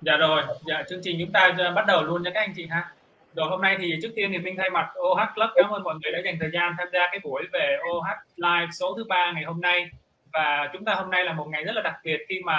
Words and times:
Dạ 0.00 0.16
rồi, 0.16 0.42
dạ 0.66 0.82
chương 0.88 1.00
trình 1.02 1.16
chúng 1.20 1.32
ta 1.32 1.52
bắt 1.74 1.84
đầu 1.86 2.02
luôn 2.02 2.22
nha 2.22 2.30
các 2.34 2.40
anh 2.40 2.52
chị 2.56 2.66
ha. 2.66 2.92
Rồi 3.34 3.48
hôm 3.48 3.62
nay 3.62 3.76
thì 3.80 3.98
trước 4.02 4.08
tiên 4.16 4.30
thì 4.32 4.38
minh 4.38 4.54
thay 4.58 4.70
mặt 4.70 4.88
OH 4.98 5.34
Club 5.34 5.50
cảm 5.54 5.70
ơn 5.70 5.82
mọi 5.82 5.94
người 6.02 6.12
đã 6.12 6.18
dành 6.24 6.36
thời 6.40 6.50
gian 6.52 6.74
tham 6.78 6.88
gia 6.92 7.06
cái 7.10 7.20
buổi 7.24 7.42
về 7.52 7.78
OH 7.90 8.06
Live 8.36 8.68
số 8.72 8.94
thứ 8.96 9.04
ba 9.04 9.32
ngày 9.32 9.44
hôm 9.44 9.60
nay. 9.60 9.90
Và 10.32 10.68
chúng 10.72 10.84
ta 10.84 10.94
hôm 10.94 11.10
nay 11.10 11.24
là 11.24 11.32
một 11.32 11.48
ngày 11.48 11.64
rất 11.64 11.72
là 11.72 11.82
đặc 11.82 11.94
biệt 12.04 12.18
khi 12.28 12.40
mà 12.44 12.58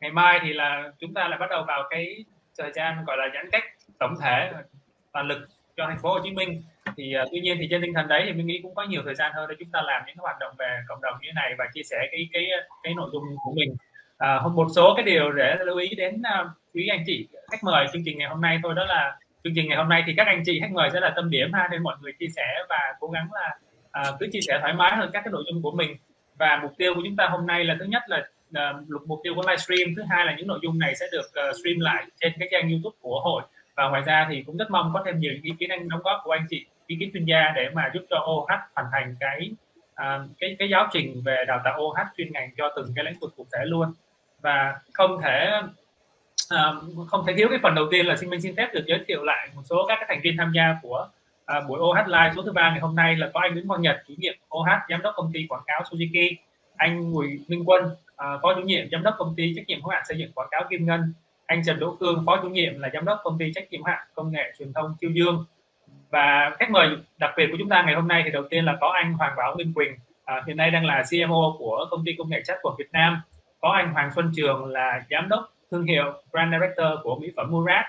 ngày 0.00 0.10
mai 0.10 0.40
thì 0.42 0.52
là 0.52 0.90
chúng 0.98 1.14
ta 1.14 1.28
lại 1.28 1.38
bắt 1.38 1.50
đầu 1.50 1.64
vào 1.64 1.82
cái 1.90 2.24
thời 2.58 2.72
gian 2.72 3.04
gọi 3.06 3.16
là 3.16 3.28
giãn 3.34 3.50
cách 3.52 3.64
tổng 3.98 4.14
thể 4.22 4.52
toàn 5.12 5.28
lực 5.28 5.48
cho 5.76 5.86
thành 5.86 5.98
phố 5.98 6.08
Hồ 6.08 6.18
Chí 6.24 6.30
Minh. 6.30 6.62
Thì 6.96 7.14
uh, 7.22 7.28
tuy 7.32 7.40
nhiên 7.40 7.56
thì 7.60 7.66
trên 7.70 7.82
tinh 7.82 7.94
thần 7.94 8.08
đấy 8.08 8.22
thì 8.26 8.32
mình 8.32 8.46
nghĩ 8.46 8.60
cũng 8.62 8.74
có 8.74 8.82
nhiều 8.82 9.02
thời 9.04 9.14
gian 9.14 9.32
hơn 9.34 9.48
để 9.48 9.56
chúng 9.58 9.70
ta 9.72 9.82
làm 9.82 10.02
những 10.06 10.16
cái 10.16 10.22
hoạt 10.22 10.36
động 10.40 10.54
về 10.58 10.80
cộng 10.88 11.00
đồng 11.02 11.14
như 11.20 11.28
thế 11.28 11.32
này 11.34 11.54
và 11.58 11.66
chia 11.74 11.82
sẻ 11.82 12.08
cái 12.12 12.28
cái 12.32 12.46
cái 12.82 12.94
nội 12.94 13.10
dung 13.12 13.22
của 13.44 13.52
mình 13.56 13.76
à, 14.22 14.40
một 14.54 14.66
số 14.74 14.94
cái 14.94 15.04
điều 15.04 15.32
để 15.32 15.56
lưu 15.66 15.76
ý 15.76 15.94
đến 15.94 16.22
uh, 16.40 16.46
quý 16.74 16.86
anh 16.86 17.02
chị 17.06 17.28
khách 17.50 17.64
mời 17.64 17.86
chương 17.92 18.02
trình 18.04 18.18
ngày 18.18 18.28
hôm 18.28 18.40
nay 18.40 18.58
thôi 18.62 18.74
đó 18.74 18.84
là 18.84 19.18
chương 19.44 19.52
trình 19.56 19.68
ngày 19.68 19.76
hôm 19.76 19.88
nay 19.88 20.02
thì 20.06 20.14
các 20.16 20.26
anh 20.26 20.42
chị 20.46 20.60
khách 20.60 20.72
mời 20.72 20.90
sẽ 20.92 21.00
là 21.00 21.12
tâm 21.16 21.30
điểm 21.30 21.52
ha 21.52 21.68
nên 21.70 21.82
mọi 21.82 21.96
người 22.00 22.12
chia 22.18 22.26
sẻ 22.36 22.46
và 22.68 22.94
cố 23.00 23.08
gắng 23.08 23.28
là 23.32 23.58
uh, 24.00 24.20
cứ 24.20 24.26
chia 24.32 24.40
sẻ 24.40 24.58
thoải 24.60 24.72
mái 24.72 24.96
hơn 24.96 25.10
các 25.12 25.20
cái 25.24 25.32
nội 25.32 25.44
dung 25.46 25.62
của 25.62 25.70
mình. 25.70 25.96
Và 26.38 26.58
mục 26.62 26.72
tiêu 26.78 26.94
của 26.94 27.00
chúng 27.04 27.16
ta 27.16 27.26
hôm 27.26 27.46
nay 27.46 27.64
là 27.64 27.76
thứ 27.78 27.84
nhất 27.84 28.02
là 28.06 28.24
uh, 28.70 29.06
mục 29.06 29.20
tiêu 29.24 29.34
của 29.34 29.42
livestream 29.42 29.94
thứ 29.96 30.02
hai 30.10 30.26
là 30.26 30.34
những 30.36 30.46
nội 30.46 30.58
dung 30.62 30.78
này 30.78 30.94
sẽ 30.94 31.06
được 31.12 31.26
uh, 31.26 31.56
stream 31.56 31.80
lại 31.80 32.04
trên 32.20 32.32
cái 32.38 32.48
trang 32.52 32.70
youtube 32.70 32.96
của 33.00 33.20
hội. 33.20 33.42
Và 33.76 33.88
ngoài 33.88 34.02
ra 34.06 34.26
thì 34.30 34.42
cũng 34.42 34.56
rất 34.56 34.70
mong 34.70 34.90
có 34.94 35.02
thêm 35.06 35.18
nhiều 35.18 35.32
ý 35.42 35.52
kiến 35.58 35.70
anh 35.70 35.88
đóng 35.88 36.00
góp 36.04 36.20
của 36.24 36.30
anh 36.30 36.46
chị 36.50 36.66
ý 36.86 36.96
kiến 37.00 37.10
chuyên 37.12 37.24
gia 37.24 37.52
để 37.56 37.70
mà 37.74 37.90
giúp 37.94 38.02
cho 38.10 38.16
OH 38.16 38.50
hoàn 38.74 38.86
thành 38.92 39.16
cái 39.20 39.50
uh, 39.92 40.30
cái 40.38 40.56
cái 40.58 40.68
giáo 40.68 40.88
trình 40.92 41.22
về 41.24 41.44
đào 41.48 41.60
tạo 41.64 41.80
OH 41.80 42.16
chuyên 42.16 42.32
ngành 42.32 42.50
cho 42.56 42.72
từng 42.76 42.92
cái 42.96 43.04
lĩnh 43.04 43.18
vực 43.20 43.32
cụ 43.36 43.46
thể 43.52 43.64
luôn 43.64 43.92
và 44.42 44.80
không 44.92 45.20
thể 45.22 45.50
uh, 46.54 47.08
không 47.08 47.24
thể 47.26 47.34
thiếu 47.36 47.48
cái 47.50 47.58
phần 47.62 47.74
đầu 47.74 47.84
tiên 47.90 48.06
là 48.06 48.16
xin 48.16 48.30
minh 48.30 48.40
xin 48.40 48.56
phép 48.56 48.68
được 48.74 48.84
giới 48.86 49.04
thiệu 49.08 49.24
lại 49.24 49.48
một 49.54 49.62
số 49.64 49.84
các 49.88 49.96
cái 50.00 50.06
thành 50.08 50.20
viên 50.22 50.36
tham 50.38 50.52
gia 50.54 50.76
của 50.82 51.08
uh, 51.58 51.68
buổi 51.68 51.78
OH 51.80 52.06
Live 52.06 52.32
số 52.36 52.42
thứ 52.42 52.52
ba 52.52 52.70
ngày 52.70 52.80
hôm 52.80 52.96
nay 52.96 53.16
là 53.16 53.30
có 53.34 53.40
anh 53.40 53.52
Nguyễn 53.52 53.68
Quang 53.68 53.82
Nhật 53.82 54.02
chủ 54.08 54.14
nhiệm 54.18 54.34
OH 54.58 54.68
giám 54.90 55.02
đốc 55.02 55.14
công 55.16 55.30
ty 55.32 55.46
quảng 55.48 55.62
cáo 55.66 55.82
Suzuki 55.82 56.34
anh 56.76 57.12
Bùi 57.12 57.40
Minh 57.48 57.62
Quân 57.66 57.84
uh, 57.84 58.42
phó 58.42 58.54
chủ 58.54 58.60
nhiệm 58.60 58.88
giám 58.92 59.02
đốc 59.02 59.14
công 59.18 59.34
ty 59.36 59.52
trách 59.56 59.66
nhiệm 59.66 59.82
hữu 59.82 59.90
hạn 59.90 60.02
xây 60.08 60.18
dựng 60.18 60.32
quảng 60.32 60.48
cáo 60.50 60.64
Kim 60.70 60.86
Ngân 60.86 61.12
anh 61.46 61.62
Trần 61.64 61.78
Đỗ 61.78 61.96
Cương 62.00 62.22
phó 62.26 62.38
chủ 62.42 62.48
nhiệm 62.48 62.80
là 62.80 62.90
giám 62.94 63.04
đốc 63.04 63.20
công 63.24 63.38
ty 63.38 63.52
trách 63.54 63.70
nhiệm 63.70 63.80
hữu 63.80 63.86
hạn 63.86 64.06
công 64.14 64.32
nghệ 64.32 64.52
truyền 64.58 64.72
thông 64.72 64.94
Chiêu 65.00 65.10
Dương. 65.10 65.44
Và 66.10 66.50
khách 66.58 66.70
mời 66.70 66.88
đặc 67.18 67.30
biệt 67.36 67.46
của 67.50 67.56
chúng 67.58 67.68
ta 67.68 67.82
ngày 67.82 67.94
hôm 67.94 68.08
nay 68.08 68.22
thì 68.24 68.30
đầu 68.30 68.42
tiên 68.50 68.64
là 68.64 68.76
có 68.80 68.88
anh 68.88 69.12
Hoàng 69.12 69.34
Bảo 69.36 69.54
Minh 69.56 69.72
Quỳnh 69.74 69.96
à, 70.24 70.42
hiện 70.46 70.56
nay 70.56 70.70
đang 70.70 70.84
là 70.84 71.02
CMO 71.10 71.56
của 71.58 71.86
công 71.90 72.04
ty 72.04 72.12
công 72.18 72.30
nghệ 72.30 72.42
chat 72.44 72.58
của 72.62 72.74
Việt 72.78 72.88
Nam 72.92 73.20
có 73.62 73.68
anh 73.68 73.92
Hoàng 73.92 74.10
Xuân 74.14 74.32
Trường 74.36 74.66
là 74.66 75.04
giám 75.10 75.28
đốc 75.28 75.52
thương 75.70 75.84
hiệu 75.84 76.04
brand 76.32 76.52
director 76.52 76.86
của 77.02 77.18
mỹ 77.20 77.32
phẩm 77.36 77.50
Murat 77.50 77.86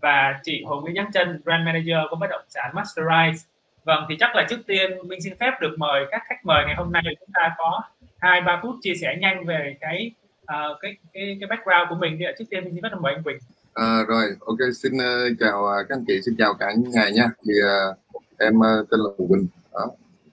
và 0.00 0.40
chị 0.42 0.64
Hồ 0.66 0.80
Nguyễn 0.80 0.94
giáng 0.96 1.12
Chân 1.12 1.40
brand 1.44 1.66
manager 1.66 1.98
của 2.10 2.16
bất 2.16 2.26
động 2.30 2.44
sản 2.48 2.74
Masterize. 2.74 3.36
Vâng 3.84 4.04
thì 4.08 4.16
chắc 4.20 4.36
là 4.36 4.46
trước 4.50 4.60
tiên 4.66 4.90
mình 5.08 5.20
xin 5.22 5.32
phép 5.40 5.50
được 5.60 5.74
mời 5.78 6.06
các 6.10 6.22
khách 6.28 6.44
mời 6.44 6.64
ngày 6.66 6.74
hôm 6.74 6.92
nay. 6.92 7.02
Chúng 7.20 7.28
ta 7.34 7.54
có 7.58 7.82
hai 8.18 8.40
ba 8.40 8.60
phút 8.62 8.74
chia 8.82 8.94
sẻ 9.00 9.16
nhanh 9.20 9.44
về 9.46 9.76
cái 9.80 10.10
uh, 10.42 10.78
cái 10.80 10.96
cái 11.12 11.36
cái 11.40 11.48
background 11.48 11.88
của 11.88 11.96
mình 11.96 12.16
thì 12.18 12.24
trước 12.38 12.44
tiên 12.50 12.64
mình 12.64 12.74
xin 12.74 12.82
phép 12.82 12.88
được 12.92 13.00
mời 13.00 13.14
anh 13.14 13.22
Quỳnh. 13.22 13.38
À, 13.74 13.98
rồi, 14.08 14.24
ok, 14.40 14.58
xin 14.82 14.92
uh, 14.94 15.38
chào 15.40 15.62
uh, 15.62 15.88
các 15.88 15.96
anh 15.96 16.04
chị, 16.06 16.20
xin 16.22 16.34
chào 16.38 16.54
cả 16.54 16.72
ngày 16.92 17.12
nha. 17.12 17.30
Thì 17.46 17.52
uh, 17.52 18.22
em 18.38 18.58
uh, 18.58 18.90
tên 18.90 19.00
là 19.00 19.10
Quỳnh, 19.28 19.46
đó, 19.72 19.90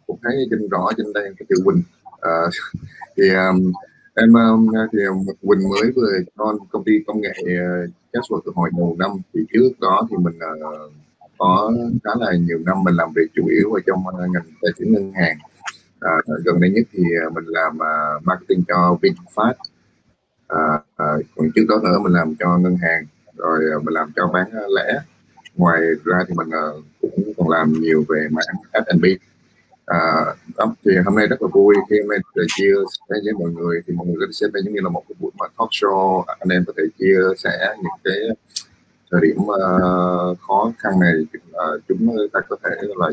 cũng 0.08 0.20
thấy 0.24 0.34
trên 0.52 0.70
rõ 0.70 0.90
trên 0.98 1.06
đây 1.14 1.34
cái 1.38 1.46
chữ 1.50 1.56
Quỳnh. 1.66 1.84
Uh, 2.14 2.54
thì 3.18 3.30
um, 3.30 3.74
em 4.16 4.34
um, 4.34 4.68
thì 4.94 5.00
Quỳnh 5.42 5.70
mới 5.70 5.92
vừa 5.96 6.12
con 6.36 6.56
công 6.72 6.84
ty 6.84 6.92
công 7.08 7.22
nghệ 7.22 7.34
ờ, 8.14 8.20
uh, 8.36 8.46
từ 8.46 8.52
hồi 8.56 8.70
đầu 8.78 8.96
năm. 9.00 9.12
Thì 9.34 9.42
trước 9.54 9.70
đó 9.82 10.08
thì 10.10 10.18
mình 10.18 10.36
uh, 10.36 10.92
có 11.38 11.72
khá 12.04 12.12
là 12.20 12.34
nhiều 12.34 12.60
năm 12.66 12.84
mình 12.84 12.96
làm 12.96 13.10
việc 13.16 13.28
chủ 13.36 13.48
yếu 13.48 13.74
ở 13.74 13.80
trong 13.88 14.04
uh, 14.08 14.30
ngành 14.34 14.52
tài 14.62 14.72
chính 14.78 14.94
ngân 14.94 15.12
hàng. 15.14 15.38
à, 16.00 16.12
gần 16.46 16.60
đây 16.60 16.70
nhất 16.70 16.88
thì 16.92 17.04
mình 17.34 17.44
làm 17.48 17.76
uh, 17.76 18.24
marketing 18.24 18.64
cho 18.68 18.98
VinFast. 19.02 19.54
à, 20.48 20.80
à, 20.96 21.06
còn 21.36 21.50
trước 21.56 21.66
đó 21.70 21.76
nữa 21.84 22.00
mình 22.04 22.14
làm 22.14 22.36
cho 22.40 22.58
ngân 22.58 22.78
hàng 22.78 23.06
rồi 23.38 23.60
mình 23.84 23.94
làm 23.94 24.12
cho 24.16 24.28
bán 24.28 24.48
lẻ 24.76 25.00
ngoài 25.56 25.82
ra 26.06 26.18
thì 26.28 26.34
mình 26.38 26.50
cũng 27.02 27.34
còn 27.38 27.50
làm 27.50 27.74
nhiều 27.74 28.06
về 28.10 28.28
mảng 28.32 28.86
F&B 28.86 29.06
à, 29.86 30.00
đó, 30.58 30.76
thì 30.86 30.92
hôm 31.06 31.16
nay 31.16 31.28
rất 31.28 31.42
là 31.42 31.48
vui 31.54 31.76
khi 31.90 31.96
em 31.98 32.08
được 32.36 32.46
chia 32.48 32.74
sẻ 33.10 33.16
với 33.24 33.34
mọi 33.34 33.50
người. 33.50 33.82
Thì 33.88 33.94
mọi 33.94 34.08
người 34.08 34.16
có 34.20 34.26
thể 34.28 34.34
xem 34.34 34.50
đây 34.54 34.64
giống 34.66 34.74
như 34.74 34.82
là 34.84 34.90
một 34.90 35.04
cái 35.10 35.16
buổi 35.20 35.32
mà 35.40 35.46
talk 35.58 35.70
show. 35.70 36.24
Anh 36.40 36.50
em 36.50 36.64
có 36.68 36.74
thể 36.78 36.84
chia 37.00 37.18
sẻ 37.38 37.76
những 37.78 38.00
cái 38.04 38.20
thời 39.12 39.22
điểm 39.22 39.38
uh, 39.38 40.40
khó 40.40 40.72
khăn 40.78 40.94
này 41.00 41.14
uh, 41.48 41.82
chúng 41.88 42.18
ta 42.34 42.40
có 42.50 42.56
thể 42.64 42.70
là 42.82 43.08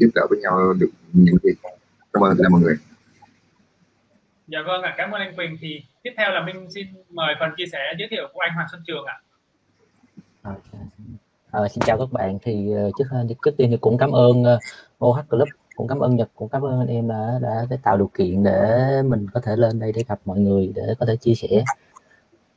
giúp 0.00 0.10
đỡ 0.14 0.26
với 0.30 0.38
nhau 0.38 0.72
được 0.72 0.90
những 1.12 1.36
việc 1.42 1.54
cảm 2.12 2.22
ơn 2.22 2.36
tất 2.36 2.42
cả 2.42 2.48
mọi 2.48 2.60
người. 2.60 2.74
Dạ 4.46 4.58
vâng 4.66 4.82
ạ 4.82 4.94
cảm 4.96 5.10
ơn 5.10 5.20
anh 5.20 5.36
Quỳnh. 5.36 5.56
Thì 5.60 5.82
tiếp 6.02 6.10
theo 6.16 6.30
là 6.30 6.46
mình 6.46 6.70
xin 6.70 6.86
mời 7.10 7.34
phần 7.40 7.50
chia 7.56 7.66
sẻ 7.72 7.78
giới 7.98 8.08
thiệu 8.10 8.28
của 8.32 8.40
anh 8.40 8.54
Hoàng 8.54 8.66
Xuân 8.70 8.82
Trường 8.86 9.04
ạ. 9.04 9.16
À, 11.50 11.60
xin 11.68 11.80
chào 11.86 11.98
các 11.98 12.12
bạn. 12.12 12.38
Thì 12.42 12.68
uh, 12.88 12.94
trước 12.98 13.04
trước 13.44 13.50
tiên 13.56 13.68
thì 13.70 13.76
cũng 13.80 13.98
cảm 13.98 14.10
ơn 14.10 14.42
uh, 14.42 14.60
OH 15.04 15.28
Club 15.28 15.48
cũng 15.80 15.88
cảm 15.88 15.98
ơn 15.98 16.16
Nhật 16.16 16.30
cũng 16.34 16.48
cảm 16.48 16.62
ơn 16.62 16.78
anh 16.78 16.88
em 16.88 17.08
đã, 17.08 17.38
đã 17.42 17.66
đã 17.70 17.76
tạo 17.82 17.96
điều 17.96 18.10
kiện 18.18 18.42
để 18.42 19.02
mình 19.02 19.26
có 19.34 19.40
thể 19.40 19.56
lên 19.56 19.78
đây 19.78 19.92
để 19.92 20.04
gặp 20.08 20.20
mọi 20.24 20.38
người 20.38 20.72
để 20.74 20.94
có 20.98 21.06
thể 21.06 21.16
chia 21.16 21.34
sẻ. 21.34 21.64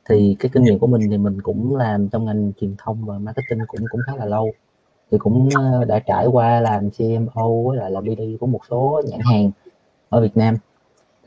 Thì 0.08 0.36
cái 0.38 0.50
kinh 0.54 0.64
nghiệm 0.64 0.78
của 0.78 0.86
mình 0.86 1.10
thì 1.10 1.18
mình 1.18 1.42
cũng 1.42 1.76
làm 1.76 2.08
trong 2.08 2.24
ngành 2.24 2.52
truyền 2.60 2.74
thông 2.78 3.04
và 3.04 3.18
marketing 3.18 3.58
cũng 3.68 3.80
cũng 3.90 4.00
khá 4.06 4.16
là 4.16 4.24
lâu. 4.24 4.50
Thì 5.10 5.18
cũng 5.18 5.48
ờ, 5.54 5.84
đã 5.84 5.98
trải 5.98 6.26
qua 6.26 6.60
làm 6.60 6.90
CMO 6.90 7.48
với 7.66 7.76
lại 7.76 7.90
là 7.90 8.00
BD 8.00 8.20
của 8.40 8.46
một 8.46 8.60
số 8.70 9.02
nhãn 9.06 9.20
hàng 9.20 9.50
ở 10.08 10.20
Việt 10.20 10.36
Nam. 10.36 10.56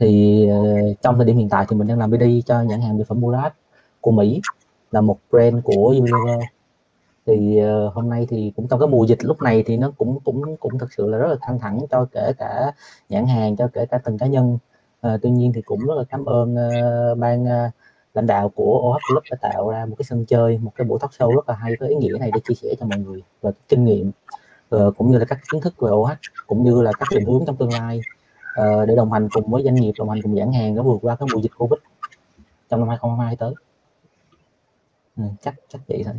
Thì 0.00 0.46
ờ, 0.48 0.64
trong 1.02 1.16
thời 1.16 1.26
điểm 1.26 1.36
hiện 1.36 1.48
tại 1.48 1.66
thì 1.68 1.76
mình 1.76 1.88
đang 1.88 1.98
làm 1.98 2.10
BD 2.10 2.24
cho 2.46 2.62
nhãn 2.62 2.80
hàng 2.80 2.96
mỹ 2.96 3.04
phẩm 3.08 3.20
Murat 3.20 3.54
của 4.00 4.10
Mỹ 4.10 4.40
là 4.90 5.00
một 5.00 5.18
brand 5.30 5.56
của 5.64 5.94
Unilever 5.98 6.40
thì 7.28 7.60
uh, 7.62 7.94
hôm 7.94 8.08
nay 8.08 8.26
thì 8.30 8.52
cũng 8.56 8.68
trong 8.68 8.80
cái 8.80 8.88
mùa 8.88 9.04
dịch 9.04 9.24
lúc 9.24 9.42
này 9.42 9.62
thì 9.66 9.76
nó 9.76 9.92
cũng 9.98 10.20
cũng 10.24 10.56
cũng 10.56 10.78
thực 10.78 10.92
sự 10.92 11.06
là 11.10 11.18
rất 11.18 11.28
là 11.28 11.36
căng 11.46 11.58
thẳng 11.58 11.80
cho 11.90 12.06
kể 12.12 12.32
cả 12.38 12.72
nhãn 13.08 13.26
hàng 13.26 13.56
cho 13.56 13.68
kể 13.72 13.86
cả 13.90 13.98
từng 14.04 14.18
cá 14.18 14.26
nhân. 14.26 14.58
Uh, 15.06 15.20
tuy 15.22 15.30
nhiên 15.30 15.52
thì 15.52 15.62
cũng 15.62 15.80
rất 15.86 15.94
là 15.98 16.04
cảm 16.10 16.24
ơn 16.24 16.54
uh, 16.54 17.18
ban 17.18 17.44
uh, 17.44 17.72
lãnh 18.14 18.26
đạo 18.26 18.48
của 18.48 18.78
OH 18.88 18.98
Club 19.08 19.22
đã 19.30 19.36
tạo 19.40 19.70
ra 19.70 19.86
một 19.86 19.94
cái 19.98 20.04
sân 20.04 20.24
chơi 20.24 20.58
một 20.58 20.72
cái 20.74 20.84
buổi 20.86 20.98
talk 21.00 21.10
show 21.10 21.34
rất 21.34 21.48
là 21.48 21.54
hay 21.54 21.72
có 21.80 21.86
ý 21.86 21.94
nghĩa 21.94 22.18
này 22.20 22.30
để 22.34 22.40
chia 22.48 22.54
sẻ 22.54 22.68
cho 22.80 22.86
mọi 22.86 22.98
người 22.98 23.22
và 23.40 23.50
kinh 23.68 23.84
nghiệm 23.84 24.10
uh, 24.76 24.96
cũng 24.96 25.10
như 25.10 25.18
là 25.18 25.24
các 25.24 25.38
kiến 25.52 25.60
thức 25.60 25.74
về 25.78 25.90
OH 25.90 26.10
cũng 26.46 26.64
như 26.64 26.82
là 26.82 26.92
các 26.98 27.08
định 27.14 27.24
hướng 27.24 27.44
trong 27.46 27.56
tương 27.56 27.72
lai 27.72 28.00
uh, 28.60 28.88
để 28.88 28.96
đồng 28.96 29.12
hành 29.12 29.28
cùng 29.32 29.50
với 29.50 29.62
doanh 29.62 29.74
nghiệp 29.74 29.92
đồng 29.98 30.10
hành 30.10 30.22
cùng 30.22 30.34
nhãn 30.34 30.52
hàng 30.52 30.74
để 30.76 30.82
vượt 30.82 30.98
qua 31.02 31.16
cái 31.16 31.28
mùa 31.32 31.40
dịch 31.40 31.52
Covid 31.58 31.78
trong 32.68 32.80
năm 32.80 32.88
2022 32.88 33.36
tới. 33.36 33.54
Ừ, 35.16 35.22
chắc 35.42 35.54
chắc 35.68 35.80
vậy 35.88 36.02
thôi 36.04 36.14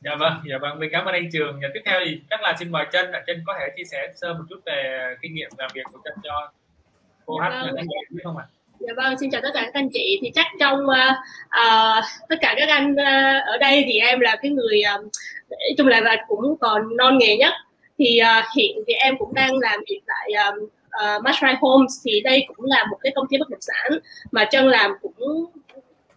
dạ 0.00 0.16
vâng 0.18 0.32
dạ 0.50 0.58
vâng 0.58 0.78
mình 0.78 0.90
cảm 0.92 1.04
ơn 1.04 1.14
anh 1.14 1.28
trường 1.32 1.58
và 1.62 1.68
tiếp 1.74 1.80
theo 1.84 2.00
thì 2.04 2.20
chắc 2.30 2.42
là 2.42 2.56
xin 2.58 2.72
mời 2.72 2.86
chân 2.92 3.10
là 3.10 3.22
chân 3.26 3.42
có 3.46 3.54
thể 3.58 3.66
chia 3.76 3.84
sẻ 3.84 4.12
sơ 4.16 4.34
một 4.34 4.44
chút 4.48 4.60
về 4.66 5.14
kinh 5.22 5.34
nghiệm 5.34 5.50
làm 5.58 5.70
việc 5.74 5.84
của 5.92 5.98
chân 6.04 6.14
cho 6.22 6.52
cô 7.26 7.40
dạ 7.42 7.62
vâng. 7.62 7.86
biết 8.10 8.20
không 8.24 8.36
ạ 8.36 8.44
Dạ 8.80 8.92
vâng, 8.96 9.18
xin 9.18 9.30
chào 9.30 9.40
tất 9.42 9.50
cả 9.54 9.60
các 9.60 9.74
anh 9.74 9.88
chị. 9.92 10.18
Thì 10.22 10.30
chắc 10.34 10.46
trong 10.60 10.80
uh, 10.80 11.14
uh, 11.46 12.04
tất 12.28 12.36
cả 12.40 12.54
các 12.58 12.68
anh 12.68 12.92
uh, 12.92 13.46
ở 13.46 13.58
đây 13.60 13.84
thì 13.88 13.98
em 13.98 14.20
là 14.20 14.36
cái 14.42 14.50
người 14.50 14.80
uh, 14.94 15.00
nói 15.50 15.74
chung 15.78 15.86
là, 15.86 16.24
cũng 16.28 16.56
còn 16.60 16.96
non 16.96 17.18
nghề 17.18 17.36
nhất. 17.36 17.52
Thì 17.98 18.20
uh, 18.22 18.44
hiện 18.56 18.76
thì 18.86 18.94
em 18.94 19.18
cũng 19.18 19.34
đang 19.34 19.58
làm 19.58 19.80
việc 19.88 20.00
tại 20.06 20.32
um, 20.32 20.64
uh, 20.64 21.22
Mashrai 21.22 21.54
Homes 21.60 21.92
thì 22.04 22.20
đây 22.20 22.46
cũng 22.48 22.66
là 22.66 22.86
một 22.90 22.96
cái 23.02 23.12
công 23.16 23.26
ty 23.30 23.38
bất 23.38 23.48
động 23.50 23.60
sản 23.60 23.98
mà 24.30 24.44
chân 24.44 24.66
làm 24.66 24.92
cũng 25.02 25.46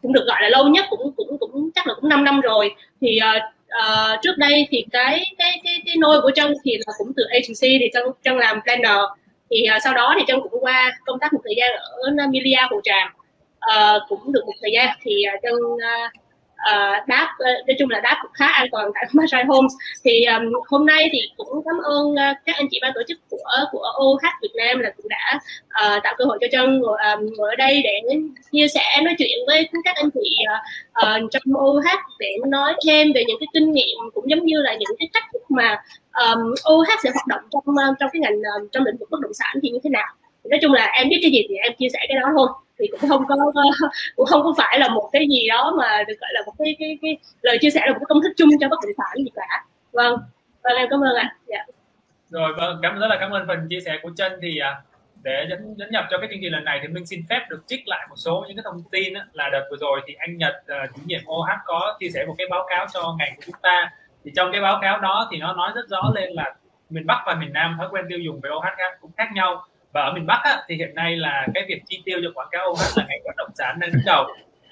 cũng 0.01 0.13
được 0.13 0.25
gọi 0.27 0.42
là 0.42 0.50
lâu 0.50 0.68
nhất 0.68 0.86
cũng 0.89 1.13
cũng 1.18 1.38
cũng 1.39 1.69
chắc 1.75 1.88
là 1.88 1.94
cũng 1.94 2.10
5 2.10 2.24
năm 2.24 2.42
rồi 2.42 2.75
thì 3.01 3.19
uh, 3.38 3.42
uh, 3.80 4.20
trước 4.24 4.38
đây 4.38 4.68
thì 4.70 4.86
cái 4.92 5.26
cái 5.38 5.52
cái 5.64 5.82
cái 5.86 5.96
nôi 6.00 6.22
của 6.22 6.32
trân 6.36 6.54
thì 6.64 6.78
là 6.78 6.94
cũng 6.98 7.12
từ 7.16 7.24
agency 7.24 7.80
thì 7.80 7.90
trân 7.94 8.04
trân 8.24 8.38
làm 8.38 8.62
planner. 8.64 9.00
Thì 9.50 9.66
uh, 9.76 9.82
sau 9.84 9.94
đó 9.94 10.16
thì 10.20 10.26
trân 10.28 10.40
cũng 10.42 10.64
qua 10.64 10.98
công 11.06 11.20
tác 11.20 11.34
một 11.34 11.40
thời 11.44 11.56
gian 11.58 11.72
ở 11.72 12.28
Milia 12.30 12.68
Hồ 12.70 12.82
Tràm. 12.84 13.08
Uh, 13.72 14.02
cũng 14.10 14.32
được 14.34 14.44
một 14.46 14.54
thời 14.62 14.72
gian 14.74 14.98
thì 15.04 15.24
uh, 15.36 15.40
trân 15.44 15.54
uh, 15.54 16.21
uh, 16.69 17.08
đáp 17.08 17.28
uh, 17.34 17.68
nói 17.68 17.75
chung 17.80 17.90
là 17.90 18.00
đáp 18.00 18.18
khá 18.34 18.48
an 18.48 18.68
toàn 18.72 18.92
tại 18.96 19.06
Massage 19.13 19.44
Homes. 19.44 19.72
Thì 20.04 20.25
um, 20.25 20.54
hôm 20.68 20.86
nay 20.86 21.10
thì 21.12 21.19
cũng 21.38 21.48
cảm 21.66 21.78
ơn 21.84 22.06
uh, 22.12 22.38
các 22.46 22.56
anh 22.56 22.68
chị 22.72 22.80
ban 22.81 22.92
tổ 22.96 23.02
chức 23.08 23.18
của 23.30 23.38
của 23.72 23.86
OH 24.04 24.25
Việt 24.42 24.52
Nam 24.56 24.80
là 24.80 24.90
cũng 24.98 25.06
đã 25.10 25.40
uh, 25.86 26.04
tạo 26.04 26.16
cơ 26.18 26.25
hội 26.25 26.38
cho 26.42 26.48
chân 26.52 26.80
ngồi, 26.80 26.98
um, 27.13 27.34
ngồi 27.38 27.50
ở 27.50 27.56
đây 27.56 27.81
để 27.84 28.02
chia 28.52 28.68
sẻ 28.68 29.02
nói 29.04 29.16
chuyện 29.18 29.40
với 29.48 29.69
các 29.84 29.96
anh 29.96 30.10
chị 30.13 30.36
uh, 30.44 31.25
uh, 31.25 31.31
trong 31.31 31.44
OH 31.58 31.88
để 32.19 32.38
nói 32.48 32.74
thêm 32.88 33.13
về 33.13 33.24
những 33.28 33.38
cái 33.40 33.48
kinh 33.54 33.72
nghiệm 33.72 33.98
cũng 34.13 34.30
giống 34.30 34.46
như 34.46 34.62
là 34.62 34.74
những 34.74 34.96
cái 35.00 35.10
cách 35.13 35.24
mà 35.50 35.81
um, 36.13 36.54
OH 36.74 36.90
sẽ 37.04 37.10
hoạt 37.13 37.28
động 37.28 37.42
trong 37.52 37.75
trong 38.00 38.10
cái 38.13 38.19
ngành 38.19 38.42
trong 38.72 38.84
lĩnh 38.86 38.98
vực 38.98 39.10
bất 39.12 39.19
động 39.22 39.34
sản 39.34 39.56
thì 39.63 39.69
như 39.69 39.80
thế 39.84 39.90
nào 39.90 40.08
nói 40.44 40.60
chung 40.62 40.74
là 40.74 40.86
em 40.86 41.10
biết 41.10 41.20
cái 41.22 41.32
gì 41.32 41.46
thì 41.50 41.56
em 41.56 41.74
chia 41.78 41.90
sẻ 41.94 42.00
cái 42.10 42.18
đó 42.22 42.28
thôi. 42.38 42.48
Thì 42.80 42.88
cũng 42.88 43.10
không 43.10 43.26
có 43.28 43.36
cũng 44.16 44.26
không 44.26 44.44
có 44.44 44.54
phải 44.58 44.80
là 44.80 44.90
một 44.90 45.10
cái 45.12 45.28
gì 45.30 45.48
đó 45.50 45.74
mà 45.78 46.04
được 46.08 46.16
gọi 46.22 46.30
là 46.34 46.42
một 46.46 46.54
cái 46.60 46.76
cái, 46.80 46.98
cái 47.02 47.18
lời 47.42 47.58
chia 47.62 47.70
sẻ 47.70 47.82
là 47.86 47.92
một 47.92 48.00
cái 48.00 48.06
công 48.10 48.22
thức 48.22 48.32
chung 48.38 48.50
cho 48.60 48.68
bất 48.70 48.78
động 48.84 48.94
sản 48.98 49.24
gì 49.24 49.32
cả. 49.36 49.66
Vâng. 49.92 50.18
Vâng 50.64 50.78
em 50.78 50.88
cảm 50.90 51.04
ơn 51.04 51.16
ạ. 51.16 51.36
Dạ. 51.48 51.66
rồi 52.30 52.54
vâng 52.58 52.80
cảm 52.82 53.00
rất 53.00 53.08
là 53.08 53.18
cảm 53.20 53.32
ơn 53.32 53.48
phần 53.48 53.68
chia 53.70 53.80
sẻ 53.86 54.00
của 54.02 54.10
chân 54.18 54.32
thì 54.42 54.60
à, 54.60 54.82
để 55.24 55.46
dẫn 55.50 55.76
dẫn 55.78 55.92
nhập 55.92 56.06
cho 56.12 56.18
cái 56.18 56.28
chương 56.32 56.40
trình 56.42 56.52
lần 56.52 56.64
này 56.64 56.80
thì 56.82 56.88
mình 56.88 57.06
xin 57.06 57.24
phép 57.30 57.46
được 57.50 57.64
trích 57.68 57.88
lại 57.88 58.08
một 58.10 58.16
số 58.18 58.46
những 58.48 58.58
cái 58.58 58.64
thông 58.64 58.84
tin 58.92 59.14
á, 59.14 59.26
là 59.34 59.50
đợt 59.52 59.68
vừa 59.72 59.78
rồi 59.78 60.02
thì 60.08 60.14
anh 60.14 60.38
Nhật 60.38 60.54
uh, 60.64 60.96
chủ 60.96 61.02
nhiệm 61.06 61.22
OH 61.28 61.50
có 61.66 61.98
chia 62.00 62.10
sẻ 62.10 62.26
một 62.28 62.36
cái 62.38 62.48
báo 62.52 62.66
cáo 62.70 62.86
cho 62.94 63.16
ngành 63.20 63.36
của 63.36 63.42
chúng 63.46 63.56
ta. 63.62 63.90
Thì 64.24 64.32
trong 64.36 64.52
cái 64.52 64.62
báo 64.62 64.80
cáo 64.82 65.00
đó 65.00 65.28
thì 65.32 65.38
nó 65.38 65.54
nói 65.54 65.72
rất 65.76 65.90
rõ 65.90 66.12
lên 66.16 66.30
là 66.34 66.56
miền 66.90 67.08
Bắc 67.08 67.24
và 67.26 67.36
miền 67.36 67.54
Nam 67.54 67.76
thói 67.78 67.88
quen 67.92 68.06
tiêu 68.10 68.20
dùng 68.20 68.40
về 68.40 68.50
OH 68.50 68.64
khác 68.78 68.98
cũng 69.02 69.12
khác 69.18 69.30
nhau 69.34 69.66
và 69.94 70.02
ở 70.02 70.14
miền 70.14 70.26
Bắc 70.26 70.40
á, 70.44 70.64
thì 70.68 70.76
hiện 70.76 70.96
nay 70.96 71.16
là 71.16 71.48
cái 71.54 71.64
việc 71.68 71.82
chi 71.88 72.02
tiêu 72.06 72.20
cho 72.24 72.30
quảng 72.34 72.48
cáo 72.52 72.70
OH 72.70 72.98
là 72.98 73.06
ngành 73.10 73.20
bất 73.26 73.36
động 73.38 73.50
sản 73.56 73.80
đang 73.80 73.92
đứng 73.92 74.02
đầu 74.06 74.26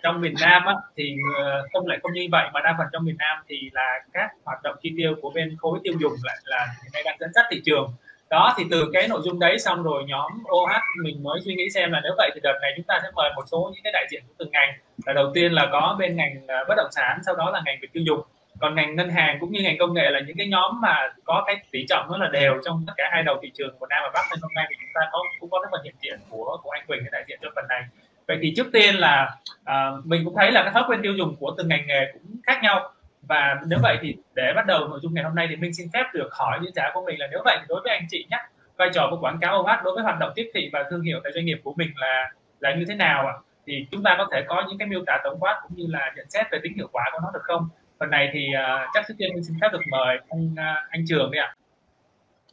trong 0.03 0.21
miền 0.21 0.33
Nam 0.41 0.65
á, 0.65 0.73
thì 0.97 1.15
ờ, 1.37 1.67
không 1.73 1.87
lại 1.87 1.99
không 2.03 2.13
như 2.13 2.27
vậy 2.31 2.49
mà 2.53 2.61
đa 2.61 2.75
phần 2.77 2.87
trong 2.93 3.05
miền 3.05 3.15
Nam 3.19 3.37
thì 3.47 3.69
là 3.73 3.99
các 4.13 4.29
hoạt 4.45 4.63
động 4.63 4.75
chi 4.81 4.93
tiêu 4.97 5.15
của 5.21 5.29
bên 5.29 5.57
khối 5.59 5.79
tiêu 5.83 5.93
dùng 5.99 6.13
lại 6.23 6.37
là 6.43 6.67
hiện 6.83 6.91
nay 6.93 7.03
đang 7.05 7.17
dẫn 7.19 7.29
dắt 7.33 7.45
thị 7.51 7.61
trường. 7.65 7.93
Đó 8.29 8.53
thì 8.57 8.63
từ 8.71 8.89
cái 8.93 9.07
nội 9.07 9.21
dung 9.23 9.39
đấy 9.39 9.59
xong 9.59 9.83
rồi 9.83 10.03
nhóm 10.07 10.31
OH 10.51 10.71
mình 11.03 11.23
mới 11.23 11.39
suy 11.45 11.55
nghĩ 11.55 11.69
xem 11.73 11.91
là 11.91 11.99
nếu 12.03 12.13
vậy 12.17 12.31
thì 12.35 12.39
đợt 12.43 12.59
này 12.61 12.71
chúng 12.75 12.85
ta 12.85 12.99
sẽ 13.03 13.09
mời 13.15 13.31
một 13.35 13.43
số 13.51 13.71
những 13.73 13.83
cái 13.83 13.93
đại 13.93 14.05
diện 14.11 14.23
của 14.27 14.33
từng 14.37 14.51
ngành. 14.51 14.69
Là 15.05 15.13
đầu 15.13 15.31
tiên 15.33 15.51
là 15.51 15.67
có 15.71 15.95
bên 15.99 16.15
ngành 16.15 16.47
ờ, 16.47 16.65
bất 16.67 16.75
động 16.77 16.91
sản 16.91 17.19
sau 17.25 17.35
đó 17.35 17.51
là 17.51 17.61
ngành 17.65 17.77
về 17.81 17.87
tiêu 17.93 18.03
dùng 18.05 18.21
còn 18.59 18.75
ngành 18.75 18.95
ngân 18.95 19.09
hàng 19.09 19.37
cũng 19.39 19.51
như 19.51 19.61
ngành 19.61 19.77
công 19.77 19.93
nghệ 19.93 20.09
là 20.09 20.19
những 20.19 20.37
cái 20.37 20.47
nhóm 20.47 20.81
mà 20.81 21.13
có 21.23 21.43
cái 21.47 21.55
tỷ 21.71 21.85
trọng 21.89 22.09
rất 22.11 22.17
là 22.19 22.27
đều 22.27 22.61
trong 22.65 22.83
tất 22.87 22.93
cả 22.97 23.09
hai 23.11 23.23
đầu 23.23 23.39
thị 23.41 23.51
trường 23.53 23.75
của 23.79 23.87
Nam 23.89 23.99
và 24.03 24.09
Bắc 24.13 24.25
nên 24.31 24.39
hôm 24.41 24.51
nay 24.55 24.65
thì 24.69 24.75
chúng 24.79 24.89
ta 24.93 25.01
có 25.11 25.19
cũng 25.39 25.49
có 25.49 25.61
cái 25.61 25.69
phần 25.71 25.81
hiện 25.83 25.95
diện 26.01 26.19
của 26.29 26.57
của 26.63 26.69
anh 26.69 26.85
Quỳnh 26.87 27.03
để 27.03 27.09
đại 27.11 27.23
diện 27.27 27.39
cho 27.41 27.49
phần 27.55 27.65
này 27.69 27.81
vậy 28.27 28.37
thì 28.41 28.53
trước 28.55 28.67
tiên 28.73 28.95
là 28.95 29.37
à, 29.63 29.91
mình 30.03 30.21
cũng 30.25 30.35
thấy 30.35 30.51
là 30.51 30.63
cái 30.63 30.73
thói 30.73 30.83
quen 30.87 30.99
tiêu 31.03 31.13
dùng 31.13 31.35
của 31.39 31.53
từng 31.57 31.67
ngành 31.67 31.87
nghề 31.87 32.11
cũng 32.13 32.21
khác 32.43 32.59
nhau 32.63 32.91
và 33.21 33.55
nếu 33.67 33.79
vậy 33.81 33.97
thì 34.01 34.15
để 34.35 34.53
bắt 34.55 34.65
đầu 34.65 34.87
nội 34.87 34.99
dung 35.01 35.13
ngày 35.13 35.23
hôm 35.23 35.35
nay 35.35 35.47
thì 35.49 35.55
mình 35.55 35.73
xin 35.73 35.87
phép 35.93 36.03
được 36.13 36.29
hỏi 36.31 36.59
những 36.61 36.73
trả 36.75 36.91
của 36.93 37.01
mình 37.05 37.19
là 37.19 37.27
nếu 37.31 37.41
vậy 37.45 37.57
thì 37.59 37.65
đối 37.69 37.81
với 37.83 37.93
anh 37.93 38.05
chị 38.09 38.25
nhé 38.29 38.37
vai 38.79 38.89
trò 38.93 39.07
của 39.11 39.17
quảng 39.21 39.37
cáo 39.41 39.59
OH 39.59 39.83
đối 39.83 39.93
với 39.95 40.03
hoạt 40.03 40.19
động 40.19 40.31
tiếp 40.35 40.51
thị 40.53 40.69
và 40.73 40.83
thương 40.89 41.01
hiệu 41.01 41.19
tại 41.23 41.33
doanh 41.35 41.45
nghiệp 41.45 41.61
của 41.63 41.73
mình 41.77 41.89
là 41.95 42.31
là 42.59 42.75
như 42.75 42.85
thế 42.87 42.95
nào 42.95 43.27
ạ? 43.27 43.33
Thì 43.67 43.87
chúng 43.91 44.03
ta 44.03 44.15
có 44.17 44.27
thể 44.31 44.43
có 44.47 44.63
những 44.69 44.77
cái 44.77 44.87
miêu 44.87 45.03
tả 45.07 45.17
tổng 45.23 45.39
quát 45.39 45.59
cũng 45.63 45.77
như 45.77 45.85
là 45.89 46.13
nhận 46.15 46.29
xét 46.29 46.45
về 46.51 46.59
tính 46.63 46.73
hiệu 46.75 46.87
quả 46.91 47.03
của 47.11 47.19
nó 47.23 47.31
được 47.33 47.43
không? 47.43 47.69
Phần 47.99 48.09
này 48.09 48.29
thì 48.33 48.39
uh, 48.39 48.89
chắc 48.93 49.05
trước 49.07 49.13
tiên 49.17 49.29
mình 49.33 49.43
xin 49.43 49.57
phép 49.61 49.67
được 49.71 49.81
mời 49.91 50.17
anh 50.29 50.45
uh, 50.53 50.89
anh 50.89 51.05
trường 51.07 51.31
đi 51.31 51.39
ạ. 51.39 51.55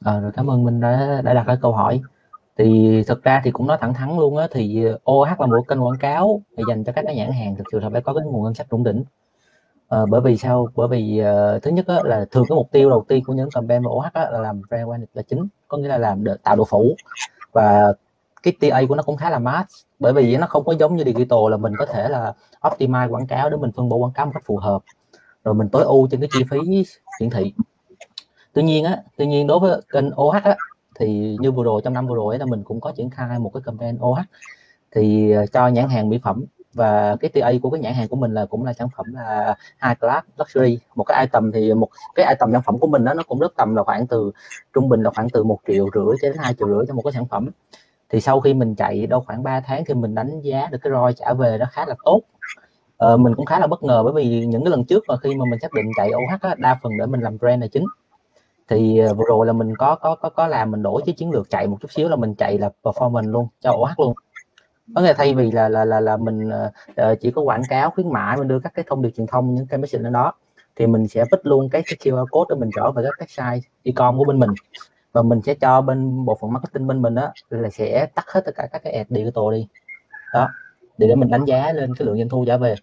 À, 0.05 0.21
rồi 0.21 0.33
cảm 0.35 0.51
ơn 0.51 0.65
mình 0.65 0.81
đã 0.81 1.21
đã 1.25 1.35
đặt 1.35 1.45
cái 1.47 1.57
câu 1.63 1.73
hỏi. 1.73 2.01
Thì 2.59 3.03
thực 3.07 3.25
ra 3.25 3.41
thì 3.45 3.51
cũng 3.51 3.67
nói 3.67 3.79
thẳng 3.81 3.95
thắn 3.95 4.17
luôn 4.17 4.37
á 4.37 4.47
thì 4.51 4.85
OH 5.11 5.41
là 5.41 5.47
một 5.47 5.69
kênh 5.69 5.85
quảng 5.85 5.99
cáo 5.99 6.43
để 6.57 6.65
dành 6.69 6.85
cho 6.85 6.93
các 6.93 7.03
cái 7.07 7.17
nhãn 7.17 7.33
hàng 7.33 7.57
thực 7.57 7.65
sự 7.73 7.81
là 7.81 7.91
phải 7.91 8.01
có 8.01 8.15
cái 8.15 8.25
nguồn 8.25 8.45
ngân 8.45 8.55
sách 8.55 8.69
ổn 8.69 8.85
định 8.85 9.05
à, 9.89 9.99
ờ, 9.99 10.07
bởi 10.07 10.21
vì 10.21 10.37
sao? 10.37 10.69
Bởi 10.77 10.89
vì 10.89 11.23
uh, 11.23 11.63
thứ 11.63 11.71
nhất 11.71 11.87
á, 11.87 11.97
là 12.05 12.25
thường 12.31 12.45
cái 12.49 12.57
mục 12.57 12.69
tiêu 12.73 12.91
đầu 12.91 13.05
tiên 13.09 13.25
của 13.25 13.33
những 13.33 13.51
campaign 13.51 13.83
OH 13.87 14.13
á, 14.13 14.31
là 14.31 14.39
làm 14.39 14.63
brand 14.69 14.89
awareness 14.89 15.07
là 15.15 15.23
chính 15.23 15.47
có 15.69 15.79
nghĩa 15.79 15.89
là 15.89 15.99
làm 15.99 16.25
được 16.25 16.43
tạo 16.43 16.57
độ 16.57 16.65
phủ. 16.65 16.97
Và 17.53 17.93
cái 18.43 18.55
TA 18.61 18.81
của 18.89 18.95
nó 18.95 19.03
cũng 19.03 19.17
khá 19.17 19.31
là 19.31 19.39
mass 19.39 19.85
bởi 19.99 20.13
vì 20.13 20.37
nó 20.37 20.47
không 20.47 20.65
có 20.65 20.75
giống 20.79 20.97
như 20.97 21.05
digital 21.05 21.39
là 21.51 21.57
mình 21.57 21.73
có 21.79 21.87
thể 21.87 22.09
là 22.09 22.33
optimize 22.63 23.11
quảng 23.11 23.27
cáo 23.27 23.51
để 23.51 23.57
mình 23.57 23.71
phân 23.77 23.89
bổ 23.89 23.97
quảng 23.97 24.13
cáo 24.13 24.27
một 24.27 24.33
cách 24.35 24.43
phù 24.47 24.57
hợp 24.57 24.83
rồi 25.47 25.55
mình 25.55 25.69
tối 25.69 25.83
ưu 25.83 26.09
trên 26.11 26.21
cái 26.21 26.29
chi 26.33 26.45
phí 26.51 26.59
hiển 27.21 27.31
thị. 27.31 27.53
Tuy 28.53 28.63
nhiên 28.63 28.85
á, 28.85 29.03
tuy 29.17 29.27
nhiên 29.27 29.47
đối 29.47 29.59
với 29.59 29.81
kênh 29.93 30.21
OH 30.21 30.43
á, 30.45 30.57
thì 30.95 31.37
như 31.41 31.53
vừa 31.53 31.65
rồi, 31.65 31.81
trong 31.85 31.95
năm 31.95 32.07
vừa 32.07 32.15
rồi 32.17 32.39
là 32.39 32.47
mình 32.47 32.63
cũng 32.65 32.81
có 32.81 32.93
triển 32.97 33.11
khai 33.11 33.39
một 33.39 33.51
cái 33.55 33.63
campaign 33.67 33.99
OH 34.01 34.19
thì 34.91 35.31
ờ, 35.31 35.47
cho 35.47 35.69
nhãn 35.69 35.89
hàng 35.89 36.09
mỹ 36.09 36.19
phẩm 36.23 36.45
và 36.75 37.17
cái 37.21 37.31
TA 37.31 37.53
của 37.63 37.71
cái 37.71 37.81
nhãn 37.81 37.95
hàng 37.95 38.09
của 38.09 38.17
mình 38.17 38.35
là 38.35 38.47
cũng 38.47 38.65
là 38.65 38.73
sản 38.73 38.89
phẩm 38.97 39.07
là 39.15 39.57
high 39.83 40.01
class 40.01 40.27
luxury. 40.39 40.79
Một 40.95 41.05
cái 41.05 41.27
item 41.27 41.53
thì 41.53 41.75
một 41.75 41.89
cái 42.15 42.27
item 42.29 42.53
sản 42.53 42.63
phẩm 42.63 42.79
của 42.79 42.87
mình 42.87 43.05
đó 43.05 43.15
nó 43.15 43.23
cũng 43.29 43.39
rất 43.39 43.53
tầm 43.57 43.75
là 43.75 43.83
khoảng 43.83 44.07
từ, 44.07 44.31
trung 44.75 44.89
bình 44.89 45.03
là 45.03 45.11
khoảng 45.11 45.31
từ 45.31 45.45
một 45.45 45.59
triệu 45.67 45.87
rưỡi 45.95 46.17
đến 46.23 46.33
hai 46.39 46.55
triệu 46.55 46.69
rưỡi 46.69 46.85
cho 46.89 46.95
một 46.95 47.03
cái 47.05 47.13
sản 47.13 47.27
phẩm. 47.27 47.49
Thì 48.09 48.21
sau 48.21 48.41
khi 48.41 48.55
mình 48.55 48.75
chạy 48.75 49.07
đâu 49.07 49.21
khoảng 49.27 49.43
3 49.43 49.61
tháng 49.61 49.85
thì 49.85 49.95
mình 49.95 50.15
đánh 50.15 50.41
giá 50.41 50.69
được 50.71 50.79
cái 50.83 50.91
ROI 50.91 51.13
trả 51.13 51.33
về 51.33 51.57
nó 51.59 51.67
khá 51.73 51.87
là 51.87 51.95
tốt 52.05 52.21
ờ, 52.97 53.17
mình 53.17 53.35
cũng 53.35 53.47
khá 53.47 53.59
là 53.59 53.67
bất 53.67 53.83
ngờ 53.83 54.03
bởi 54.03 54.13
vì 54.13 54.47
những 54.47 54.65
cái 54.65 54.71
lần 54.71 54.85
trước 54.85 55.05
mà 55.09 55.17
khi 55.17 55.35
mà 55.35 55.45
mình 55.51 55.61
xác 55.61 55.73
định 55.73 55.91
chạy 55.97 56.11
OH 56.11 56.41
á, 56.41 56.55
đa 56.59 56.79
phần 56.83 56.93
để 56.99 57.07
mình 57.07 57.21
làm 57.21 57.39
brand 57.39 57.61
là 57.61 57.67
chính. 57.67 57.85
Thì 58.69 59.01
uh, 59.11 59.17
vừa 59.17 59.25
rồi 59.29 59.47
là 59.47 59.53
mình 59.53 59.77
có 59.77 59.95
có 59.95 60.15
có 60.15 60.29
có 60.29 60.47
làm 60.47 60.71
mình 60.71 60.83
đổi 60.83 61.03
cái 61.07 61.15
chiến 61.15 61.31
lược 61.31 61.51
chạy 61.51 61.67
một 61.67 61.77
chút 61.81 61.93
xíu 61.93 62.09
là 62.09 62.17
mình 62.17 62.35
chạy 62.35 62.59
là 62.59 62.71
performance 62.83 63.31
luôn 63.31 63.49
cho 63.61 63.71
OH 63.73 64.01
luôn. 64.01 64.15
Có 64.95 65.01
nghĩa 65.03 65.13
thay 65.13 65.35
vì 65.35 65.51
là 65.51 65.69
là 65.69 65.85
là 65.85 66.01
là 66.01 66.17
mình 66.17 66.49
uh, 66.49 67.21
chỉ 67.21 67.31
có 67.31 67.43
quảng 67.43 67.63
cáo 67.69 67.91
khuyến 67.91 68.13
mãi 68.13 68.37
mình 68.37 68.49
đưa 68.49 68.61
các 68.61 68.73
cái 68.75 68.85
thông 68.89 69.03
điệp 69.03 69.11
truyền 69.17 69.27
thông 69.27 69.55
những 69.55 69.67
cái 69.67 69.79
message 69.79 70.03
lên 70.03 70.13
đó 70.13 70.33
thì 70.77 70.87
mình 70.87 71.09
sẽ 71.09 71.25
vứt 71.31 71.47
luôn 71.47 71.69
cái, 71.71 71.83
cái 71.87 71.97
QR 72.01 72.27
code 72.27 72.55
để 72.55 72.61
mình 72.61 72.71
trở 72.77 72.91
về 72.91 73.03
các 73.03 73.13
cái 73.19 73.29
site 73.29 73.69
e-com 73.83 74.19
của 74.19 74.25
bên 74.25 74.39
mình. 74.39 74.51
Và 75.13 75.23
mình 75.23 75.41
sẽ 75.43 75.55
cho 75.55 75.81
bên 75.81 76.25
bộ 76.25 76.39
phận 76.41 76.53
marketing 76.53 76.87
bên 76.87 77.03
mình 77.03 77.15
đó 77.15 77.33
là 77.51 77.71
sẽ 77.71 78.07
tắt 78.15 78.25
hết 78.29 78.41
tất 78.45 78.53
cả 78.57 78.69
các 78.73 78.83
cái 78.85 78.93
ad 78.93 79.07
digital 79.11 79.45
đi. 79.53 79.67
Đó 80.35 80.49
để, 80.99 81.07
để 81.09 81.15
mình 81.15 81.31
đánh 81.31 81.45
giá 81.45 81.73
lên 81.73 81.95
cái 81.95 82.07
lượng 82.07 82.17
doanh 82.17 82.29
thu 82.29 82.45
trả 82.47 82.57
về. 82.57 82.75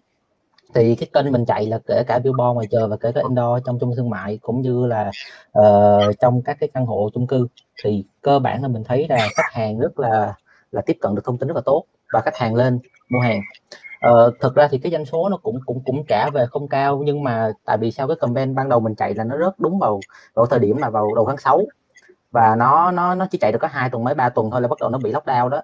Thì 0.74 0.94
cái 0.94 1.08
kênh 1.12 1.32
mình 1.32 1.44
chạy 1.44 1.66
là 1.66 1.78
kể 1.86 2.02
cả 2.06 2.18
billboard 2.18 2.54
ngoài 2.54 2.66
trời 2.70 2.88
và 2.88 2.96
kể 2.96 3.12
cả 3.12 3.20
indoor 3.28 3.62
trong 3.66 3.78
trung 3.78 3.92
thương 3.96 4.10
mại 4.10 4.38
cũng 4.42 4.60
như 4.60 4.86
là 4.86 5.10
uh, 5.58 6.14
trong 6.20 6.42
các 6.42 6.56
cái 6.60 6.68
căn 6.74 6.86
hộ 6.86 7.10
chung 7.14 7.26
cư. 7.26 7.46
Thì 7.84 8.04
cơ 8.22 8.38
bản 8.38 8.62
là 8.62 8.68
mình 8.68 8.84
thấy 8.84 9.06
là 9.08 9.28
khách 9.36 9.52
hàng 9.52 9.78
rất 9.78 9.98
là 9.98 10.34
là 10.72 10.82
tiếp 10.86 10.96
cận 11.00 11.14
được 11.14 11.22
thông 11.24 11.38
tin 11.38 11.48
rất 11.48 11.54
là 11.54 11.62
tốt 11.64 11.84
và 12.12 12.20
khách 12.20 12.36
hàng 12.36 12.54
lên 12.54 12.78
mua 13.10 13.20
hàng. 13.20 13.40
Ờ, 14.00 14.26
uh, 14.26 14.34
thực 14.40 14.54
ra 14.54 14.68
thì 14.70 14.78
cái 14.78 14.92
doanh 14.92 15.04
số 15.04 15.28
nó 15.28 15.36
cũng 15.36 15.58
cũng 15.66 15.82
cũng 15.86 16.04
trả 16.08 16.30
về 16.30 16.44
không 16.50 16.68
cao 16.68 17.02
nhưng 17.04 17.22
mà 17.22 17.50
tại 17.64 17.78
vì 17.78 17.90
sao 17.90 18.08
cái 18.08 18.16
campaign 18.20 18.54
ban 18.54 18.68
đầu 18.68 18.80
mình 18.80 18.94
chạy 18.94 19.14
là 19.14 19.24
nó 19.24 19.36
rất 19.36 19.60
đúng 19.60 19.78
vào 19.78 20.00
vào 20.34 20.46
thời 20.46 20.58
điểm 20.58 20.76
là 20.76 20.90
vào 20.90 21.14
đầu 21.14 21.26
tháng 21.28 21.38
6 21.38 21.62
và 22.30 22.56
nó 22.56 22.90
nó 22.90 23.14
nó 23.14 23.26
chỉ 23.30 23.38
chạy 23.38 23.52
được 23.52 23.58
có 23.62 23.68
hai 23.68 23.90
tuần 23.90 24.04
mấy 24.04 24.14
ba 24.14 24.28
tuần 24.28 24.50
thôi 24.50 24.60
là 24.60 24.68
bắt 24.68 24.78
đầu 24.80 24.90
nó 24.90 24.98
bị 24.98 25.12
lockdown 25.12 25.48
đó 25.48 25.62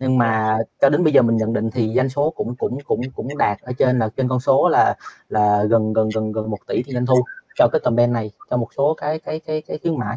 nhưng 0.00 0.18
mà 0.18 0.58
cho 0.80 0.88
đến 0.88 1.04
bây 1.04 1.12
giờ 1.12 1.22
mình 1.22 1.36
nhận 1.36 1.52
định 1.52 1.70
thì 1.70 1.92
doanh 1.96 2.08
số 2.08 2.30
cũng 2.36 2.54
cũng 2.56 2.78
cũng 2.84 3.00
cũng 3.16 3.38
đạt 3.38 3.60
ở 3.62 3.72
trên 3.72 3.98
là 3.98 4.08
trên 4.16 4.28
con 4.28 4.40
số 4.40 4.68
là 4.68 4.94
là 5.28 5.64
gần 5.64 5.92
gần 5.92 6.08
gần 6.14 6.32
gần 6.32 6.50
một 6.50 6.58
tỷ 6.66 6.82
thì 6.82 6.92
doanh 6.92 7.06
thu 7.06 7.24
cho 7.58 7.68
cái 7.72 7.80
campaign 7.84 8.12
này 8.12 8.30
cho 8.50 8.56
một 8.56 8.68
số 8.76 8.94
cái 8.94 9.18
cái 9.18 9.40
cái 9.46 9.62
cái 9.66 9.78
khuyến 9.82 9.98
mãi. 9.98 10.16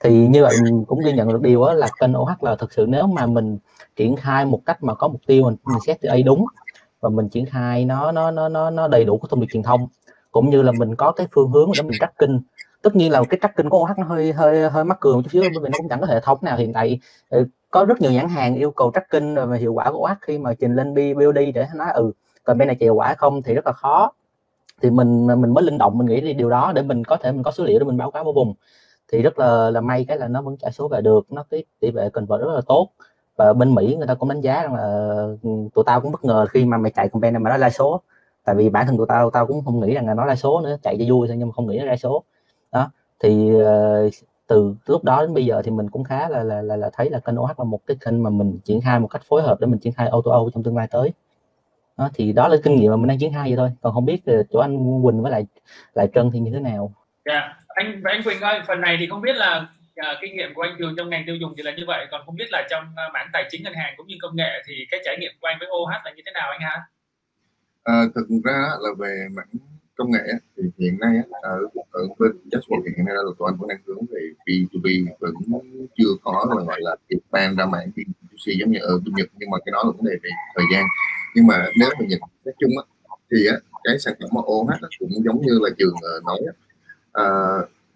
Thì 0.00 0.26
như 0.26 0.42
vậy 0.42 0.56
mình 0.64 0.84
cũng 0.84 1.00
ghi 1.04 1.12
nhận 1.12 1.28
được 1.28 1.42
điều 1.42 1.60
đó 1.60 1.72
là 1.72 1.88
kênh 2.00 2.18
OH 2.18 2.42
là 2.44 2.56
thực 2.56 2.72
sự 2.72 2.86
nếu 2.88 3.06
mà 3.06 3.26
mình 3.26 3.58
triển 3.96 4.16
khai 4.16 4.44
một 4.44 4.60
cách 4.66 4.82
mà 4.82 4.94
có 4.94 5.08
mục 5.08 5.20
tiêu 5.26 5.44
mình, 5.44 5.56
mình 5.64 5.78
xét 5.86 6.00
từ 6.00 6.08
A 6.08 6.16
đúng 6.24 6.46
và 7.00 7.08
mình 7.08 7.28
triển 7.28 7.46
khai 7.46 7.84
nó 7.84 8.12
nó 8.12 8.30
nó 8.30 8.48
nó 8.48 8.70
nó 8.70 8.88
đầy 8.88 9.04
đủ 9.04 9.18
cái 9.18 9.28
thông 9.30 9.40
điệp 9.40 9.46
truyền 9.52 9.62
thông 9.62 9.88
cũng 10.32 10.50
như 10.50 10.62
là 10.62 10.72
mình 10.72 10.94
có 10.94 11.12
cái 11.12 11.26
phương 11.32 11.50
hướng 11.50 11.70
để 11.76 11.82
mình 11.82 11.98
tracking 12.00 12.38
tất 12.82 12.96
nhiên 12.96 13.12
là 13.12 13.22
cái 13.30 13.38
tracking 13.42 13.68
của 13.68 13.78
OH 13.78 13.98
nó 13.98 14.04
hơi 14.06 14.32
hơi 14.32 14.70
hơi 14.70 14.84
mắc 14.84 14.98
cười 15.00 15.14
một 15.14 15.22
chút 15.24 15.30
xíu, 15.32 15.42
bởi 15.42 15.50
vì 15.62 15.68
nó 15.68 15.78
cũng 15.78 15.88
chẳng 15.88 16.00
có 16.00 16.06
hệ 16.06 16.20
thống 16.20 16.38
nào. 16.42 16.56
Hiện 16.56 16.72
tại 16.72 17.00
ừ, 17.30 17.46
có 17.70 17.84
rất 17.84 18.00
nhiều 18.00 18.12
nhãn 18.12 18.28
hàng 18.28 18.54
yêu 18.54 18.70
cầu 18.70 18.90
tracking 18.94 19.34
và 19.34 19.56
hiệu 19.56 19.72
quả 19.72 19.90
của 19.92 19.98
OH 19.98 20.18
khi 20.20 20.38
mà 20.38 20.54
trình 20.54 20.74
lên 20.76 20.94
BOD 20.94 21.38
để 21.54 21.66
nói 21.74 21.88
ừ 21.94 22.12
còn 22.46 22.58
bên 22.58 22.68
này 22.68 22.76
hiệu 22.80 22.94
quả 22.94 23.14
không 23.14 23.42
thì 23.42 23.54
rất 23.54 23.66
là 23.66 23.72
khó. 23.72 24.12
Thì 24.82 24.90
mình 24.90 25.26
mình 25.26 25.54
mới 25.54 25.64
linh 25.64 25.78
động, 25.78 25.98
mình 25.98 26.06
nghĩ 26.06 26.32
điều 26.34 26.50
đó 26.50 26.72
để 26.72 26.82
mình 26.82 27.04
có 27.04 27.16
thể, 27.16 27.32
mình 27.32 27.42
có 27.42 27.50
số 27.50 27.64
liệu 27.64 27.78
để 27.78 27.84
mình 27.84 27.96
báo 27.96 28.10
cáo 28.10 28.24
vô 28.24 28.32
vùng. 28.32 28.54
Thì 29.12 29.22
rất 29.22 29.38
là 29.38 29.70
là 29.70 29.80
may 29.80 30.04
cái 30.08 30.18
là 30.18 30.28
nó 30.28 30.42
vẫn 30.42 30.56
trả 30.56 30.70
số 30.70 30.88
về 30.88 31.00
được, 31.00 31.32
nó 31.32 31.44
cái 31.50 31.64
tỷ 31.80 31.92
lệ 31.92 32.10
convert 32.10 32.40
rất 32.42 32.54
là 32.54 32.60
tốt. 32.66 32.90
Và 33.36 33.52
bên 33.52 33.74
Mỹ 33.74 33.96
người 33.98 34.06
ta 34.06 34.14
cũng 34.14 34.28
đánh 34.28 34.40
giá 34.40 34.62
rằng 34.62 34.74
là 34.74 34.82
ừ, 35.42 35.50
tụi 35.74 35.84
tao 35.86 36.00
cũng 36.00 36.12
bất 36.12 36.24
ngờ 36.24 36.46
khi 36.50 36.64
mà 36.64 36.76
mày 36.78 36.92
chạy 36.92 37.08
campaign 37.08 37.34
này 37.34 37.40
mà 37.40 37.50
nó 37.50 37.58
ra 37.58 37.70
số. 37.70 38.00
Tại 38.44 38.54
vì 38.54 38.68
bản 38.70 38.86
thân 38.86 38.96
tụi 38.96 39.06
tao 39.08 39.30
tao 39.30 39.46
cũng 39.46 39.64
không 39.64 39.80
nghĩ 39.80 39.94
rằng 39.94 40.06
là 40.06 40.14
nó 40.14 40.26
ra 40.26 40.36
số 40.36 40.60
nữa, 40.60 40.76
chạy 40.82 40.96
cho 40.98 41.04
vui 41.14 41.28
thôi 41.28 41.36
nhưng 41.38 41.48
mà 41.48 41.52
không 41.56 41.66
nghĩ 41.66 41.78
nó 41.78 41.84
ra 41.86 41.96
số 41.96 42.24
thì 43.22 43.50
uh, 43.54 44.12
từ 44.46 44.74
lúc 44.86 45.04
đó 45.04 45.20
đến 45.20 45.34
bây 45.34 45.44
giờ 45.44 45.62
thì 45.64 45.70
mình 45.70 45.90
cũng 45.90 46.04
khá 46.04 46.28
là 46.28 46.42
là 46.42 46.62
là, 46.62 46.76
là 46.76 46.90
thấy 46.92 47.10
là 47.10 47.20
kênh 47.20 47.40
OH 47.40 47.58
là 47.58 47.64
một 47.64 47.80
cái 47.86 47.96
kênh 48.04 48.22
mà 48.22 48.30
mình 48.30 48.58
triển 48.64 48.80
khai 48.80 49.00
một 49.00 49.08
cách 49.08 49.22
phối 49.28 49.42
hợp 49.42 49.60
để 49.60 49.66
mình 49.66 49.78
triển 49.78 49.92
khai 49.92 50.08
auto 50.08 50.50
trong 50.54 50.62
tương 50.62 50.76
lai 50.76 50.88
tới. 50.90 51.12
Đó, 51.96 52.10
thì 52.14 52.32
đó 52.32 52.48
là 52.48 52.56
kinh 52.64 52.76
nghiệm 52.76 52.90
mà 52.90 52.96
mình 52.96 53.08
đang 53.08 53.18
triển 53.18 53.32
khai 53.32 53.48
vậy 53.48 53.56
thôi. 53.56 53.70
Còn 53.82 53.94
không 53.94 54.04
biết 54.04 54.26
ờ, 54.26 54.42
chỗ 54.50 54.58
anh 54.58 55.02
Quỳnh 55.04 55.22
với 55.22 55.32
lại 55.32 55.46
lại 55.94 56.08
Trân 56.14 56.30
thì 56.32 56.38
như 56.38 56.50
thế 56.54 56.60
nào? 56.60 56.94
Yeah. 57.24 57.42
Dạ, 57.42 57.54
anh 57.68 58.00
và 58.04 58.10
anh 58.10 58.22
Quỳnh 58.22 58.40
ơi 58.40 58.60
phần 58.66 58.80
này 58.80 58.96
thì 59.00 59.06
không 59.06 59.20
biết 59.20 59.36
là 59.36 59.68
uh, 60.00 60.18
kinh 60.20 60.36
nghiệm 60.36 60.54
của 60.54 60.62
anh 60.62 60.76
Trường 60.78 60.94
trong 60.96 61.10
ngành 61.10 61.22
tiêu 61.26 61.36
dùng 61.36 61.54
thì 61.56 61.62
là 61.62 61.72
như 61.76 61.84
vậy. 61.86 62.06
Còn 62.10 62.22
không 62.26 62.36
biết 62.36 62.48
là 62.50 62.66
trong 62.70 62.84
uh, 62.84 63.12
mảng 63.12 63.28
tài 63.32 63.44
chính 63.50 63.62
ngân 63.62 63.74
hàng 63.74 63.94
cũng 63.96 64.06
như 64.06 64.16
công 64.20 64.36
nghệ 64.36 64.62
thì 64.66 64.74
cái 64.90 65.00
trải 65.04 65.16
nghiệm 65.20 65.32
của 65.40 65.46
anh 65.46 65.56
với 65.60 65.68
OH 65.68 66.04
là 66.04 66.12
như 66.16 66.22
thế 66.26 66.32
nào 66.32 66.50
anh 66.50 66.60
ha? 66.60 66.82
À, 67.84 68.02
thực 68.14 68.26
ra 68.44 68.68
là 68.80 68.90
về 68.98 69.26
mảng 69.36 69.46
công 69.96 70.10
nghệ 70.10 70.20
thì 70.56 70.62
hiện 70.78 70.98
nay 71.00 71.16
ở 71.42 71.58
ở 71.90 72.00
bên 72.18 72.32
Jasper 72.50 72.82
hiện 72.96 73.06
nay 73.06 73.14
là 73.14 73.22
tụi 73.38 73.48
anh 73.50 73.56
vẫn 73.58 73.68
đang 73.68 73.78
hướng 73.86 74.06
về 74.10 74.20
B2B 74.46 75.06
vẫn 75.20 75.34
chưa 75.98 76.10
có 76.22 76.46
là 76.56 76.64
gọi 76.64 76.78
là 76.80 76.96
expand 77.08 77.58
ra 77.58 77.66
mạng 77.66 77.90
B2C 77.96 78.60
giống 78.60 78.70
như 78.70 78.78
ở 78.78 78.98
bên 78.98 79.14
Nhật 79.14 79.28
nhưng 79.38 79.50
mà 79.50 79.58
cái 79.64 79.72
đó 79.72 79.82
là 79.84 79.90
vấn 79.90 80.04
đề 80.04 80.16
về 80.22 80.30
thời 80.54 80.64
gian. 80.72 80.84
Nhưng 81.34 81.46
mà 81.46 81.66
nếu 81.78 81.88
mà 81.98 82.06
nhìn 82.08 82.18
nói 82.44 82.54
chung 82.58 82.70
á, 82.78 82.84
thì 83.30 83.46
á, 83.46 83.56
cái 83.84 83.98
sản 83.98 84.14
phẩm 84.20 84.30
OH 84.44 84.70
cũng 84.98 85.10
giống 85.24 85.40
như 85.40 85.58
là 85.62 85.70
trường 85.78 85.94
ờ, 86.02 86.20
nói 86.26 86.40
à, 87.12 87.26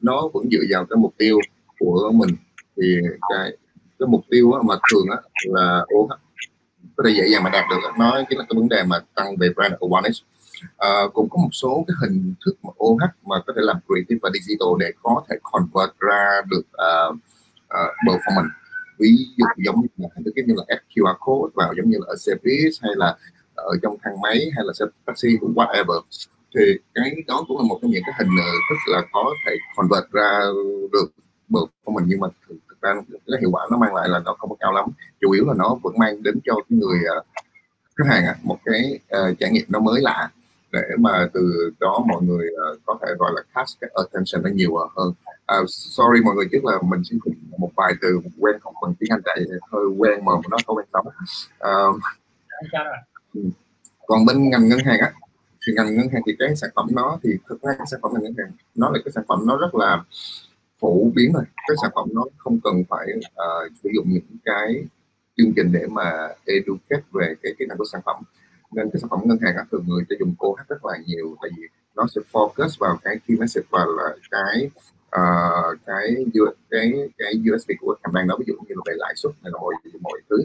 nó 0.02 0.28
vẫn 0.35 0.50
dựa 0.50 0.62
vào 0.71 0.87
cái 0.90 0.97
mục 0.97 1.14
tiêu 1.19 1.38
của 1.78 2.11
mình. 2.14 2.30
Thì 2.76 2.97
cái 3.28 3.57
cái 3.99 4.07
mục 4.09 4.25
tiêu 4.30 4.52
mà 4.64 4.75
thường 4.92 5.07
á, 5.11 5.19
là 5.45 5.85
OH 5.95 6.11
có 6.97 7.04
thể 7.07 7.14
dễ 7.16 7.28
dàng 7.33 7.42
mà 7.45 7.50
đạt 7.50 7.64
được 7.71 7.76
nói 7.99 8.25
chính 8.28 8.38
là 8.38 8.45
cái 8.49 8.57
vấn 8.57 8.69
đề 8.69 8.83
mà 8.87 8.97
tăng 9.14 9.37
về 9.37 9.49
brand 9.57 9.75
awareness 9.75 10.23
uh, 10.67 11.14
cũng 11.14 11.29
có 11.31 11.38
một 11.43 11.49
số 11.52 11.85
cái 11.88 11.95
hình 12.00 12.35
thức 12.47 12.57
mà 12.62 12.71
OH 12.85 13.00
mà 13.26 13.37
có 13.47 13.52
thể 13.57 13.62
làm 13.62 13.76
creative 13.87 14.19
và 14.23 14.31
digital 14.33 14.69
để 14.79 14.93
có 15.02 15.25
thể 15.31 15.37
convert 15.43 15.93
ra 15.99 16.40
được 16.50 16.64
uh, 16.71 17.14
uh, 17.64 17.95
performance 18.07 18.50
ví 19.00 19.17
dụ 19.37 19.47
giống 19.64 19.81
như 19.81 19.88
là 19.97 20.09
hình 20.14 20.25
thức 20.25 20.33
như 20.47 20.55
là 20.57 20.64
QR 20.95 21.14
code 21.21 21.52
vào 21.55 21.73
giống 21.76 21.90
như 21.90 21.99
là 22.00 22.07
ở 22.09 22.17
xe 22.17 22.33
buýt 22.45 22.73
hay 22.83 22.93
là 22.97 23.17
ở 23.55 23.73
trong 23.83 23.97
thang 24.05 24.21
máy 24.21 24.38
hay 24.57 24.64
là 24.64 24.73
xe 24.73 24.85
taxi 25.07 25.29
whatever. 25.29 26.00
Thì 26.57 26.62
cái 26.95 27.14
đó 27.26 27.45
cũng 27.49 27.59
là 27.59 27.64
một 27.69 27.79
trong 27.83 27.90
những 27.90 28.02
cái 28.07 28.14
hình 28.19 28.37
thức 28.71 28.93
là 28.93 29.02
có 29.12 29.35
thể 29.47 29.57
convert 29.76 30.05
ra 30.12 30.40
được 30.93 31.11
được 31.49 31.67
của 31.85 31.93
mình 31.93 32.05
nhưng 32.09 32.21
mà 32.21 32.29
thực, 32.49 32.81
ra 32.83 32.95
cái 33.11 33.38
hiệu 33.40 33.50
quả 33.52 33.67
nó 33.71 33.76
mang 33.76 33.95
lại 33.95 34.09
là 34.09 34.19
nó 34.25 34.35
không 34.38 34.50
có 34.50 34.57
cao 34.61 34.73
lắm. 34.73 34.85
Chủ 35.21 35.31
yếu 35.31 35.45
là 35.47 35.55
nó 35.57 35.76
vẫn 35.83 35.95
mang 35.99 36.23
đến 36.23 36.38
cho 36.45 36.55
cái 36.55 36.79
người 36.79 36.99
ờ, 37.09 37.23
khách 37.97 38.09
hàng 38.09 38.25
à, 38.25 38.35
một 38.43 38.59
cái 38.64 38.99
uh, 39.05 39.38
trải 39.38 39.50
nghiệm 39.50 39.64
nó 39.69 39.81
mới 39.81 40.00
lạ 40.00 40.31
để 40.73 40.83
mà 40.99 41.29
từ 41.35 41.71
đó 41.81 42.05
mọi 42.09 42.23
người 42.23 42.47
uh, 42.73 42.81
có 42.87 42.99
thể 43.03 43.15
gọi 43.19 43.31
là 43.35 43.43
catch 43.55 43.69
cái 43.81 43.91
attention 43.95 44.43
nó 44.43 44.50
nhiều 44.50 44.77
hơn. 44.97 45.09
Uh, 45.61 45.69
sorry 45.69 46.23
mọi 46.25 46.35
người 46.35 46.49
trước 46.53 46.65
là 46.65 46.79
mình 46.83 47.05
sẽ 47.05 47.17
dùng 47.25 47.35
một 47.59 47.71
vài 47.77 47.93
từ 48.00 48.21
quen 48.39 48.57
không? 48.61 48.75
Bằng 48.83 48.95
tiếng 48.99 49.11
Anh 49.11 49.21
tại 49.25 49.45
hơi 49.73 49.85
quen 49.99 50.25
mà 50.25 50.33
nó 50.50 50.57
không 50.67 50.77
quen 50.77 50.87
lắm 50.93 51.05
uh, 51.07 52.00
còn 54.07 54.25
bên 54.27 54.50
ngành 54.50 54.69
ngân 54.69 54.79
hàng 54.79 55.00
á 55.00 55.12
thì 55.67 55.73
ngành 55.77 55.97
ngân 55.97 56.09
hàng 56.12 56.23
thì 56.27 56.37
cái 56.39 56.57
sản 56.57 56.71
phẩm 56.75 56.87
nó 56.93 57.19
thì 57.23 57.31
thực 57.49 57.62
ra 57.62 57.73
cái 57.79 57.87
sản 57.91 58.00
phẩm 58.03 58.12
ngành 58.15 58.23
ngân 58.23 58.35
hàng 58.39 58.53
nó 58.75 58.91
là 58.91 58.99
cái 59.05 59.12
sản 59.12 59.25
phẩm 59.29 59.47
nó 59.47 59.57
rất 59.57 59.75
là 59.75 60.05
phổ 60.81 61.11
biến 61.15 61.33
rồi. 61.33 61.45
Cái 61.69 61.77
sản 61.83 61.91
phẩm 61.95 62.09
nó 62.12 62.25
không 62.39 62.61
cần 62.65 62.85
phải 62.89 63.07
uh, 63.17 63.73
sử 63.83 63.91
dụng 63.95 64.07
những 64.09 64.39
cái 64.45 64.85
chương 65.37 65.53
trình 65.57 65.73
để 65.73 65.87
mà 65.91 66.29
educate 66.45 67.03
về 67.12 67.35
cái 67.43 67.53
kỹ 67.59 67.65
năng 67.69 67.79
của 67.79 67.85
sản 67.93 68.00
phẩm 68.05 68.23
nên 68.73 68.91
cái 68.93 69.00
sản 69.00 69.11
phẩm 69.11 69.21
ngân 69.25 69.39
hàng 69.43 69.57
á, 69.57 69.65
thường 69.73 69.85
người 69.87 70.05
ta 70.09 70.17
dùng 70.21 70.35
OH 70.47 70.69
rất 70.69 70.85
là 70.85 70.99
nhiều 71.07 71.37
tại 71.43 71.50
vì 71.57 71.62
nó 71.97 72.07
sẽ 72.15 72.21
focus 72.33 72.69
vào 72.79 72.99
cái 73.05 73.17
key 73.29 73.37
message 73.37 73.67
và 73.71 73.87
là 73.97 74.17
cái 74.31 74.71
uh, 75.17 75.79
cái 75.87 76.25
cái 76.71 76.93
cái 77.19 77.33
USB 77.55 77.71
của 77.81 77.97
campaign 78.03 78.29
đó. 78.29 78.37
Ví 78.39 78.45
dụ 78.49 78.55
như 78.55 78.75
là 78.75 78.83
về 78.87 78.93
lãi 78.97 79.12
suất 79.17 79.33
này 79.43 79.50
rồi 79.53 79.75
mọi 79.83 80.00
mọi 80.00 80.21
thứ. 80.31 80.37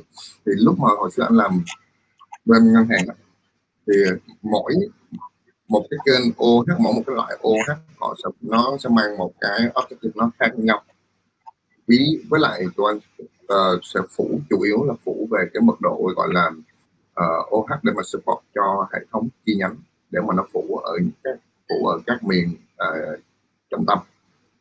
Thì 0.46 0.52
lúc 0.56 0.80
mà 0.80 0.88
hồi 0.98 1.12
xưa 1.12 1.24
anh 1.24 1.38
làm 1.38 1.64
bên 2.46 2.74
ngân 2.74 2.88
hàng 2.90 3.06
thì 3.88 3.94
mỗi 4.42 4.74
một 5.68 5.86
cái 5.90 5.98
kênh 6.06 6.32
OH 6.44 6.80
mỗi 6.80 6.94
một 6.94 7.02
cái 7.08 7.16
loại 7.16 7.38
OH 7.48 7.78
họ 8.00 8.16
sẽ 8.24 8.30
nó 8.42 8.78
sẽ 8.80 8.90
mang 8.90 9.18
một 9.18 9.32
cái 9.42 9.60
objective 9.74 10.12
nó 10.16 10.32
khác 10.40 10.60
nhau. 10.60 10.84
Ví 11.88 12.24
với 12.30 12.40
lại 12.40 12.64
tụi 12.78 12.92
anh 12.92 13.00
uh, 13.44 13.80
sẽ 13.84 14.00
phủ 14.16 14.40
chủ 14.50 14.62
yếu 14.62 14.84
là 14.84 14.94
phủ 15.06 15.28
về 15.32 15.40
cái 15.54 15.62
mật 15.62 15.82
độ 15.82 16.12
gọi 16.16 16.28
là 16.34 16.52
uh, 17.22 17.56
OH 17.56 17.84
để 17.84 17.94
mà 17.96 18.04
support 18.06 18.40
cho 18.56 18.88
hệ 18.94 19.00
thống 19.12 19.28
chi 19.46 19.56
nhánh 19.56 19.76
để 20.12 20.20
mà 20.28 20.34
nó 20.34 20.46
phủ 20.54 20.78
ở 20.78 20.98
cái 21.24 21.34
phủ 21.70 21.88
ở 21.88 22.00
các 22.06 22.24
miền 22.24 22.56
uh, 22.74 23.20
trọng 23.70 23.86
tâm. 23.86 24.00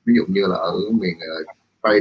Ví 0.04 0.14
dụ 0.16 0.24
như 0.28 0.46
là 0.46 0.56
ở 0.56 0.72
miền 0.90 1.14
uh, 1.16 1.56
Tây 1.82 2.00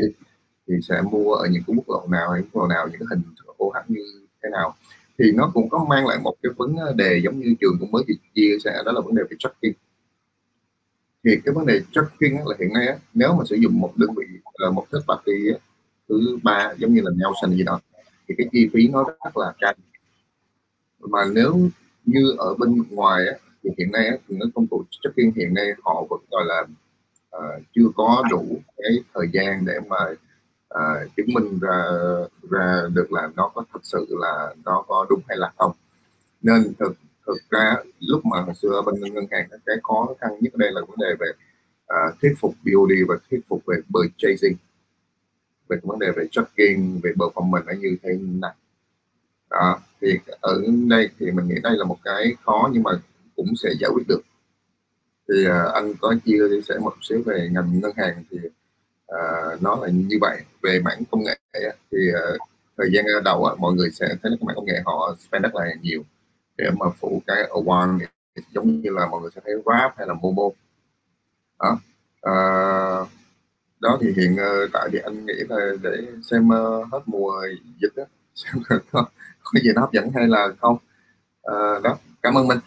thì 0.68 0.74
sẽ 0.90 1.02
mua 1.12 1.34
ở 1.34 1.48
những 1.52 1.64
cái 1.68 1.76
quốc 1.78 1.90
lộ 1.90 2.08
nào 2.08 2.36
những 2.36 2.46
quốc 2.52 2.62
lộ 2.62 2.68
nào 2.68 2.88
những 2.88 3.00
cái 3.00 3.08
hình 3.10 3.22
OH 3.64 3.76
như 3.88 4.02
thế 4.44 4.50
nào. 4.50 4.76
Thì 5.20 5.32
nó 5.32 5.52
cũng 5.54 5.70
có 5.70 5.86
mang 5.90 6.08
lại 6.08 6.20
một 6.24 6.36
cái 6.44 6.52
vấn 6.58 6.76
đề 6.96 7.22
giống 7.24 7.40
như 7.40 7.56
trường 7.62 7.78
cũng 7.80 7.92
mới 7.92 8.04
chia 8.36 8.58
sẻ 8.64 8.82
đó 8.86 8.92
là 8.92 9.02
vấn 9.02 9.16
đề 9.16 9.24
về 9.30 9.36
tracking. 9.40 9.78
Thì 11.24 11.32
cái 11.46 11.54
vấn 11.54 11.66
đề 11.66 11.82
tracking 11.92 12.48
là 12.48 12.56
hiện 12.60 12.74
nay 12.74 12.98
nếu 13.14 13.34
mà 13.34 13.44
sử 13.50 13.56
dụng 13.56 13.80
một 13.80 13.94
đơn 13.96 14.10
vị 14.16 14.26
một 14.74 14.86
third 14.92 15.06
party 15.08 15.34
thứ 16.10 16.38
ba 16.44 16.74
giống 16.78 16.94
như 16.94 17.02
là 17.02 17.12
Nelson 17.16 17.58
gì 17.58 17.64
đó 17.64 17.80
thì 18.28 18.36
cái 18.38 18.48
chi 18.52 18.70
phí 18.74 18.88
nó 18.88 19.04
rất 19.04 19.38
là 19.38 19.54
cao 19.60 19.74
mà 21.10 21.20
nếu 21.34 21.70
như 22.06 22.36
ở 22.38 22.56
bên 22.56 22.84
ngoài 22.90 23.22
thì 23.64 23.70
hiện 23.78 23.92
nay 23.92 24.20
thì 24.28 24.36
nó 24.38 24.46
công 24.56 24.68
cụ 24.68 24.84
tracking 24.90 25.32
hiện 25.36 25.54
nay 25.54 25.68
họ 25.84 26.06
vẫn 26.10 26.20
gọi 26.32 26.44
là 26.46 26.66
uh, 27.38 27.64
chưa 27.76 27.88
có 27.96 28.24
đủ 28.32 28.62
cái 28.78 28.92
thời 29.14 29.28
gian 29.34 29.66
để 29.66 29.74
mà 29.90 29.98
uh, 30.74 31.16
chứng 31.18 31.34
minh 31.34 31.60
ra 31.60 31.84
ra 32.52 32.82
được 32.94 33.12
là 33.12 33.30
nó 33.36 33.52
có 33.56 33.66
thật 33.74 33.80
sự 33.84 34.08
là 34.10 34.56
nó 34.66 34.86
có 34.88 35.06
đúng 35.10 35.22
hay 35.28 35.38
là 35.38 35.52
không. 35.58 35.72
Nên 36.42 36.74
thực 36.80 36.94
thực 37.28 37.38
ra 37.50 37.76
lúc 38.00 38.26
mà 38.26 38.42
hồi 38.42 38.56
xưa 38.56 38.82
bên 38.86 39.14
ngân 39.14 39.26
hàng 39.32 39.48
cái 39.66 39.76
khó 39.84 40.16
khăn 40.20 40.32
nhất 40.40 40.56
đây 40.56 40.72
là 40.72 40.82
vấn 40.82 40.98
đề 41.00 41.16
về 41.20 41.28
uh, 41.94 42.22
thuyết 42.22 42.34
phục 42.40 42.54
BOD 42.66 42.92
và 43.08 43.16
thuyết 43.30 43.42
phục 43.48 43.62
về 43.66 43.78
purchasing. 43.94 44.58
Về 45.70 45.78
vấn 45.84 46.00
đề 46.00 46.12
về 46.16 46.28
tracking 46.32 47.00
về 47.04 47.12
performance 47.16 47.66
nó 47.66 47.74
như 47.74 47.98
thế 48.04 48.10
này 48.22 48.52
đó 49.54 49.80
thì 50.02 50.20
ở 50.42 50.62
đây 50.90 51.10
thì 51.20 51.32
mình 51.32 51.48
nghĩ 51.48 51.56
đây 51.64 51.74
là 51.78 51.86
một 51.86 51.98
cái 52.04 52.36
khó 52.46 52.70
nhưng 52.74 52.84
mà 52.84 52.92
cũng 53.36 53.48
sẽ 53.64 53.70
giải 53.80 53.92
quyết 53.94 54.08
được. 54.08 54.22
Thì 55.30 55.48
uh, 55.48 55.74
anh 55.74 55.94
có 56.02 56.16
chia 56.26 56.40
sẻ 56.68 56.76
một 56.82 56.94
xíu 57.02 57.24
về 57.26 57.50
ngành 57.52 57.80
ngân 57.80 57.92
hàng 57.98 58.24
thì 58.32 58.38
uh, 59.14 59.62
nó 59.62 59.76
là 59.82 59.88
như 59.88 60.18
vậy. 60.22 60.38
Về 60.64 60.80
mảng 60.80 61.04
công 61.12 61.24
nghệ 61.24 61.38
thì 61.92 61.98
uh, 62.12 62.40
thời 62.78 62.90
gian 62.94 63.06
đầu 63.26 63.50
uh, 63.54 63.60
mọi 63.60 63.74
người 63.74 63.92
sẽ 63.92 64.08
thấy 64.08 64.18
cái 64.24 64.38
mảng 64.42 64.56
công 64.56 64.66
nghệ 64.66 64.82
họ 64.86 65.16
spend 65.20 65.44
rất 65.44 65.56
là 65.56 65.66
nhiều 65.82 66.04
để 66.58 66.66
mà 66.80 66.86
phụ 67.00 67.22
cái 67.28 67.50
one 67.68 68.08
giống 68.54 68.82
như 68.82 68.90
là 68.90 69.08
mọi 69.08 69.22
người 69.22 69.32
sẽ 69.36 69.42
thấy 69.46 69.54
Grab 69.66 69.92
hay 69.98 70.08
là 70.08 70.14
Momo. 70.14 70.50
Đó 71.60 71.80
uh, 72.30 73.08
đó 73.80 73.98
thì 74.02 74.14
hiện 74.18 74.34
uh, 74.34 74.70
tại 74.74 74.90
thì 74.92 75.00
anh 75.00 75.26
nghĩ 75.26 75.34
là 75.50 75.58
để 75.82 75.92
xem 76.24 76.48
uh, 76.48 76.92
hết 76.92 77.02
mùa 77.06 77.34
dịch 77.82 77.96
đó, 77.96 78.04
xem 78.36 78.64
là 78.70 78.78
có, 78.92 79.06
có 79.44 79.60
gì 79.64 79.70
nó 79.76 79.82
hấp 79.82 79.92
dẫn 79.92 80.12
hay 80.16 80.28
là 80.28 80.48
không? 80.62 80.78
Uh, 81.52 81.84
đó 81.84 81.98
cảm 82.22 82.38
ơn 82.38 82.48
mình 82.48 82.58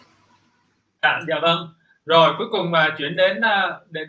à, 1.07 1.19
dạ 1.27 1.35
vâng. 1.41 1.67
Rồi 2.05 2.33
cuối 2.37 2.47
cùng 2.51 2.71
mà 2.71 2.95
chuyển 2.97 3.15
đến, 3.15 3.37
uh, 3.37 3.91
đến 3.91 4.07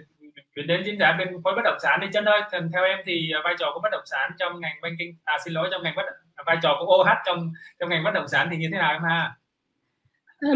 chuyển 0.54 0.66
đến 0.66 0.82
diễn 0.84 0.98
giả 0.98 1.12
bên 1.18 1.28
khối 1.44 1.54
bất 1.54 1.62
động 1.64 1.78
sản 1.82 2.00
đi. 2.00 2.06
Chân 2.12 2.24
ơi 2.24 2.40
theo 2.72 2.84
em 2.84 2.98
thì 3.06 3.30
à, 3.34 3.40
vai 3.44 3.54
trò 3.58 3.70
của 3.74 3.80
bất 3.80 3.88
động 3.92 4.06
sản 4.06 4.30
trong 4.38 4.60
ngành 4.60 4.76
banking 4.82 5.16
à 5.24 5.38
xin 5.44 5.54
lỗi 5.54 5.68
trong 5.72 5.82
ngành 5.82 5.94
bất 5.96 6.02
à, 6.34 6.42
vai 6.46 6.58
trò 6.62 6.76
của 6.78 6.96
OH 6.96 7.08
trong 7.26 7.52
trong 7.80 7.88
ngành 7.88 8.04
bất 8.04 8.10
động 8.14 8.28
sản 8.28 8.48
thì 8.50 8.56
như 8.56 8.68
thế 8.72 8.78
nào 8.78 8.92
em 8.92 9.02
ha? 9.02 9.36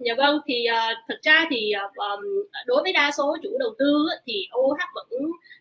Dạ 0.00 0.14
vâng 0.18 0.40
thì 0.46 0.66
uh, 0.72 0.98
thực 1.08 1.22
ra 1.22 1.46
thì 1.50 1.72
uh, 1.86 1.96
um, 1.96 2.20
đối 2.66 2.82
với 2.82 2.92
đa 2.92 3.10
số 3.10 3.36
chủ 3.42 3.50
đầu 3.58 3.74
tư 3.78 4.06
thì 4.26 4.48
OH 4.58 4.78
vẫn 4.94 5.08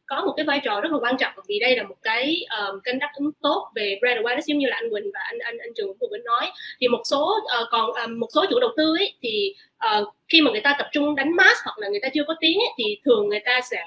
có 0.08 0.26
một 0.26 0.34
cái 0.38 0.46
vai 0.46 0.62
trò 0.64 0.82
rất 0.82 0.92
là 0.92 0.98
quan 1.02 1.18
trọng 1.18 1.34
vì 1.48 1.60
đây 1.60 1.78
là 1.78 1.84
một 1.84 1.96
cái 2.04 2.46
um, 2.60 2.80
kênh 2.84 3.00
đáp 3.00 3.12
ứng 3.16 3.32
tốt 3.42 3.72
về 3.76 4.00
brand 4.02 4.20
awareness 4.20 4.42
giống 4.46 4.58
như 4.58 4.68
là 4.68 4.76
anh 4.76 4.90
Quỳnh 4.90 5.12
và 5.14 5.20
anh 5.24 5.40
anh 5.40 5.58
anh 5.58 5.74
Trường 5.76 5.94
vừa 6.02 6.08
mới 6.12 6.20
nói. 6.20 6.52
Thì 6.80 6.88
một 6.88 7.02
số 7.06 7.36
uh, 7.62 7.68
còn 7.72 7.92
um, 7.92 8.20
một 8.20 8.28
số 8.34 8.46
chủ 8.50 8.60
đầu 8.60 8.70
tư 8.78 8.96
ấy, 9.00 9.14
thì 9.22 9.54
uh, 9.86 10.08
khi 10.28 10.42
mà 10.42 10.52
người 10.52 10.62
ta 10.62 10.76
tập 10.80 10.88
trung 10.92 11.16
đánh 11.16 11.36
mass 11.36 11.62
hoặc 11.66 11.78
là 11.78 11.88
người 11.90 12.00
ta 12.00 12.10
chưa 12.14 12.24
có 12.28 12.36
tiếng 12.40 12.58
ấy, 12.60 12.70
thì 12.78 13.00
thường 13.06 13.30
người 13.30 13.40
ta 13.40 13.62
sẽ 13.62 13.84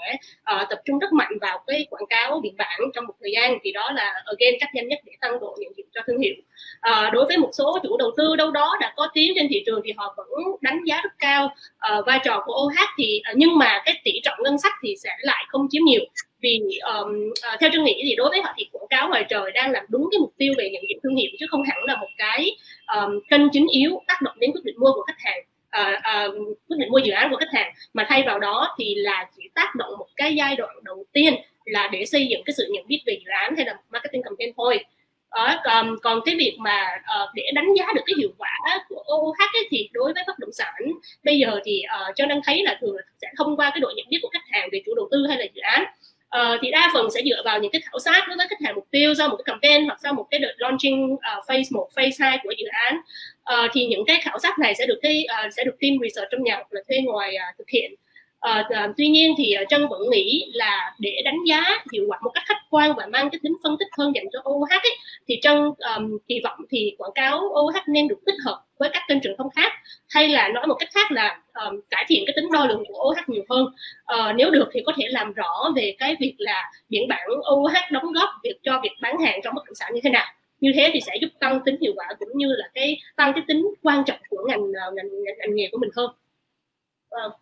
uh, 0.54 0.68
tập 0.70 0.80
trung 0.84 0.98
rất 0.98 1.12
mạnh 1.12 1.32
vào 1.40 1.58
cái 1.66 1.87
quảng 1.90 2.06
cáo 2.08 2.40
biển 2.40 2.56
bảng 2.56 2.80
trong 2.94 3.06
một 3.06 3.14
thời 3.20 3.32
gian. 3.32 3.58
Thì 3.62 3.72
đó 3.72 3.92
là 3.92 4.22
again 4.25 4.54
cách 4.60 4.70
nhanh 4.75 4.88
nhất 4.88 4.98
để 5.04 5.12
tăng 5.20 5.40
độ 5.40 5.56
nhận 5.60 5.72
diện 5.76 5.87
cho 5.94 6.00
thương 6.06 6.20
hiệu. 6.20 6.34
Uh, 6.90 7.12
đối 7.12 7.26
với 7.26 7.37
một 7.37 7.50
số 7.52 7.78
chủ 7.82 7.96
đầu 7.96 8.10
tư 8.16 8.37
đâu 8.37 8.50
đó 8.50 8.76
đã 8.80 8.92
có 8.96 9.08
tiếng 9.14 9.32
trên 9.37 9.46
thị 9.50 9.62
trường 9.66 9.80
thì 9.84 9.92
họ 9.96 10.14
vẫn 10.16 10.28
đánh 10.60 10.84
giá 10.84 11.00
rất 11.02 11.12
cao 11.18 11.54
uh, 11.98 12.06
vai 12.06 12.20
trò 12.25 12.42
của 12.46 12.66
OH 12.66 12.78
thì 12.98 13.22
uh, 13.30 13.37
nhưng 13.37 13.58
mà 13.58 13.82
cái 13.84 14.00
tỷ 14.04 14.12
trọng 14.22 14.38
ngân 14.42 14.58
sách 14.58 14.72
thì 14.82 14.94
sẽ 14.96 15.10
lại 15.20 15.44
không 15.48 15.66
chiếm 15.70 15.82
nhiều 15.84 16.00
vì 16.40 16.61
um, 16.95 17.33
theo 17.61 17.71
tôi 17.73 17.83
nghĩ 17.83 18.02
thì 18.04 18.14
đối 18.16 18.28
với 18.28 18.42
họ 18.42 18.54
thì 18.57 18.68
quảng 18.73 18.88
cáo 18.90 19.09
ngoài 19.09 19.25
trời 19.28 19.52
đang 19.52 19.71
làm 19.71 19.85
đúng 19.88 20.09
cái 20.12 20.18
mục 20.18 20.33
tiêu 20.38 20.52
về 20.59 20.71
nhận 20.71 20.83
diện 20.88 20.99
thương 21.02 21.16
hiệu 21.16 21.30
chứ 21.38 21.47
không 21.50 21.62
hẳn 21.62 21.85
là 21.85 21.97
một 21.97 22.09
cái 22.18 22.57
um, 22.97 23.21
kênh 23.30 23.50
chính 23.52 23.66
yếu 23.68 24.02
tác 24.07 24.23
động 24.23 24.37
đến 24.40 24.52
quyết 24.52 24.64
định 24.64 24.76
mua 24.78 24.92
của 24.92 25.02
khách 25.02 25.18
hàng 25.18 25.45
uh, 25.80 25.97
uh, 26.28 26.59
quyết 26.68 26.76
định 26.78 26.90
mua 26.90 26.99
dự 26.99 27.12
án 27.12 27.30
của 27.30 27.37
khách 27.37 27.52
hàng. 27.52 27.73
Mà 27.95 28.07
thay 28.09 28.23
vào 28.26 28.38
đó 28.38 28.75
thì 28.78 28.95
là 28.95 29.30
chỉ 29.37 29.42
tác 29.54 29.75
động 29.75 29.99
một 29.99 30.09
cái 30.16 30.35
giai 30.37 30.57
đoạn 30.57 30.76
đầu 30.85 31.04
tiên 31.12 31.35
là 31.64 31.88
để 31.92 32.04
xây 32.04 32.26
dựng 32.26 32.42
cái 32.47 32.54
sự 32.57 32.66
nhận 32.71 32.87
biết 32.87 33.02
về 33.07 33.18
dự 33.25 33.30
án 33.40 33.57
hay 33.57 33.66
là 33.66 33.78
marketing 33.90 34.23
campaign 34.23 34.52
thôi. 34.57 34.85
Ở 35.28 35.61
còn 35.64 35.97
còn 36.02 36.21
cái 36.25 36.35
việc 36.38 36.57
mà 36.59 36.87
uh, 37.23 37.30
để 37.35 37.50
đánh 37.54 37.75
giá 37.78 37.87
được 37.95 38.02
cái 38.07 38.14
hiệu 38.18 38.30
quả 38.38 38.59
của 38.88 39.02
OOH 39.14 39.38
ấy, 39.38 39.68
thì 39.71 39.88
đối 39.92 40.12
với 40.12 40.23
bất 40.26 40.38
động 40.38 40.52
sản 40.52 40.75
bây 41.25 41.38
giờ 41.38 41.61
thì 41.64 41.83
ờ, 41.83 42.07
uh, 42.09 42.16
cho 42.16 42.26
đang 42.26 42.40
thấy 42.45 42.62
là 42.64 42.78
thường 42.80 42.97
là 42.97 43.02
sẽ 43.23 43.28
thông 43.38 43.57
qua 43.57 43.71
cái 43.71 43.80
độ 43.80 43.92
nhận 43.97 44.07
biết 44.09 44.18
của 44.23 44.28
khách 44.28 44.45
hàng 44.50 44.68
về 44.73 44.83
chủ 44.87 44.95
đầu 44.95 45.09
tư 45.11 45.26
hay 45.28 45.38
là 45.38 45.45
dự 45.54 45.61
án 45.61 45.85
uh, 46.37 46.58
thì 46.62 46.70
đa 46.70 46.90
phần 46.94 47.11
sẽ 47.11 47.20
dựa 47.25 47.42
vào 47.44 47.61
những 47.61 47.73
cái 47.73 47.80
khảo 47.80 47.99
sát 47.99 48.25
đối 48.28 48.37
với 48.37 48.47
khách 48.49 48.61
hàng 48.64 48.75
mục 48.75 48.87
tiêu 48.90 49.14
sau 49.14 49.28
một 49.28 49.37
cái 49.37 49.44
campaign 49.47 49.85
hoặc 49.85 49.99
sau 50.02 50.14
một 50.14 50.26
cái 50.30 50.40
đợt 50.40 50.54
launching 50.58 51.12
uh, 51.12 51.20
phase 51.49 51.68
1, 51.70 51.88
phase 51.97 52.16
2 52.18 52.38
của 52.42 52.54
dự 52.58 52.66
án. 52.66 52.97
Uh, 53.54 53.70
thì 53.73 53.87
những 53.87 54.04
cái 54.06 54.20
khảo 54.23 54.38
sát 54.38 54.58
này 54.58 54.75
sẽ 54.75 54.87
được 54.87 54.99
cái 55.02 55.26
uh, 55.47 55.52
sẽ 55.56 55.64
được 55.64 55.76
team 55.80 55.92
research 56.02 56.30
trong 56.30 56.42
nhà 56.42 56.54
hoặc 56.54 56.66
là 56.70 56.80
thuê 56.88 56.99
ngoài 57.04 57.37
uh, 57.37 57.58
thực 57.58 57.68
hiện 57.70 57.94
à, 58.40 58.64
à, 58.71 58.88
tuy 58.97 59.09
nhiên 59.09 59.35
thì 59.38 59.52
ờ, 59.52 59.64
Trân 59.68 59.88
vẫn 59.88 60.02
nghĩ 60.11 60.50
là 60.54 60.95
để 60.99 61.23
đánh 61.25 61.38
giá 61.49 61.62
hiệu 61.92 62.04
quả 62.09 62.18
một 62.23 62.30
cách 62.35 62.45
khách 62.47 62.62
quan 62.71 62.95
và 62.97 63.07
mang 63.07 63.30
cái 63.30 63.38
tính 63.42 63.52
phân 63.62 63.76
tích 63.78 63.88
hơn 63.99 64.12
dành 64.14 64.25
cho 64.33 64.38
OOH 64.50 64.71
ấy, 64.71 64.97
thì 65.28 65.38
Trân 65.42 65.57
um, 65.97 66.18
kỳ 66.28 66.40
vọng 66.45 66.59
thì 66.71 66.95
quảng 66.99 67.11
cáo 67.14 67.38
OOH 67.38 67.76
nên 67.88 68.09
được 68.09 68.18
tích 68.26 68.35
hợp 68.45 68.62
với 68.78 68.90
các 68.92 69.02
kênh 69.09 69.21
truyền 69.21 69.37
thông 69.38 69.50
khác 69.50 69.73
hay 70.09 70.28
là 70.28 70.49
nói 70.49 70.66
một 70.66 70.75
cách 70.78 70.88
khác 70.95 71.12
là 71.12 71.40
um, 71.54 71.80
cải 71.90 72.04
thiện 72.09 72.25
cái 72.26 72.33
tính 72.37 72.52
đo 72.52 72.66
lường 72.66 72.83
của 72.88 73.09
OOH 73.09 73.28
nhiều 73.28 73.42
hơn. 73.50 73.64
Uh, 74.14 74.37
nếu 74.37 74.50
được 74.50 74.68
thì 74.73 74.80
có 74.87 74.92
thể 74.97 75.04
làm 75.09 75.33
rõ 75.33 75.71
về 75.76 75.95
cái 75.99 76.16
việc 76.21 76.35
là 76.38 76.71
biển 76.88 77.09
bản 77.09 77.28
OOH 77.54 77.92
đóng 77.92 78.12
góp 78.12 78.28
việc 78.45 78.59
cho 78.62 78.80
việc 78.83 78.92
bán 79.00 79.18
hàng 79.18 79.40
trong 79.45 79.54
bất 79.54 79.62
động 79.66 79.75
sản 79.75 79.95
như 79.95 80.00
thế 80.04 80.11
nào. 80.11 80.26
Như 80.61 80.73
thế 80.75 80.90
thì 80.92 81.00
sẽ 81.00 81.16
giúp 81.21 81.28
tăng 81.40 81.61
tính 81.64 81.76
hiệu 81.80 81.92
quả 81.97 82.07
cũng 82.18 82.30
như 82.35 82.47
là 82.49 82.68
cái 82.75 83.00
tăng 83.16 83.33
cái 83.33 83.42
tính 83.49 83.66
quan 83.83 84.04
trọng 84.07 84.18
của 84.28 84.45
ngành 84.49 84.73
ngành 84.73 84.95
ngành, 84.97 85.38
ngành 85.38 85.54
nghề 85.54 85.68
của 85.73 85.78
mình 85.78 85.90
hơn. 85.97 86.11
Uh 87.26 87.33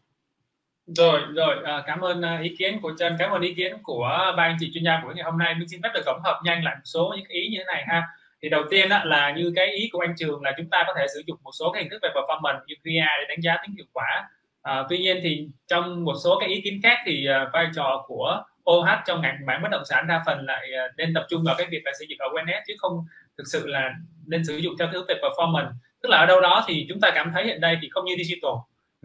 rồi 0.87 1.21
rồi. 1.35 1.57
À, 1.64 1.83
cảm 1.87 2.00
ơn 2.00 2.23
à, 2.23 2.40
ý 2.43 2.57
kiến 2.59 2.81
của 2.83 2.93
Trần 2.99 3.16
cảm 3.19 3.31
ơn 3.31 3.43
ý 3.43 3.55
kiến 3.55 3.76
của 3.83 4.09
ba 4.37 4.43
anh 4.43 4.57
chị 4.61 4.71
chuyên 4.75 4.85
gia 4.85 5.00
của 5.02 5.12
ngày 5.14 5.25
hôm 5.25 5.38
nay. 5.38 5.55
Mình 5.55 5.69
xin 5.69 5.83
phép 5.83 5.88
được 5.95 6.02
tổng 6.07 6.21
hợp 6.25 6.40
nhanh 6.45 6.64
lại 6.64 6.75
một 6.75 6.85
số 6.85 7.14
những 7.16 7.28
ý 7.28 7.49
như 7.49 7.59
thế 7.59 7.64
này 7.64 7.85
ha. 7.88 8.02
Thì 8.43 8.49
đầu 8.49 8.62
tiên 8.71 8.88
á, 8.88 9.05
là 9.05 9.31
như 9.31 9.52
cái 9.57 9.66
ý 9.66 9.88
của 9.93 10.00
anh 10.00 10.14
Trường 10.19 10.43
là 10.43 10.52
chúng 10.57 10.71
ta 10.71 10.85
có 10.87 10.95
thể 10.99 11.07
sử 11.14 11.23
dụng 11.26 11.38
một 11.43 11.50
số 11.59 11.73
cái 11.73 11.83
hình 11.83 11.90
thức 11.90 11.99
về 12.02 12.09
performance 12.14 12.61
như 12.66 12.75
QA 12.85 13.07
để 13.19 13.25
đánh 13.28 13.40
giá 13.40 13.57
tính 13.62 13.76
hiệu 13.76 13.87
quả. 13.93 14.28
À, 14.62 14.85
tuy 14.88 14.99
nhiên 14.99 15.21
thì 15.23 15.49
trong 15.69 16.05
một 16.05 16.14
số 16.25 16.38
cái 16.40 16.49
ý 16.49 16.61
kiến 16.61 16.81
khác 16.83 16.99
thì 17.07 17.26
uh, 17.28 17.52
vai 17.52 17.66
trò 17.75 18.05
của 18.07 18.43
OH 18.71 18.88
trong 19.07 19.21
ngành 19.21 19.38
mảng 19.47 19.62
bất 19.62 19.69
động 19.71 19.85
sản 19.85 20.07
đa 20.09 20.23
phần 20.26 20.47
lại 20.47 20.69
uh, 20.73 20.97
nên 20.97 21.14
tập 21.14 21.26
trung 21.31 21.43
vào 21.45 21.55
cái 21.59 21.66
việc 21.71 21.81
là 21.85 21.93
xây 21.99 22.07
dựng 22.09 22.19
awareness 22.19 22.61
chứ 22.66 22.75
không 22.78 23.05
thực 23.38 23.45
sự 23.52 23.66
là 23.66 23.95
nên 24.26 24.45
sử 24.45 24.57
dụng 24.57 24.75
theo 24.78 24.88
thứ 24.93 25.05
về 25.09 25.14
performance. 25.14 25.71
Tức 26.02 26.09
là 26.09 26.19
ở 26.19 26.26
đâu 26.26 26.40
đó 26.40 26.64
thì 26.69 26.87
chúng 26.88 27.00
ta 27.00 27.11
cảm 27.14 27.31
thấy 27.35 27.45
hiện 27.45 27.61
đây 27.61 27.78
thì 27.83 27.88
không 27.90 28.05
như 28.05 28.14
digital 28.16 28.52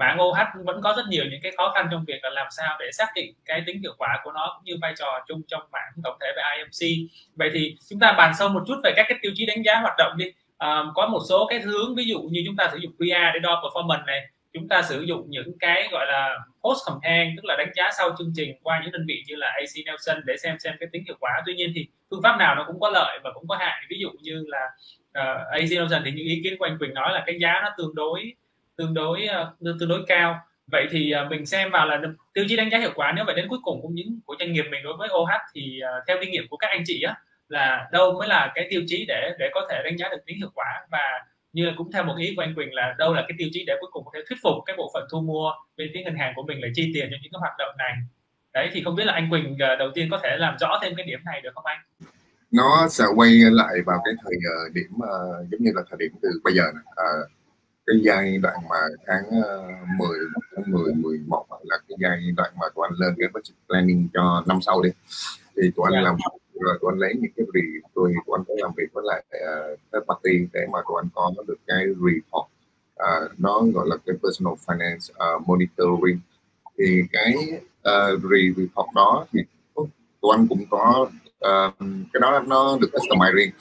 mảng 0.02 0.22
OH 0.22 0.66
vẫn 0.66 0.82
có 0.82 0.94
rất 0.98 1.04
nhiều 1.10 1.26
những 1.32 1.40
cái 1.44 1.52
khó 1.58 1.72
khăn 1.76 1.88
trong 1.92 2.06
việc 2.08 2.20
là 2.24 2.30
làm 2.30 2.48
sao 2.58 2.78
để 2.80 2.92
xác 2.92 3.08
định 3.16 3.34
cái 3.46 3.64
tính 3.66 3.82
hiệu 3.82 3.94
quả 3.98 4.20
của 4.24 4.32
nó 4.32 4.54
cũng 4.56 4.64
như 4.66 4.74
vai 4.82 4.94
trò 5.00 5.26
chung 5.28 5.42
trong 5.48 5.62
mảng 5.72 5.92
tổng 6.04 6.18
thể 6.22 6.28
về 6.36 6.44
IMC 6.58 7.10
vậy 7.36 7.50
thì 7.54 7.76
chúng 7.90 8.00
ta 8.00 8.12
bàn 8.12 8.34
sâu 8.40 8.50
một 8.50 8.64
chút 8.68 8.76
về 8.84 8.94
các 8.96 9.06
cái 9.10 9.18
tiêu 9.22 9.32
chí 9.36 9.46
đánh 9.46 9.64
giá 9.66 9.80
hoạt 9.80 9.94
động 9.98 10.14
đi. 10.18 10.26
À, 10.58 10.84
có 10.96 11.08
một 11.08 11.20
số 11.30 11.48
cái 11.50 11.60
hướng 11.60 11.96
ví 11.96 12.06
dụ 12.06 12.22
như 12.22 12.44
chúng 12.46 12.56
ta 12.56 12.70
sử 12.72 12.78
dụng 12.78 12.92
QA 13.00 13.32
để 13.34 13.40
đo 13.40 13.62
performance 13.64 14.06
này 14.06 14.28
chúng 14.54 14.68
ta 14.68 14.82
sử 14.82 15.02
dụng 15.02 15.26
những 15.30 15.58
cái 15.60 15.88
gọi 15.92 16.06
là 16.08 16.40
post 16.64 16.80
campaign 16.88 17.36
tức 17.38 17.46
là 17.46 17.56
đánh 17.58 17.72
giá 17.76 17.90
sau 17.98 18.10
chương 18.18 18.34
trình 18.36 18.56
qua 18.64 18.82
những 18.84 18.92
đơn 18.92 19.06
vị 19.08 19.24
như 19.28 19.36
là 19.36 19.48
AC 19.48 19.86
Nelson 19.86 20.22
để 20.26 20.38
xem 20.38 20.56
xem 20.60 20.74
cái 20.80 20.90
tính 20.92 21.04
hiệu 21.06 21.16
quả. 21.20 21.32
Tuy 21.46 21.54
nhiên 21.54 21.72
thì 21.76 21.88
phương 22.10 22.22
pháp 22.24 22.38
nào 22.38 22.56
nó 22.56 22.64
cũng 22.68 22.80
có 22.80 22.90
lợi 22.90 23.20
và 23.24 23.32
cũng 23.34 23.48
có 23.48 23.56
hại. 23.56 23.82
Ví 23.90 23.98
dụ 24.00 24.10
như 24.22 24.44
là 24.48 24.70
ờ, 25.14 25.34
uh, 25.34 25.52
AC 25.52 25.70
Nelson 25.72 26.02
thì 26.06 26.12
những 26.12 26.28
ý 26.28 26.42
kiến 26.44 26.58
của 26.60 26.66
anh 26.66 26.78
Quỳnh 26.80 26.94
nói 26.94 27.14
là 27.14 27.24
cái 27.26 27.40
giá 27.42 27.60
nó 27.64 27.70
tương 27.78 27.96
đối 27.96 28.34
tương 28.82 28.94
đối 28.94 29.28
uh, 29.72 29.80
tương 29.80 29.90
đối 29.90 30.04
cao. 30.08 30.40
Vậy 30.72 30.88
thì 30.92 31.14
uh, 31.26 31.32
mình 31.32 31.46
xem 31.46 31.72
vào 31.72 31.88
là 31.88 32.02
tiêu 32.34 32.46
chí 32.48 32.56
đánh 32.56 32.70
giá 32.72 32.78
hiệu 32.78 32.92
quả 32.96 33.14
nếu 33.16 33.26
vậy 33.26 33.36
đến 33.36 33.48
cuối 33.50 33.60
cùng 33.64 33.82
cũng 33.82 33.96
những 33.96 34.20
của 34.26 34.36
doanh 34.40 34.52
nghiệp 34.52 34.66
mình 34.72 34.84
đối 34.84 34.98
với 34.98 35.10
OH 35.14 35.30
thì 35.54 35.80
uh, 35.84 36.04
theo 36.08 36.18
kinh 36.22 36.32
nghiệm 36.32 36.48
của 36.50 36.58
các 36.58 36.68
anh 36.68 36.84
chị 36.86 37.02
á 37.02 37.16
là 37.48 37.90
đâu 37.92 38.14
mới 38.20 38.28
là 38.28 38.52
cái 38.56 38.68
tiêu 38.70 38.82
chí 38.88 39.06
để 39.08 39.32
để 39.40 39.50
có 39.54 39.68
thể 39.70 39.82
đánh 39.84 39.98
giá 39.98 40.10
được 40.10 40.26
tính 40.26 40.38
hiệu 40.38 40.52
quả. 40.54 40.86
Và 40.92 41.26
như 41.54 41.66
là 41.66 41.74
cũng 41.78 41.92
theo 41.92 42.04
một 42.04 42.16
ý 42.18 42.34
của 42.36 42.42
anh 42.42 42.56
Quỳnh 42.56 42.74
là 42.74 42.96
đâu 42.98 43.14
là 43.14 43.26
cái 43.28 43.36
tiêu 43.38 43.50
chí 43.52 43.64
để 43.68 43.74
cuối 43.80 43.90
cùng 43.94 44.06
có 44.06 44.12
thể 44.14 44.20
thuyết 44.30 44.38
phục 44.44 44.56
cái 44.66 44.76
bộ 44.78 44.92
phận 44.94 45.08
thu 45.12 45.22
mua 45.22 45.52
bên 45.78 45.92
phía 45.94 46.02
ngân 46.04 46.16
hàng 46.16 46.34
của 46.36 46.44
mình 46.44 46.62
là 46.62 46.68
chi 46.76 46.92
tiền 46.94 47.08
cho 47.12 47.18
những 47.22 47.32
cái 47.32 47.40
hoạt 47.40 47.54
động 47.58 47.76
này. 47.78 47.94
Đấy 48.54 48.70
thì 48.74 48.84
không 48.84 48.96
biết 48.96 49.06
là 49.06 49.14
anh 49.14 49.30
Quỳnh 49.30 49.58
đầu 49.58 49.92
tiên 49.96 50.08
có 50.12 50.20
thể 50.24 50.38
làm 50.38 50.58
rõ 50.60 50.80
thêm 50.82 50.96
cái 50.96 51.06
điểm 51.06 51.20
này 51.26 51.42
được 51.42 51.50
không 51.56 51.66
anh? 51.66 51.80
Nó 52.52 52.88
sẽ 52.90 53.06
quay 53.16 53.30
lại 53.32 53.76
vào 53.86 54.02
cái 54.06 54.14
thời 54.24 54.34
điểm 54.74 54.92
uh, 54.96 55.50
giống 55.52 55.62
như 55.64 55.72
là 55.76 55.82
thời 55.90 55.98
điểm 56.00 56.12
từ 56.22 56.30
bây 56.44 56.54
giờ 56.54 56.64
này. 56.74 56.84
Uh, 56.86 57.32
cái 57.92 58.02
giai 58.04 58.38
đoạn 58.38 58.56
mà 58.70 58.78
tháng 59.08 59.24
uh, 59.28 59.88
10 60.00 60.20
tháng 60.56 60.72
10 60.72 60.94
11 60.94 61.46
là 61.64 61.78
cái 61.90 61.96
giai 62.00 62.32
đoạn 62.38 62.52
mà 62.60 62.68
tụi 62.76 62.88
anh 62.90 62.94
lên 62.98 63.16
cái 63.20 63.30
budget 63.34 63.56
planning 63.68 64.08
cho 64.14 64.44
năm 64.48 64.62
sau 64.62 64.82
đi 64.82 64.90
thì 65.58 65.72
tụi 65.76 65.86
anh 65.86 65.94
yeah. 65.94 66.04
Dạ. 66.04 66.10
làm 66.10 66.18
rồi 66.62 66.78
tụi 66.82 66.92
anh 66.92 67.00
lấy 67.00 67.14
những 67.20 67.32
cái 67.36 67.46
gì 67.54 67.80
tôi 67.96 68.14
tụi 68.26 68.38
anh 68.38 68.44
phải 68.48 68.56
làm 68.60 68.72
việc 68.78 68.94
với 68.94 69.04
lại 69.08 69.24
uh, 69.30 69.80
third 69.92 70.06
party 70.08 70.48
để 70.54 70.62
mà 70.72 70.80
tụi 70.88 71.02
anh 71.02 71.10
có 71.14 71.34
được 71.48 71.60
cái 71.68 71.86
report 71.88 72.48
uh, 72.96 73.40
nó 73.40 73.62
gọi 73.74 73.86
là 73.90 73.96
cái 74.06 74.16
personal 74.24 74.54
finance 74.66 75.36
uh, 75.36 75.48
monitoring 75.48 76.20
thì 76.78 77.02
cái 77.12 77.36
uh, 77.90 78.22
report 78.22 78.88
đó 78.96 79.26
thì 79.34 79.40
tụi 80.22 80.36
anh 80.38 80.48
cũng 80.48 80.64
có 80.70 81.10
uh, 81.48 81.74
cái 82.14 82.20
đó 82.22 82.44
nó 82.48 82.78
được 82.82 82.90
customize 82.92 83.34
riêng 83.34 83.52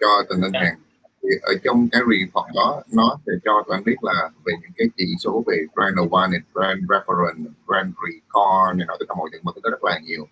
cho 0.00 0.08
từng 0.28 0.40
ngân 0.40 0.52
hàng 0.52 0.78
thì 1.22 1.28
ở 1.42 1.54
trong 1.64 1.88
cái 1.92 2.00
report 2.10 2.54
đó 2.54 2.82
nó 2.92 3.18
sẽ 3.26 3.32
cho 3.44 3.64
bạn 3.68 3.84
biết 3.84 3.96
là 4.02 4.30
về 4.44 4.52
những 4.62 4.70
cái 4.76 4.88
chỉ 4.96 5.14
số 5.18 5.44
về 5.46 5.56
brand 5.74 5.96
awareness, 5.96 6.40
brand 6.54 6.80
reference, 6.82 7.44
brand 7.66 7.94
recall 8.04 8.76
này 8.76 8.86
nọ 8.86 8.96
tất 8.98 9.04
cả 9.08 9.14
mọi 9.18 9.28
thứ 9.32 9.38
mà 9.42 9.52
thứ 9.54 9.70
rất 9.70 9.84
là 9.84 9.98
nhiều. 9.98 10.28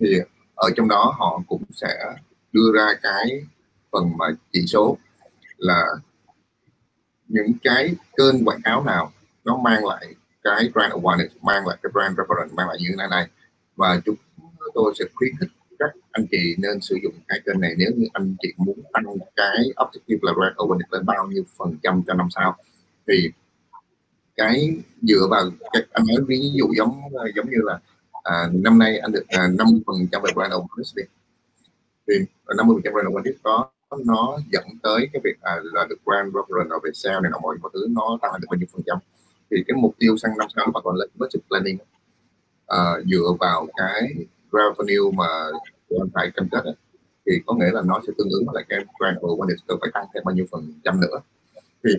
Thì 0.00 0.20
ở 0.54 0.70
trong 0.76 0.88
đó 0.88 1.14
họ 1.18 1.42
cũng 1.48 1.62
sẽ 1.72 2.14
đưa 2.52 2.72
ra 2.74 2.88
cái 3.02 3.44
phần 3.92 4.16
mà 4.18 4.26
chỉ 4.52 4.66
số 4.66 4.96
là 5.56 5.86
những 7.28 7.52
cái 7.62 7.94
kênh 8.16 8.44
quảng 8.44 8.62
cáo 8.64 8.84
nào 8.84 9.12
nó 9.44 9.56
mang 9.56 9.86
lại 9.86 10.06
cái 10.44 10.70
brand 10.74 10.92
awareness 10.92 11.28
mang 11.42 11.66
lại 11.66 11.78
cái 11.82 11.90
brand 11.92 12.18
reference 12.18 12.54
mang 12.54 12.68
lại 12.68 12.76
như 12.80 12.86
thế 12.90 12.96
này 12.96 13.08
này. 13.10 13.26
Và 13.76 14.00
chúng 14.04 14.16
tôi 14.74 14.92
sẽ 14.98 15.04
khuyến 15.14 15.32
khích 15.40 15.50
các 15.80 15.90
anh 16.10 16.26
chị 16.30 16.54
nên 16.58 16.80
sử 16.80 16.96
dụng 17.02 17.14
cái 17.28 17.40
kênh 17.46 17.60
này 17.60 17.74
nếu 17.78 17.90
như 17.96 18.06
anh 18.12 18.36
chị 18.42 18.52
muốn 18.56 18.82
tăng 18.92 19.04
cái 19.36 19.56
objective 19.76 20.18
là 20.22 20.32
rank 20.40 20.56
awareness 20.56 20.90
lên 20.90 21.06
bao 21.06 21.26
nhiêu 21.26 21.44
phần 21.58 21.76
trăm 21.82 22.02
cho 22.06 22.14
năm 22.14 22.28
sau. 22.30 22.56
Thì 23.08 23.30
cái 24.36 24.78
dựa 25.02 25.26
vào 25.30 25.44
cái, 25.72 25.82
anh 25.92 26.04
nói 26.08 26.24
ví 26.28 26.50
dụ 26.54 26.66
giống 26.76 27.00
giống 27.36 27.50
như 27.50 27.58
là 27.62 27.78
à, 28.22 28.48
năm 28.52 28.78
nay 28.78 28.98
anh 28.98 29.12
được 29.12 29.28
à, 29.28 29.48
năm 29.58 29.66
phần 29.86 29.96
trăm 30.12 30.22
về 30.22 30.30
brand 30.34 30.52
awareness 30.52 30.92
đi. 30.96 31.02
Thì 32.08 32.14
năm 32.56 32.66
mươi 32.66 32.74
phần 32.76 32.82
trăm 32.84 32.92
brand 32.92 33.08
awareness 33.08 33.38
đó 33.44 33.70
nó 34.04 34.38
dẫn 34.52 34.64
tới 34.82 35.08
cái 35.12 35.20
việc 35.24 35.40
à, 35.40 35.56
là 35.62 35.86
được 35.90 35.96
brand 36.04 36.34
reference 36.34 36.80
về 36.84 36.90
sale 36.94 37.20
này 37.20 37.30
nọ 37.30 37.38
mọi 37.42 37.56
thứ 37.74 37.86
nó 37.90 38.18
tăng 38.22 38.32
được 38.40 38.46
bao 38.50 38.58
nhiêu 38.58 38.66
phần 38.72 38.82
trăm. 38.86 38.98
Thì 39.50 39.56
cái 39.66 39.76
mục 39.76 39.94
tiêu 39.98 40.16
sang 40.16 40.38
năm 40.38 40.48
sau 40.56 40.66
nó 40.74 40.80
còn 40.80 40.96
lên 40.96 41.08
budget 41.14 41.42
planning. 41.48 41.78
À, 42.66 42.94
dựa 43.10 43.36
vào 43.40 43.66
cái 43.76 44.14
revenue 44.52 45.10
mà 45.16 45.26
anh 46.00 46.08
phải 46.14 46.30
cam 46.34 46.48
kết 46.50 46.62
thì 47.26 47.32
có 47.46 47.54
nghĩa 47.54 47.70
là 47.72 47.82
nó 47.84 48.00
sẽ 48.06 48.12
tương 48.18 48.30
ứng 48.30 48.46
với 48.46 48.54
lại 48.54 48.64
cái 48.68 48.78
brand 48.98 49.18
awareness 49.18 49.78
phải 49.80 49.90
tăng 49.94 50.04
thêm 50.14 50.22
bao 50.24 50.34
nhiêu 50.34 50.46
phần 50.50 50.72
trăm 50.84 51.00
nữa 51.00 51.20
thì 51.84 51.90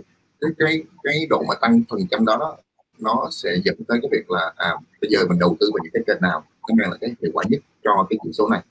cái 0.42 0.52
cái 0.58 0.84
cái 1.04 1.28
độ 1.30 1.44
mà 1.48 1.56
tăng 1.62 1.82
phần 1.90 2.00
trăm 2.12 2.26
đó, 2.26 2.38
đó 2.40 2.58
nó 3.00 3.28
sẽ 3.32 3.50
dẫn 3.64 3.76
tới 3.88 4.00
cái 4.02 4.10
việc 4.12 4.32
là 4.32 4.54
à 4.56 4.76
bây 5.02 5.10
giờ 5.12 5.20
mình 5.30 5.40
đầu 5.40 5.58
tư 5.60 5.72
vào 5.74 5.84
những 5.84 5.92
cái 5.94 6.04
kênh 6.08 6.22
nào 6.22 6.44
nó 6.70 6.76
mang 6.78 6.92
là 6.92 6.98
cái 7.02 7.16
hiệu 7.22 7.32
quả 7.34 7.44
nhất 7.50 7.62
cho 7.84 8.08
cái 8.10 8.20
chỉ 8.24 8.30
số 8.34 8.50
này 8.50 8.62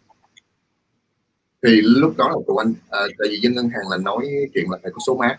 thì 1.62 1.80
lúc 1.82 2.16
đó 2.16 2.28
là 2.28 2.36
tụi 2.46 2.56
anh 2.58 2.74
à, 2.90 3.00
tại 3.18 3.28
vì 3.30 3.38
dân 3.42 3.54
ngân 3.54 3.68
hàng 3.68 3.88
là 3.90 3.96
nói 3.96 4.28
chuyện 4.54 4.64
là 4.70 4.78
phải 4.82 4.92
có 4.92 4.98
số 5.06 5.16
mát 5.16 5.38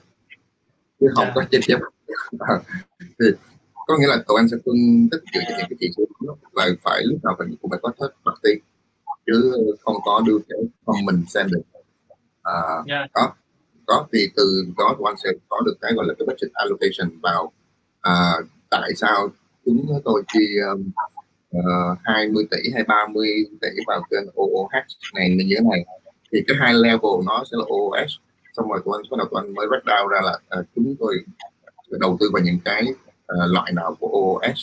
chứ 1.00 1.08
không 1.16 1.26
yeah. 1.26 1.36
Dạ. 1.36 1.42
có 1.42 1.48
trên 1.52 1.62
thì 3.20 3.26
có 3.92 3.98
nghĩa 3.98 4.08
là 4.08 4.24
tụi 4.28 4.38
anh 4.40 4.50
sẽ 4.50 4.58
phân 4.66 5.10
tích 5.12 5.24
dựa 5.34 5.42
trên 5.48 5.58
những 5.58 5.68
cái 5.70 5.78
chỉ 5.80 5.92
số 5.98 6.04
đó 6.28 6.36
và 6.54 6.68
phải 6.84 7.02
lúc 7.04 7.20
nào 7.24 7.36
mình 7.40 7.56
cũng 7.62 7.72
phải 7.72 7.80
có 7.84 7.92
thất 8.00 8.16
bạc 8.26 8.34
tiên 8.44 8.58
chứ 9.26 9.52
không 9.82 9.96
có 10.06 10.22
đưa 10.28 10.38
cái 10.50 10.60
phần 10.86 10.96
mình 11.06 11.24
xem 11.28 11.48
được. 11.52 11.62
À, 12.44 12.54
yeah. 12.88 13.12
Đó 13.16 13.34
có. 13.86 14.08
Thì 14.14 14.20
từ 14.36 14.66
đó 14.78 14.96
tụi 14.98 15.10
anh 15.10 15.16
sẽ 15.24 15.30
có 15.50 15.62
được 15.66 15.76
cái 15.82 15.94
gọi 15.94 16.06
là 16.08 16.14
cái 16.20 16.26
budget 16.26 16.52
allocation 16.54 17.20
vào 17.22 17.52
à, 18.02 18.34
tại 18.70 18.90
sao 18.96 19.30
chúng 19.66 20.02
tôi 20.06 20.24
chi 20.34 20.46
um, 20.72 20.92
uh, 21.58 21.98
20 22.04 22.48
tỷ 22.52 22.58
hay 22.74 22.84
30 22.84 23.28
tỷ 23.62 23.68
vào 23.88 24.02
kênh 24.12 24.26
OOH 24.36 24.70
này 25.14 25.30
như 25.30 25.56
thế 25.58 25.66
này. 25.72 25.86
Thì 26.32 26.40
cái 26.48 26.58
hai 26.60 26.74
level 26.74 27.26
nó 27.26 27.44
sẽ 27.52 27.58
là 27.58 27.66
OOS 27.66 28.12
xong 28.58 28.70
rồi 28.70 28.82
tụi 28.86 28.98
anh 28.98 29.10
bắt 29.12 29.18
đầu 29.18 29.28
tụi 29.32 29.42
anh 29.42 29.54
mới 29.54 29.68
break 29.68 29.84
down 29.84 30.08
ra 30.08 30.22
là 30.24 30.60
uh, 30.60 30.66
chúng 30.76 30.96
tôi 31.00 31.18
đầu 32.00 32.18
tư 32.20 32.30
vào 32.34 32.44
những 32.44 32.60
cái 32.66 32.84
uh, 33.32 33.52
loại 33.52 33.72
nào 33.72 33.96
của 34.00 34.08
OOS 34.08 34.60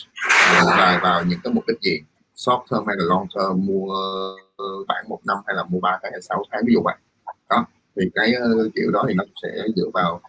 và 0.77 0.99
vào 1.03 1.23
những 1.23 1.39
cái 1.43 1.53
mục 1.53 1.63
đích 1.67 1.81
gì 1.81 1.99
short 2.35 2.61
term 2.71 2.85
hay 2.87 2.95
là 2.99 3.05
long 3.07 3.27
term 3.35 3.65
mua 3.65 3.93
bán 4.87 5.05
một 5.09 5.19
năm 5.27 5.37
hay 5.47 5.55
là 5.55 5.63
mua 5.63 5.79
ba 5.79 5.99
tháng 6.03 6.11
hay 6.11 6.21
sáu 6.21 6.43
tháng 6.51 6.61
ví 6.65 6.73
dụ 6.73 6.81
vậy 6.83 6.95
đó 7.49 7.65
thì 7.95 8.09
cái 8.15 8.33
uh, 8.37 8.71
kiểu 8.75 8.91
đó 8.91 9.05
thì 9.07 9.13
nó 9.13 9.23
sẽ 9.41 9.49
dựa 9.75 9.89
vào 9.93 10.21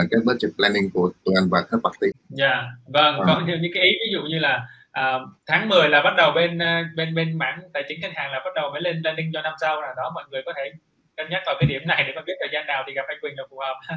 uh, 0.00 0.06
cái 0.10 0.20
budget 0.26 0.50
planning 0.56 0.90
của 0.90 1.10
tụi 1.24 1.34
anh 1.38 1.48
và 1.50 1.60
third 1.60 1.82
party. 1.84 2.06
Dạ, 2.28 2.46
yeah. 2.46 2.64
vâng, 2.86 3.20
à. 3.20 3.24
có 3.26 3.42
những 3.46 3.72
cái 3.74 3.82
ý 3.82 3.90
ví 3.90 4.12
dụ 4.12 4.20
như 4.22 4.38
là 4.38 4.66
uh, 5.00 5.28
tháng 5.46 5.68
10 5.68 5.88
là 5.88 6.02
bắt 6.02 6.14
đầu 6.16 6.32
bên 6.32 6.58
bên 6.96 7.14
bên 7.14 7.38
mảng 7.38 7.60
tài 7.72 7.84
chính 7.88 8.00
ngân 8.00 8.12
hàng 8.14 8.32
là 8.32 8.40
bắt 8.44 8.50
đầu 8.54 8.70
mới 8.70 8.80
lên 8.80 9.02
planning 9.02 9.30
cho 9.32 9.42
năm 9.42 9.54
sau 9.60 9.80
là 9.80 9.94
đó 9.96 10.12
mọi 10.14 10.24
người 10.30 10.42
có 10.46 10.52
thể 10.56 10.72
cân 11.16 11.26
nhắc 11.30 11.42
vào 11.46 11.54
cái 11.60 11.66
điểm 11.68 11.82
này 11.86 12.04
để 12.06 12.12
mà 12.16 12.22
biết 12.26 12.32
thời 12.40 12.48
gian 12.52 12.66
nào 12.66 12.84
thì 12.86 12.92
gặp 12.94 13.04
anh 13.08 13.18
Quỳnh 13.20 13.36
là 13.36 13.44
phù 13.50 13.58
hợp. 13.58 13.76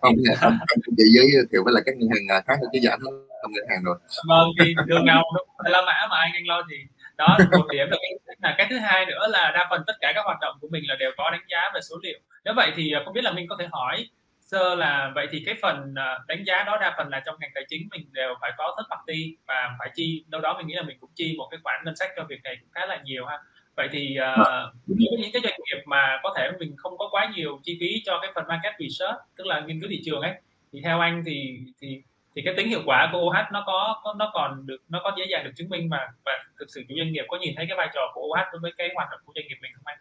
Không 0.00 0.14
không 0.38 0.94
chị 0.96 1.04
với 1.14 1.26
kiểu 1.52 1.62
với 1.64 1.74
là 1.74 1.80
các 1.86 1.94
ngân 1.96 2.08
hàng 2.28 2.42
khác 2.46 2.56
chứ 2.72 2.78
giảm 2.82 2.98
không 3.42 3.52
ngân 3.52 3.64
hàng 3.70 3.82
rồi. 3.84 3.96
Vâng 4.28 4.48
thì 4.58 4.74
đường 4.86 5.06
nào 5.06 5.22
cũng 5.30 5.72
là 5.72 5.82
mã 5.86 6.06
mà 6.10 6.16
anh 6.16 6.32
anh 6.32 6.46
lo 6.46 6.62
thì 6.70 6.76
đó 7.16 7.38
một 7.50 7.66
điểm 7.70 7.86
là 7.90 7.96
cái, 8.02 8.36
là 8.42 8.54
cái 8.58 8.66
thứ 8.70 8.78
hai 8.78 9.06
nữa 9.06 9.26
là 9.30 9.50
đa 9.54 9.66
phần 9.70 9.82
tất 9.86 9.92
cả 10.00 10.12
các 10.14 10.24
hoạt 10.24 10.38
động 10.40 10.56
của 10.60 10.68
mình 10.70 10.84
là 10.88 10.96
đều 10.98 11.10
có 11.16 11.30
đánh 11.30 11.44
giá 11.48 11.70
về 11.74 11.80
số 11.80 11.96
liệu. 12.02 12.18
Nếu 12.44 12.54
vậy 12.56 12.72
thì 12.76 12.94
không 13.04 13.14
biết 13.14 13.24
là 13.24 13.32
mình 13.32 13.46
có 13.48 13.56
thể 13.60 13.66
hỏi 13.70 14.06
sơ 14.40 14.74
là 14.74 15.12
vậy 15.14 15.26
thì 15.30 15.42
cái 15.46 15.54
phần 15.62 15.94
ờ, 15.96 16.18
đánh 16.28 16.44
giá 16.46 16.64
đó 16.64 16.78
đa 16.80 16.94
phần 16.96 17.08
là 17.08 17.22
trong 17.26 17.36
ngành 17.40 17.50
tài 17.54 17.64
chính 17.68 17.88
mình 17.90 18.12
đều 18.12 18.34
phải 18.40 18.52
có 18.58 18.74
thất 18.76 18.96
party 18.96 19.36
và 19.46 19.76
phải 19.78 19.90
chi 19.94 20.24
đâu 20.28 20.40
đó 20.40 20.54
mình 20.58 20.66
nghĩ 20.66 20.74
là 20.74 20.82
mình 20.82 20.96
cũng 21.00 21.10
chi 21.14 21.34
một 21.38 21.48
cái 21.50 21.60
khoản 21.64 21.84
ngân 21.84 21.96
sách 21.96 22.10
cho 22.16 22.24
việc 22.28 22.40
này 22.44 22.56
cũng 22.60 22.70
khá 22.72 22.86
là 22.86 23.00
nhiều 23.04 23.26
ha 23.26 23.38
vậy 23.78 23.88
thì 23.92 24.16
uh, 24.18 24.74
những 24.86 25.30
cái 25.32 25.42
doanh 25.44 25.60
nghiệp 25.64 25.82
mà 25.86 26.20
có 26.22 26.34
thể 26.36 26.50
mình 26.58 26.74
không 26.76 26.98
có 26.98 27.08
quá 27.10 27.32
nhiều 27.36 27.60
chi 27.64 27.76
phí 27.80 28.02
cho 28.04 28.18
cái 28.22 28.30
phần 28.34 28.44
market 28.48 28.72
research 28.78 29.18
tức 29.36 29.46
là 29.46 29.60
nghiên 29.60 29.80
cứu 29.80 29.90
thị 29.90 30.02
trường 30.04 30.20
ấy 30.20 30.32
thì 30.72 30.80
theo 30.84 31.00
anh 31.00 31.22
thì 31.26 31.58
thì 31.80 32.02
thì 32.34 32.42
cái 32.44 32.54
tính 32.56 32.68
hiệu 32.68 32.82
quả 32.86 33.08
của 33.12 33.18
OH 33.18 33.52
nó 33.52 33.62
có, 33.66 34.00
có 34.04 34.14
nó 34.18 34.30
còn 34.34 34.66
được 34.66 34.76
nó 34.88 35.00
có 35.04 35.12
dễ 35.18 35.24
dàng 35.30 35.44
được 35.44 35.50
chứng 35.56 35.68
minh 35.68 35.88
mà 35.88 35.98
và 36.24 36.32
thực 36.58 36.66
sự 36.68 36.82
chủ 36.88 36.94
doanh 36.98 37.12
nghiệp 37.12 37.24
có 37.28 37.38
nhìn 37.40 37.54
thấy 37.56 37.66
cái 37.68 37.76
vai 37.76 37.88
trò 37.94 38.00
của 38.14 38.20
OH 38.20 38.52
đối 38.52 38.60
với 38.60 38.72
cái 38.78 38.90
hoạt 38.94 39.08
động 39.10 39.20
của 39.24 39.32
doanh 39.36 39.48
nghiệp 39.48 39.58
mình 39.62 39.72
không 39.74 39.92
anh? 39.92 39.98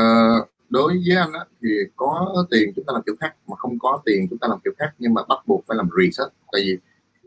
Uh, 0.00 0.48
đối 0.68 0.92
với 1.06 1.16
anh 1.16 1.32
á, 1.32 1.44
thì 1.62 1.68
có 1.96 2.34
tiền 2.50 2.72
chúng 2.76 2.84
ta 2.84 2.92
làm 2.92 3.02
kiểu 3.06 3.14
khác 3.20 3.34
mà 3.48 3.56
không 3.56 3.78
có 3.78 4.02
tiền 4.04 4.26
chúng 4.30 4.38
ta 4.38 4.48
làm 4.48 4.58
kiểu 4.64 4.72
khác 4.78 4.90
nhưng 4.98 5.14
mà 5.14 5.22
bắt 5.28 5.38
buộc 5.46 5.64
phải 5.68 5.76
làm 5.76 5.88
research 5.98 6.32
tại 6.52 6.62
vì 6.64 6.76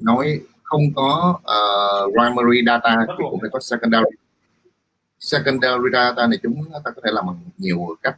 nói 0.02 0.40
không 0.64 0.82
có 0.96 1.40
uh, 1.40 2.14
primary 2.14 2.62
data 2.66 2.96
thì 3.08 3.24
cũng 3.30 3.40
phải 3.42 3.50
có 3.54 3.60
secondary 3.60 4.16
secondary 5.24 5.90
data 5.94 6.28
này 6.28 6.40
chúng 6.44 6.56
ta 6.84 6.92
có 6.96 7.02
thể 7.06 7.12
làm 7.14 7.26
bằng 7.28 7.40
nhiều 7.58 7.78
cách. 8.04 8.16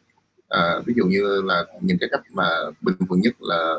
À, 0.49 0.79
ví 0.85 0.93
dụ 0.97 1.05
như 1.05 1.41
là 1.45 1.65
những 1.81 1.97
cái 1.99 2.09
cách 2.11 2.21
mà 2.31 2.49
bình 2.81 2.95
thường 3.09 3.21
nhất 3.21 3.33
là 3.39 3.75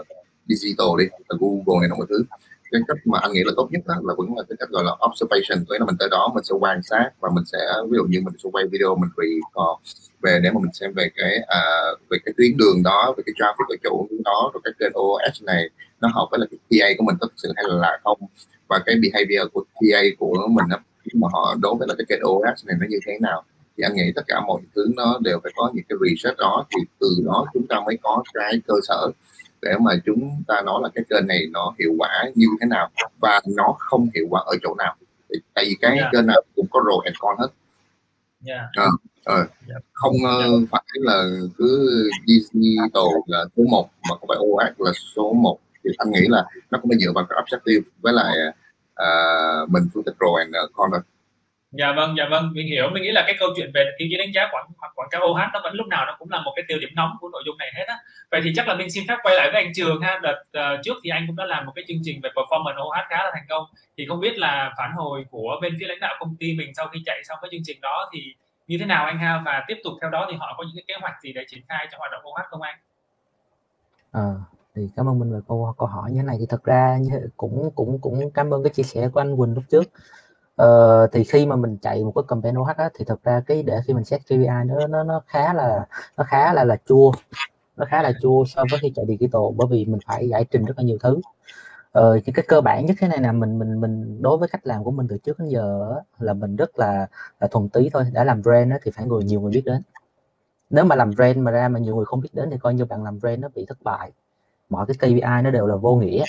digital 0.49 0.87
đi 0.99 1.05
là 1.29 1.37
Google 1.41 1.81
này 1.81 1.99
mọi 1.99 2.07
thứ. 2.11 2.25
Cái 2.71 2.81
cách 2.89 2.97
mà 3.05 3.19
anh 3.23 3.33
nghĩ 3.33 3.43
là 3.45 3.53
tốt 3.57 3.69
nhất 3.71 3.83
đó 3.87 3.95
là 4.05 4.15
vẫn 4.19 4.27
là 4.37 4.43
cái 4.49 4.57
cách 4.59 4.69
gọi 4.69 4.85
là 4.85 4.93
observation 5.07 5.65
tức 5.69 5.77
là 5.79 5.87
mình 5.87 5.97
tới 5.99 6.09
đó 6.11 6.33
mình 6.35 6.45
sẽ 6.45 6.55
quan 6.61 6.83
sát 6.83 7.11
và 7.21 7.29
mình 7.35 7.45
sẽ 7.45 7.59
ví 7.91 7.97
dụ 7.97 8.05
như 8.05 8.21
mình 8.21 8.35
sẽ 8.43 8.51
quay 8.53 8.65
video 8.73 8.97
mình 8.97 9.11
record 9.17 9.81
về 10.23 10.41
để 10.43 10.51
mà 10.51 10.61
mình 10.61 10.73
xem 10.73 10.93
về 10.93 11.11
cái 11.17 11.39
à, 11.47 11.61
về 12.11 12.19
cái 12.25 12.35
tuyến 12.37 12.57
đường 12.57 12.83
đó 12.83 13.15
về 13.17 13.23
cái 13.27 13.35
traffic 13.39 13.67
ở 13.69 13.77
chỗ 13.85 14.07
đó 14.25 14.51
rồi 14.55 14.61
cái 14.65 14.73
kênh 14.79 14.93
OS 14.99 15.43
này 15.43 15.71
nó 16.01 16.09
hợp 16.15 16.27
với 16.31 16.41
là 16.41 16.47
cái 16.51 16.59
TA 16.71 16.87
của 16.99 17.05
mình 17.05 17.17
thực 17.21 17.33
sự 17.37 17.53
hay 17.57 17.65
là 17.69 17.99
không? 18.05 18.19
Và 18.69 18.79
cái 18.87 18.97
behavior 19.03 19.53
của 19.53 19.65
TA 19.75 20.01
của 20.19 20.49
mình 20.51 20.69
đó, 20.69 20.79
mà 21.15 21.29
họ 21.33 21.55
đối 21.63 21.75
với 21.79 21.89
là 21.89 21.95
cái 21.99 22.05
kênh 22.09 22.21
OS 22.29 22.67
này 22.67 22.77
nó 22.81 22.87
như 22.91 22.99
thế 23.07 23.19
nào. 23.21 23.43
Thì 23.77 23.83
anh 23.83 23.95
nghĩ 23.95 24.13
tất 24.17 24.23
cả 24.27 24.41
mọi 24.47 24.61
thứ 24.75 24.87
nó 24.97 25.19
đều 25.23 25.41
phải 25.43 25.53
có 25.57 25.71
những 25.75 25.85
cái 25.89 25.99
research 26.09 26.39
đó. 26.39 26.67
Thì 26.71 26.83
từ 27.01 27.07
đó 27.27 27.47
chúng 27.55 27.67
ta 27.67 27.81
mới 27.87 27.99
có 28.03 28.23
cái 28.35 28.61
cơ 28.67 28.75
sở 28.83 29.11
để 29.63 29.75
mà 29.81 29.93
chúng 30.07 30.43
ta 30.47 30.63
nói 30.67 30.81
là 30.83 30.89
cái 30.95 31.05
kênh 31.11 31.27
này 31.27 31.47
nó 31.53 31.75
hiệu 31.79 31.93
quả 31.99 32.25
như 32.35 32.47
thế 32.61 32.67
nào 32.67 32.91
và 33.21 33.41
nó 33.57 33.75
không 33.79 34.09
hiệu 34.15 34.27
quả 34.31 34.43
ở 34.47 34.55
chỗ 34.63 34.75
nào. 34.79 34.97
Tại 35.55 35.65
vì 35.65 35.77
cái 35.81 35.97
yeah. 35.97 36.13
kênh 36.13 36.27
nào 36.27 36.43
cũng 36.57 36.67
có 36.71 36.81
rồi 36.87 37.03
and 37.05 37.17
con 37.19 37.37
hết. 37.39 37.49
Yeah. 38.47 38.61
à, 38.73 38.87
à, 39.25 39.35
yeah. 39.69 39.83
không 39.93 40.15
uh, 40.15 40.69
phải 40.71 40.83
là 40.93 41.25
cứ 41.59 41.91
digital 42.27 43.09
là 43.27 43.45
số 43.57 43.63
1 43.71 43.89
mà 44.11 44.17
không 44.21 44.29
phải 44.29 44.39
OS 44.41 44.81
là 44.81 44.93
số 45.17 45.33
1 45.33 45.59
thì 45.85 45.91
anh 45.99 46.11
nghĩ 46.11 46.27
là 46.29 46.45
nó 46.71 46.79
cũng 46.83 46.91
phải 46.91 46.99
dựa 46.99 47.13
vào 47.15 47.27
cái 47.29 47.39
objective 47.43 47.81
với 48.01 48.13
lại 48.13 48.37
uh, 48.49 48.55
mình 49.69 49.83
phân 49.95 50.03
tích 50.05 50.15
rồi 50.19 50.41
and 50.41 50.55
con 50.73 50.91
dạ 51.71 51.93
vâng 51.93 52.15
dạ 52.19 52.25
vâng 52.31 52.53
mình 52.53 52.67
hiểu. 52.67 52.91
Mình 52.91 53.03
nghĩ 53.03 53.13
là 53.13 53.23
cái 53.27 53.37
câu 53.39 53.49
chuyện 53.57 53.71
về 53.75 53.85
tiêu 53.99 54.09
chí 54.11 54.17
đánh 54.17 54.33
giá 54.35 54.49
quảng 54.53 54.67
quảng 54.95 55.09
cáo 55.11 55.23
OH 55.27 55.39
nó 55.53 55.61
vẫn 55.63 55.75
lúc 55.75 55.87
nào 55.87 56.07
nó 56.07 56.17
cũng 56.19 56.31
là 56.31 56.41
một 56.41 56.53
cái 56.57 56.65
tiêu 56.69 56.79
điểm 56.79 56.91
nóng 56.95 57.17
của 57.21 57.29
nội 57.29 57.43
dung 57.47 57.59
này 57.59 57.73
hết 57.75 57.85
á. 57.87 57.97
Vậy 58.31 58.41
thì 58.45 58.53
chắc 58.57 58.69
là 58.69 58.75
mình 58.75 58.91
xin 58.91 59.05
phép 59.09 59.17
quay 59.23 59.37
lại 59.37 59.51
với 59.53 59.63
anh 59.63 59.73
Trường 59.75 60.01
ha. 60.01 60.21
Đợt 60.23 60.43
uh, 60.59 60.81
trước 60.85 60.97
thì 61.05 61.11
anh 61.11 61.25
cũng 61.27 61.37
đã 61.37 61.45
làm 61.45 61.67
một 61.67 61.73
cái 61.75 61.85
chương 61.89 62.01
trình 62.05 62.21
về 62.23 62.31
performance 62.35 62.87
OH 62.87 63.09
khá 63.09 63.25
là 63.25 63.31
thành 63.35 63.47
công. 63.49 63.65
Thì 63.99 64.07
không 64.09 64.21
biết 64.21 64.39
là 64.39 64.75
phản 64.79 64.93
hồi 64.93 65.25
của 65.31 65.59
bên 65.63 65.77
phía 65.81 65.87
lãnh 65.87 66.01
đạo 66.01 66.17
công 66.21 66.37
ty 66.41 66.55
mình 66.59 66.75
sau 66.75 66.89
khi 66.89 67.03
chạy 67.07 67.25
xong 67.25 67.39
cái 67.43 67.49
chương 67.53 67.65
trình 67.65 67.81
đó 67.81 68.11
thì 68.13 68.35
như 68.67 68.79
thế 68.79 68.87
nào 68.87 69.05
anh 69.05 69.19
ha? 69.19 69.43
Và 69.45 69.65
tiếp 69.69 69.77
tục 69.85 69.93
theo 70.01 70.11
đó 70.11 70.27
thì 70.31 70.37
họ 70.41 70.55
có 70.59 70.65
những 70.65 70.77
cái 70.77 70.85
kế 70.87 71.01
hoạch 71.01 71.15
gì 71.23 71.33
để 71.33 71.45
triển 71.49 71.61
khai 71.69 71.89
cho 71.93 71.99
hoạt 71.99 72.13
động 72.13 72.23
OH 72.27 72.47
không 72.51 72.63
anh? 72.63 72.79
À, 74.13 74.27
thì 74.77 74.91
cảm 74.97 75.09
ơn 75.09 75.19
mình 75.19 75.33
về 75.33 75.39
câu 75.49 75.75
câu 75.79 75.89
hỏi 75.89 76.13
như 76.13 76.17
thế 76.21 76.27
này. 76.27 76.37
Thì 76.41 76.47
thật 76.47 76.65
ra 76.65 76.99
cũng 77.37 77.71
cũng 77.75 77.99
cũng 77.99 78.31
cảm 78.31 78.51
ơn 78.55 78.63
cái 78.63 78.71
chia 78.71 78.83
sẻ 78.83 79.09
của 79.09 79.21
anh 79.21 79.37
Quỳnh 79.37 79.55
lúc 79.55 79.65
trước. 79.71 79.85
Ờ, 80.57 81.07
thì 81.13 81.25
khi 81.25 81.47
mà 81.47 81.57
mình 81.57 81.79
chạy 81.83 82.05
một 82.05 82.13
cái 82.17 82.25
campaign 82.29 82.59
OH 82.59 82.77
á, 82.77 82.91
thì 82.99 83.05
thật 83.05 83.23
ra 83.25 83.43
cái 83.47 83.63
để 83.63 83.81
khi 83.87 83.95
mình 83.95 84.05
xét 84.05 84.21
KPI 84.27 84.47
nó 84.67 84.87
nó 84.87 85.03
nó 85.05 85.23
khá 85.27 85.55
là 85.55 85.87
nó 86.17 86.25
khá 86.25 86.53
là 86.55 86.65
là 86.65 86.77
chua. 86.89 87.13
Nó 87.77 87.87
khá 87.91 88.03
là 88.03 88.13
chua 88.23 88.45
so 88.45 88.65
với 88.71 88.81
khi 88.83 88.93
chạy 88.97 89.07
digital 89.09 89.43
bởi 89.57 89.69
vì 89.71 89.85
mình 89.87 90.01
phải 90.07 90.29
giải 90.29 90.45
trình 90.51 90.65
rất 90.65 90.75
là 90.79 90.85
nhiều 90.85 90.99
thứ. 91.03 91.21
Ờ, 91.93 92.21
thì 92.25 92.33
cái 92.33 92.45
cơ 92.49 92.61
bản 92.61 92.87
nhất 92.87 92.97
thế 93.01 93.09
này 93.09 93.21
là 93.21 93.33
mình 93.33 93.59
mình 93.59 93.81
mình 93.81 94.23
đối 94.23 94.39
với 94.39 94.49
cách 94.49 94.67
làm 94.67 94.85
của 94.85 94.91
mình 94.91 95.09
từ 95.09 95.19
trước 95.19 95.39
đến 95.39 95.49
giờ 95.49 95.95
là 96.19 96.35
mình 96.35 96.57
rất 96.57 96.79
là 96.79 97.07
là 97.41 97.49
thuần 97.49 97.69
túy 97.69 97.91
thôi. 97.93 98.05
Đã 98.13 98.25
làm 98.25 98.43
brand 98.43 98.73
á, 98.73 98.79
thì 98.85 98.91
phải 98.91 99.07
người 99.07 99.25
nhiều 99.25 99.41
người 99.41 99.53
biết 99.53 99.63
đến. 99.67 99.83
Nếu 100.71 100.85
mà 100.85 100.97
làm 100.97 101.11
brand 101.17 101.39
mà 101.39 101.51
ra 101.51 101.69
mà 101.69 101.79
nhiều 101.79 101.97
người 101.97 102.05
không 102.05 102.21
biết 102.21 102.31
đến 102.33 102.51
thì 102.51 102.59
coi 102.59 102.75
như 102.75 102.85
bạn 102.85 103.05
làm 103.05 103.19
brand 103.21 103.41
nó 103.41 103.49
bị 103.55 103.67
thất 103.69 103.79
bại 103.85 104.13
mọi 104.71 104.87
cái 104.87 104.97
KPI 104.97 105.43
nó 105.45 105.51
đều 105.51 105.67
là 105.67 105.77
vô 105.77 105.97
nghĩa 105.97 106.25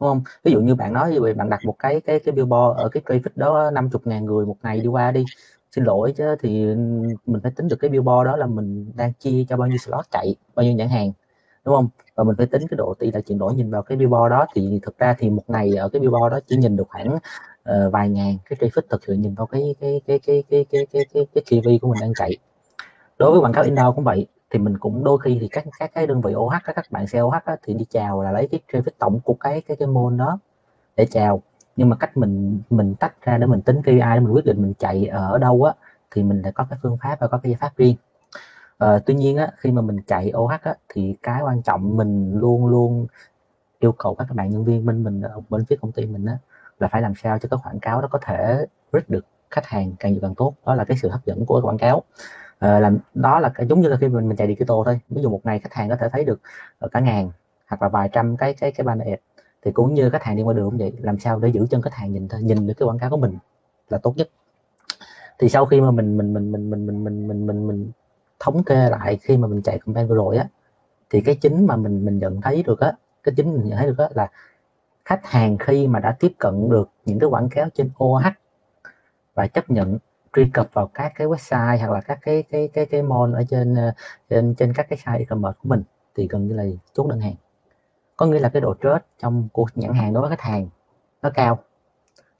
đúng 0.00 0.08
không? 0.08 0.22
Ví 0.44 0.52
dụ 0.52 0.60
như 0.60 0.74
bạn 0.74 0.92
nói 0.92 1.18
vậy 1.20 1.34
bạn 1.34 1.50
đặt 1.50 1.60
một 1.64 1.76
cái 1.78 2.00
cái 2.00 2.18
cái 2.18 2.32
billboard 2.32 2.78
ở 2.78 2.88
cái 2.88 3.02
traffic 3.06 3.30
đó 3.36 3.70
50 3.70 4.00
ngàn 4.04 4.24
người 4.24 4.46
một 4.46 4.56
ngày 4.62 4.80
đi 4.80 4.86
qua 4.88 5.10
đi 5.12 5.24
xin 5.72 5.84
lỗi 5.84 6.12
chứ 6.16 6.36
thì 6.40 6.64
mình 7.26 7.40
phải 7.42 7.52
tính 7.56 7.68
được 7.68 7.76
cái 7.80 7.90
billboard 7.90 8.26
đó 8.26 8.36
là 8.36 8.46
mình 8.46 8.92
đang 8.94 9.12
chia 9.12 9.44
cho 9.48 9.56
bao 9.56 9.68
nhiêu 9.68 9.78
slot 9.78 10.04
chạy 10.10 10.34
bao 10.54 10.64
nhiêu 10.64 10.74
nhãn 10.74 10.88
hàng 10.88 11.12
đúng 11.64 11.74
không? 11.74 11.88
Và 12.14 12.24
mình 12.24 12.36
phải 12.36 12.46
tính 12.46 12.62
cái 12.70 12.76
độ 12.76 12.94
tỷ 12.98 13.10
lệ 13.10 13.20
chuyển 13.20 13.38
đổi 13.38 13.54
nhìn 13.54 13.70
vào 13.70 13.82
cái 13.82 13.98
billboard 13.98 14.30
đó 14.30 14.46
thì 14.54 14.80
thực 14.82 14.98
ra 14.98 15.14
thì 15.18 15.30
một 15.30 15.44
ngày 15.48 15.76
ở 15.76 15.88
cái 15.88 16.00
billboard 16.00 16.32
đó 16.32 16.40
chỉ 16.46 16.56
nhìn 16.56 16.76
được 16.76 16.88
khoảng 16.88 17.14
uh, 17.14 17.92
vài 17.92 18.08
ngàn 18.08 18.36
cái 18.48 18.56
traffic 18.60 18.82
thực 18.90 19.04
sự 19.04 19.12
nhìn 19.12 19.34
vào 19.34 19.46
cái 19.46 19.74
cái 19.80 20.00
cái 20.06 20.18
cái 20.26 20.44
cái 20.50 20.66
cái 20.70 20.86
cái 20.92 21.06
cái, 21.14 21.26
cái 21.34 21.44
TV 21.62 21.68
của 21.82 21.88
mình 21.88 22.00
đang 22.00 22.12
chạy. 22.14 22.36
Đối 23.18 23.30
với 23.30 23.40
quảng 23.40 23.52
cáo 23.52 23.64
indoor 23.64 23.94
cũng 23.94 24.04
vậy 24.04 24.26
thì 24.50 24.58
mình 24.58 24.78
cũng 24.78 25.04
đôi 25.04 25.18
khi 25.18 25.38
thì 25.40 25.48
các 25.48 25.64
các 25.78 25.90
cái 25.94 26.06
đơn 26.06 26.20
vị 26.20 26.34
OH 26.34 26.52
các 26.64 26.72
các 26.76 26.86
bạn 26.90 27.06
xe 27.06 27.20
OH 27.20 27.44
á, 27.44 27.56
thì 27.62 27.74
đi 27.74 27.84
chào 27.90 28.22
là 28.22 28.32
lấy 28.32 28.48
cái 28.50 28.60
traffic 28.72 28.90
tổng 28.98 29.20
của 29.24 29.34
cái 29.34 29.60
cái 29.60 29.76
cái 29.76 29.88
môn 29.88 30.16
đó 30.16 30.38
để 30.96 31.06
chào. 31.10 31.42
Nhưng 31.76 31.88
mà 31.88 31.96
cách 31.96 32.16
mình 32.16 32.60
mình 32.70 32.94
tách 32.94 33.22
ra 33.22 33.38
để 33.38 33.46
mình 33.46 33.62
tính 33.62 33.82
KPI 33.82 33.98
để 33.98 34.20
mình 34.20 34.32
quyết 34.32 34.44
định 34.44 34.62
mình 34.62 34.74
chạy 34.78 35.06
ở 35.06 35.38
đâu 35.38 35.62
á 35.64 35.72
thì 36.10 36.22
mình 36.22 36.42
đã 36.42 36.50
có 36.50 36.66
cái 36.70 36.78
phương 36.82 36.96
pháp 37.02 37.20
và 37.20 37.26
có 37.28 37.38
cái 37.38 37.52
giải 37.52 37.58
pháp 37.60 37.76
riêng. 37.76 37.96
À, 38.78 38.98
tuy 39.06 39.14
nhiên 39.14 39.36
á 39.36 39.52
khi 39.56 39.70
mà 39.72 39.82
mình 39.82 40.00
chạy 40.06 40.32
OH 40.36 40.50
á 40.62 40.74
thì 40.88 41.16
cái 41.22 41.42
quan 41.42 41.62
trọng 41.62 41.96
mình 41.96 42.38
luôn 42.40 42.66
luôn 42.66 43.06
yêu 43.78 43.92
cầu 43.92 44.14
các 44.14 44.34
bạn 44.34 44.50
nhân 44.50 44.64
viên 44.64 44.86
bên 44.86 45.04
mình 45.04 45.22
ở 45.22 45.40
bên 45.48 45.64
phía 45.64 45.76
công 45.80 45.92
ty 45.92 46.06
mình 46.06 46.26
á 46.26 46.38
là 46.78 46.88
phải 46.88 47.02
làm 47.02 47.14
sao 47.14 47.38
cho 47.38 47.48
cái 47.48 47.60
quảng 47.64 47.80
cáo 47.80 48.02
đó 48.02 48.08
có 48.10 48.18
thể 48.22 48.66
reach 48.92 49.10
được 49.10 49.26
khách 49.50 49.66
hàng 49.66 49.92
càng 49.98 50.12
nhiều 50.12 50.20
càng 50.22 50.34
tốt. 50.34 50.54
Đó 50.66 50.74
là 50.74 50.84
cái 50.84 50.96
sự 50.96 51.08
hấp 51.08 51.24
dẫn 51.26 51.46
của 51.46 51.60
quảng 51.60 51.78
cáo 51.78 52.02
à, 52.58 52.80
làm 52.80 52.98
đó 53.14 53.40
là 53.40 53.52
giống 53.68 53.80
như 53.80 53.88
là 53.88 53.96
khi 54.00 54.08
mình 54.08 54.28
mình 54.28 54.36
chạy 54.36 54.46
digital 54.46 54.76
thôi. 54.84 55.00
Ví 55.08 55.22
dụ 55.22 55.30
một 55.30 55.40
ngày 55.44 55.58
khách 55.58 55.74
hàng 55.74 55.88
có 55.88 55.96
thể 55.96 56.08
thấy 56.12 56.24
được 56.24 56.40
ờ, 56.78 56.88
cả 56.88 57.00
ngàn 57.00 57.30
hoặc 57.66 57.82
là 57.82 57.88
vài 57.88 58.08
trăm 58.12 58.36
cái 58.36 58.54
cái 58.54 58.72
cái 58.72 58.84
banner 58.84 59.08
ad 59.08 59.18
thì 59.62 59.72
cũng 59.72 59.94
như 59.94 60.10
khách 60.10 60.22
hàng 60.22 60.36
đi 60.36 60.42
qua 60.42 60.54
đường 60.54 60.70
cũng 60.70 60.78
vậy 60.78 60.92
làm 61.00 61.18
sao 61.18 61.38
để 61.38 61.48
giữ 61.48 61.66
chân 61.70 61.82
khách 61.82 61.94
hàng 61.94 62.12
nhìn 62.12 62.28
nhìn 62.40 62.66
được 62.66 62.74
cái 62.76 62.86
quảng 62.88 62.98
cáo 62.98 63.10
của 63.10 63.16
mình 63.16 63.38
là 63.88 63.98
tốt 63.98 64.14
nhất. 64.16 64.28
Thì 65.38 65.48
sau 65.48 65.66
khi 65.66 65.80
mà 65.80 65.90
mình 65.90 66.16
mình 66.16 66.32
mình 66.34 66.52
mình 66.52 66.70
mình 66.70 66.86
mình 66.86 67.04
mình 67.04 67.28
mình 67.28 67.46
mình, 67.46 67.66
mình 67.66 67.90
thống 68.38 68.64
kê 68.64 68.90
lại 68.90 69.18
khi 69.22 69.36
mà 69.36 69.48
mình 69.48 69.62
chạy 69.62 69.78
campaign 69.78 70.08
vừa 70.08 70.14
rồi 70.16 70.36
á 70.36 70.48
thì 71.10 71.20
cái 71.20 71.34
chính 71.34 71.66
mà 71.66 71.76
mình 71.76 72.04
mình 72.04 72.18
nhận 72.18 72.40
thấy 72.40 72.62
được 72.62 72.80
á 72.80 72.92
cái 73.22 73.34
chính 73.36 73.52
mình 73.52 73.68
nhận 73.68 73.78
thấy 73.78 73.86
được 73.86 73.98
á 73.98 74.08
là 74.14 74.30
khách 75.04 75.26
hàng 75.26 75.58
khi 75.58 75.86
mà 75.86 76.00
đã 76.00 76.16
tiếp 76.20 76.32
cận 76.38 76.68
được 76.70 76.88
những 77.04 77.18
cái 77.18 77.28
quảng 77.30 77.48
cáo 77.48 77.68
trên 77.74 77.90
OH 78.04 78.24
và 79.34 79.46
chấp 79.46 79.70
nhận 79.70 79.98
truy 80.36 80.50
cập 80.54 80.68
vào 80.72 80.86
các 80.94 81.12
cái 81.16 81.26
website 81.26 81.78
hoặc 81.78 81.90
là 81.90 82.00
các 82.00 82.18
cái 82.22 82.42
cái 82.42 82.68
cái 82.72 82.86
cái 82.86 83.02
mall 83.02 83.34
ở 83.34 83.44
trên 83.50 83.74
ờ, 83.74 83.92
trên 84.30 84.54
trên 84.54 84.72
các 84.72 84.86
cái 84.88 84.98
site 84.98 85.18
e-commerce 85.18 85.58
của 85.62 85.68
mình 85.68 85.82
thì 86.14 86.28
gần 86.30 86.46
như 86.46 86.54
là 86.54 86.64
chốt 86.92 87.06
đơn 87.08 87.20
hàng. 87.20 87.34
Có 88.16 88.26
nghĩa 88.26 88.38
là 88.38 88.48
cái 88.48 88.60
độ 88.62 88.74
trớt 88.82 89.06
trong 89.22 89.48
cuộc 89.52 89.68
nhãn 89.74 89.94
hàng 89.94 90.12
đối 90.14 90.20
với 90.20 90.30
khách 90.30 90.40
hàng 90.40 90.68
nó 91.22 91.30
cao. 91.30 91.58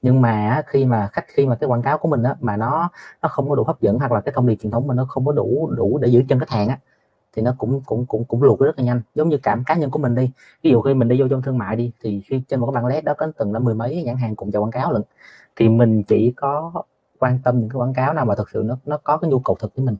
Nhưng 0.01 0.21
mà 0.21 0.63
khi 0.67 0.85
mà 0.85 1.09
khách 1.13 1.25
khi 1.27 1.45
mà 1.45 1.55
cái 1.55 1.67
quảng 1.67 1.81
cáo 1.81 1.97
của 1.97 2.07
mình 2.09 2.23
á, 2.23 2.35
mà 2.41 2.57
nó 2.57 2.89
nó 3.21 3.29
không 3.29 3.49
có 3.49 3.55
đủ 3.55 3.63
hấp 3.63 3.81
dẫn 3.81 3.99
hoặc 3.99 4.11
là 4.11 4.21
cái 4.21 4.33
thông 4.35 4.47
điệp 4.47 4.55
truyền 4.61 4.71
thống 4.71 4.87
mình 4.87 4.97
nó 4.97 5.05
không 5.05 5.25
có 5.25 5.31
đủ 5.31 5.71
đủ 5.77 5.97
để 5.97 6.07
giữ 6.07 6.23
chân 6.29 6.39
khách 6.39 6.49
hàng 6.49 6.67
á 6.67 6.79
thì 7.33 7.41
nó 7.41 7.55
cũng 7.57 7.81
cũng 7.85 8.05
cũng 8.05 8.25
cũng 8.25 8.43
luộc 8.43 8.59
rất 8.59 8.79
là 8.79 8.85
nhanh. 8.85 9.01
Giống 9.15 9.29
như 9.29 9.37
cảm 9.43 9.63
cá 9.65 9.75
nhân 9.75 9.91
của 9.91 9.99
mình 9.99 10.15
đi 10.15 10.31
ví 10.63 10.71
dụ 10.71 10.81
khi 10.81 10.93
mình 10.93 11.07
đi 11.07 11.21
vô 11.21 11.27
trong 11.29 11.41
thương 11.41 11.57
mại 11.57 11.75
đi 11.75 11.91
thì 12.03 12.21
khi 12.25 12.43
trên 12.47 12.59
một 12.59 12.67
cái 12.67 12.73
bảng 12.75 12.85
led 12.85 13.03
đó 13.03 13.13
có 13.17 13.31
từng 13.37 13.53
là 13.53 13.59
mười 13.59 13.75
mấy 13.75 14.03
nhãn 14.03 14.17
hàng 14.17 14.35
cùng 14.35 14.51
chào 14.51 14.61
quảng 14.63 14.71
cáo 14.71 14.91
lận 14.93 15.01
thì 15.55 15.69
mình 15.69 16.03
chỉ 16.03 16.33
có 16.37 16.83
quan 17.19 17.39
tâm 17.43 17.59
những 17.59 17.69
cái 17.69 17.77
quảng 17.77 17.93
cáo 17.93 18.13
nào 18.13 18.25
mà 18.25 18.35
thực 18.35 18.49
sự 18.49 18.63
nó 18.65 18.77
nó 18.85 18.97
có 18.97 19.17
cái 19.17 19.31
nhu 19.31 19.39
cầu 19.39 19.55
thực 19.59 19.75
với 19.75 19.85
mình. 19.85 19.95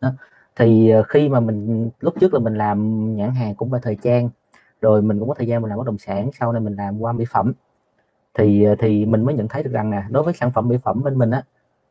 Đó. 0.00 0.12
thì 0.56 0.90
ờ, 0.90 1.02
khi 1.02 1.28
mà 1.28 1.40
mình, 1.40 1.90
lúc 2.00 2.14
trước 2.20 2.34
là 2.34 2.40
mình 2.40 2.54
làm 2.54 2.78
nhãn 3.16 3.30
hàng 3.34 3.54
cũng 3.54 3.70
về 3.70 3.78
thời 3.82 3.96
trang, 4.02 4.30
rồi 4.80 5.02
mình 5.02 5.18
cũng 5.18 5.28
có 5.28 5.34
thời 5.34 5.46
gian 5.46 5.62
mình 5.62 5.68
làm 5.68 5.78
bất 5.78 5.86
động 5.86 5.98
sản, 5.98 6.30
sau 6.40 6.52
này 6.52 6.60
mình 6.60 6.74
làm 6.76 6.98
qua 7.00 7.12
mỹ 7.12 7.24
phẩm. 7.30 7.52
Thì 8.34 8.64
ờ, 8.64 8.74
thì 8.78 9.06
mình 9.06 9.24
mới 9.24 9.34
nhận 9.34 9.48
thấy 9.48 9.62
được 9.62 9.70
rằng 9.72 9.90
nè 9.90 10.04
đối 10.10 10.22
với 10.22 10.34
sản 10.34 10.50
phẩm 10.52 10.68
mỹ 10.68 10.76
phẩm 10.84 11.02
bên 11.02 11.18
mình 11.18 11.30
á, 11.30 11.42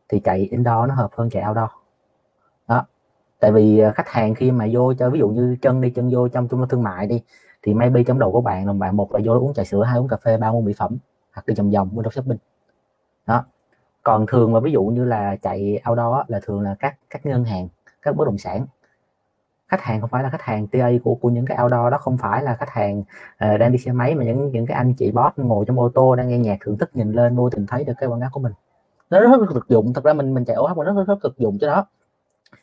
thì 0.10 0.20
chạy 0.20 0.40
indoor 0.52 0.90
nó 0.90 0.96
hợp 0.96 1.10
hơn 1.18 1.30
chạy 1.30 1.44
outdoor. 1.50 1.70
Đó. 2.68 2.86
Tại 3.40 3.52
vì 3.52 3.80
ờ, 3.80 3.92
khách 3.96 4.08
hàng 4.10 4.36
khi 4.36 4.52
mà 4.52 4.68
vô 4.72 4.94
cho 4.94 5.10
ví 5.10 5.20
dụ 5.20 5.30
như 5.30 5.58
chân 5.62 5.82
đi, 5.82 5.90
chân 5.90 6.10
vô 6.14 6.28
trong 6.28 6.48
trung 6.48 6.60
tâm 6.60 6.70
thương 6.70 6.84
mại 6.84 7.08
đi, 7.08 7.22
thì 7.62 7.74
maybe 7.74 8.04
trong 8.04 8.20
đầu 8.20 8.32
của 8.32 8.42
bạn 8.42 8.68
là 8.68 8.74
bạn, 8.74 8.98
một 8.98 9.14
là 9.14 9.20
vô 9.26 9.40
uống 9.40 9.54
trà 9.54 9.64
sữa, 9.64 9.84
hai 9.84 10.00
uống 10.00 10.08
cà 10.08 10.18
phê, 10.18 10.38
ba 10.38 10.48
uống 10.50 10.66
mỹ 10.66 10.74
phẩm, 10.78 10.98
hoặc 11.34 11.46
đi 11.48 11.54
vòng 11.58 11.72
vòng, 11.72 11.90
mua 11.94 12.02
đồ 12.02 12.12
shopping. 12.12 12.38
Đó 13.28 13.46
còn 14.04 14.26
thường 14.28 14.52
mà 14.52 14.60
ví 14.60 14.72
dụ 14.72 14.84
như 14.84 15.06
là 15.06 15.36
chạy 15.36 15.82
outdoor 15.90 16.16
là 16.28 16.40
thường 16.44 16.62
là 16.62 16.76
các 16.80 16.96
các 17.10 17.26
ngân 17.26 17.44
hàng 17.44 17.68
các 18.02 18.16
bất 18.16 18.26
động 18.26 18.38
sản. 18.38 18.66
Khách 19.68 19.82
hàng 19.82 20.02
không 20.02 20.10
phải 20.10 20.24
là 20.24 20.30
khách 20.30 20.42
hàng 20.42 20.68
TA 20.68 20.90
của 21.04 21.16
của 21.16 21.30
những 21.30 21.46
cái 21.46 21.58
outdoor 21.64 21.92
đó 21.92 21.98
không 21.98 22.18
phải 22.18 22.44
là 22.44 22.56
khách 22.56 22.70
hàng 22.70 23.00
uh, 23.00 23.60
đang 23.60 23.72
đi 23.72 23.78
xe 23.78 23.92
máy 23.92 24.16
mà 24.16 24.24
những 24.24 24.52
những 24.52 24.66
cái 24.66 24.78
anh 24.78 24.94
chị 24.94 25.12
boss 25.12 25.38
ngồi 25.38 25.66
trong 25.66 25.80
ô 25.80 25.90
tô 25.90 26.16
đang 26.16 26.30
nghe 26.30 26.38
nhạc 26.38 26.58
thưởng 26.62 26.78
thức 26.78 26.90
nhìn 26.94 27.12
lên 27.12 27.36
vô 27.36 27.50
tình 27.50 27.66
thấy 27.68 27.84
được 27.84 27.94
cái 27.98 28.10
quảng 28.10 28.22
cáo 28.22 28.30
của 28.34 28.40
mình. 28.40 28.54
Nó 29.10 29.20
rất, 29.20 29.42
là 29.42 29.48
thực 29.54 29.70
dụng 29.70 29.94
thật 29.94 30.04
ra 30.04 30.14
mình 30.14 30.34
mình 30.34 30.46
chạy 30.46 30.58
OH 30.60 30.78
mà 30.78 30.84
rất 30.84 30.94
rất, 30.96 31.08
rất 31.08 31.20
thực 31.24 31.38
dụng 31.38 31.58
cho 31.60 31.68
đó. 31.68 31.86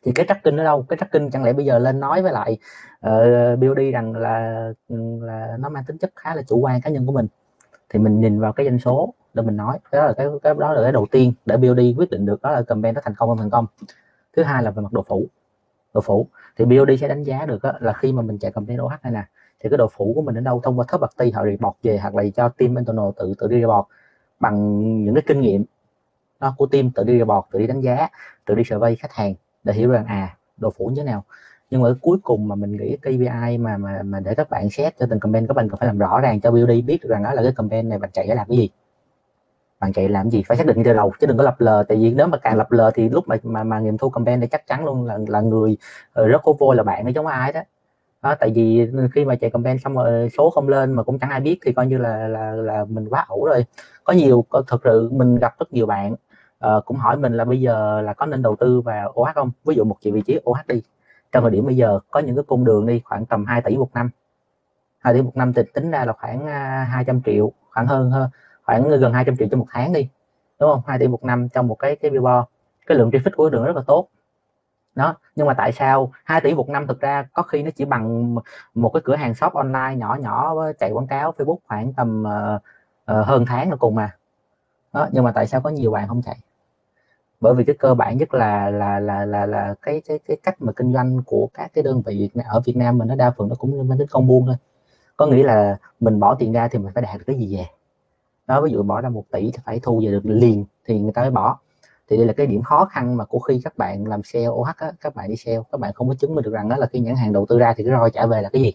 Thì 0.03 0.13
cái 0.13 0.27
tracking 0.29 0.57
ở 0.57 0.65
đâu? 0.65 0.83
Cái 0.89 0.97
tracking 1.01 1.31
chẳng 1.31 1.45
lẽ 1.45 1.53
bây 1.53 1.65
giờ 1.65 1.79
lên 1.79 2.01
nói 2.01 2.23
với 2.23 2.33
lại 2.33 2.59
ờ, 3.01 3.53
uh, 3.53 3.59
BOD 3.59 3.79
rằng 3.93 4.15
là 4.17 4.65
ừ, 4.89 4.97
là 5.23 5.57
nó 5.61 5.69
mang 5.69 5.85
tính 5.85 5.99
chất 5.99 6.11
khá 6.17 6.35
là 6.35 6.43
chủ 6.43 6.59
quan 6.59 6.81
cá 6.81 6.91
nhân 6.91 7.07
của 7.07 7.13
mình. 7.13 7.27
Thì 7.89 7.99
mình 7.99 8.21
nhìn 8.21 8.41
vào 8.41 8.53
cái 8.53 8.67
doanh 8.67 8.79
số 8.79 9.15
để 9.35 9.43
mình 9.43 9.57
nói 9.57 9.79
đó 9.93 10.07
là 10.07 10.13
cái 10.13 10.27
cái 10.43 10.55
đó 10.59 10.73
là 10.73 10.83
cái 10.83 10.93
đầu 10.93 11.07
tiên 11.11 11.33
để 11.47 11.57
BOD 11.57 11.81
quyết 11.97 12.11
định 12.11 12.27
được 12.27 12.43
đó 12.43 12.51
là 12.51 12.63
campaign 12.63 12.95
nó 12.95 13.01
thành 13.05 13.15
công 13.15 13.29
không 13.29 13.39
thành 13.39 13.51
công. 13.51 13.67
Thứ 14.37 14.43
hai 14.43 14.63
là 14.63 14.71
về 14.71 14.83
mặt 14.83 14.93
độ 14.93 15.03
phủ 15.09 15.27
độ 15.95 16.01
phủ. 16.01 16.27
Thì 16.57 16.65
BOD 16.65 16.91
sẽ 17.01 17.09
đánh 17.09 17.23
giá 17.23 17.47
được 17.47 17.65
là 17.81 17.93
khi 17.93 18.13
mà 18.13 18.23
mình 18.23 18.39
chạy 18.39 18.53
campaign 18.53 18.81
OH 18.81 18.93
này 19.03 19.13
nè 19.13 19.25
thì 19.61 19.69
cái 19.71 19.79
độ 19.79 19.89
phủ 19.97 20.13
của 20.15 20.23
mình 20.23 20.35
đến 20.35 20.45
đâu 20.45 20.61
thông 20.65 20.79
qua 20.79 20.87
third 20.89 21.01
party 21.03 21.31
họ 21.31 21.45
report 21.45 21.77
về 21.83 21.99
hoặc 21.99 22.15
là 22.15 22.23
cho 22.37 22.49
team 22.49 22.75
internal 22.75 23.09
tự 23.17 23.35
tự 23.39 23.49
đi 23.49 23.61
report 23.61 23.87
bằng 24.41 24.81
những 25.05 25.15
cái 25.15 25.23
kinh 25.27 25.41
nghiệm 25.41 25.65
đó, 26.41 26.55
của 26.59 26.67
team 26.67 26.91
tự 26.91 27.05
đi 27.05 27.19
report 27.19 27.45
tự 27.53 27.59
đi 27.59 27.67
đánh 27.67 27.81
giá 27.81 28.09
tự 28.47 28.55
đi 28.55 28.63
survey 28.65 28.97
khách 28.97 29.13
hàng 29.13 29.35
để 29.65 29.73
hiểu 29.73 29.91
rằng 29.91 30.05
à 30.07 30.37
độ 30.57 30.71
phủ 30.71 30.87
như 30.87 31.03
thế 31.03 31.07
nào. 31.07 31.25
Nhưng 31.71 31.83
mà 31.83 31.89
cuối 32.01 32.19
cùng 32.23 32.49
mà 32.49 32.55
mình 32.55 32.73
nghĩ 32.77 32.97
KPI 32.97 33.59
mà 33.59 33.77
mà 33.77 34.03
mà 34.05 34.21
để 34.21 34.35
các 34.35 34.51
bạn 34.51 34.71
xét 34.71 34.99
cho 34.99 35.07
từng 35.11 35.21
campaign 35.21 35.47
các 35.47 35.55
bạn 35.55 35.69
cần 35.69 35.79
phải 35.79 35.87
làm 35.87 35.99
rõ 35.99 36.21
ràng 36.21 36.41
cho 36.41 36.51
BOD 36.51 36.71
biết 36.87 37.03
rằng 37.03 37.23
đó 37.23 37.33
là 37.33 37.43
cái 37.43 37.53
campaign 37.57 37.89
này 37.89 37.99
bạn 37.99 38.11
chạy 38.13 38.27
để 38.29 38.35
làm 38.35 38.49
cái 38.49 38.57
gì 38.57 38.71
bạn 39.81 39.93
chạy 39.93 40.09
làm 40.09 40.31
gì? 40.31 40.43
Phải 40.47 40.57
xác 40.57 40.67
định 40.67 40.83
từ 40.85 40.93
đầu 40.93 41.13
chứ 41.21 41.27
đừng 41.27 41.39
có 41.39 41.45
lập 41.45 41.57
lờ. 41.61 41.85
Tại 41.89 41.99
vì 41.99 42.15
nếu 42.15 42.27
mà 42.27 42.39
càng 42.39 42.57
lập 42.57 42.73
lờ 42.73 42.91
thì 42.95 43.09
lúc 43.09 43.29
mà 43.29 43.37
mà, 43.43 43.65
mà 43.65 43.81
nghiệm 43.81 43.99
thu 43.99 44.11
campaign 44.11 44.41
thì 44.41 44.47
chắc 44.47 44.67
chắn 44.67 44.85
luôn 44.85 45.07
là 45.07 45.19
là 45.29 45.41
người 45.41 45.77
ờ, 46.13 46.29
rất 46.29 46.43
khô 46.43 46.57
vô 46.61 46.73
là 46.73 46.83
bạn 46.83 47.05
nó 47.05 47.11
giống 47.11 47.27
ai 47.27 47.53
đó. 47.53 47.61
Đó, 48.23 48.35
tại 48.41 48.51
vì 48.55 48.89
khi 49.15 49.25
mà 49.25 49.35
chạy 49.37 49.51
campaign 49.51 49.79
xong 49.79 49.95
rồi 49.95 50.09
ờ, 50.09 50.29
số 50.39 50.51
không 50.51 50.69
lên 50.69 50.93
mà 50.93 51.03
cũng 51.03 51.19
chẳng 51.19 51.31
ai 51.31 51.41
biết 51.41 51.59
thì 51.65 51.73
coi 51.73 51.87
như 51.87 51.99
là 51.99 52.29
là 52.29 52.53
là 52.53 52.85
mình 52.89 53.09
quá 53.09 53.25
ẩu 53.29 53.45
rồi. 53.45 53.65
Có 54.05 54.13
nhiều 54.13 54.45
thật 54.67 54.79
sự 54.85 55.11
mình 55.13 55.37
gặp 55.37 55.55
rất 55.59 55.73
nhiều 55.73 55.87
bạn 55.87 56.15
uh, 56.67 56.85
cũng 56.85 56.97
hỏi 56.97 57.17
mình 57.17 57.35
là 57.35 57.45
bây 57.45 57.61
giờ 57.61 58.01
là 58.01 58.13
có 58.13 58.27
nên 58.27 58.43
đầu 58.43 58.57
tư 58.61 58.81
vào 58.81 59.13
OH 59.21 59.35
không? 59.35 59.51
Ví 59.65 59.75
dụ 59.75 59.85
một 59.85 59.97
triệu 60.01 60.15
vị 60.15 60.23
trí 60.27 60.41
OH 60.51 60.67
đi. 60.69 60.83
Trong 61.33 61.43
thời 61.43 61.51
điểm 61.51 61.67
bây 61.67 61.77
giờ 61.77 62.01
có 62.11 62.21
những 62.21 62.37
cái 62.37 62.45
cung 62.49 62.65
đường 62.65 62.87
đi 62.87 63.01
khoảng 63.05 63.27
tầm 63.27 63.45
2 63.47 63.63
tỷ 63.63 63.77
một 63.77 63.91
năm. 63.95 64.11
2 64.99 65.15
tỷ 65.15 65.23
một 65.23 65.37
năm 65.37 65.53
thì 65.53 65.63
tính 65.75 65.91
ra 65.91 66.05
là 66.05 66.13
khoảng 66.13 66.47
à, 66.47 66.89
200 66.91 67.23
triệu 67.23 67.53
khoảng 67.71 67.87
hơn 67.87 68.11
hơn 68.11 68.31
khoảng 68.71 68.89
gần 68.89 69.13
200 69.13 69.37
triệu 69.37 69.49
cho 69.51 69.57
một 69.57 69.67
tháng 69.71 69.93
đi 69.93 70.09
đúng 70.61 70.71
không? 70.71 70.83
2 70.87 70.99
tỷ 70.99 71.09
một 71.09 71.25
năm 71.25 71.49
trong 71.49 71.67
một 71.69 71.75
cái 71.75 71.97
cái 71.97 72.11
billboard. 72.11 72.47
Cái 72.87 72.99
lượng 72.99 73.11
traffic 73.11 73.31
của 73.37 73.51
đường 73.51 73.65
rất 73.65 73.77
là 73.77 73.83
tốt. 73.87 74.09
Đó 74.95 75.15
nhưng 75.37 75.47
mà 75.47 75.55
tại 75.55 75.73
sao 75.73 76.13
2 76.25 76.41
tỷ 76.41 76.55
một 76.55 76.69
năm 76.69 76.87
thực 76.87 77.01
ra 77.01 77.29
có 77.33 77.43
khi 77.43 77.63
nó 77.63 77.71
chỉ 77.77 77.85
bằng 77.85 78.35
một 78.75 78.91
cái 78.95 79.01
cửa 79.05 79.17
hàng 79.17 79.35
shop 79.35 79.53
online 79.53 79.97
nhỏ 79.97 80.17
nhỏ 80.21 80.55
chạy 80.79 80.91
quảng 80.93 81.07
cáo 81.07 81.35
Facebook 81.39 81.57
khoảng 81.69 81.93
tầm 81.93 82.25
uh, 82.25 82.63
uh, 83.21 83.27
hơn 83.27 83.45
tháng 83.47 83.71
là 83.71 83.77
cùng 83.77 83.95
mà. 83.95 84.17
Đó 84.93 85.09
nhưng 85.13 85.25
mà 85.25 85.33
tại 85.33 85.47
sao 85.47 85.61
có 85.61 85.71
nhiều 85.71 85.91
bạn 85.91 86.09
không 86.09 86.23
chạy? 86.23 86.37
Bởi 87.41 87.55
vì 87.55 87.65
cái 87.65 87.77
cơ 87.79 87.95
bản 87.95 88.19
nhất 88.19 88.35
là 88.35 88.71
là 88.71 89.01
là 89.01 89.25
là 89.25 89.47
là 89.47 89.75
cái 89.83 90.03
cái 90.09 90.19
cái 90.29 90.37
cách 90.43 90.57
mà 90.63 90.73
kinh 90.77 90.93
doanh 90.93 91.23
của 91.27 91.49
các 91.55 91.71
cái 91.75 91.85
đơn 91.85 92.03
vị 92.07 92.31
ở 92.45 92.61
Việt 92.65 92.77
Nam 92.77 92.99
mình 92.99 93.09
nó 93.09 93.15
đa 93.15 93.31
phần 93.31 93.49
nó 93.49 93.55
cũng 93.59 93.89
mang 93.89 93.99
tính 93.99 94.09
công 94.11 94.27
buôn 94.27 94.47
thôi. 94.47 94.57
Có 95.17 95.27
nghĩa 95.27 95.43
là 95.45 95.77
mình 96.01 96.21
bỏ 96.21 96.35
tiền 96.35 96.53
ra 96.53 96.69
thì 96.69 96.79
mình 96.79 96.93
phải 96.95 97.03
đạt 97.03 97.19
được 97.19 97.25
cái 97.27 97.37
gì 97.37 97.57
về? 97.57 97.67
Đó 98.51 98.61
ví 98.61 98.71
dụ 98.73 98.83
bỏ 98.83 99.01
ra 99.01 99.09
một 99.09 99.25
tỷ 99.31 99.41
thì 99.41 99.59
phải 99.65 99.81
thu 99.83 100.03
về 100.05 100.11
được 100.11 100.27
liền 100.27 100.65
thì 100.87 101.01
người 101.01 101.13
ta 101.13 101.23
mới 101.23 101.31
bỏ. 101.31 101.59
Thì 102.09 102.17
đây 102.17 102.27
là 102.27 102.33
cái 102.33 102.47
điểm 102.47 102.63
khó 102.63 102.85
khăn 102.85 103.17
mà 103.17 103.25
của 103.25 103.39
khi 103.39 103.61
các 103.65 103.79
bạn 103.79 104.07
làm 104.07 104.23
sale 104.25 104.47
OH 104.47 104.67
á, 104.77 104.93
các 105.01 105.15
bạn 105.15 105.29
đi 105.29 105.37
sale 105.37 105.59
các 105.73 105.81
bạn 105.81 105.93
không 105.93 106.09
có 106.09 106.15
chứng 106.15 106.35
minh 106.35 106.45
được 106.45 106.53
rằng 106.53 106.69
đó 106.69 106.77
là 106.77 106.87
khi 106.87 107.01
nhãn 107.01 107.17
hàng 107.17 107.33
đầu 107.33 107.47
tư 107.49 107.59
ra 107.59 107.75
thì 107.77 107.85
cái 107.85 107.93
roi 107.93 108.11
trả 108.11 108.27
về 108.27 108.43
là 108.43 108.49
cái 108.53 108.63
gì. 108.63 108.73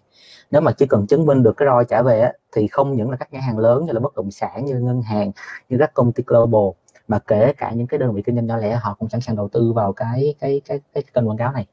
Nếu 0.51 0.61
mà 0.61 0.71
chỉ 0.71 0.85
cần 0.85 1.07
chứng 1.07 1.25
minh 1.25 1.43
được 1.43 1.57
cái 1.57 1.65
roi 1.65 1.85
trả 1.85 2.01
về 2.01 2.21
á, 2.21 2.33
thì 2.51 2.67
không 2.67 2.95
những 2.95 3.11
là 3.11 3.17
các 3.17 3.33
nhãn 3.33 3.41
hàng 3.41 3.57
lớn 3.57 3.85
như 3.85 3.91
là 3.93 3.99
bất 3.99 4.15
động 4.15 4.31
sản 4.31 4.65
như 4.65 4.79
ngân 4.79 5.01
hàng 5.01 5.31
như 5.69 5.77
các 5.79 5.93
công 5.93 6.11
ty 6.11 6.23
global 6.27 6.69
mà 7.07 7.19
kể 7.19 7.53
cả 7.57 7.71
những 7.71 7.87
cái 7.87 7.97
đơn 7.97 8.13
vị 8.13 8.21
kinh 8.25 8.35
doanh 8.35 8.47
nhỏ 8.47 8.57
lẻ 8.57 8.75
họ 8.75 8.95
cũng 8.99 9.09
sẵn 9.09 9.21
sàng 9.21 9.35
đầu 9.35 9.49
tư 9.49 9.73
vào 9.73 9.93
cái 9.93 10.35
cái 10.39 10.61
cái 10.65 10.79
cái 10.93 11.03
kênh 11.13 11.27
quảng 11.27 11.37
cáo 11.37 11.51
này 11.51 11.65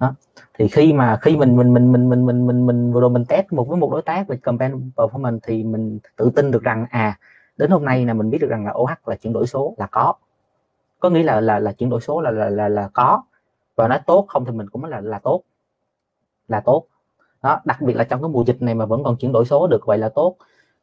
đó. 0.00 0.14
Thì 0.54 0.68
khi 0.68 0.92
mà 0.92 1.18
khi 1.22 1.36
mình 1.36 1.56
mình 1.56 1.74
mình 1.74 1.92
mình 1.92 2.08
mình 2.08 2.26
mình 2.26 2.46
mình, 2.46 2.66
mình 2.66 2.92
vừa 2.92 3.00
rồi 3.00 3.10
mình 3.10 3.24
test 3.24 3.52
một 3.52 3.68
với 3.68 3.78
một 3.78 3.92
đối 3.92 4.02
tác 4.02 4.28
về 4.28 4.36
campaign 4.42 4.90
performance 4.96 5.38
thì 5.42 5.64
mình 5.64 5.98
tự 6.16 6.30
tin 6.36 6.50
được 6.50 6.62
rằng 6.62 6.86
à 6.90 7.18
đến 7.56 7.70
hôm 7.70 7.84
nay 7.84 8.06
là 8.06 8.14
mình 8.14 8.30
biết 8.30 8.38
được 8.40 8.50
rằng 8.50 8.64
là 8.64 8.72
OH 8.72 9.08
là 9.08 9.16
chuyển 9.16 9.32
đổi 9.32 9.46
số 9.46 9.74
là 9.78 9.86
có. 9.86 10.14
Có 11.00 11.10
nghĩa 11.10 11.22
là 11.22 11.40
là 11.40 11.58
là 11.58 11.72
chuyển 11.72 11.90
đổi 11.90 12.00
số 12.00 12.20
là 12.20 12.30
là 12.30 12.50
là, 12.50 12.68
là 12.68 12.88
có. 12.92 13.22
Và 13.76 13.88
nó 13.88 13.98
tốt 14.06 14.26
không 14.28 14.44
thì 14.44 14.52
mình 14.52 14.68
cũng 14.68 14.84
là 14.84 15.00
là 15.00 15.18
tốt. 15.18 15.42
Là 16.48 16.60
tốt. 16.60 16.86
Đó 17.42 17.60
đặc 17.64 17.80
biệt 17.80 17.94
là 17.96 18.04
trong 18.04 18.22
cái 18.22 18.28
mùa 18.28 18.44
dịch 18.46 18.62
này 18.62 18.74
mà 18.74 18.86
vẫn 18.86 19.04
còn 19.04 19.16
chuyển 19.16 19.32
đổi 19.32 19.44
số 19.44 19.66
được 19.66 19.86
vậy 19.86 19.98
là 19.98 20.08
tốt. 20.08 20.36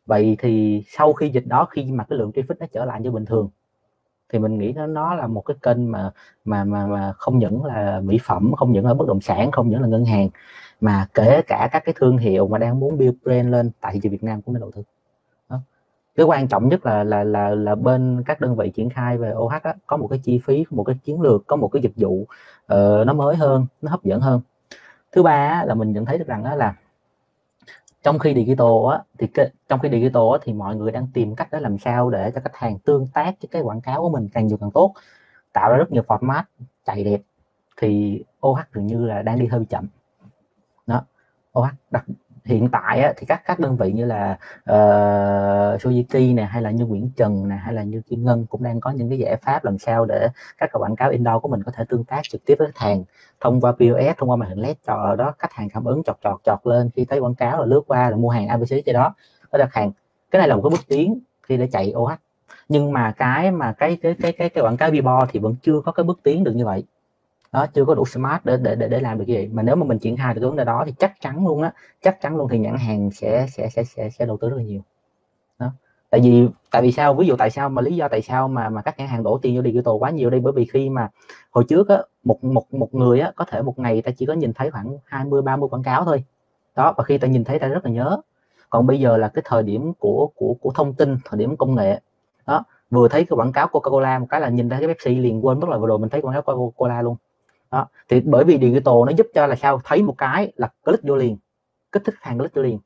Vậy 0.06 0.38
thì 0.40 0.84
sau 0.88 1.14
khi 1.14 1.30
dịch 1.30 1.48
đó 1.48 1.66
khi 1.72 1.92
mà 1.92 2.04
cái 2.04 2.20
lượng 2.20 2.32
traffic 2.36 2.56
nó 2.60 2.66
trở 2.74 2.86
lại 2.86 3.02
như 3.02 3.12
bình 3.12 3.26
thường 3.26 3.50
thì 4.34 4.40
mình 4.40 4.58
nghĩ 4.58 4.74
nó 4.74 4.88
nó 4.88 5.16
là 5.16 5.28
một 5.28 5.42
cái 5.42 5.58
kênh 5.62 5.92
mà 5.92 6.12
mà 6.46 6.64
mà 6.64 6.88
mà 6.88 7.14
không 7.18 7.40
những 7.40 7.66
là 7.66 8.02
mỹ 8.04 8.20
phẩm 8.24 8.54
không 8.58 8.72
những 8.72 8.86
là 8.86 8.94
bất 8.94 9.08
động 9.08 9.22
sản 9.22 9.52
không 9.52 9.70
những 9.70 9.82
là 9.82 9.88
ngân 9.88 10.06
hàng 10.06 10.30
mà 10.82 11.08
kể 11.14 11.42
cả 11.48 11.70
các 11.72 11.84
cái 11.86 11.96
thương 11.98 12.18
hiệu 12.18 12.48
mà 12.48 12.58
đang 12.58 12.80
muốn 12.80 12.98
build 12.98 13.16
brand 13.24 13.50
lên 13.50 13.72
tại 13.82 13.94
thị 13.94 14.00
trường 14.04 14.12
Việt 14.12 14.24
Nam 14.24 14.42
cũng 14.42 14.54
nên 14.54 14.62
đầu 14.62 14.72
tư 14.76 14.84
đó. 15.50 15.60
cái 16.16 16.26
quan 16.26 16.48
trọng 16.48 16.70
nhất 16.70 16.86
là 16.86 17.04
là 17.04 17.24
là 17.24 17.50
là 17.50 17.76
bên 17.76 18.24
các 18.26 18.42
đơn 18.42 18.56
vị 18.56 18.70
triển 18.70 18.90
khai 18.90 19.18
về 19.18 19.34
OH 19.34 19.64
đó, 19.64 19.74
có 19.88 19.98
một 19.98 20.08
cái 20.08 20.20
chi 20.24 20.40
phí 20.46 20.66
một 20.70 20.84
cái 20.84 20.96
chiến 21.04 21.22
lược 21.22 21.48
có 21.48 21.56
một 21.56 21.68
cái 21.68 21.82
dịch 21.82 21.94
vụ 21.96 22.22
uh, 22.74 23.08
nó 23.08 23.14
mới 23.14 23.36
hơn 23.36 23.66
nó 23.82 23.92
hấp 23.92 24.04
dẫn 24.04 24.22
hơn 24.22 24.42
thứ 25.12 25.24
ba 25.24 25.64
là 25.66 25.76
mình 25.76 25.92
nhận 25.92 26.06
thấy 26.06 26.18
được 26.18 26.28
rằng 26.28 26.44
đó 26.44 26.56
là 26.56 26.76
trong 28.06 28.20
khi 28.20 28.34
digital 28.34 28.92
á 28.92 29.04
thì 29.18 29.28
cái, 29.28 29.50
trong 29.70 29.80
khi 29.80 29.90
digital 29.90 30.24
á, 30.34 30.40
thì 30.44 30.54
mọi 30.54 30.76
người 30.76 30.92
đang 30.92 31.08
tìm 31.14 31.36
cách 31.36 31.48
để 31.52 31.60
làm 31.60 31.78
sao 31.78 32.10
để 32.10 32.32
cho 32.36 32.42
khách 32.42 32.56
hàng 32.56 32.80
tương 32.80 33.08
tác 33.14 33.36
với 33.42 33.50
cái 33.52 33.62
quảng 33.62 33.82
cáo 33.82 34.02
của 34.02 34.10
mình 34.10 34.30
càng 34.34 34.48
nhiều 34.48 34.58
càng 34.62 34.72
tốt 34.72 34.94
tạo 35.54 35.70
ra 35.72 35.78
rất 35.78 35.92
nhiều 35.92 36.04
format 36.08 36.44
chạy 36.86 37.04
đẹp 37.04 37.22
thì 37.78 38.22
OH 38.48 38.60
dường 38.74 38.88
như 38.88 39.06
là 39.06 39.22
đang 39.22 39.40
đi 39.40 39.48
hơi 39.48 39.66
chậm. 39.70 39.88
Đó 40.88 41.02
OH 41.60 41.68
đặc 41.92 42.06
hiện 42.46 42.70
tại 42.72 43.00
á, 43.00 43.14
thì 43.18 43.26
các 43.26 43.42
các 43.46 43.60
đơn 43.60 43.78
vị 43.78 43.92
như 43.92 44.06
là 44.06 44.38
uh, 44.72 45.82
Suzuki 45.82 46.36
này 46.36 46.46
hay 46.46 46.62
là 46.62 46.72
như 46.72 46.86
Nguyễn 46.86 47.12
Trần 47.16 47.48
này 47.48 47.58
hay 47.58 47.74
là 47.74 47.84
như 47.84 48.02
Kim 48.02 48.26
Ngân 48.26 48.46
cũng 48.46 48.64
đang 48.64 48.80
có 48.80 48.92
những 48.92 49.10
cái 49.10 49.18
giải 49.18 49.36
pháp 49.36 49.66
làm 49.66 49.78
sao 49.78 50.06
để 50.06 50.28
các 50.58 50.70
cái 50.74 50.80
quảng 50.80 50.96
cáo 50.96 51.10
indoor 51.10 51.42
của 51.42 51.48
mình 51.48 51.64
có 51.64 51.72
thể 51.76 51.84
tương 51.90 52.04
tác 52.04 52.22
trực 52.24 52.46
tiếp 52.46 52.56
với 52.60 52.68
khách 52.68 52.86
hàng 52.86 53.04
thông 53.42 53.62
qua 53.62 53.72
POS 53.72 54.18
thông 54.18 54.30
qua 54.30 54.36
màn 54.36 54.50
hình 54.50 54.60
LED 54.60 54.76
cho 54.88 55.16
đó 55.16 55.34
khách 55.40 55.54
hàng 55.54 55.70
cảm 55.70 55.84
ứng 55.84 56.04
chọt 56.04 56.18
chọt 56.24 56.42
chọt 56.44 56.60
lên 56.64 56.90
khi 56.96 57.06
thấy 57.06 57.20
quảng 57.20 57.36
cáo 57.36 57.60
là 57.60 57.66
lướt 57.66 57.82
qua 57.88 58.10
là 58.10 58.18
mua 58.18 58.30
hàng 58.30 58.48
ABC 58.48 58.70
trên 58.86 58.94
đó 58.94 59.16
có 59.52 59.58
đặt 59.58 59.74
hàng. 59.74 59.92
Cái 60.32 60.40
này 60.40 60.48
là 60.48 60.56
một 60.56 60.62
cái 60.62 60.70
bước 60.70 60.88
tiến 60.88 61.20
khi 61.44 61.58
để 61.58 61.68
chạy 61.72 61.94
OH 61.96 62.12
nhưng 62.70 62.92
mà 62.92 63.14
cái 63.18 63.52
mà 63.52 63.74
cái 63.74 63.98
cái 64.02 64.16
cái 64.22 64.32
cái, 64.32 64.50
cái 64.50 64.64
quảng 64.64 64.78
cáo 64.78 64.92
Vibo 64.92 65.26
thì 65.32 65.40
vẫn 65.40 65.56
chưa 65.62 65.82
có 65.86 65.92
cái 65.92 66.04
bước 66.04 66.20
tiến 66.24 66.44
được 66.44 66.56
như 66.56 66.66
vậy 66.66 66.84
đó 67.56 67.68
chưa 67.74 67.86
có 67.86 67.96
đủ 67.96 68.06
smart 68.06 68.46
để 68.46 68.58
để 68.58 68.76
để, 68.76 68.88
để 68.88 69.00
làm 69.00 69.18
được 69.18 69.26
cái 69.28 69.36
gì. 69.36 69.50
Mà 69.54 69.64
nếu 69.64 69.76
mà 69.76 69.86
mình 69.86 70.00
triển 70.00 70.18
khai 70.18 70.34
được 70.34 70.42
cái 70.42 70.48
vấn 70.48 70.58
đề 70.58 70.64
đó 70.64 70.84
thì 70.86 70.94
chắc 71.00 71.22
chắn 71.22 71.48
luôn 71.48 71.62
á 71.62 71.74
chắc 72.02 72.22
chắn 72.22 72.38
luôn 72.38 72.48
thì 72.50 72.60
nhãn 72.60 72.78
hàng 72.78 73.12
sẽ 73.12 73.48
sẽ 73.50 73.70
sẽ 73.70 73.84
sẽ, 73.84 74.10
sẽ 74.10 74.26
đầu 74.26 74.38
tư 74.38 74.50
rất 74.50 74.56
là 74.58 74.64
nhiều. 74.64 74.82
Đó. 75.60 75.72
Tại 76.10 76.22
vì 76.24 76.48
tại 76.72 76.82
vì 76.82 76.92
sao? 76.92 77.14
Ví 77.14 77.28
dụ 77.28 77.36
tại 77.36 77.50
sao 77.50 77.70
mà 77.70 77.82
lý 77.82 77.96
do 77.96 78.08
tại 78.08 78.22
sao 78.22 78.48
mà 78.48 78.70
mà 78.70 78.82
các 78.82 79.00
nhãn 79.00 79.08
hàng 79.08 79.24
đổ 79.24 79.40
tiền 79.42 79.56
vô 79.56 79.64
digital 79.64 79.94
quá 80.00 80.10
nhiều 80.10 80.30
đây 80.30 80.40
bởi 80.40 80.54
vì 80.54 80.66
khi 80.66 80.90
mà 80.90 81.10
hồi 81.52 81.64
trước 81.70 81.90
á 81.90 81.98
một 82.24 82.44
một 82.44 82.74
một 82.74 82.94
người 82.94 83.20
á 83.20 83.32
có 83.36 83.46
thể 83.46 83.62
một 83.62 83.80
ngày 83.80 84.02
ta 84.02 84.12
chỉ 84.18 84.26
có 84.26 84.34
nhìn 84.34 84.54
thấy 84.54 84.72
khoảng 84.72 84.98
20 85.06 85.42
30 85.42 85.70
quảng 85.70 85.84
cáo 85.84 86.06
thôi. 86.06 86.24
Đó 86.76 86.94
và 86.98 87.04
khi 87.04 87.18
ta 87.18 87.28
nhìn 87.28 87.44
thấy 87.44 87.60
ta 87.60 87.68
rất 87.68 87.86
là 87.86 87.92
nhớ. 87.92 88.18
Còn 88.70 88.88
bây 88.88 89.00
giờ 89.00 89.18
là 89.18 89.28
cái 89.28 89.42
thời 89.46 89.64
điểm 89.64 89.94
của 90.00 90.30
của 90.36 90.56
của 90.62 90.72
thông 90.76 90.94
tin 90.94 91.18
thời 91.26 91.40
điểm 91.40 91.58
công 91.58 91.76
nghệ. 91.76 92.00
Đó 92.46 92.64
vừa 92.90 93.08
thấy 93.08 93.26
cái 93.26 93.36
quảng 93.38 93.52
cáo 93.52 93.68
Coca-Cola 93.68 94.20
một 94.20 94.28
cái 94.30 94.42
là 94.42 94.50
nhìn 94.50 94.70
thấy 94.70 94.80
cái 94.80 94.88
Pepsi 94.88 95.16
liền 95.16 95.46
quên 95.46 95.60
mất 95.60 95.70
là 95.70 95.78
vừa 95.78 95.88
rồi 95.88 96.00
mình 96.00 96.10
thấy 96.10 96.22
quảng 96.22 96.34
cáo 96.34 96.42
Coca-Cola 96.42 97.04
luôn 97.04 97.16
đó. 97.76 97.88
Thì 98.10 98.22
bởi 98.22 98.44
vì 98.44 98.60
digital 98.60 98.94
nó 99.06 99.12
giúp 99.18 99.28
cho 99.34 99.48
là 99.48 99.56
sao? 99.56 99.82
Thấy 99.84 100.04
một 100.04 100.16
cái 100.18 100.54
là 100.56 100.70
click 100.86 101.04
vô 101.04 101.16
liền. 101.16 101.38
Kích 101.92 102.04
thích 102.06 102.16
hàng 102.22 102.38
click 102.38 102.56
vô 102.56 102.62
liền. 102.62 102.80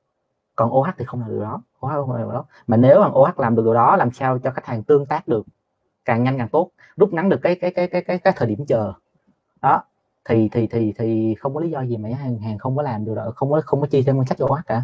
Còn 0.55 0.71
OH 0.71 0.87
thì 0.97 1.05
không 1.05 1.19
làm 1.19 1.29
được 1.29 1.39
đó. 1.41 1.61
OH 1.85 1.89
không 1.89 2.11
làm 2.11 2.21
được 2.21 2.33
đó. 2.33 2.45
Mà 2.67 2.77
nếu 2.77 3.01
mà 3.01 3.07
OH 3.07 3.39
làm 3.39 3.55
được 3.55 3.63
điều 3.65 3.73
đó 3.73 3.95
làm 3.95 4.11
sao 4.11 4.39
cho 4.39 4.51
khách 4.51 4.65
hàng 4.65 4.83
tương 4.83 5.05
tác 5.05 5.27
được? 5.27 5.45
Càng 6.05 6.23
nhanh 6.23 6.37
càng 6.37 6.49
tốt. 6.49 6.69
Rút 6.97 7.13
ngắn 7.13 7.29
được 7.29 7.39
cái 7.41 7.55
cái 7.55 7.71
cái 7.71 7.87
cái 7.87 8.01
cái, 8.01 8.19
cái 8.19 8.33
thời 8.37 8.47
điểm 8.47 8.65
chờ. 8.65 8.93
Đó. 9.61 9.83
Thì 10.25 10.49
thì 10.51 10.67
thì 10.67 10.93
thì 10.97 11.35
không 11.39 11.53
có 11.53 11.61
lý 11.61 11.69
do 11.69 11.81
gì 11.81 11.97
mà 11.97 12.09
hàng 12.21 12.37
hàng 12.39 12.57
không 12.57 12.75
có 12.77 12.81
làm 12.83 13.05
được 13.05 13.15
đó 13.15 13.31
không 13.35 13.51
có 13.51 13.61
không 13.65 13.81
có 13.81 13.87
chi 13.87 14.03
thêm 14.03 14.17
ngân 14.17 14.25
sách 14.25 14.37
cho 14.37 14.45
OH 14.45 14.65
cả. 14.67 14.81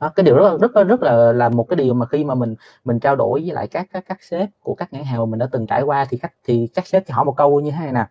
Đó, 0.00 0.12
cái 0.16 0.24
điều 0.24 0.36
rất 0.36 0.60
rất 0.60 0.86
rất 0.88 1.02
là 1.02 1.32
là 1.32 1.48
một 1.48 1.64
cái 1.68 1.76
điều 1.76 1.94
mà 1.94 2.06
khi 2.06 2.24
mà 2.24 2.34
mình 2.34 2.54
mình 2.84 3.00
trao 3.00 3.16
đổi 3.16 3.40
với 3.40 3.52
lại 3.52 3.68
các 3.68 3.86
các 3.92 4.04
các 4.08 4.22
sếp 4.22 4.48
của 4.62 4.74
các 4.74 4.92
nhãn 4.92 5.04
hàng 5.04 5.18
mà 5.18 5.24
mình 5.26 5.38
đã 5.38 5.48
từng 5.52 5.66
trải 5.66 5.82
qua 5.82 6.06
thì 6.10 6.18
khách 6.18 6.32
thì 6.44 6.68
các 6.74 6.86
sếp 6.86 7.06
thì 7.06 7.12
hỏi 7.12 7.24
một 7.24 7.36
câu 7.36 7.60
như 7.60 7.70
thế 7.70 7.78
này 7.78 7.92
nè 7.92 8.06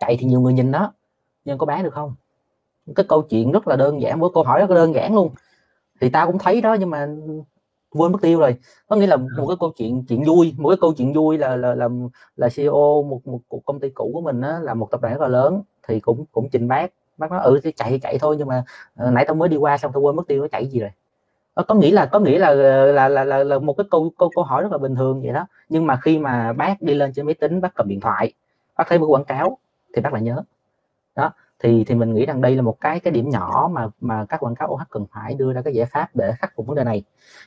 chạy 0.00 0.16
thì 0.20 0.26
nhiều 0.26 0.40
người 0.40 0.52
nhìn 0.52 0.72
đó 0.72 0.92
nhưng 1.44 1.58
có 1.58 1.66
bán 1.66 1.84
được 1.84 1.94
không? 1.94 2.14
Cái 2.94 3.06
câu 3.08 3.22
chuyện 3.22 3.52
rất 3.52 3.68
là 3.68 3.76
đơn 3.76 4.00
giản 4.02 4.20
mỗi 4.20 4.30
câu 4.34 4.42
hỏi 4.42 4.60
rất 4.60 4.70
là 4.70 4.76
đơn 4.76 4.94
giản 4.94 5.14
luôn. 5.14 5.30
Thì 6.00 6.08
tao 6.10 6.26
cũng 6.26 6.38
thấy 6.38 6.60
đó 6.60 6.76
nhưng 6.80 6.90
mà 6.90 7.08
quên 7.90 8.12
mất 8.12 8.18
tiêu 8.22 8.40
rồi. 8.40 8.56
Có 8.88 8.96
nghĩa 8.96 9.06
là 9.06 9.16
một 9.16 9.46
cái 9.48 9.56
câu 9.60 9.72
chuyện 9.76 10.04
chuyện 10.08 10.24
vui 10.24 10.54
một 10.58 10.68
cái 10.68 10.78
câu 10.80 10.92
chuyện 10.92 11.12
vui 11.12 11.38
là 11.38 11.56
là 11.56 11.74
là, 11.74 11.88
là 12.36 12.48
CEO 12.56 13.02
một, 13.02 13.26
một, 13.26 13.40
một 13.50 13.60
công 13.64 13.80
ty 13.80 13.90
cũ 13.90 14.10
của 14.14 14.20
mình 14.20 14.40
đó, 14.40 14.58
là 14.58 14.74
một 14.74 14.90
tập 14.90 15.00
đoàn 15.02 15.14
rất 15.14 15.20
là 15.20 15.28
lớn 15.28 15.62
thì 15.88 16.00
cũng 16.00 16.24
cũng 16.32 16.48
trình 16.52 16.68
bác. 16.68 16.92
Bác 17.18 17.30
nói 17.30 17.40
ừ 17.44 17.60
thì 17.64 17.72
chạy 17.72 17.90
thì 17.90 17.98
chạy 17.98 18.18
thôi 18.18 18.36
nhưng 18.38 18.48
mà 18.48 18.64
uh, 19.06 19.12
nãy 19.12 19.24
tao 19.26 19.34
mới 19.34 19.48
đi 19.48 19.56
qua 19.56 19.78
xong 19.78 19.92
tao 19.92 20.00
quên 20.02 20.16
mất 20.16 20.22
tiêu 20.28 20.42
nó 20.42 20.48
chạy 20.48 20.66
gì 20.66 20.80
rồi. 20.80 20.90
Có 21.68 21.74
nghĩa 21.74 21.90
là 21.90 22.06
có 22.06 22.18
nghĩa 22.18 22.38
là 22.38 22.54
là, 22.54 23.08
là 23.08 23.24
là 23.24 23.44
là 23.44 23.58
một 23.58 23.74
cái 23.76 23.84
câu 23.90 24.12
câu 24.18 24.30
câu 24.34 24.44
hỏi 24.44 24.62
rất 24.62 24.72
là 24.72 24.78
bình 24.78 24.94
thường 24.94 25.22
vậy 25.22 25.32
đó. 25.32 25.46
Nhưng 25.68 25.86
mà 25.86 25.98
khi 26.02 26.18
mà 26.18 26.52
bác 26.52 26.82
đi 26.82 26.94
lên 26.94 27.12
trên 27.12 27.26
máy 27.26 27.34
tính 27.34 27.60
bác 27.60 27.74
cầm 27.74 27.88
điện 27.88 28.00
thoại 28.00 28.32
bác 28.76 28.84
thấy 28.88 28.98
một 28.98 29.06
quảng 29.06 29.24
cáo 29.24 29.58
thì 29.94 30.02
bác 30.02 30.12
lại 30.12 30.22
nhớ. 30.22 30.42
Đó 31.16 31.32
thì 31.58 31.84
thì 31.84 31.94
mình 31.94 32.14
nghĩ 32.14 32.26
rằng 32.26 32.40
đây 32.40 32.56
là 32.56 32.62
một 32.62 32.80
cái 32.80 33.00
cái 33.00 33.12
điểm 33.12 33.28
nhỏ 33.30 33.70
mà 33.72 33.88
mà 34.00 34.24
các 34.28 34.40
quảng 34.40 34.54
cáo 34.54 34.68
OH 34.68 34.90
cần 34.90 35.06
phải 35.12 35.34
đưa 35.34 35.52
ra 35.52 35.62
cái 35.62 35.74
giải 35.74 35.86
pháp 35.86 36.08
để 36.14 36.32
khắc 36.38 36.52
phục 36.56 36.66
vấn 36.66 36.76
đề 36.76 36.84
này. 36.84 37.02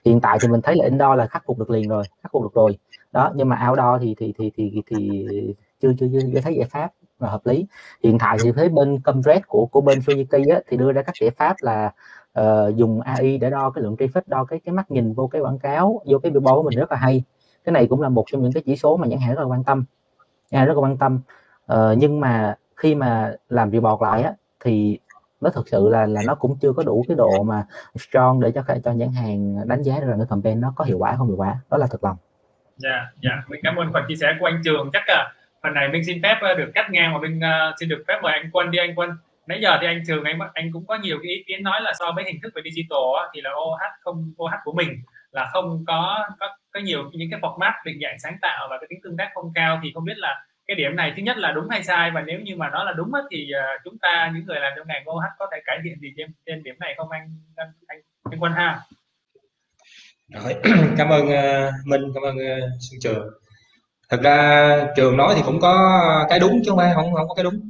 Hiện 0.06 0.22
tại 0.22 0.38
thì 0.42 0.48
mình 0.48 0.62
thấy 0.62 0.76
là 0.76 0.86
indoor 0.86 1.18
là 1.18 1.28
khắc 1.28 1.44
phục 1.46 1.60
được 1.60 1.70
liền 1.70 1.90
rồi 1.90 2.04
khắc 2.24 2.32
phục 2.32 2.44
được 2.44 2.54
rồi. 2.54 2.78
Đó 3.12 3.32
nhưng 3.36 3.50
mà 3.50 3.70
outdoor 3.70 4.02
thì 4.02 4.16
thì 4.18 4.34
thì 4.38 4.52
thì 4.58 4.72
thì, 4.74 4.82
thì 4.90 5.56
chưa 5.82 5.94
chưa 6.00 6.08
chưa, 6.14 6.20
chưa 6.34 6.42
thấy 6.42 6.56
giải 6.56 6.68
pháp 6.72 6.92
là 7.20 7.30
hợp 7.30 7.42
lý. 7.46 7.66
Hiện 8.04 8.18
tại 8.20 8.38
thì 8.44 8.52
thấy 8.52 8.70
bên 8.70 9.00
Comred 9.00 9.42
của 9.48 9.66
của 9.72 9.82
bên 9.82 10.00
Fujiki 10.00 10.54
á, 10.56 10.62
thì 10.68 10.78
đưa 10.78 10.92
ra 10.92 11.02
các 11.02 11.16
giải 11.22 11.30
pháp 11.30 11.56
là 11.60 11.92
uh, 12.40 12.76
dùng 12.76 13.02
AI 13.02 13.38
để 13.38 13.50
đo 13.50 13.70
cái 13.70 13.84
lượng 13.84 13.96
traffic 13.96 14.22
đo 14.26 14.46
cái 14.46 14.60
cái 14.66 14.74
mắt 14.74 14.92
nhìn 14.92 15.14
vô 15.14 15.28
cái 15.28 15.42
quảng 15.42 15.60
cáo 15.60 16.02
vô 16.06 16.20
cái 16.20 16.32
billboard 16.32 16.56
của 16.56 16.64
mình 16.64 16.80
rất 16.80 16.92
là 16.92 16.98
hay. 16.98 17.24
Cái 17.64 17.74
này 17.74 17.88
cũng 17.88 18.02
là 18.02 18.10
một 18.10 18.24
trong 18.32 18.42
những 18.42 18.54
cái 18.54 18.64
chỉ 18.66 18.76
số 18.76 18.98
mà 18.98 19.08
nhãn 19.08 19.20
hàng 19.20 19.36
rất 19.36 19.42
là 19.42 19.48
quan 19.48 19.64
tâm. 19.64 19.86
Nha 20.52 20.66
rất 20.66 20.74
là 20.74 20.80
quan 20.80 20.98
tâm. 20.98 21.20
Ờ, 21.68 21.96
nhưng 21.98 22.20
mà 22.20 22.56
khi 22.76 22.96
mà 22.96 23.34
làm 23.50 23.70
việc 23.70 23.80
bọt 23.80 24.02
lại 24.02 24.24
á 24.24 24.32
thì 24.64 25.00
nó 25.42 25.50
thực 25.50 25.68
sự 25.68 25.90
là 25.90 26.06
là 26.06 26.22
nó 26.26 26.36
cũng 26.36 26.58
chưa 26.62 26.74
có 26.74 26.84
đủ 26.84 27.06
cái 27.08 27.18
độ 27.18 27.44
mà 27.44 27.66
strong 27.96 28.42
để 28.42 28.52
cho 28.52 28.64
cho 28.84 28.92
nhãn 28.92 29.10
hàng 29.12 29.68
đánh 29.68 29.84
giá 29.84 30.00
được 30.00 30.08
là 30.08 30.18
cái 30.18 30.26
campaign 30.30 30.62
nó 30.62 30.74
có 30.76 30.86
hiệu 30.86 30.98
quả 30.98 31.16
không 31.18 31.28
hiệu 31.28 31.38
quả. 31.38 31.56
Đó 31.70 31.78
là 31.78 31.88
thật 31.92 32.04
lòng. 32.04 32.18
Dạ 32.78 32.90
yeah, 32.90 33.04
dạ. 33.24 33.32
Yeah. 33.32 33.50
mình 33.50 33.60
cảm 33.64 33.76
ơn 33.76 33.94
phần 33.94 34.04
chia 34.08 34.16
sẻ 34.16 34.36
của 34.40 34.46
anh 34.46 34.62
trường. 34.66 34.90
Chắc 34.94 35.04
là 35.08 35.34
phần 35.64 35.74
này 35.74 35.90
mình 35.90 36.06
xin 36.06 36.24
phép 36.24 36.38
ờ, 36.42 36.54
được 36.54 36.72
cắt 36.76 36.88
ngang 36.92 37.14
và 37.14 37.20
mình 37.20 37.40
uh, 37.40 37.76
xin 37.80 37.90
được 37.90 38.04
phép 38.08 38.20
mời 38.24 38.34
anh 38.34 38.50
quân 38.54 38.72
đi. 38.72 38.80
Anh 38.80 38.96
quân 38.96 39.10
nãy 39.48 39.60
giờ 39.62 39.78
thì 39.82 39.88
anh 39.88 40.04
trường 40.08 40.24
anh 40.24 40.40
anh 40.54 40.72
cũng 40.74 40.86
có 40.86 40.96
nhiều 40.96 41.18
cái 41.24 41.32
ý 41.32 41.44
kiến 41.48 41.64
nói 41.64 41.82
là 41.82 41.94
so 42.00 42.12
với 42.12 42.24
hình 42.24 42.42
thức 42.44 42.54
về 42.56 42.62
digital 42.66 43.32
thì 43.34 43.42
là 43.42 43.50
OH 43.52 43.82
không 44.02 44.34
OH 44.44 44.54
của 44.64 44.74
mình 44.74 44.90
là 45.32 45.50
không 45.54 45.84
có 45.88 46.28
có 46.40 46.48
có 46.72 46.80
nhiều 46.80 47.10
những 47.14 47.30
cái 47.32 47.40
format 47.40 47.72
định 47.86 48.00
dạng 48.04 48.20
sáng 48.20 48.38
tạo 48.42 48.68
và 48.70 48.78
cái 48.78 48.88
tính 48.90 49.00
tương 49.04 49.18
tác 49.18 49.30
không 49.34 49.52
cao. 49.56 49.80
Thì 49.84 49.92
không 49.94 50.06
biết 50.06 50.18
là 50.18 50.46
cái 50.68 50.76
điểm 50.76 50.96
này 50.96 51.14
thứ 51.18 51.24
nhất 51.24 51.38
là 51.38 51.52
đúng 51.52 51.70
hay 51.70 51.84
sai 51.84 52.12
và 52.12 52.22
nếu 52.22 52.40
như 52.40 52.56
mà 52.56 52.70
nó 52.70 52.84
là 52.84 52.94
đúng 52.94 53.14
á, 53.14 53.22
thì 53.32 53.52
ờ, 53.52 53.62
chúng 53.84 53.98
ta 53.98 54.32
những 54.36 54.46
người 54.46 54.60
làm 54.60 54.74
trong 54.78 54.88
ngành 54.88 55.10
OH 55.10 55.24
có 55.40 55.48
thể 55.52 55.58
cải 55.66 55.78
thiện 55.84 56.00
gì 56.02 56.14
trên, 56.18 56.28
trên 56.46 56.64
điểm 56.64 56.76
này 56.80 56.94
không 56.98 57.10
anh 57.10 57.30
anh 57.56 57.68
anh, 57.88 58.02
anh 58.32 58.40
Quân 58.40 58.52
ha? 58.54 58.80
Rồi 60.34 60.56
cảm 60.98 61.10
ơn 61.10 61.26
uh, 61.26 61.74
Minh 61.86 62.02
cảm 62.14 62.24
ơn 62.24 62.38
ờ, 62.38 62.58
uh, 62.58 62.72
Xuân 62.80 63.00
Trường. 63.02 63.30
Thật 64.10 64.20
ra 64.24 64.88
trường 64.96 65.18
nói 65.18 65.34
thì 65.36 65.42
cũng 65.46 65.60
có 65.60 66.26
cái 66.30 66.40
đúng 66.40 66.62
chứ 66.66 66.70
không 66.70 66.78
phải 66.78 66.92
không 66.96 67.14
không 67.14 67.28
có 67.28 67.36
cái 67.36 67.44
đúng. 67.44 67.70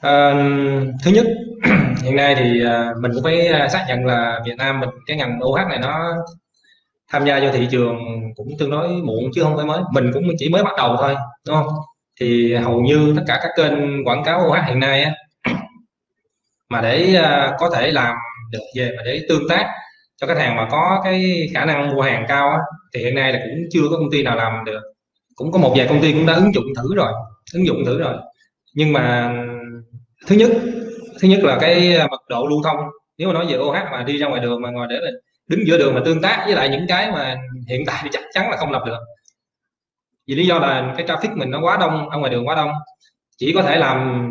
À, 0.00 0.32
thứ 1.04 1.10
nhất 1.10 1.26
hiện 2.02 2.16
nay 2.16 2.34
thì 2.38 2.62
mình 3.00 3.12
cũng 3.14 3.24
phải 3.24 3.68
xác 3.70 3.84
nhận 3.88 4.06
là 4.06 4.40
Việt 4.46 4.54
Nam 4.58 4.80
mình 4.80 4.90
cái 5.06 5.16
ngành 5.16 5.40
OH 5.42 5.68
này 5.68 5.78
nó 5.78 6.14
tham 7.08 7.24
gia 7.26 7.40
vào 7.40 7.52
thị 7.52 7.68
trường 7.70 7.96
cũng 8.36 8.48
tương 8.58 8.70
đối 8.70 8.88
muộn 8.88 9.24
chứ 9.34 9.42
không 9.42 9.56
phải 9.56 9.66
mới. 9.66 9.80
Mình 9.92 10.10
cũng 10.14 10.22
chỉ 10.38 10.48
mới 10.48 10.62
bắt 10.62 10.72
đầu 10.76 10.96
thôi 10.98 11.16
đúng 11.46 11.56
không? 11.56 11.68
Thì 12.20 12.54
hầu 12.54 12.80
như 12.80 13.12
tất 13.16 13.22
cả 13.26 13.40
các 13.42 13.50
kênh 13.56 14.04
quảng 14.04 14.24
cáo 14.24 14.46
OH 14.46 14.64
hiện 14.66 14.80
nay 14.80 15.02
á, 15.02 15.12
mà 16.68 16.80
để 16.80 17.20
uh, 17.20 17.54
có 17.58 17.70
thể 17.74 17.90
làm 17.90 18.14
được 18.52 18.62
về 18.76 18.90
mà 18.96 19.02
để 19.04 19.22
tương 19.28 19.48
tác 19.48 19.74
cho 20.16 20.26
khách 20.26 20.38
hàng 20.38 20.56
mà 20.56 20.68
có 20.70 21.00
cái 21.04 21.48
khả 21.54 21.64
năng 21.64 21.94
mua 21.94 22.02
hàng 22.02 22.24
cao 22.28 22.48
á, 22.50 22.58
thì 22.94 23.00
hiện 23.00 23.14
nay 23.14 23.32
là 23.32 23.38
cũng 23.38 23.64
chưa 23.70 23.82
có 23.90 23.96
công 23.96 24.10
ty 24.10 24.22
nào 24.22 24.36
làm 24.36 24.64
được. 24.64 24.80
Cũng 25.34 25.52
có 25.52 25.58
một 25.58 25.74
vài 25.76 25.86
công 25.88 26.02
ty 26.02 26.12
cũng 26.12 26.26
đã 26.26 26.34
ứng 26.34 26.54
dụng 26.54 26.64
thử 26.76 26.94
rồi 26.94 27.12
ứng 27.54 27.66
dụng 27.66 27.84
thử 27.86 27.98
rồi. 27.98 28.14
Nhưng 28.74 28.92
mà 28.92 29.34
thứ 30.26 30.36
nhất 30.36 30.50
thứ 31.20 31.28
nhất 31.28 31.40
là 31.42 31.58
cái 31.60 31.96
à, 31.96 32.06
mật 32.06 32.20
độ 32.28 32.46
lưu 32.46 32.62
thông. 32.64 32.76
Nếu 33.18 33.28
mà 33.28 33.34
nói 33.34 33.46
về 33.46 33.58
OH 33.58 33.74
mà 33.92 34.02
đi 34.06 34.18
ra 34.18 34.28
ngoài 34.28 34.40
đường 34.40 34.62
mà 34.62 34.70
ngồi 34.70 34.86
để 34.90 34.96
đứng 35.48 35.66
giữa 35.66 35.78
đường 35.78 35.94
mà 35.94 36.00
tương 36.04 36.22
tác 36.22 36.42
với 36.46 36.54
lại 36.54 36.68
những 36.68 36.86
cái 36.88 37.10
mà 37.10 37.36
hiện 37.68 37.84
tại 37.86 38.00
thì 38.02 38.08
chắc 38.12 38.22
chắn 38.32 38.50
là 38.50 38.56
không 38.56 38.70
làm 38.70 38.82
được 38.86 38.98
vì 40.30 40.36
lý 40.36 40.46
do 40.46 40.58
là 40.58 40.94
cái 40.96 41.06
traffic 41.06 41.36
mình 41.36 41.50
nó 41.50 41.60
quá 41.60 41.76
đông, 41.76 42.08
ở 42.08 42.18
ngoài 42.18 42.30
đường 42.30 42.48
quá 42.48 42.54
đông. 42.54 42.70
Chỉ 43.38 43.52
có 43.52 43.62
thể 43.62 43.76
làm, 43.76 44.30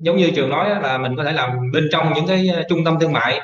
giống 0.00 0.16
như 0.16 0.30
trường 0.30 0.50
nói 0.50 0.70
là 0.82 0.98
mình 0.98 1.16
có 1.16 1.24
thể 1.24 1.32
làm 1.32 1.50
bên 1.72 1.88
trong 1.92 2.12
những 2.14 2.26
cái 2.26 2.48
ờ, 2.48 2.62
trung 2.68 2.84
tâm 2.84 2.98
thương 3.00 3.12
mại, 3.12 3.40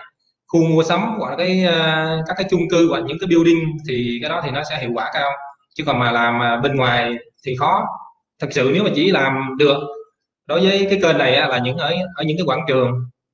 khu 0.46 0.60
mua 0.60 0.82
sắm 0.82 1.00
hoặc 1.18 1.30
là 1.30 1.36
cái 1.36 1.64
ờ, 1.64 2.22
các 2.26 2.34
cái 2.38 2.46
chung 2.50 2.60
cư 2.70 2.88
hoặc 2.90 3.02
những 3.06 3.18
cái 3.20 3.28
building 3.30 3.76
thì 3.88 4.18
cái 4.22 4.30
đó 4.30 4.40
thì 4.44 4.50
nó 4.50 4.62
sẽ 4.70 4.78
hiệu 4.80 4.90
quả 4.94 5.10
cao. 5.14 5.30
Chứ 5.74 5.84
còn 5.86 5.98
mà 5.98 6.12
làm 6.12 6.40
ờ, 6.40 6.56
bên 6.56 6.76
ngoài 6.76 7.14
thì 7.46 7.56
khó. 7.56 7.84
Thật 8.40 8.48
sự 8.50 8.70
nếu 8.74 8.84
mà 8.84 8.90
chỉ 8.94 9.10
làm 9.10 9.56
được, 9.58 9.78
đối 10.46 10.60
với 10.60 10.86
cái 10.90 10.98
kênh 11.02 11.18
này 11.18 11.32
là 11.32 11.58
những 11.58 11.76
ở 11.76 11.94
ở 12.14 12.24
những 12.24 12.36
cái 12.36 12.44
quảng 12.46 12.64
trường, 12.68 12.90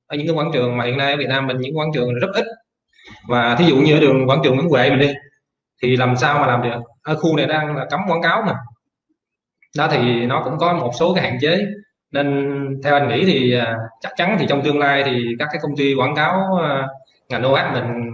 ở 0.07 0.17
những 0.17 0.27
cái 0.27 0.35
quảng 0.35 0.51
trường 0.53 0.77
mà 0.77 0.85
hiện 0.85 0.97
nay 0.97 1.11
ở 1.11 1.17
Việt 1.17 1.29
Nam 1.29 1.47
mình 1.47 1.57
những 1.59 1.77
quảng 1.77 1.91
trường 1.93 2.13
rất 2.13 2.29
ít. 2.33 2.45
Và 3.27 3.55
thí 3.55 3.65
dụ 3.65 3.75
như 3.75 3.93
ở 3.93 3.99
đường 3.99 4.29
quảng 4.29 4.41
trường 4.43 4.55
Nguyễn 4.55 4.69
Huệ 4.69 4.89
mình 4.89 4.99
đi 4.99 5.07
thì 5.83 5.95
làm 5.95 6.15
sao 6.15 6.39
mà 6.39 6.47
làm 6.47 6.61
được? 6.61 6.79
Ở 7.03 7.15
khu 7.15 7.37
này 7.37 7.45
đang 7.47 7.75
là 7.75 7.85
cấm 7.89 7.99
quảng 8.07 8.21
cáo 8.21 8.41
mà. 8.41 8.53
Đó 9.77 9.87
thì 9.91 10.25
nó 10.25 10.41
cũng 10.43 10.57
có 10.57 10.73
một 10.73 10.91
số 10.99 11.13
cái 11.13 11.23
hạn 11.23 11.37
chế. 11.41 11.65
Nên 12.11 12.65
theo 12.83 12.93
anh 12.93 13.07
nghĩ 13.07 13.25
thì 13.25 13.53
à, 13.55 13.77
chắc 14.01 14.11
chắn 14.17 14.35
thì 14.39 14.45
trong 14.49 14.61
tương 14.61 14.79
lai 14.79 15.03
thì 15.05 15.25
các 15.39 15.47
cái 15.51 15.59
công 15.61 15.75
ty 15.77 15.93
quảng 15.93 16.15
cáo 16.15 16.57
à, 16.61 16.87
ngành 17.29 17.43
OH 17.45 17.73
mình 17.73 18.11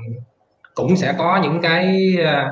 cũng 0.73 0.95
sẽ 0.95 1.13
có 1.17 1.39
những 1.43 1.61
cái 1.61 2.15
à, 2.25 2.49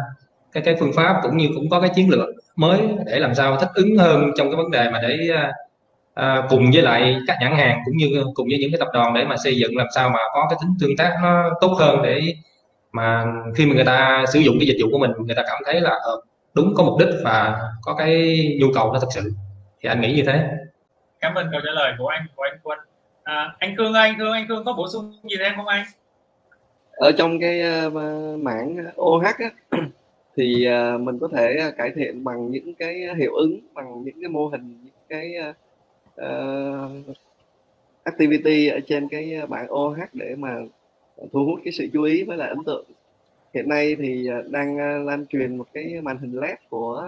cái 0.52 0.64
cái 0.64 0.76
phương 0.80 0.94
pháp 0.96 1.20
cũng 1.24 1.38
như 1.38 1.50
cũng 1.56 1.70
có 1.70 1.82
cái 1.82 1.90
chiến 1.96 2.10
lược 2.10 2.30
mới 2.56 2.80
để 3.06 3.20
làm 3.20 3.36
sao 3.36 3.58
thích 3.58 3.70
ứng 3.74 3.98
hơn 3.98 4.32
trong 4.38 4.48
cái 4.48 4.56
vấn 4.56 4.72
đề 4.72 4.90
mà 4.90 5.02
để 5.02 5.30
à, 6.14 6.44
cùng 6.50 6.72
với 6.74 6.82
lại 6.82 7.16
các 7.28 7.38
nhãn 7.42 7.56
hàng 7.58 7.80
cũng 7.86 7.98
như 7.98 8.24
cùng 8.34 8.48
với 8.50 8.58
những 8.60 8.72
cái 8.72 8.80
tập 8.80 8.88
đoàn 8.94 9.14
để 9.14 9.26
mà 9.26 9.38
xây 9.44 9.56
dựng 9.56 9.78
làm 9.78 9.88
sao 9.96 10.10
mà 10.10 10.20
có 10.34 10.48
cái 10.50 10.60
tính 10.62 10.74
tương 10.80 10.98
tác 10.98 11.18
nó 11.22 11.50
tốt 11.62 11.76
hơn 11.80 12.02
để 12.02 12.22
mà 12.94 13.26
khi 13.56 13.66
mà 13.66 13.76
người 13.76 13.86
ta 13.86 14.26
sử 14.34 14.40
dụng 14.40 14.56
cái 14.60 14.68
dịch 14.68 14.78
vụ 14.84 14.90
của 14.92 14.98
mình 14.98 15.12
người 15.18 15.36
ta 15.36 15.44
cảm 15.48 15.62
thấy 15.66 15.82
là 15.82 15.90
ờ, 15.90 16.22
đúng 16.54 16.74
có 16.76 16.84
mục 16.84 17.00
đích 17.00 17.10
và 17.24 17.62
có 17.82 17.96
cái 17.96 18.38
nhu 18.62 18.68
cầu 18.74 18.94
nó 18.94 19.00
thật 19.00 19.08
sự. 19.14 19.32
Thì 19.82 19.90
anh 19.90 20.02
nghĩ 20.02 20.14
như 20.14 20.24
thế. 20.26 20.50
Cảm 21.20 21.36
ơn 21.36 21.48
câu 21.52 21.62
trả 21.66 21.72
lời 21.72 21.94
của 21.98 22.08
anh 22.08 22.26
của 22.36 22.44
anh 22.44 22.60
quân. 22.64 22.80
À, 23.24 23.56
anh 23.60 23.76
cương 23.78 23.94
anh 23.94 24.16
cương 24.20 24.32
anh 24.32 24.48
cương 24.48 24.66
có 24.66 24.74
bổ 24.74 24.88
sung 24.94 25.14
gì 25.24 25.36
thêm 25.40 25.54
không 25.56 25.68
anh? 25.68 25.86
Ở 26.92 27.12
trong 27.12 27.40
cái 27.40 27.62
uh, 27.88 27.94
mảng 28.40 28.78
OH 29.02 29.24
á, 29.24 29.50
thì 30.38 30.68
uh, 30.96 31.02
mình 31.02 31.20
có 31.20 31.28
thể 31.34 31.72
cải 31.78 31.92
thiện 31.96 32.24
bằng 32.24 32.52
những 32.52 32.74
cái 32.74 33.08
hiệu 33.18 33.36
ứng 33.36 33.60
bằng 33.74 34.04
những 34.04 34.22
cái 34.22 34.30
mô 34.30 34.48
hình 34.48 34.78
những 34.84 34.94
cái 35.10 35.36
uh, 36.22 37.18
activity 38.04 38.68
ở 38.68 38.80
trên 38.88 39.08
cái 39.08 39.42
bảng 39.50 39.74
OH 39.74 39.98
để 40.14 40.36
mà 40.38 40.56
thu 41.32 41.46
hút 41.46 41.60
cái 41.64 41.74
sự 41.74 41.88
chú 41.94 42.04
ý 42.04 42.24
với 42.24 42.38
lại 42.38 42.50
ấn 42.50 42.64
tượng. 42.64 42.86
Hiện 43.54 43.70
nay 43.70 43.96
thì 44.00 44.28
ờ, 44.28 44.44
đang 44.50 44.78
ờ, 44.78 44.98
lan 44.98 45.26
truyền 45.26 45.58
một 45.58 45.68
cái 45.74 46.02
màn 46.04 46.18
hình 46.18 46.40
led 46.40 46.56
của 46.70 47.06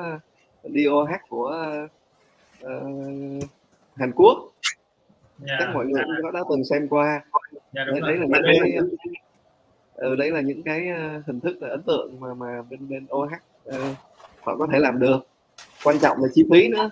DOH 0.64 1.10
của 1.30 1.68
uh, 2.64 2.70
Hàn 3.96 4.12
Quốc. 4.16 4.38
Yeah. 4.38 5.48
Dạ. 5.48 5.56
chắc 5.60 5.74
mọi 5.74 5.86
người 5.86 6.04
cũng 6.22 6.32
đã 6.34 6.40
từng 6.50 6.66
xem 6.66 6.88
qua. 6.88 7.08
Yeah, 7.12 7.24
dạ, 7.74 7.84
đấy, 7.86 8.02
đấy 8.02 8.18
là 8.18 8.26
những 8.28 8.44
cái 8.62 8.72
ừ, 9.96 10.16
đấy 10.16 10.32
là 10.32 10.42
những 10.42 10.64
cái 10.64 10.88
hình 11.28 11.40
thức 11.40 11.58
là 11.62 11.70
ấn 11.70 11.84
tượng 11.84 12.20
mà 12.20 12.34
mà 12.34 12.62
bên 12.70 12.90
bên 12.90 13.06
OH 13.12 13.32
uh, 13.70 13.76
họ 14.42 14.58
có 14.58 14.68
thể 14.74 14.80
làm 14.80 15.00
được. 15.00 15.28
Quan 15.84 16.00
trọng 16.00 16.18
là 16.22 16.28
chi 16.34 16.46
phí 16.52 16.68
nữa. 16.68 16.90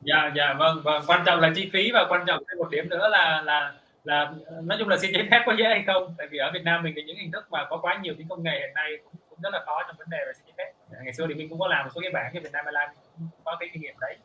Dạ 0.00 0.32
dạ 0.36 0.54
vâng 0.58 0.80
vâng. 0.84 1.02
Quan 1.06 1.22
trọng 1.26 1.40
là 1.40 1.52
chi 1.56 1.70
phí 1.72 1.90
và 1.92 2.06
quan 2.08 2.24
trọng 2.26 2.42
thêm 2.48 2.58
một 2.58 2.70
điểm 2.70 2.88
nữa 2.88 3.08
là 3.08 3.42
là 3.44 3.74
là 4.06 4.32
nói 4.64 4.78
chung 4.78 4.88
là 4.88 4.96
xin 4.96 5.12
giấy 5.12 5.28
phép 5.30 5.42
có 5.46 5.52
dễ 5.52 5.64
hay 5.64 5.82
không? 5.86 6.14
Tại 6.18 6.26
vì 6.30 6.38
ở 6.38 6.50
Việt 6.54 6.62
Nam 6.64 6.82
mình 6.82 6.92
thì 6.96 7.02
những 7.02 7.16
hình 7.16 7.32
thức 7.32 7.46
mà 7.50 7.64
có 7.70 7.76
quá 7.76 7.98
nhiều 8.02 8.14
những 8.18 8.28
công 8.28 8.42
nghệ 8.42 8.58
hiện 8.60 8.74
nay 8.74 8.90
cũng, 9.04 9.12
cũng 9.30 9.38
rất 9.42 9.50
là 9.52 9.60
khó 9.66 9.82
trong 9.86 9.96
vấn 9.98 10.10
đề 10.10 10.18
về 10.26 10.32
xin 10.32 10.46
giấy 10.46 10.54
phép. 10.58 10.72
Dạ, 10.92 10.98
ngày 11.04 11.12
xưa 11.12 11.26
thì 11.28 11.34
mình 11.34 11.48
cũng 11.48 11.58
có 11.58 11.68
làm 11.68 11.84
một 11.84 11.90
số 11.94 12.00
cái 12.00 12.10
bảng 12.10 12.30
cho 12.34 12.40
Việt 12.40 12.52
Nam 12.52 12.64
Airlines 12.64 12.96
có 13.44 13.56
cái 13.60 13.68
kinh 13.72 13.82
nghiệm 13.82 13.94
đấy. 14.00 14.16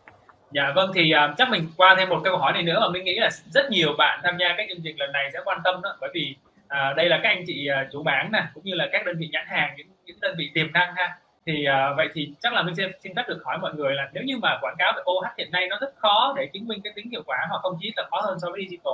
Dạ 0.51 0.71
vâng 0.75 0.91
thì 0.95 1.13
uh, 1.15 1.37
chắc 1.37 1.49
mình 1.49 1.67
qua 1.77 1.95
thêm 1.97 2.09
một 2.09 2.21
câu 2.23 2.37
hỏi 2.37 2.53
này 2.53 2.63
nữa 2.63 2.79
mà 2.79 2.89
mình 2.89 3.03
nghĩ 3.03 3.19
là 3.19 3.29
rất 3.53 3.71
nhiều 3.71 3.93
bạn 3.97 4.19
tham 4.23 4.37
gia 4.37 4.55
các 4.57 4.65
chương 4.69 4.81
trình 4.83 4.99
lần 4.99 5.11
này 5.11 5.29
sẽ 5.33 5.39
quan 5.45 5.59
tâm 5.63 5.81
đó. 5.81 5.97
Bởi 6.01 6.09
vì 6.13 6.35
uh, 6.65 6.95
đây 6.97 7.09
là 7.09 7.19
các 7.23 7.29
anh 7.29 7.43
chị 7.47 7.69
uh, 7.71 7.91
chủ 7.91 8.03
bán 8.03 8.31
nè 8.31 8.43
cũng 8.53 8.63
như 8.63 8.73
là 8.73 8.89
các 8.91 9.05
đơn 9.05 9.15
vị 9.19 9.29
nhãn 9.31 9.45
hàng 9.47 9.73
những 9.77 9.87
những 10.05 10.17
đơn 10.21 10.35
vị 10.37 10.51
tiềm 10.53 10.71
năng 10.71 10.95
ha. 10.95 11.17
Thì 11.45 11.65
uh, 11.69 11.97
vậy 11.97 12.07
thì 12.13 12.33
chắc 12.41 12.53
là 12.53 12.63
mình 12.63 12.75
sẽ 12.75 12.83
xin 12.99 13.15
phép 13.15 13.23
được 13.27 13.41
hỏi 13.45 13.57
mọi 13.57 13.73
người 13.73 13.95
là 13.95 14.09
nếu 14.13 14.23
như 14.23 14.37
mà 14.37 14.57
quảng 14.61 14.75
cáo 14.77 14.93
về 14.95 15.01
OH 15.11 15.37
hiện 15.37 15.51
nay 15.51 15.67
nó 15.67 15.77
rất 15.81 15.93
khó 15.95 16.33
để 16.37 16.49
chứng 16.53 16.67
minh 16.67 16.81
cái 16.83 16.93
tính 16.95 17.09
hiệu 17.11 17.23
quả 17.25 17.37
hoặc 17.49 17.59
không 17.61 17.77
chỉ 17.81 17.93
là 17.95 18.03
khó 18.11 18.21
hơn 18.21 18.39
so 18.39 18.47
với 18.51 18.61
digital 18.69 18.93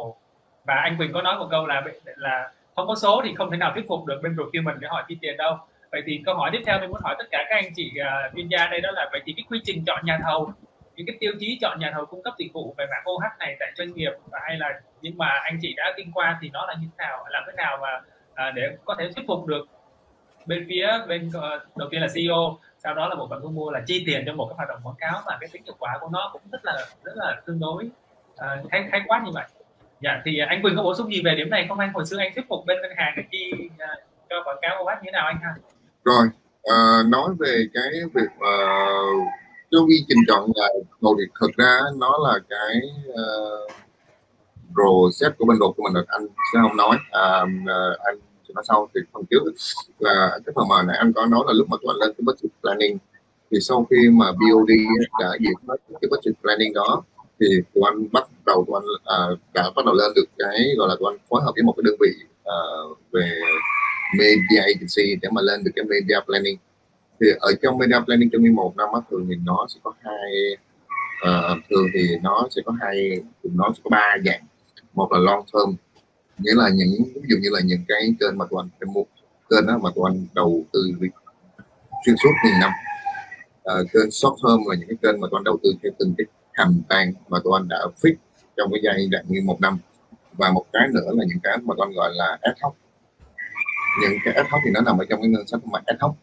và 0.68 0.76
anh 0.76 0.98
Quỳnh 0.98 1.14
có 1.14 1.22
nói 1.22 1.40
một 1.40 1.48
câu 1.52 1.66
là 1.68 1.84
là 2.06 2.52
không 2.76 2.88
có 2.88 2.96
số 2.96 3.22
thì 3.26 3.34
không 3.36 3.52
thể 3.52 3.58
nào 3.58 3.72
thuyết 3.74 3.86
phục 3.88 4.06
được 4.06 4.20
bên 4.24 4.36
procurement 4.36 4.80
để 4.80 4.88
hỏi 4.88 5.04
chi 5.08 5.18
tiền 5.22 5.38
đâu. 5.38 5.58
Vậy 5.92 6.02
thì 6.06 6.22
câu 6.26 6.36
hỏi 6.36 6.50
tiếp 6.54 6.62
theo 6.66 6.80
mình 6.80 6.90
muốn 6.90 7.02
hỏi 7.04 7.16
tất 7.20 7.26
cả 7.32 7.46
các 7.50 7.56
anh 7.56 7.74
chị 7.76 7.92
uh, 8.02 8.36
chuyên 8.36 8.48
gia 8.48 8.68
đây 8.68 8.82
đó 8.82 8.92
là 8.92 9.10
vậy 9.12 9.22
thì 9.26 9.34
cái 9.38 9.44
quy 9.50 9.60
trình 9.64 9.84
chọn 9.86 10.06
nhà 10.06 10.20
thầu 10.24 10.54
những 10.96 11.08
cái 11.08 11.16
tiêu 11.20 11.32
chí 11.40 11.58
chọn 11.62 11.80
nhà 11.80 11.92
thầu 11.94 12.06
cung 12.06 12.24
cấp 12.24 12.34
dịch 12.38 12.54
vụ 12.54 12.76
về 12.78 12.86
mạng 12.86 13.04
OH 13.10 13.40
này 13.40 13.56
tại 13.60 13.72
doanh 13.76 13.94
nghiệp 13.94 14.12
và 14.32 14.40
hay 14.44 14.58
là 14.58 14.82
nhưng 15.02 15.18
mà 15.18 15.30
anh 15.44 15.60
chị 15.62 15.74
đã 15.78 15.94
kinh 15.98 16.12
qua 16.12 16.38
thì 16.42 16.50
nó 16.54 16.66
là 16.66 16.74
như 16.74 16.88
thế 16.98 17.06
nào 17.06 17.26
làm 17.30 17.44
thế 17.48 17.54
nào 17.58 17.78
mà 17.82 18.02
uh, 18.32 18.56
để 18.56 18.78
có 18.86 18.96
thể 19.00 19.12
thuyết 19.16 19.26
phục 19.28 19.46
được 19.46 19.68
bên 20.46 20.66
phía 20.70 20.88
bên 21.08 21.28
uh, 21.28 21.78
đầu 21.78 21.90
tiên 21.92 22.02
là 22.02 22.08
CEO 22.16 22.58
sau 22.78 22.94
đó 22.94 23.08
là 23.08 23.16
bộ 23.16 23.28
phận 23.30 23.42
thu 23.44 23.50
mua 23.50 23.72
là 23.72 23.82
chi 23.86 24.04
tiền 24.08 24.24
cho 24.26 24.34
một 24.34 24.46
cái 24.50 24.56
hoạt 24.56 24.70
động 24.70 24.80
quảng 24.84 24.96
cáo 25.00 25.22
và 25.26 25.38
cái 25.42 25.50
tính 25.54 25.64
hiệu 25.66 25.76
quả 25.80 25.98
của 26.02 26.10
nó 26.12 26.30
cũng 26.34 26.42
rất 26.52 26.66
là 26.66 26.78
rất 27.04 27.14
là 27.16 27.42
tương 27.46 27.60
đối 27.60 27.90
à, 28.38 28.58
uh, 28.64 28.72
khái 28.72 28.88
khái 28.92 29.02
quát 29.08 29.22
như 29.26 29.32
vậy 29.34 29.46
dạ 30.02 30.22
thì 30.26 30.38
anh 30.38 30.62
Quỳnh 30.62 30.76
có 30.76 30.84
bổ 30.84 30.96
sung 30.96 31.14
gì 31.14 31.22
về 31.26 31.36
điểm 31.36 31.50
này 31.50 31.66
không? 31.70 31.80
Anh 31.80 31.94
hồi 31.94 32.06
xưa 32.06 32.18
anh 32.18 32.32
thuyết 32.36 32.46
phục 32.50 32.66
bên 32.66 32.78
ngân 32.82 32.92
hàng 32.98 33.14
để 33.18 33.24
chi 33.32 33.52
uh, 33.66 34.00
cho 34.30 34.36
quảng 34.46 34.58
cáo 34.62 34.84
OH 34.84 34.88
như 34.88 35.06
thế 35.06 35.12
nào 35.12 35.26
anh 35.26 35.38
ha? 35.44 35.56
Rồi 36.06 36.28
uh, 36.62 37.08
nói 37.08 37.30
về 37.40 37.68
cái 37.74 37.90
việc 38.14 38.32
uh, 38.38 39.28
cái 39.72 39.82
quy 39.88 40.06
trình 40.08 40.18
chọn 40.28 40.52
là 40.56 40.68
đồ 41.02 41.16
thì 41.20 41.24
thực 41.42 41.52
ra 41.58 41.80
nó 41.98 42.18
là 42.24 42.40
cái 42.50 42.82
uh, 43.10 43.72
process 44.74 45.38
của 45.38 45.46
bên 45.46 45.58
luật 45.60 45.72
của 45.78 45.84
mình 45.84 45.94
được 45.94 46.08
anh 46.08 46.28
sẽ 46.54 46.60
không 46.62 46.78
nói. 46.78 46.98
À, 47.12 47.42
uh, 47.42 48.00
anh 48.00 48.20
sẽ 48.48 48.54
nói 48.56 48.64
sau 48.68 48.90
thì 48.96 49.02
phần 49.14 49.24
trước. 49.30 49.40
Là 50.00 50.40
cái 50.46 50.54
phần 50.56 50.68
mà 50.68 50.84
nãy 50.84 50.98
anh 50.98 51.14
có 51.14 51.26
nói 51.26 51.44
là 51.48 51.54
lúc 51.54 51.68
mà 51.70 51.78
tụi 51.82 51.94
anh 51.94 52.00
lên 52.00 52.10
cái 52.18 52.24
budget 52.26 52.52
planning 52.62 52.98
thì 53.52 53.58
sau 53.62 53.88
khi 53.90 54.10
mà 54.10 54.32
BOD 54.32 54.72
đã 55.20 55.30
duyệt 55.40 55.58
hết 55.68 55.98
cái 56.02 56.10
budget 56.10 56.42
planning 56.42 56.74
đó 56.74 57.04
thì 57.40 57.48
tụi 57.74 57.84
anh 57.86 58.12
bắt 58.12 58.28
đầu 58.46 58.66
tụi 58.68 58.82
anh 58.82 58.88
à, 59.06 59.18
đã 59.54 59.72
bắt 59.76 59.86
đầu 59.86 59.96
lên 59.96 60.12
được 60.16 60.26
cái 60.38 60.60
gọi 60.78 60.90
là 60.90 60.96
tụi 61.00 61.14
anh 61.14 61.18
phối 61.30 61.42
hợp 61.42 61.52
với 61.56 61.64
một 61.64 61.74
cái 61.78 61.84
đơn 61.86 61.96
vị 62.00 62.12
à, 62.44 62.58
về 63.12 63.40
media 64.18 64.60
agency 64.60 65.16
để 65.22 65.30
mà 65.32 65.42
lên 65.42 65.64
được 65.64 65.72
cái 65.76 65.86
media 65.86 66.20
planning. 66.26 66.58
Thì 67.22 67.28
ở 67.40 67.52
trong 67.62 67.78
media 67.78 68.00
planning 68.06 68.30
trong 68.30 68.56
một 68.56 68.74
năm 68.78 68.90
á, 68.94 69.00
thường 69.12 69.26
thì 69.30 69.36
nó 69.46 69.66
sẽ 69.70 69.80
có 69.84 69.94
hai 70.04 70.58
uh, 71.28 71.64
thường 71.70 71.86
thì 71.94 72.16
nó 72.22 72.48
sẽ 72.56 72.62
có 72.66 72.74
hai 72.82 73.22
nó 73.44 73.74
sẽ 73.76 73.82
có 73.84 73.90
ba 73.90 74.18
dạng. 74.26 74.42
Một 74.94 75.12
là 75.12 75.20
long 75.20 75.46
term 75.54 75.76
nghĩa 76.38 76.54
là 76.56 76.70
những 76.74 77.04
ví 77.16 77.28
dụ 77.30 77.38
như 77.42 77.50
là 77.52 77.60
những 77.66 77.84
cái 77.88 78.14
kênh 78.20 78.38
mà 78.38 78.46
tụi 78.50 78.62
anh 78.62 78.70
cái 78.80 78.88
một 78.94 79.06
kênh 79.50 79.68
đó 79.68 79.80
mà 79.84 79.90
tụi 79.96 80.04
anh 80.12 80.26
đầu 80.34 80.66
tư 80.74 80.80
xuyên 82.06 82.16
suốt 82.24 82.30
nhiều 82.46 82.54
năm. 82.62 82.72
Uh, 83.72 83.88
kênh 83.94 84.12
short 84.12 84.36
term 84.44 84.60
là 84.70 84.76
những 84.76 84.88
cái 84.90 84.98
kênh 85.02 85.22
mà 85.22 85.28
tụi 85.32 85.38
anh 85.40 85.44
đầu 85.44 85.58
tư 85.64 85.70
theo 85.84 85.92
từng 86.00 86.14
cái 86.18 86.26
campaign 86.58 87.14
mà 87.30 87.38
tụi 87.44 87.54
anh 87.60 87.68
đã 87.68 87.80
fix 88.02 88.16
trong 88.58 88.72
cái 88.72 88.82
giai 88.84 89.08
đoạn 89.12 89.26
như 89.28 89.42
một 89.46 89.62
năm. 89.62 89.80
Và 90.34 90.52
một 90.52 90.66
cái 90.74 90.88
nữa 90.94 91.10
là 91.14 91.26
những 91.28 91.40
cái 91.44 91.58
mà 91.58 91.74
tụi 91.78 91.86
anh 91.86 91.94
gọi 91.94 92.12
là 92.14 92.38
ad 92.42 92.56
hoc. 92.62 92.76
Những 94.02 94.18
cái 94.26 94.34
ad 94.34 94.46
hoc 94.52 94.62
thì 94.66 94.72
nó 94.72 94.82
nằm 94.82 94.98
ở 94.98 95.06
trong 95.10 95.22
cái 95.22 95.30
ngân 95.30 95.48
sách 95.48 95.66
mà 95.66 95.80
ad 95.86 95.98
hoc. 96.00 96.16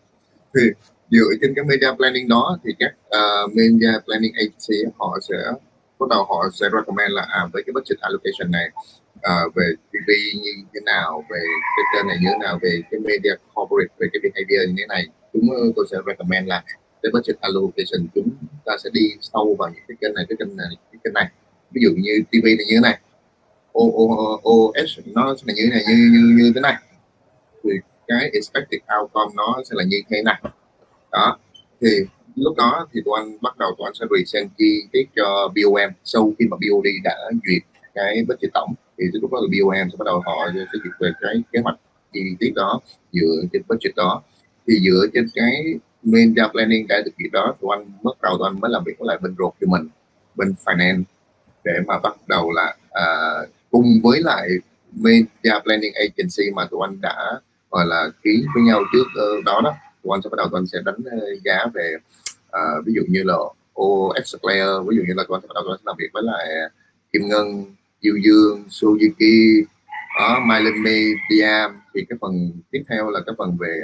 Thì 0.54 0.62
dựa 1.10 1.30
trên 1.40 1.54
cái 1.56 1.64
media 1.64 1.90
planning 1.96 2.28
đó 2.28 2.58
thì 2.64 2.70
các 2.78 2.92
uh, 3.16 3.54
media 3.54 3.92
planning 4.04 4.32
agency 4.34 4.78
họ 4.98 5.18
sẽ 5.28 5.36
bắt 6.00 6.06
đầu 6.10 6.24
họ 6.24 6.48
sẽ 6.52 6.66
recommend 6.72 7.12
là 7.12 7.26
à, 7.28 7.46
với 7.52 7.62
cái 7.66 7.72
budget 7.72 7.98
allocation 8.00 8.50
này 8.50 8.70
uh, 9.16 9.54
về 9.54 9.66
TV 9.92 10.10
như 10.34 10.52
thế 10.74 10.80
nào 10.84 11.24
về 11.30 11.40
cái 11.76 11.84
kênh 11.94 12.06
này 12.08 12.16
như 12.20 12.28
thế 12.32 12.38
nào 12.40 12.58
về 12.62 12.80
cái 12.90 13.00
media 13.00 13.34
corporate 13.54 13.94
về 13.98 14.06
cái 14.12 14.20
behavior 14.22 14.68
như 14.68 14.74
thế 14.78 14.86
này 14.86 15.06
chúng 15.32 15.48
tôi 15.76 15.86
sẽ 15.90 15.96
recommend 16.06 16.48
là 16.48 16.62
cái 17.04 17.10
budget 17.12 17.36
allocation 17.40 18.08
chúng 18.14 18.28
ta 18.64 18.72
sẽ 18.84 18.90
đi 18.92 19.10
sâu 19.20 19.56
vào 19.58 19.70
những 19.74 19.84
cái 19.88 19.96
kênh 20.00 20.14
này, 20.14 20.24
cái 20.28 20.36
kênh 20.38 20.56
này, 20.56 20.66
cái 20.92 20.98
kênh 21.04 21.14
này. 21.14 21.28
Ví 21.72 21.80
dụ 21.84 21.90
như 21.96 22.22
TV 22.30 22.44
này 22.44 22.66
như 22.68 22.76
thế 22.76 22.80
này, 22.80 22.98
O 23.72 23.84
O 24.00 24.04
O 24.16 24.50
OS 24.50 24.98
nó 25.06 25.36
sẽ 25.36 25.42
là 25.46 25.54
như 25.56 25.62
thế 25.64 25.70
này, 25.70 25.82
như 25.88 25.94
như 26.12 26.44
như 26.44 26.52
thế 26.54 26.60
này. 26.60 26.74
Thì 27.64 27.70
cái 28.08 28.30
expected 28.32 28.80
outcome 29.00 29.32
nó 29.36 29.62
sẽ 29.64 29.74
là 29.78 29.84
như 29.84 29.96
thế 30.08 30.22
này. 30.22 30.42
Đó, 31.12 31.38
thì 31.80 31.88
lúc 32.36 32.56
đó 32.56 32.88
thì 32.92 33.00
tụi 33.04 33.14
anh 33.20 33.38
bắt 33.42 33.58
đầu 33.58 33.74
tụi 33.78 33.86
anh 33.88 33.94
sẽ 33.94 34.06
resend 34.16 34.50
chi 34.58 34.82
tiết 34.92 35.04
cho 35.16 35.24
ờ, 35.24 35.48
BOM 35.48 35.90
sau 36.04 36.32
khi 36.38 36.44
mà 36.50 36.56
BOD 36.56 36.86
đã 37.04 37.16
duyệt 37.30 37.62
cái 37.94 38.24
budget 38.28 38.50
tổng, 38.54 38.74
thì 38.98 39.04
lúc 39.12 39.32
đó 39.32 39.38
là 39.40 39.48
BOM 39.52 39.90
sẽ 39.90 39.96
bắt 39.98 40.04
đầu 40.04 40.22
họ 40.26 40.50
sẽ 40.54 40.60
duyệt 40.72 40.94
về 41.00 41.10
cái 41.20 41.42
kế 41.52 41.60
hoạch 41.60 41.76
chi 42.12 42.20
tiết 42.40 42.52
đó 42.54 42.80
dựa 43.12 43.42
trên 43.52 43.62
budget 43.68 43.94
đó. 43.96 44.22
Thì 44.66 44.74
dựa 44.84 45.06
trên 45.14 45.26
cái 45.34 45.78
media 46.04 46.42
planning 46.52 46.86
cái 46.88 47.02
thực 47.04 47.14
hiện 47.18 47.32
đó 47.32 47.54
tụi 47.60 47.76
anh 47.76 47.90
bắt 48.02 48.12
đầu 48.22 48.38
tụi 48.38 48.48
anh 48.48 48.60
mới 48.60 48.70
làm 48.70 48.84
việc 48.84 48.98
với 48.98 49.06
lại 49.06 49.18
bên 49.22 49.34
ruột 49.38 49.54
cho 49.60 49.66
mình 49.66 49.88
bên 50.34 50.54
finance 50.64 51.02
để 51.64 51.72
mà 51.86 51.98
bắt 51.98 52.16
đầu 52.28 52.52
là 52.52 52.76
uh, 52.88 53.48
cùng 53.70 54.00
với 54.02 54.20
lại 54.20 54.48
media 54.92 55.60
planning 55.64 55.94
agency 55.94 56.50
mà 56.54 56.64
tụi 56.70 56.80
anh 56.82 57.00
đã 57.00 57.40
gọi 57.70 57.86
là 57.86 58.08
ký 58.22 58.44
với 58.54 58.62
nhau 58.62 58.82
trước 58.92 59.06
uh, 59.38 59.44
đó 59.44 59.60
đó. 59.64 59.74
Tụi 60.02 60.10
anh 60.14 60.22
sẽ 60.22 60.28
bắt 60.30 60.36
đầu 60.36 60.48
tụi 60.48 60.58
anh 60.58 60.66
sẽ 60.66 60.78
đánh 60.84 61.00
uh, 61.16 61.42
giá 61.44 61.66
về 61.74 61.94
uh, 62.48 62.86
ví 62.86 62.92
dụ 62.96 63.02
như 63.08 63.22
là 63.22 63.34
OX 63.80 64.34
player 64.42 64.68
ví 64.88 64.96
dụ 64.96 65.02
như 65.08 65.14
là 65.16 65.24
tụi 65.28 65.36
anh 65.36 65.42
sẽ 65.42 65.48
bắt 65.48 65.54
đầu 65.54 65.64
tụi 65.64 65.72
anh 65.72 65.78
sẽ 65.78 65.84
làm 65.86 65.96
việc 65.98 66.08
với 66.12 66.22
lại 66.22 66.46
Kim 67.12 67.28
Ngân, 67.28 67.64
Diêu 68.02 68.14
Dương, 68.24 68.64
Suzuki, 68.68 69.64
đó, 70.18 70.40
Mylan 70.46 70.82
Media 70.82 71.74
thì 71.94 72.04
cái 72.08 72.18
phần 72.20 72.52
tiếp 72.70 72.82
theo 72.88 73.10
là 73.10 73.20
cái 73.26 73.34
phần 73.38 73.56
về 73.60 73.80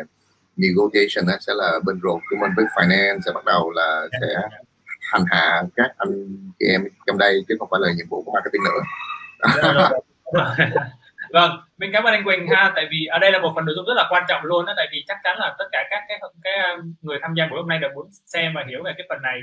negotiation 0.64 1.26
á, 1.32 1.36
sẽ 1.40 1.52
là 1.56 1.78
bên 1.86 2.00
ruột 2.02 2.20
của 2.30 2.36
mình 2.40 2.50
với 2.56 2.64
finance 2.64 3.20
sẽ 3.20 3.32
bắt 3.34 3.44
đầu 3.44 3.70
là 3.70 4.06
sẽ 4.20 4.26
hành 5.12 5.24
hạ 5.30 5.62
các 5.76 5.90
anh 5.96 6.12
chị 6.58 6.66
em 6.66 6.84
trong 7.06 7.18
đây 7.18 7.44
chứ 7.48 7.54
không 7.58 7.68
phải 7.70 7.80
là 7.82 7.88
nhiệm 7.96 8.06
vụ 8.10 8.22
của 8.22 8.32
marketing 8.32 8.62
nữa. 8.64 8.80
Vâng 11.32 11.50
mình 11.78 11.90
cảm 11.92 12.04
ơn 12.04 12.12
anh 12.12 12.24
Quỳnh 12.24 12.46
ha 12.46 12.72
tại 12.74 12.86
vì 12.90 13.06
ở 13.06 13.18
đây 13.18 13.32
là 13.32 13.38
một 13.38 13.52
phần 13.54 13.64
nội 13.64 13.74
dung 13.76 13.86
rất 13.86 13.94
là 13.96 14.06
quan 14.10 14.24
trọng 14.28 14.44
luôn 14.44 14.66
đó 14.66 14.72
tại 14.76 14.88
vì 14.92 15.04
chắc 15.08 15.16
chắn 15.24 15.38
là 15.38 15.54
tất 15.58 15.64
cả 15.72 15.86
các 15.90 16.02
cái, 16.08 16.20
cái 16.42 16.54
um, 16.70 16.94
người 17.02 17.18
tham 17.22 17.34
gia 17.36 17.46
buổi 17.46 17.58
hôm 17.58 17.68
nay 17.68 17.78
đều 17.78 17.90
muốn 17.94 18.08
xem 18.26 18.52
và 18.54 18.64
hiểu 18.68 18.82
về 18.84 18.92
cái 18.96 19.06
phần 19.08 19.22
này. 19.22 19.40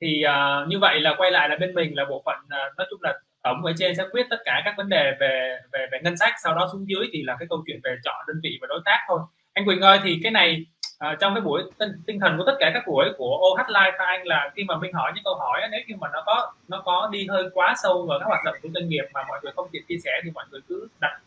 Thì 0.00 0.24
uh, 0.26 0.68
như 0.68 0.78
vậy 0.78 1.00
là 1.00 1.14
quay 1.18 1.30
lại 1.30 1.48
là 1.48 1.56
bên 1.56 1.74
mình 1.74 1.96
là 1.96 2.04
bộ 2.10 2.22
phận 2.26 2.36
uh, 2.44 2.76
nói 2.78 2.86
chung 2.90 3.02
là 3.02 3.14
tổng 3.42 3.64
ở 3.64 3.72
trên 3.78 3.94
sẽ 3.94 4.04
quyết 4.12 4.26
tất 4.30 4.36
cả 4.44 4.62
các 4.64 4.74
vấn 4.76 4.88
đề 4.88 5.16
về 5.20 5.58
về 5.72 5.86
về 5.92 5.98
ngân 6.02 6.16
sách 6.16 6.32
sau 6.44 6.54
đó 6.54 6.68
xuống 6.72 6.88
dưới 6.88 7.08
thì 7.12 7.22
là 7.22 7.36
cái 7.38 7.46
câu 7.50 7.62
chuyện 7.66 7.80
về 7.84 7.96
chọn 8.04 8.24
đơn 8.28 8.36
vị 8.42 8.58
và 8.60 8.66
đối 8.70 8.80
tác 8.84 8.98
thôi 9.08 9.20
anh 9.58 9.64
Quỳnh 9.64 9.80
ơi 9.80 9.98
thì 10.04 10.20
cái 10.22 10.32
này 10.32 10.66
à, 10.98 11.16
trong 11.20 11.34
cái 11.34 11.40
buổi 11.40 11.62
tinh, 11.78 11.92
tinh 12.06 12.20
thần 12.20 12.38
của 12.38 12.44
tất 12.46 12.56
cả 12.58 12.70
các 12.74 12.82
buổi 12.86 13.06
của 13.18 13.38
OH 13.50 13.68
Live 13.68 13.96
anh 13.98 14.26
là 14.26 14.50
khi 14.56 14.64
mà 14.64 14.76
mình 14.76 14.92
hỏi 14.92 15.12
những 15.14 15.24
câu 15.24 15.34
hỏi 15.34 15.60
nếu 15.70 15.80
như 15.88 15.96
mà 16.00 16.08
nó 16.12 16.22
có 16.26 16.52
nó 16.68 16.82
có 16.84 17.08
đi 17.12 17.26
hơi 17.30 17.44
quá 17.54 17.74
sâu 17.82 18.06
vào 18.06 18.18
các 18.18 18.26
hoạt 18.26 18.44
động 18.44 18.54
của 18.62 18.68
doanh 18.74 18.88
nghiệp 18.88 19.04
mà 19.14 19.20
mọi 19.28 19.40
người 19.42 19.52
không 19.56 19.68
kịp 19.72 19.82
chia 19.88 19.98
sẻ 20.04 20.10
thì 20.24 20.30
mọi 20.34 20.44
người 20.50 20.60
cứ 20.68 20.88
đặt 21.00 21.18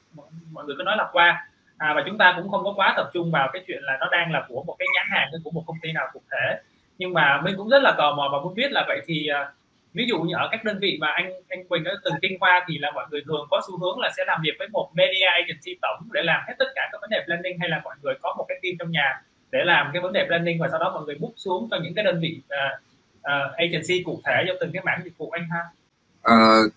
mọi 0.51 0.65
người 0.65 0.75
cứ 0.77 0.83
nói 0.83 0.97
là 0.97 1.09
qua. 1.11 1.47
À, 1.77 1.93
và 1.95 2.03
chúng 2.05 2.17
ta 2.17 2.33
cũng 2.37 2.51
không 2.51 2.63
có 2.63 2.73
quá 2.75 2.93
tập 2.97 3.09
trung 3.13 3.31
vào 3.31 3.49
cái 3.53 3.63
chuyện 3.67 3.83
là 3.83 3.97
nó 3.99 4.07
đang 4.11 4.31
là 4.31 4.45
của 4.47 4.63
một 4.63 4.75
cái 4.79 4.87
nhãn 4.95 5.05
hàng 5.09 5.27
hay 5.31 5.39
của 5.43 5.51
một 5.51 5.63
công 5.67 5.77
ty 5.81 5.91
nào 5.91 6.07
cụ 6.13 6.21
thể. 6.31 6.61
Nhưng 6.97 7.13
mà 7.13 7.41
mình 7.43 7.53
cũng 7.57 7.69
rất 7.69 7.81
là 7.83 7.91
tò 7.97 8.15
mò 8.15 8.29
và 8.31 8.39
muốn 8.39 8.55
biết 8.55 8.71
là 8.71 8.85
vậy 8.87 9.01
thì 9.07 9.27
à, 9.27 9.51
ví 9.93 10.05
dụ 10.09 10.21
như 10.21 10.35
ở 10.35 10.47
các 10.51 10.63
đơn 10.63 10.79
vị 10.79 10.97
mà 11.01 11.07
anh 11.07 11.33
anh 11.49 11.67
Quỳnh 11.67 11.83
đã 11.83 11.91
từng 12.03 12.13
kinh 12.21 12.39
qua 12.39 12.65
thì 12.67 12.77
là 12.77 12.91
mọi 12.95 13.05
người 13.11 13.21
thường 13.27 13.47
có 13.51 13.61
xu 13.67 13.79
hướng 13.79 13.99
là 13.99 14.09
sẽ 14.17 14.23
làm 14.27 14.41
việc 14.43 14.55
với 14.59 14.67
một 14.67 14.91
media 14.93 15.25
agency 15.25 15.79
tổng 15.81 16.07
để 16.11 16.21
làm 16.23 16.41
hết 16.47 16.53
tất 16.59 16.65
cả 16.75 16.89
các 16.91 16.97
vấn 17.01 17.09
đề 17.09 17.23
planning 17.25 17.59
hay 17.59 17.69
là 17.69 17.81
mọi 17.83 17.95
người 18.01 18.13
có 18.21 18.35
một 18.37 18.45
cái 18.47 18.59
team 18.63 18.75
trong 18.79 18.91
nhà 18.91 19.21
để 19.51 19.59
làm 19.65 19.89
cái 19.93 20.01
vấn 20.01 20.13
đề 20.13 20.25
planning 20.27 20.59
và 20.59 20.67
sau 20.71 20.79
đó 20.79 20.91
mọi 20.93 21.03
người 21.05 21.15
book 21.19 21.33
xuống 21.35 21.67
cho 21.71 21.77
những 21.83 21.93
cái 21.93 22.03
đơn 22.03 22.19
vị 22.21 22.41
uh, 22.45 22.81
uh, 23.19 23.55
agency 23.57 24.03
cụ 24.05 24.21
thể 24.25 24.43
cho 24.47 24.53
từng 24.59 24.71
cái 24.73 24.83
mảng 24.85 25.01
dịch 25.03 25.17
vụ 25.17 25.29
anh 25.29 25.47
ha 25.51 25.63
uh, 26.33 26.71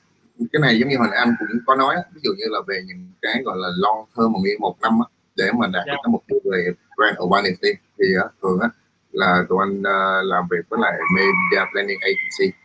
cái 0.52 0.60
này 0.60 0.78
giống 0.78 0.88
như 0.88 0.96
hồi 0.98 1.08
nãy 1.10 1.18
anh 1.18 1.34
cũng 1.38 1.48
có 1.66 1.74
nói 1.74 1.96
ví 2.14 2.20
dụ 2.24 2.30
như 2.38 2.44
là 2.48 2.58
về 2.68 2.80
những 2.86 3.12
cái 3.22 3.42
gọi 3.44 3.56
là 3.58 3.68
long 3.76 4.04
term 4.16 4.32
một 4.32 4.40
một 4.60 4.76
năm 4.82 4.92
á, 5.00 5.06
để 5.36 5.44
mà 5.58 5.66
đạt 5.66 5.86
được 5.86 5.92
yeah. 5.92 6.00
cái 6.02 6.10
mục 6.10 6.24
tiêu 6.26 6.38
về 6.52 6.60
brand 6.96 7.16
awareness 7.18 7.74
thì 7.98 8.04
uh, 8.24 8.30
thường 8.42 8.58
á 8.62 8.68
là 9.12 9.44
tụi 9.48 9.58
anh 9.62 9.78
uh, 9.80 10.24
làm 10.32 10.44
việc 10.50 10.64
với 10.68 10.80
lại 10.82 10.92
media 11.16 11.64
planning 11.72 12.00
agency 12.00 12.63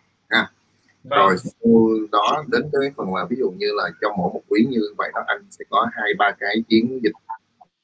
vâng. 1.09 1.19
rồi 1.19 1.37
sau 1.37 1.89
đó 2.11 2.43
đến 2.47 2.69
cái 2.73 2.91
phần 2.97 3.11
mà 3.11 3.25
ví 3.29 3.35
dụ 3.39 3.51
như 3.57 3.67
là 3.77 3.89
trong 4.01 4.11
mỗi 4.17 4.29
một 4.33 4.41
quý 4.49 4.67
như 4.69 4.81
vậy 4.97 5.11
đó 5.13 5.21
anh 5.27 5.45
sẽ 5.49 5.65
có 5.69 5.87
hai 5.93 6.13
ba 6.17 6.31
cái 6.39 6.63
chiến 6.69 6.99
dịch 7.03 7.13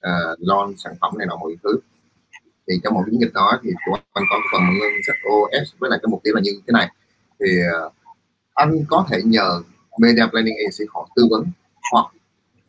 uh, 0.08 0.40
launch 0.40 0.80
sản 0.80 0.94
phẩm 1.02 1.14
này 1.18 1.28
nọ 1.28 1.36
mọi 1.36 1.56
thứ. 1.64 1.80
Thì 2.68 2.80
trong 2.84 2.94
một 2.94 3.04
chiến 3.12 3.20
dịch 3.20 3.34
đó 3.34 3.60
thì 3.64 3.70
tụi 3.86 4.00
anh 4.14 4.24
có 4.30 4.36
cái 4.36 4.48
phần 4.54 4.62
ngân 4.80 4.92
sách 5.08 5.16
OS 5.34 5.80
với 5.80 5.90
lại 5.90 6.00
cái 6.04 6.10
mục 6.10 6.22
tiêu 6.24 6.34
là 6.36 6.42
như 6.44 6.52
thế 6.68 6.72
này. 6.72 6.90
Thì 7.40 7.46
uh, 7.86 7.94
anh 8.54 8.86
có 8.90 9.06
thể 9.10 9.22
nhờ 9.26 9.62
media 10.00 10.28
planning 10.32 10.56
agency 10.58 10.86
họ 10.94 11.10
tư 11.16 11.28
vấn 11.32 11.44
hoặc 11.92 12.06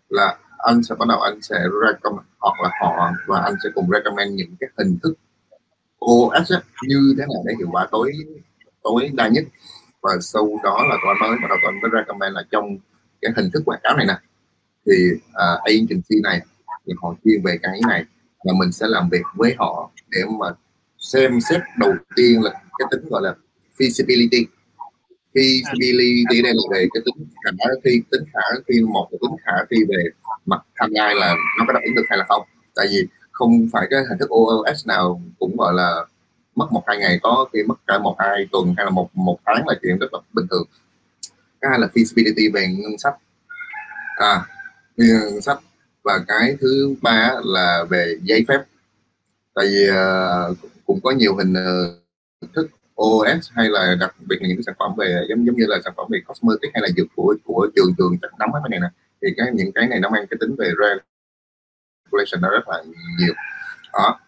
là 0.08 0.36
anh 0.58 0.82
sẽ 0.82 0.94
bắt 0.94 1.08
đầu 1.08 1.20
anh 1.20 1.42
sẽ 1.42 1.56
recommend 1.86 2.26
hoặc 2.38 2.60
là 2.62 2.70
họ 2.80 3.10
và 3.26 3.40
anh 3.40 3.54
sẽ 3.64 3.70
cùng 3.74 3.88
recommend 3.90 4.34
những 4.34 4.56
cái 4.60 4.70
hình 4.78 4.98
thức 5.02 5.14
OS 6.04 6.52
như 6.88 7.14
thế 7.18 7.24
nào 7.28 7.42
để 7.46 7.54
hiệu 7.58 7.68
quả 7.72 7.88
tối 7.90 8.12
tối 8.82 9.10
đa 9.14 9.28
nhất 9.28 9.44
và 10.06 10.20
sau 10.20 10.60
đó 10.64 10.86
là 10.88 10.96
tụi 11.02 11.14
anh 11.14 11.30
mới 11.30 11.38
bắt 11.42 11.48
đầu 11.48 11.58
tụi 11.62 11.70
anh 11.72 11.80
mới 11.82 11.90
recommend 11.94 12.34
là 12.34 12.42
trong 12.50 12.78
cái 13.20 13.32
hình 13.36 13.50
thức 13.52 13.62
quảng 13.66 13.80
cáo 13.82 13.96
này 13.96 14.06
nè. 14.06 14.18
Thì 14.86 14.92
uh, 15.12 15.60
agency 15.64 16.20
này 16.22 16.40
thì 16.86 16.92
họ 17.02 17.14
chuyên 17.24 17.42
về 17.44 17.58
cái 17.62 17.80
này 17.88 18.04
và 18.44 18.52
mình 18.58 18.72
sẽ 18.72 18.86
làm 18.88 19.08
việc 19.08 19.22
với 19.34 19.54
họ 19.58 19.90
để 20.10 20.20
mà 20.40 20.46
xem 20.98 21.40
xét 21.40 21.60
đầu 21.78 21.94
tiên 22.16 22.42
là 22.42 22.50
cái 22.50 22.88
tính 22.90 23.08
gọi 23.10 23.22
là 23.22 23.34
feasibility. 23.78 24.44
Feasibility 25.34 26.42
đây 26.42 26.52
là 26.54 26.62
về 26.72 26.86
cái 26.94 27.02
tính 27.04 27.26
khả 27.44 27.66
thi 27.84 28.02
tính 28.10 28.24
khả 28.34 28.40
thi 28.68 28.80
một 28.80 29.08
là 29.10 29.18
tính 29.22 29.36
khả 29.44 29.52
thi 29.70 29.76
về 29.88 30.04
mặt 30.46 30.60
tham 30.76 30.90
gia 30.92 31.14
là 31.14 31.34
nó 31.58 31.64
có 31.66 31.72
đáp 31.72 31.80
ứng 31.84 31.94
được 31.94 32.04
hay 32.08 32.18
là 32.18 32.24
không. 32.28 32.42
Tại 32.74 32.86
vì 32.90 33.06
không 33.32 33.68
phải 33.72 33.86
cái 33.90 34.00
hình 34.08 34.18
thức 34.18 34.30
OOS 34.30 34.86
nào 34.86 35.22
cũng 35.38 35.56
gọi 35.56 35.74
là 35.74 36.04
mất 36.56 36.72
một 36.72 36.82
hai 36.86 36.98
ngày 36.98 37.18
có 37.22 37.48
khi 37.52 37.62
mất 37.62 37.74
cả 37.86 37.98
một 37.98 38.16
hai 38.18 38.48
tuần 38.52 38.74
hay 38.76 38.86
là 38.86 38.90
một 38.90 39.10
một 39.14 39.38
tháng 39.46 39.68
là 39.68 39.74
chuyện 39.82 39.98
rất 39.98 40.06
là 40.12 40.18
bình 40.32 40.46
thường. 40.50 40.64
Cái 41.60 41.70
hai 41.70 41.78
là 41.78 41.88
feasibility 41.94 42.52
về 42.52 42.66
ngân 42.66 42.98
sách. 42.98 43.14
À 44.16 44.46
ngân 44.96 45.40
sách. 45.40 45.58
Và 46.02 46.24
cái 46.26 46.56
thứ 46.60 46.94
ba 47.02 47.34
là 47.44 47.84
về 47.90 48.16
giấy 48.22 48.44
phép. 48.48 48.58
Tại 49.54 49.66
vì 49.66 49.90
uh, 49.90 50.56
cũng 50.86 51.00
có 51.02 51.10
nhiều 51.10 51.36
hình 51.36 51.52
uh, 51.52 52.54
thức 52.54 52.70
OS 53.02 53.50
hay 53.52 53.68
là 53.68 53.96
đặc 54.00 54.14
biệt 54.20 54.36
là 54.40 54.48
những 54.48 54.62
sản 54.62 54.74
phẩm 54.78 54.92
về 54.98 55.26
giống 55.28 55.46
giống 55.46 55.56
như 55.56 55.64
là 55.66 55.78
sản 55.84 55.92
phẩm 55.96 56.06
về 56.10 56.18
cosmetic 56.26 56.70
hay 56.74 56.82
là 56.82 56.88
dược 56.96 57.06
của 57.16 57.34
của 57.44 57.68
trường 57.76 57.94
trường 57.98 58.18
chắc 58.22 58.30
nắm 58.38 58.52
hết 58.52 58.60
cái 58.64 58.70
này 58.70 58.80
nè. 58.80 58.88
Thì 59.22 59.28
cái 59.36 59.46
những 59.52 59.72
cái 59.72 59.88
này 59.88 60.00
nó 60.00 60.10
mang 60.10 60.26
cái 60.30 60.36
tính 60.40 60.56
về 60.58 60.70
regulation 62.06 62.40
nó 62.42 62.50
rất 62.50 62.68
là 62.68 62.82
nhiều. 63.18 63.34
Đó 63.92 64.20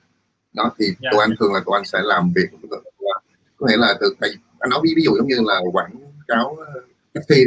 đó 0.52 0.70
thì 0.78 0.86
yeah. 0.86 1.12
tụi 1.12 1.20
anh 1.20 1.30
thường 1.40 1.52
là 1.54 1.60
tụi 1.66 1.78
anh 1.78 1.84
sẽ 1.84 1.98
làm 2.02 2.32
việc. 2.36 2.48
Có 3.56 3.66
nghĩa 3.66 3.76
là 3.76 3.94
từ 4.00 4.14
anh 4.58 4.70
nói 4.70 4.80
ví, 4.82 4.92
ví 4.96 5.02
dụ 5.02 5.16
giống 5.16 5.26
như 5.26 5.36
là 5.46 5.60
quảng 5.72 5.90
cáo 6.28 6.56
taxi 7.12 7.44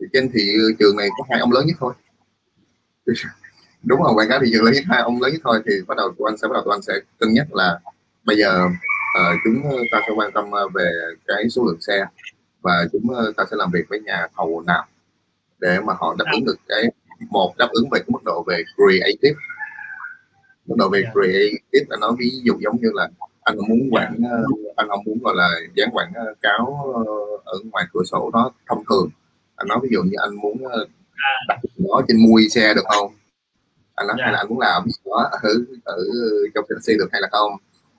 thì 0.00 0.06
trên 0.12 0.30
thị 0.32 0.52
trường 0.78 0.96
này 0.96 1.08
có 1.18 1.24
hai 1.30 1.40
ông 1.40 1.52
lớn 1.52 1.66
nhất 1.66 1.76
thôi. 1.80 1.94
Đúng 3.82 4.02
rồi 4.02 4.12
quảng 4.14 4.28
cáo 4.28 4.40
thị 4.40 4.50
trường 4.52 4.64
lớn 4.64 4.74
nhất 4.74 4.84
hai 4.86 5.02
ông 5.02 5.22
lớn 5.22 5.32
nhất 5.32 5.40
thôi 5.44 5.62
thì 5.66 5.72
bắt 5.86 5.96
đầu 5.96 6.14
tụi 6.18 6.30
anh 6.30 6.36
sẽ 6.36 6.48
bắt 6.48 6.54
đầu 6.54 6.62
tụi 6.64 6.74
anh 6.74 6.82
sẽ 6.82 6.92
cân 7.18 7.32
nhắc 7.32 7.54
là 7.54 7.80
bây 8.24 8.36
giờ 8.36 8.64
uh, 8.64 9.36
chúng 9.44 9.62
ta 9.92 10.00
sẽ 10.06 10.12
quan 10.16 10.32
tâm 10.32 10.44
về 10.74 10.90
cái 11.26 11.48
số 11.48 11.64
lượng 11.64 11.80
xe 11.80 12.06
và 12.62 12.84
chúng 12.92 13.02
ta 13.36 13.44
sẽ 13.50 13.56
làm 13.56 13.70
việc 13.70 13.84
với 13.88 14.00
nhà 14.00 14.26
thầu 14.36 14.62
nào 14.66 14.86
để 15.58 15.80
mà 15.80 15.92
họ 15.98 16.14
đáp 16.18 16.24
ứng 16.32 16.44
được 16.44 16.56
cái 16.68 16.84
một 17.30 17.54
đáp 17.58 17.68
ứng 17.72 17.90
về 17.90 17.98
cái 17.98 18.08
mức 18.08 18.20
độ 18.24 18.44
về 18.46 18.62
creative 18.76 19.40
mức 20.68 20.74
độ 20.78 20.88
về 20.88 21.02
creative 21.12 21.86
là 21.88 21.96
nói 22.00 22.12
ví 22.18 22.30
dụ 22.42 22.54
giống 22.60 22.76
như 22.76 22.90
là 22.94 23.08
anh 23.40 23.56
muốn 23.68 23.88
quảng 23.90 24.16
anh 24.76 24.88
không 24.88 25.04
muốn 25.06 25.18
gọi 25.22 25.34
là 25.36 25.48
dán 25.74 25.88
quảng 25.92 26.12
cáo 26.42 26.94
ở 27.44 27.58
ngoài 27.72 27.84
cửa 27.92 28.02
sổ 28.04 28.30
đó 28.32 28.52
thông 28.68 28.84
thường. 28.90 29.10
Anh 29.56 29.68
nói 29.68 29.78
ví 29.82 29.88
dụ 29.92 30.02
như 30.02 30.16
anh 30.22 30.34
muốn 30.34 30.62
đặt 31.48 31.58
nó 31.76 32.02
trên 32.08 32.16
mui 32.22 32.48
xe 32.48 32.74
được 32.74 32.84
không? 32.88 33.12
Anh 33.94 34.06
nói 34.06 34.16
yeah. 34.18 34.24
hay 34.24 34.32
là 34.32 34.38
anh 34.38 34.48
muốn 34.48 34.60
làm 34.60 34.82
đó 35.04 35.28
ở 35.42 35.50
ở 35.84 35.96
trong 36.54 36.64
taxi 36.68 36.92
được 36.98 37.08
hay 37.12 37.20
là 37.20 37.28
không? 37.32 37.52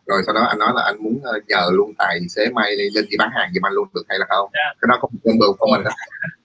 Rồi 0.05 0.21
sau 0.25 0.35
đó 0.35 0.41
anh 0.41 0.59
nói 0.59 0.71
là 0.75 0.81
anh 0.81 1.03
muốn 1.03 1.21
nhờ 1.47 1.69
luôn 1.71 1.93
tài 1.97 2.19
xế 2.29 2.49
may 2.49 2.75
lên 2.75 3.05
đi 3.09 3.17
bán 3.17 3.29
hàng 3.33 3.49
giùm 3.53 3.65
anh 3.65 3.73
luôn 3.73 3.87
được 3.93 4.03
hay 4.09 4.19
là 4.19 4.25
không? 4.29 4.49
Yeah. 4.53 4.77
cái 4.81 4.87
đó 4.89 4.97
có 5.01 5.07
một 5.11 5.31
bường 5.39 5.57
của 5.57 5.67
mình 5.71 5.83
đó 5.83 5.91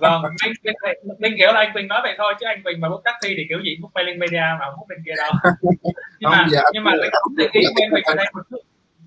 vâng 0.00 0.22
mình, 0.22 0.52
mình, 0.62 0.74
mình 1.18 1.34
kiểu 1.38 1.52
là 1.52 1.60
anh 1.60 1.72
Quỳnh 1.72 1.88
nói 1.88 2.00
vậy 2.02 2.14
thôi 2.18 2.34
chứ 2.40 2.46
anh 2.46 2.62
Quỳnh 2.62 2.80
mà 2.80 2.88
book 2.88 3.04
taxi 3.04 3.34
thì 3.36 3.46
kiểu 3.48 3.60
gì 3.60 3.76
book 3.80 3.92
mailing 3.94 4.18
media 4.18 4.46
mà 4.60 4.66
book 4.76 4.88
bên 4.88 4.98
kia 5.06 5.12
đâu. 5.16 5.32
Nhưng 6.20 6.30
mà 6.30 6.46
dạ, 6.50 6.62
nhưng 6.72 6.84
mà 6.84 6.92
mình 6.92 7.10
tóm 7.12 7.34
lại 7.36 7.48
ý 7.52 7.64
của 7.64 7.82
anh 7.84 7.90
Quỳnh 7.90 8.04
ở 8.04 8.14
đây 8.14 8.26
một 8.34 8.42
chút. 8.50 8.60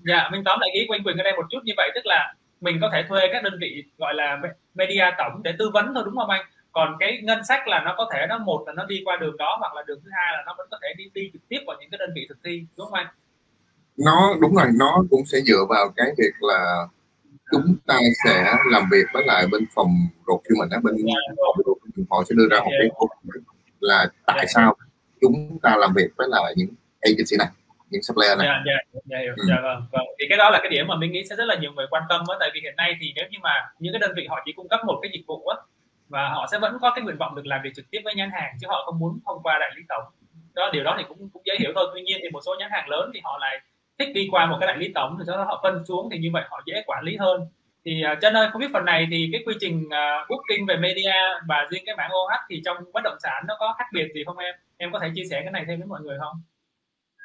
Dạ 0.06 0.28
mình 0.32 0.44
tóm 0.44 0.58
lại 0.60 0.70
ý 0.72 0.86
của 0.88 0.94
anh 0.94 1.04
Quỳnh 1.04 1.16
ở 1.16 1.22
đây 1.22 1.32
một 1.36 1.46
chút 1.50 1.58
như 1.64 1.72
vậy 1.76 1.90
tức 1.94 2.06
là 2.06 2.34
mình 2.60 2.78
có 2.80 2.90
thể 2.92 3.04
thuê 3.08 3.28
các 3.32 3.42
đơn 3.42 3.58
vị 3.60 3.84
gọi 3.98 4.14
là 4.14 4.38
media 4.74 5.04
tổng 5.18 5.42
để 5.42 5.54
tư 5.58 5.70
vấn 5.70 5.94
thôi 5.94 6.02
đúng 6.06 6.16
không 6.16 6.30
anh? 6.30 6.44
Còn 6.72 6.96
cái 7.00 7.20
ngân 7.22 7.44
sách 7.44 7.68
là 7.68 7.82
nó 7.84 7.94
có 7.96 8.10
thể 8.12 8.26
nó 8.28 8.38
một 8.38 8.64
là 8.66 8.72
nó 8.72 8.84
đi 8.84 9.02
qua 9.04 9.16
đường 9.16 9.36
đó 9.36 9.56
hoặc 9.60 9.74
là 9.74 9.82
đường 9.86 10.00
thứ 10.04 10.10
hai 10.12 10.32
là 10.36 10.42
nó 10.46 10.54
vẫn 10.58 10.68
có 10.70 10.78
thể 10.82 10.88
đi 10.96 11.04
đi 11.14 11.30
trực 11.32 11.48
tiếp 11.48 11.58
vào 11.66 11.76
những 11.80 11.90
cái 11.90 11.98
đơn 11.98 12.10
vị 12.14 12.26
thực 12.28 12.38
thi 12.44 12.64
đúng 12.76 12.86
không 12.86 12.94
anh? 12.94 13.06
Nó 13.96 14.34
đúng 14.40 14.54
rồi 14.54 14.66
nó 14.78 15.02
cũng 15.10 15.22
sẽ 15.26 15.38
dựa 15.40 15.64
vào 15.68 15.92
cái 15.96 16.06
việc 16.18 16.32
là 16.40 16.86
chúng 17.50 17.76
ta 17.86 17.98
sẽ 18.24 18.54
làm 18.70 18.82
việc 18.92 19.04
với 19.12 19.24
lại 19.26 19.46
bên 19.52 19.64
phòng 19.74 19.94
procurement 20.24 20.70
á 20.70 20.78
bên 20.82 20.94
phòng 21.38 21.56
họ 22.10 22.22
sẽ 22.28 22.34
đưa 22.38 22.48
ra 22.50 22.58
một 22.60 22.70
cái 22.78 22.88
là 23.80 24.06
tại 24.26 24.46
sao 24.54 24.76
chúng 25.20 25.58
ta 25.62 25.76
làm 25.76 25.92
việc 25.94 26.08
với 26.16 26.28
lại 26.30 26.54
những 26.56 26.68
agency 27.00 27.36
này 27.38 27.48
những 27.90 28.02
supplier 28.02 28.38
này. 28.38 28.46
Dạ, 28.46 28.62
dạ, 28.66 29.02
dạ, 29.04 29.32
ừ. 29.36 29.44
dạ 29.48 29.56
vâng, 29.62 29.82
vâng. 29.92 30.06
Thì 30.18 30.26
cái 30.28 30.38
đó 30.38 30.50
là 30.50 30.58
cái 30.62 30.70
điểm 30.70 30.86
mà 30.86 30.96
mình 30.96 31.12
nghĩ 31.12 31.24
sẽ 31.30 31.36
rất 31.36 31.44
là 31.44 31.56
nhiều 31.60 31.72
người 31.72 31.86
quan 31.90 32.02
tâm 32.08 32.20
á, 32.28 32.36
tại 32.40 32.50
vì 32.54 32.60
hiện 32.60 32.76
nay 32.76 32.96
thì 33.00 33.12
nếu 33.16 33.24
như 33.30 33.38
mà 33.42 33.54
những 33.78 33.92
cái 33.92 34.00
đơn 34.00 34.12
vị 34.16 34.26
họ 34.30 34.42
chỉ 34.44 34.52
cung 34.52 34.68
cấp 34.68 34.80
một 34.86 34.98
cái 35.02 35.10
dịch 35.14 35.24
vụ 35.26 35.46
á, 35.46 35.56
và 36.08 36.28
họ 36.28 36.48
sẽ 36.52 36.58
vẫn 36.58 36.78
có 36.80 36.92
cái 36.94 37.04
nguyện 37.04 37.16
vọng 37.18 37.34
được 37.36 37.46
làm 37.46 37.60
việc 37.64 37.70
trực 37.76 37.90
tiếp 37.90 38.00
với 38.04 38.14
nhãn 38.14 38.30
hàng 38.32 38.56
chứ 38.60 38.66
họ 38.70 38.82
không 38.86 38.98
muốn 38.98 39.20
thông 39.26 39.42
qua 39.42 39.58
đại 39.60 39.70
lý 39.76 39.82
tổng. 39.88 40.04
Đó 40.54 40.70
điều 40.72 40.84
đó 40.84 40.94
thì 40.98 41.04
cũng 41.08 41.30
cũng 41.32 41.42
dễ 41.44 41.54
hiểu 41.58 41.72
thôi. 41.74 41.86
Tuy 41.94 42.02
nhiên 42.02 42.18
thì 42.22 42.30
một 42.30 42.40
số 42.46 42.56
nhãn 42.58 42.70
hàng 42.72 42.88
lớn 42.88 43.10
thì 43.14 43.20
họ 43.24 43.38
lại 43.40 43.60
thích 44.00 44.14
đi 44.14 44.28
qua 44.30 44.46
một 44.46 44.56
cái 44.60 44.66
đại 44.66 44.78
lý 44.78 44.92
tổng 44.94 45.16
thì 45.18 45.24
sau 45.26 45.36
đó 45.36 45.44
họ 45.44 45.60
phân 45.62 45.84
xuống 45.88 46.08
thì 46.12 46.18
như 46.18 46.28
vậy 46.32 46.42
họ 46.50 46.60
dễ 46.66 46.82
quản 46.86 47.04
lý 47.04 47.16
hơn. 47.16 47.40
Thì 47.84 48.02
à, 48.02 48.12
uh, 48.12 48.18
chân 48.20 48.34
ơi 48.34 48.48
không 48.52 48.60
biết 48.60 48.70
phần 48.72 48.84
này 48.84 49.08
thì 49.10 49.28
cái 49.32 49.42
quy 49.46 49.54
trình 49.60 49.84
uh, 49.86 50.28
booking 50.28 50.66
về 50.68 50.76
media 50.76 51.12
và 51.48 51.66
riêng 51.70 51.82
cái 51.86 51.96
mảng 51.96 52.10
OH 52.10 52.32
thì 52.50 52.62
trong 52.64 52.76
bất 52.92 53.00
động 53.04 53.16
sản 53.22 53.44
nó 53.48 53.56
có 53.58 53.74
khác 53.78 53.84
biệt 53.92 54.08
gì 54.14 54.24
không 54.24 54.38
em? 54.38 54.54
Em 54.76 54.92
có 54.92 54.98
thể 54.98 55.08
chia 55.14 55.24
sẻ 55.30 55.40
cái 55.42 55.50
này 55.52 55.64
thêm 55.68 55.78
với 55.78 55.88
mọi 55.88 56.00
người 56.00 56.16
không? 56.20 56.42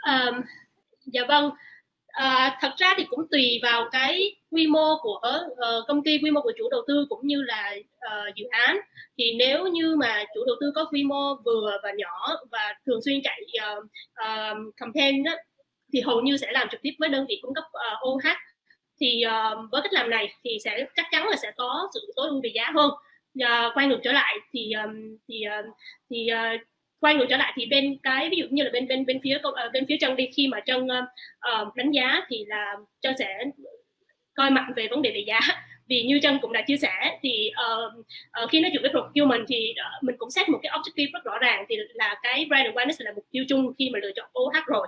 Um, 0.08 0.42
dạ 1.06 1.22
vâng. 1.28 1.50
À, 2.08 2.58
thật 2.62 2.72
ra 2.78 2.94
thì 2.98 3.06
cũng 3.10 3.28
tùy 3.32 3.60
vào 3.64 3.90
cái 3.92 4.36
quy 4.52 4.68
mô 4.68 4.98
của 5.02 5.22
uh, 5.48 5.88
công 5.88 6.04
ty 6.04 6.20
quy 6.24 6.32
mô 6.32 6.42
của 6.42 6.52
chủ 6.58 6.70
đầu 6.72 6.82
tư 6.88 7.06
cũng 7.10 7.28
như 7.28 7.42
là 7.42 7.76
uh, 7.78 8.36
dự 8.36 8.46
án. 8.52 8.78
Thì 9.18 9.36
nếu 9.40 9.68
như 9.68 9.96
mà 9.96 10.24
chủ 10.36 10.42
đầu 10.48 10.56
tư 10.62 10.72
có 10.76 10.86
quy 10.92 11.04
mô 11.04 11.36
vừa 11.46 11.78
và 11.84 11.92
nhỏ 11.98 12.28
và 12.52 12.76
thường 12.86 13.00
xuyên 13.06 13.22
chạy 13.24 13.42
uh, 13.78 13.84
uh, 13.84 14.76
campaign 14.78 15.24
đó, 15.24 15.32
thì 15.96 16.02
hầu 16.02 16.22
như 16.22 16.38
sẽ 16.38 16.52
làm 16.52 16.68
trực 16.72 16.82
tiếp 16.82 16.92
với 17.00 17.10
đơn 17.10 17.26
vị 17.30 17.40
cung 17.42 17.54
cấp 17.54 17.64
uh, 17.64 18.10
OH. 18.10 18.38
Thì 19.02 19.24
uh, 19.28 19.72
với 19.72 19.82
cách 19.82 19.94
làm 19.94 20.10
này 20.10 20.34
thì 20.44 20.58
sẽ 20.64 20.86
chắc 20.96 21.06
chắn 21.12 21.28
là 21.28 21.36
sẽ 21.36 21.52
có 21.58 21.88
sự 21.94 22.14
tối 22.16 22.28
ưu 22.30 22.42
về 22.44 22.50
giá 22.54 22.72
hơn. 22.76 22.92
Uh, 23.44 23.74
quay 23.74 23.88
ngược 23.88 24.00
trở 24.04 24.12
lại 24.12 24.38
thì 24.54 24.72
um, 24.72 25.18
thì 25.28 25.44
uh, 25.60 25.66
thì 26.10 26.30
uh, 26.34 26.62
quay 27.00 27.16
ngược 27.16 27.26
trở 27.30 27.38
lại 27.38 27.54
thì 27.56 27.66
bên 27.66 27.98
cái 28.04 28.30
ví 28.30 28.38
dụ 28.38 28.46
như 28.50 28.64
là 28.64 28.70
bên 28.74 28.88
bên 28.88 29.06
bên 29.06 29.20
phía 29.24 29.38
uh, 29.48 29.74
bên 29.74 29.86
phía 29.90 29.98
chân 30.00 30.16
đi 30.16 30.30
khi 30.36 30.48
mà 30.48 30.60
chân 30.60 30.84
uh, 30.84 31.76
đánh 31.76 31.92
giá 31.92 32.22
thì 32.30 32.46
là 32.48 32.76
chân 33.02 33.14
sẽ 33.20 33.44
coi 34.36 34.50
mạnh 34.50 34.74
về 34.76 34.88
vấn 34.88 35.02
đề 35.02 35.12
về 35.12 35.24
giá. 35.28 35.40
Vì 35.90 36.04
như 36.04 36.20
chân 36.22 36.40
cũng 36.42 36.54
đã 36.54 36.62
chia 36.68 36.78
sẻ 36.78 37.20
thì 37.22 37.52
uh, 37.52 38.06
uh, 38.44 38.50
khi 38.52 38.60
nói 38.60 38.72
chuyện 38.74 38.82
với 38.82 38.92
procurement 38.92 39.46
thì 39.48 39.74
uh, 39.98 40.04
mình 40.04 40.16
cũng 40.18 40.32
xét 40.32 40.50
một 40.50 40.60
cái 40.64 40.72
objective 40.72 41.10
rất 41.14 41.24
rõ 41.24 41.38
ràng 41.38 41.66
thì 41.70 41.76
là 41.94 42.16
cái 42.24 42.46
brand 42.50 42.68
awareness 42.68 43.06
là 43.06 43.12
mục 43.16 43.26
tiêu 43.32 43.44
chung 43.50 43.74
khi 43.80 43.90
mà 43.94 44.00
lựa 44.02 44.12
chọn 44.16 44.30
OH 44.40 44.66
rồi 44.68 44.88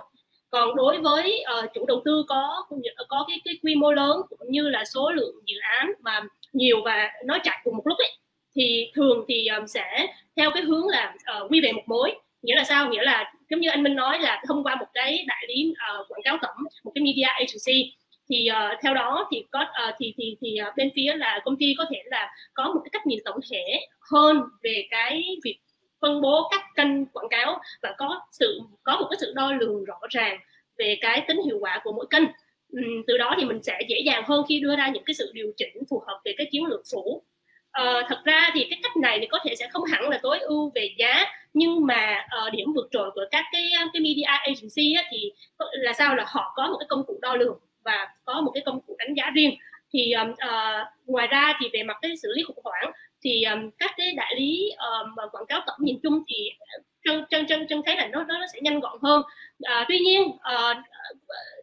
còn 0.50 0.76
đối 0.76 0.98
với 0.98 1.44
uh, 1.58 1.70
chủ 1.74 1.86
đầu 1.86 2.02
tư 2.04 2.24
có 2.28 2.64
có 3.08 3.24
cái, 3.28 3.40
cái 3.44 3.54
quy 3.62 3.74
mô 3.74 3.92
lớn 3.92 4.20
cũng 4.28 4.50
như 4.50 4.68
là 4.68 4.84
số 4.84 5.10
lượng 5.10 5.34
dự 5.46 5.56
án 5.60 5.92
mà 6.00 6.20
nhiều 6.52 6.76
và 6.84 7.10
nó 7.24 7.38
chạy 7.44 7.58
cùng 7.64 7.76
một 7.76 7.86
lúc 7.86 7.98
ấy 7.98 8.12
thì 8.54 8.90
thường 8.94 9.24
thì 9.28 9.46
um, 9.46 9.66
sẽ 9.66 10.06
theo 10.36 10.50
cái 10.54 10.62
hướng 10.62 10.88
là 10.88 11.14
uh, 11.42 11.50
quy 11.50 11.60
về 11.60 11.72
một 11.72 11.82
mối. 11.86 12.14
Nghĩa 12.42 12.54
là 12.54 12.64
sao? 12.64 12.88
Nghĩa 12.88 13.02
là 13.02 13.32
giống 13.50 13.60
như 13.60 13.70
anh 13.70 13.82
Minh 13.82 13.94
nói 13.94 14.18
là 14.18 14.42
thông 14.48 14.64
qua 14.64 14.76
một 14.76 14.86
cái 14.94 15.24
đại 15.26 15.44
lý 15.48 15.72
uh, 15.72 16.08
quảng 16.08 16.22
cáo 16.24 16.38
tổng 16.42 16.56
một 16.84 16.92
cái 16.94 17.02
media 17.02 17.22
agency 17.22 17.94
thì 18.30 18.48
uh, 18.50 18.78
theo 18.82 18.94
đó 18.94 19.28
thì 19.32 19.44
có 19.50 19.60
uh, 19.60 19.94
thì 19.98 20.14
thì 20.16 20.36
thì 20.40 20.56
uh, 20.68 20.76
bên 20.76 20.90
phía 20.96 21.14
là 21.16 21.40
công 21.44 21.56
ty 21.56 21.74
có 21.78 21.84
thể 21.90 22.02
là 22.04 22.32
có 22.54 22.72
một 22.74 22.80
cái 22.84 22.90
cách 22.92 23.06
nhìn 23.06 23.18
tổng 23.24 23.40
thể 23.50 23.86
hơn 24.10 24.42
về 24.62 24.86
cái 24.90 25.24
việc 25.44 25.58
phân 26.00 26.20
bố 26.20 26.48
các 26.50 26.60
kênh 26.76 27.06
quảng 27.06 27.28
cáo 27.30 27.60
và 27.82 27.94
có 27.98 28.20
sự 28.32 28.60
có 28.82 28.96
một 29.00 29.06
cái 29.10 29.18
sự 29.20 29.32
đo 29.36 29.52
lường 29.52 29.84
rõ 29.84 29.98
ràng 30.10 30.38
về 30.78 30.98
cái 31.00 31.24
tính 31.28 31.40
hiệu 31.44 31.58
quả 31.60 31.80
của 31.84 31.92
mỗi 31.92 32.06
kênh. 32.10 32.24
Từ 33.06 33.18
đó 33.18 33.34
thì 33.38 33.44
mình 33.44 33.62
sẽ 33.62 33.80
dễ 33.88 34.00
dàng 34.06 34.22
hơn 34.26 34.44
khi 34.48 34.60
đưa 34.60 34.76
ra 34.76 34.88
những 34.88 35.04
cái 35.04 35.14
sự 35.14 35.30
điều 35.34 35.52
chỉnh 35.56 35.82
phù 35.90 36.02
hợp 36.06 36.20
về 36.24 36.34
cái 36.38 36.46
chiến 36.50 36.64
lược 36.64 36.80
phủ 36.92 37.22
à, 37.70 37.84
ờ, 37.84 38.02
thật 38.08 38.18
ra 38.24 38.50
thì 38.54 38.66
cái 38.70 38.78
cách 38.82 38.96
này 38.96 39.18
thì 39.20 39.26
có 39.26 39.38
thể 39.44 39.54
sẽ 39.54 39.68
không 39.72 39.84
hẳn 39.84 40.08
là 40.08 40.18
tối 40.22 40.38
ưu 40.38 40.72
về 40.74 40.94
giá 40.98 41.24
nhưng 41.54 41.86
mà 41.86 42.26
uh, 42.46 42.52
điểm 42.52 42.72
vượt 42.72 42.88
trội 42.90 43.10
của 43.14 43.24
các 43.30 43.44
cái 43.52 43.70
ờ, 43.80 43.86
cái 43.92 44.02
media 44.02 44.22
agency 44.22 44.94
á, 44.96 45.02
thì 45.10 45.32
là 45.72 45.92
sao 45.92 46.14
là 46.14 46.24
họ 46.28 46.52
có 46.56 46.68
một 46.68 46.76
cái 46.80 46.86
công 46.88 47.04
cụ 47.06 47.18
đo 47.22 47.34
lường 47.34 47.58
và 47.84 48.08
có 48.24 48.40
một 48.40 48.50
cái 48.54 48.62
công 48.66 48.80
cụ 48.80 48.96
đánh 48.98 49.14
giá 49.14 49.30
riêng. 49.34 49.56
Thì 49.92 50.14
uh, 50.30 50.36
ngoài 51.06 51.26
ra 51.26 51.58
thì 51.60 51.66
về 51.72 51.82
mặt 51.82 51.96
cái 52.02 52.16
xử 52.16 52.32
lý 52.36 52.42
khủng 52.42 52.58
hoảng 52.64 52.92
thì 53.24 53.44
um, 53.44 53.70
các 53.78 53.90
cái 53.96 54.12
đại 54.16 54.34
lý 54.36 54.70
um, 54.78 55.14
quảng 55.32 55.46
cáo 55.48 55.60
tổng 55.66 55.78
nhìn 55.80 55.98
chung 56.02 56.22
thì 56.28 56.50
ờ, 56.58 56.78
chân 57.04 57.24
chân 57.30 57.46
chân 57.46 57.66
chân 57.68 57.82
thấy 57.86 57.96
là 57.96 58.06
nó 58.06 58.24
nó 58.24 58.46
sẽ 58.52 58.60
nhanh 58.62 58.80
gọn 58.80 58.98
hơn. 59.02 59.22
À, 59.62 59.84
tuy 59.88 59.98
nhiên 59.98 60.22
uh, 60.22 60.76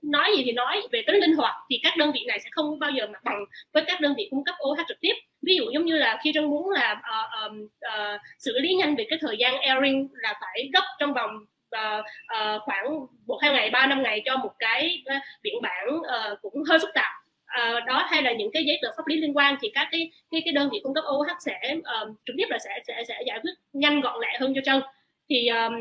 nói 0.04 0.34
gì 0.38 0.44
thì 0.46 0.52
nói 0.52 0.82
về 0.92 1.04
tính 1.08 1.16
linh 1.16 1.36
hoạt 1.36 1.56
thì 1.70 1.80
các 1.84 1.98
đơn 1.98 2.12
vị 2.12 2.26
này 2.28 2.40
sẽ 2.40 2.50
không 2.52 2.80
bao 2.80 2.92
giờ 2.92 3.08
mặt 3.08 3.24
bằng 3.24 3.46
với 3.74 3.84
các 3.88 4.02
đơn 4.02 4.14
vị 4.18 4.28
cung 4.32 4.44
cấp 4.44 4.56
OH 4.68 4.80
trực 4.88 4.98
tiếp. 5.02 5.14
Ví 5.42 5.56
dụ 5.56 5.64
giống 5.74 5.86
như 5.86 5.98
là 5.98 6.20
khi 6.24 6.32
trân 6.34 6.46
muốn 6.46 6.70
là 6.70 6.92
uh, 6.92 7.50
um, 7.52 7.64
uh, 7.64 8.22
xử 8.40 8.60
lý 8.60 8.74
nhanh 8.74 8.96
về 8.96 9.08
cái 9.10 9.20
thời 9.22 9.38
gian 9.38 9.62
airing 9.62 10.08
là 10.14 10.34
phải 10.42 10.70
gấp 10.74 10.84
trong 11.00 11.14
vòng 11.14 11.36
uh, 11.76 12.06
uh, 12.36 12.62
khoảng 12.62 13.06
một 13.28 13.40
hai 13.42 13.52
ngày 13.52 13.70
ba 13.70 13.88
năm 13.88 14.04
ngày 14.04 14.22
cho 14.26 14.38
một 14.38 14.52
cái 14.60 15.04
uh, 15.16 15.22
biện 15.44 15.56
bản 15.62 15.98
uh, 15.98 16.42
cũng 16.42 16.64
hơi 16.70 16.80
phức 16.80 16.94
tạp 16.94 17.25
uh, 17.62 17.86
đó 17.86 18.06
hay 18.10 18.24
là 18.24 18.32
những 18.32 18.52
cái 18.54 18.66
giấy 18.66 18.80
tờ 18.82 18.90
pháp 18.98 19.08
lý 19.08 19.16
liên 19.16 19.38
quan 19.38 19.56
thì 19.62 19.70
các 19.74 19.88
cái 19.92 20.12
cái, 20.32 20.42
cái 20.46 20.54
đơn 20.54 20.70
vị 20.72 20.80
cung 20.84 20.94
cấp 20.94 21.04
OH 21.16 21.28
sẽ 21.46 21.76
uh, 21.78 22.16
trực 22.26 22.36
tiếp 22.38 22.46
là 22.50 22.58
sẽ 22.60 22.80
sẽ 22.88 23.04
sẽ 23.08 23.22
giải 23.26 23.40
quyết 23.44 23.54
nhanh 23.74 24.02
gọn 24.02 24.22
lẹ 24.22 24.38
hơn 24.40 24.54
cho 24.56 24.62
chân 24.66 24.82
thì 25.30 25.48
um, 25.48 25.74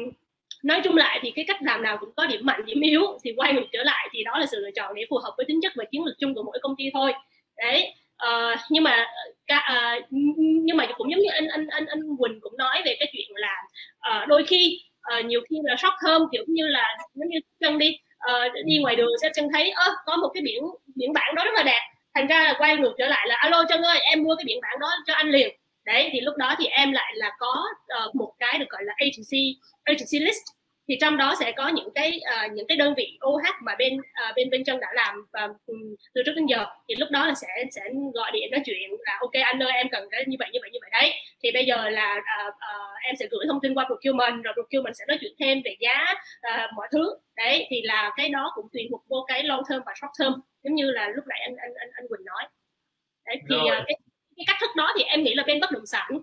nói 0.65 0.81
chung 0.85 0.97
lại 0.97 1.19
thì 1.23 1.31
cái 1.31 1.45
cách 1.49 1.63
làm 1.63 1.83
nào 1.83 1.97
cũng 2.01 2.11
có 2.17 2.27
điểm 2.27 2.41
mạnh 2.43 2.65
điểm 2.67 2.81
yếu 2.81 3.03
thì 3.25 3.33
quay 3.37 3.53
ngược 3.53 3.67
trở 3.73 3.83
lại 3.83 4.09
thì 4.13 4.25
đó 4.25 4.39
là 4.39 4.47
sự 4.47 4.61
lựa 4.61 4.71
chọn 4.77 4.95
để 4.95 5.03
phù 5.11 5.19
hợp 5.19 5.35
với 5.37 5.47
tính 5.49 5.61
chất 5.63 5.73
và 5.77 5.85
chiến 5.91 6.05
lược 6.05 6.15
chung 6.21 6.35
của 6.35 6.43
mỗi 6.43 6.59
công 6.63 6.75
ty 6.79 6.85
thôi. 6.95 7.13
Đấy 7.57 7.95
uh, 8.27 8.59
nhưng 8.71 8.85
mà 8.85 9.07
ca, 9.47 9.57
uh, 9.73 10.05
nhưng 10.65 10.77
mà 10.77 10.87
cũng 10.97 11.11
giống 11.11 11.21
như 11.21 11.31
anh 11.33 11.49
anh 11.49 11.67
anh 11.67 11.87
anh 11.87 12.01
Quỳnh 12.19 12.41
cũng 12.41 12.57
nói 12.57 12.83
về 12.85 12.97
cái 12.99 13.09
chuyện 13.13 13.29
là 13.35 13.57
uh, 14.11 14.29
đôi 14.29 14.45
khi 14.47 14.81
uh, 15.19 15.25
nhiều 15.25 15.41
khi 15.51 15.57
là 15.65 15.77
short 15.77 15.95
term 16.07 16.23
kiểu 16.33 16.45
như 16.47 16.67
là 16.67 16.97
giống 17.15 17.29
như 17.29 17.39
chân 17.61 17.79
đi 17.79 17.99
Ờ, 18.25 18.47
uh, 18.47 18.65
đi 18.65 18.79
ngoài 18.79 18.97
đường 18.97 19.09
sẽ 19.23 19.31
chân 19.35 19.49
thấy 19.53 19.71
ơ 19.71 19.95
có 20.07 20.17
một 20.17 20.29
cái 20.35 20.43
biển 20.43 20.63
biển 20.95 21.13
bảng 21.13 21.35
đó 21.35 21.45
rất 21.45 21.55
là 21.55 21.63
đẹp. 21.63 21.81
Thành 22.15 22.27
ra 22.27 22.43
là 22.45 22.55
quay 22.59 22.77
ngược 22.77 22.95
trở 22.99 23.07
lại 23.07 23.27
là 23.29 23.37
alo 23.39 23.65
chân 23.69 23.83
ơi 23.83 23.99
em 23.99 24.23
mua 24.23 24.35
cái 24.37 24.45
biển 24.47 24.59
bảng 24.63 24.79
đó 24.81 24.91
cho 25.07 25.15
anh 25.15 25.31
liền. 25.31 25.57
Đấy 25.87 26.09
thì 26.13 26.21
lúc 26.21 26.37
đó 26.37 26.55
thì 26.59 26.67
em 26.67 26.93
lại 26.93 27.13
là 27.17 27.31
có 27.39 27.65
uh, 28.07 28.15
một 28.15 28.33
cái 28.39 28.59
được 28.59 28.69
gọi 28.69 28.85
là 28.85 28.95
agency 28.97 29.57
agency 29.85 30.19
list 30.27 30.43
thì 30.89 30.97
trong 31.01 31.17
đó 31.17 31.35
sẽ 31.41 31.53
có 31.53 31.69
những 31.69 31.89
cái 31.95 32.21
uh, 32.47 32.53
những 32.53 32.67
cái 32.67 32.77
đơn 32.77 32.95
vị 32.97 33.19
OH 33.27 33.43
mà 33.63 33.75
bên 33.79 33.99
uh, 33.99 34.37
bên 34.37 34.51
bên 34.51 34.65
chân 34.65 34.81
đã 34.81 34.89
làm 34.95 35.27
và 35.33 35.49
um, 35.67 35.95
từ 36.15 36.23
trước 36.27 36.33
đến 36.37 36.47
giờ. 36.47 36.67
Thì 36.89 36.95
lúc 36.99 37.09
đó 37.11 37.27
là 37.27 37.35
sẽ 37.35 37.49
sẽ 37.71 37.83
gọi 38.15 38.31
điện 38.33 38.51
nói 38.51 38.61
chuyện 38.65 38.91
là 38.99 39.19
ok 39.21 39.33
anh 39.45 39.63
ơi 39.63 39.73
em 39.73 39.89
cần 39.89 40.09
cái 40.11 40.25
như 40.27 40.37
vậy 40.39 40.49
như 40.53 40.59
vậy 40.63 40.71
như 40.73 40.79
vậy. 40.83 40.91
Đấy. 40.93 41.15
Thì 41.43 41.51
bây 41.53 41.65
giờ 41.65 41.89
là 41.89 42.17
uh, 42.17 42.55
uh, 42.55 43.03
em 43.03 43.17
sẽ 43.17 43.27
gửi 43.31 43.45
thông 43.49 43.61
tin 43.63 43.75
qua 43.75 43.85
procurement 43.85 44.45
rồi 44.45 44.55
procurement 44.55 44.97
sẽ 44.97 45.05
nói 45.09 45.19
chuyện 45.21 45.33
thêm 45.39 45.63
về 45.65 45.77
giá 45.81 46.15
uh, 46.49 46.71
mọi 46.77 46.89
thứ. 46.93 47.17
Đấy 47.37 47.67
thì 47.71 47.83
là 47.83 48.11
cái 48.17 48.29
đó 48.29 48.53
cũng 48.55 48.67
tùy 48.73 48.87
thuộc 48.91 49.05
vô 49.09 49.25
cái 49.29 49.43
long 49.43 49.63
term 49.71 49.83
và 49.87 49.93
short 50.01 50.13
term 50.19 50.41
giống 50.63 50.75
như 50.75 50.91
là 50.91 51.09
lúc 51.09 51.25
nãy 51.29 51.41
anh 51.43 51.57
anh 51.57 51.75
anh, 51.75 51.91
anh 51.95 52.09
Quỳnh 52.09 52.25
nói. 52.25 52.45
Đấy 53.27 53.37
thì 53.49 53.57
uh, 53.57 53.85
cái 53.87 53.97
cái 54.37 54.45
cách 54.47 54.57
thức 54.61 54.71
đó 54.77 54.93
thì 54.99 55.05
em 55.05 55.23
nghĩ 55.23 55.35
là 55.35 55.45
bên 55.47 55.61
bất 55.61 55.71
động 55.71 55.87
sản 55.87 56.07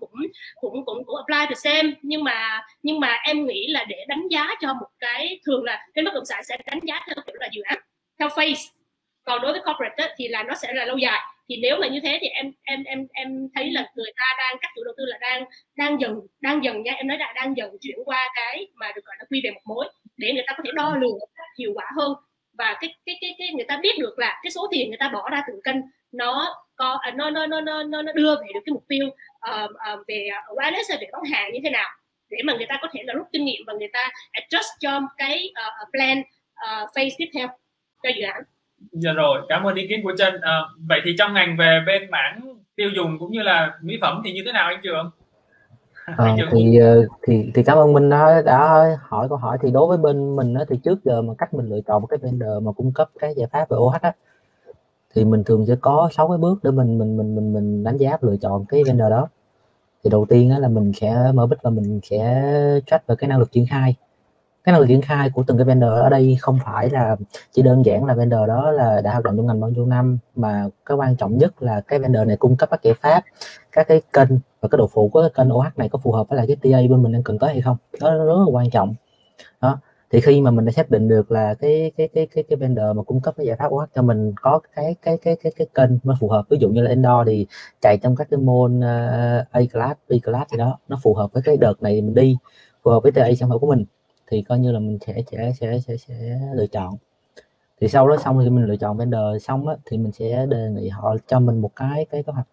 cũng 0.60 0.84
cũng 0.84 1.04
cũng 1.06 1.16
apply 1.16 1.46
the 1.48 1.54
same 1.54 1.92
nhưng 2.02 2.24
mà 2.24 2.62
nhưng 2.82 3.00
mà 3.00 3.18
em 3.24 3.46
nghĩ 3.46 3.66
là 3.68 3.84
để 3.84 4.04
đánh 4.08 4.28
giá 4.28 4.46
cho 4.60 4.74
một 4.74 4.86
cái 4.98 5.40
thường 5.46 5.64
là 5.64 5.86
bên 5.94 6.04
bất 6.04 6.14
động 6.14 6.24
sản 6.24 6.44
sẽ 6.44 6.56
đánh 6.66 6.80
giá 6.82 7.00
theo 7.06 7.16
kiểu 7.26 7.36
là 7.40 7.48
dự 7.52 7.62
án 7.62 7.78
theo 8.18 8.28
phase. 8.28 8.70
Còn 9.24 9.42
đối 9.42 9.52
với 9.52 9.60
corporate 9.64 9.94
á, 9.96 10.14
thì 10.18 10.28
là 10.28 10.42
nó 10.42 10.54
sẽ 10.54 10.72
là 10.72 10.84
lâu 10.84 10.96
dài. 10.98 11.20
Thì 11.48 11.56
nếu 11.62 11.76
mà 11.80 11.88
như 11.88 12.00
thế 12.02 12.18
thì 12.20 12.26
em 12.26 12.52
em 12.62 12.84
em 12.84 13.06
em 13.12 13.48
thấy 13.54 13.70
là 13.70 13.90
người 13.94 14.12
ta 14.16 14.24
đang 14.38 14.56
các 14.60 14.70
chủ 14.76 14.84
đầu 14.84 14.94
tư 14.96 15.04
là 15.06 15.18
đang 15.20 15.44
đang 15.76 16.00
dần 16.00 16.20
đang 16.40 16.64
dần 16.64 16.82
nha 16.82 16.92
em 16.92 17.08
nói 17.08 17.18
là 17.18 17.32
đang 17.36 17.56
dần 17.56 17.76
chuyển 17.80 17.96
qua 18.04 18.28
cái 18.34 18.68
mà 18.74 18.92
được 18.96 19.04
gọi 19.04 19.16
là 19.18 19.24
quy 19.30 19.40
về 19.44 19.50
một 19.50 19.60
mối 19.64 19.88
để 20.16 20.32
người 20.32 20.44
ta 20.46 20.54
có 20.56 20.62
thể 20.66 20.70
đo 20.74 20.96
lường 21.00 21.18
hiệu 21.58 21.72
quả 21.74 21.84
hơn 21.96 22.12
và 22.58 22.76
cái 22.80 22.94
cái 23.06 23.18
cái 23.20 23.34
cái 23.38 23.48
người 23.54 23.64
ta 23.68 23.78
biết 23.82 23.98
được 23.98 24.18
là 24.18 24.40
cái 24.42 24.50
số 24.50 24.68
tiền 24.70 24.88
người 24.88 24.98
ta 24.98 25.08
bỏ 25.08 25.30
ra 25.30 25.42
từng 25.46 25.62
kênh 25.64 25.76
nó 26.12 26.56
có 26.76 26.98
à, 27.00 27.10
nó 27.10 27.30
nó 27.30 27.46
nó 27.46 27.60
nó 27.60 27.82
nó 27.82 28.12
đưa 28.14 28.34
về 28.36 28.46
được 28.54 28.60
cái 28.66 28.72
mục 28.72 28.84
tiêu 28.88 29.06
uh, 29.06 29.70
uh, 29.70 30.06
về 30.08 30.28
à, 30.32 30.42
wireless 30.56 31.00
về 31.00 31.06
bán 31.12 31.22
hàng 31.32 31.52
như 31.52 31.58
thế 31.64 31.70
nào 31.70 31.88
để 32.30 32.38
mà 32.44 32.54
người 32.54 32.66
ta 32.68 32.78
có 32.82 32.88
thể 32.92 33.00
là 33.04 33.14
rút 33.14 33.26
kinh 33.32 33.44
nghiệm 33.44 33.62
và 33.66 33.72
người 33.72 33.88
ta 33.92 34.10
adjust 34.32 34.76
cho 34.80 35.00
cái 35.16 35.50
uh, 35.50 35.88
plan 35.92 36.20
uh, 36.20 36.88
phase 36.94 37.14
tiếp 37.18 37.30
theo 37.34 37.48
cho 38.02 38.10
dự 38.16 38.22
án. 38.22 38.42
Dạ 38.92 39.12
rồi, 39.12 39.42
cảm 39.48 39.64
ơn 39.64 39.74
ý 39.74 39.86
kiến 39.88 40.00
của 40.02 40.12
Trân. 40.18 40.40
À, 40.40 40.60
vậy 40.88 41.00
thì 41.04 41.14
trong 41.18 41.34
ngành 41.34 41.56
về 41.56 41.80
bên 41.86 42.10
mảng 42.10 42.40
tiêu 42.76 42.90
dùng 42.94 43.18
cũng 43.18 43.32
như 43.32 43.42
là 43.42 43.72
mỹ 43.82 43.98
phẩm 44.00 44.22
thì 44.24 44.32
như 44.32 44.42
thế 44.46 44.52
nào 44.52 44.68
anh 44.68 44.80
Trường? 44.82 45.10
À, 46.16 46.36
thì 46.52 46.78
thì 47.22 47.50
thì 47.54 47.62
cảm 47.62 47.78
ơn 47.78 47.92
Minh 47.92 48.10
đã, 48.10 48.42
đã 48.42 48.86
hỏi 49.02 49.28
câu 49.28 49.38
hỏi. 49.38 49.58
Thì 49.62 49.70
đối 49.70 49.86
với 49.88 49.98
bên 49.98 50.36
mình 50.36 50.54
đó, 50.54 50.64
thì 50.68 50.76
trước 50.84 51.04
giờ 51.04 51.22
mà 51.22 51.34
cách 51.38 51.54
mình 51.54 51.68
lựa 51.68 51.80
chọn 51.86 52.02
một 52.02 52.06
cái 52.06 52.18
vendor 52.22 52.62
mà 52.62 52.72
cung 52.72 52.92
cấp 52.92 53.10
cái 53.20 53.34
giải 53.36 53.48
pháp 53.52 53.68
về 53.70 53.76
OH 53.76 54.02
á, 54.02 54.12
thì 55.14 55.24
mình 55.24 55.44
thường 55.44 55.66
sẽ 55.66 55.76
có 55.80 56.08
sáu 56.12 56.28
cái 56.28 56.38
bước 56.38 56.64
để 56.64 56.70
mình 56.70 56.98
mình 56.98 57.16
mình 57.16 57.34
mình 57.34 57.52
mình 57.52 57.84
đánh 57.84 57.96
giá 57.96 58.18
lựa 58.20 58.36
chọn 58.36 58.64
cái 58.66 58.84
vendor 58.84 59.10
đó. 59.10 59.28
Thì 60.04 60.10
đầu 60.10 60.26
tiên 60.28 60.58
là 60.60 60.68
mình 60.68 60.92
sẽ 60.92 61.32
mở 61.34 61.46
bích 61.46 61.62
và 61.62 61.70
mình 61.70 62.00
sẽ 62.02 62.44
track 62.86 63.06
về 63.06 63.14
cái 63.18 63.28
năng 63.28 63.38
lực 63.38 63.52
triển 63.52 63.66
khai 63.70 63.94
cái 64.64 64.72
năng 64.72 64.80
lực 64.80 64.86
triển 64.86 65.02
khai 65.02 65.30
của 65.30 65.44
từng 65.46 65.56
cái 65.58 65.64
vendor 65.64 65.90
ở 65.90 66.08
đây 66.08 66.36
không 66.40 66.58
phải 66.64 66.90
là 66.90 67.16
chỉ 67.52 67.62
đơn 67.62 67.84
giản 67.84 68.04
là 68.04 68.14
vendor 68.14 68.48
đó 68.48 68.70
là 68.70 69.00
đã 69.00 69.12
hoạt 69.12 69.24
động 69.24 69.36
trong 69.36 69.46
ngành 69.46 69.60
bao 69.60 69.70
nhiêu 69.70 69.86
năm 69.86 70.18
mà 70.36 70.68
cái 70.86 70.96
quan 70.96 71.16
trọng 71.16 71.38
nhất 71.38 71.62
là 71.62 71.80
cái 71.80 71.98
vendor 71.98 72.26
này 72.26 72.36
cung 72.36 72.56
cấp 72.56 72.70
các 72.70 72.82
giải 72.82 72.94
pháp 72.94 73.24
các 73.72 73.88
cái 73.88 74.00
kênh 74.12 74.28
và 74.62 74.68
cái 74.68 74.76
độ 74.78 74.86
phụ 74.86 75.08
của 75.08 75.20
cái 75.20 75.30
kênh 75.34 75.54
OH 75.54 75.78
này 75.78 75.88
có 75.88 75.98
phù 75.98 76.12
hợp 76.12 76.28
với 76.28 76.36
lại 76.36 76.46
cái 76.46 76.56
TA 76.56 76.78
bên 76.90 77.02
mình 77.02 77.12
đang 77.12 77.22
cần 77.22 77.38
tới 77.38 77.50
hay 77.50 77.60
không. 77.60 77.76
Đó 78.00 78.14
rất 78.14 78.38
là 78.38 78.52
quan 78.52 78.70
trọng. 78.70 78.94
Đó. 79.60 79.78
Thì 80.10 80.20
khi 80.20 80.40
mà 80.40 80.50
mình 80.50 80.64
đã 80.64 80.72
xác 80.72 80.90
định 80.90 81.08
được 81.08 81.32
là 81.32 81.54
cái 81.54 81.92
cái 81.96 82.08
cái 82.14 82.26
cái 82.34 82.44
cái 82.48 82.56
vendor 82.56 82.96
mà 82.96 83.02
cung 83.02 83.20
cấp 83.20 83.34
cái 83.36 83.46
giải 83.46 83.56
pháp 83.56 83.68
OH 83.68 83.84
cho 83.94 84.02
mình 84.02 84.32
có 84.42 84.60
cái 84.76 84.96
cái 85.02 85.18
cái 85.22 85.36
cái 85.42 85.52
cái 85.56 85.66
kênh 85.74 85.90
nó 86.04 86.16
phù 86.20 86.28
hợp 86.28 86.44
ví 86.50 86.58
dụ 86.60 86.68
như 86.68 86.82
là 86.82 86.90
indoor 86.90 87.26
thì 87.26 87.46
chạy 87.80 87.98
trong 88.02 88.16
các 88.16 88.26
cái 88.30 88.38
môn 88.38 88.80
ờ, 88.80 89.40
uh, 89.40 89.52
A 89.52 89.60
class, 89.72 90.00
B 90.08 90.12
class 90.24 90.50
gì 90.52 90.58
đó 90.58 90.78
nó 90.88 90.98
phù 91.02 91.14
hợp 91.14 91.32
với 91.32 91.42
cái 91.42 91.56
đợt 91.56 91.82
này 91.82 92.02
mình 92.02 92.14
đi 92.14 92.36
phù 92.82 92.90
hợp 92.90 93.00
với 93.02 93.12
TA 93.12 93.28
sản 93.38 93.48
phẩm 93.48 93.58
của 93.58 93.66
mình 93.66 93.84
thì 94.32 94.42
coi 94.42 94.58
như 94.58 94.72
là 94.72 94.78
mình 94.78 94.98
sẽ 95.06 95.22
sẽ 95.30 95.52
sẽ 95.60 95.78
sẽ, 95.78 95.96
sẽ 95.96 96.40
lựa 96.54 96.66
chọn. 96.66 96.96
Thì 97.80 97.88
sau 97.88 98.08
đó 98.08 98.16
xong 98.16 98.40
thì 98.44 98.50
mình 98.50 98.64
lựa 98.64 98.76
chọn 98.76 98.96
vendor 98.96 99.42
xong 99.42 99.68
á, 99.68 99.76
thì 99.86 99.98
mình 99.98 100.12
sẽ 100.12 100.46
đề 100.46 100.70
nghị 100.70 100.88
họ 100.88 101.16
cho 101.26 101.40
mình 101.40 101.60
một 101.60 101.70
cái 101.76 102.06
cái 102.10 102.22
kế 102.22 102.32
hoạch 102.32 102.46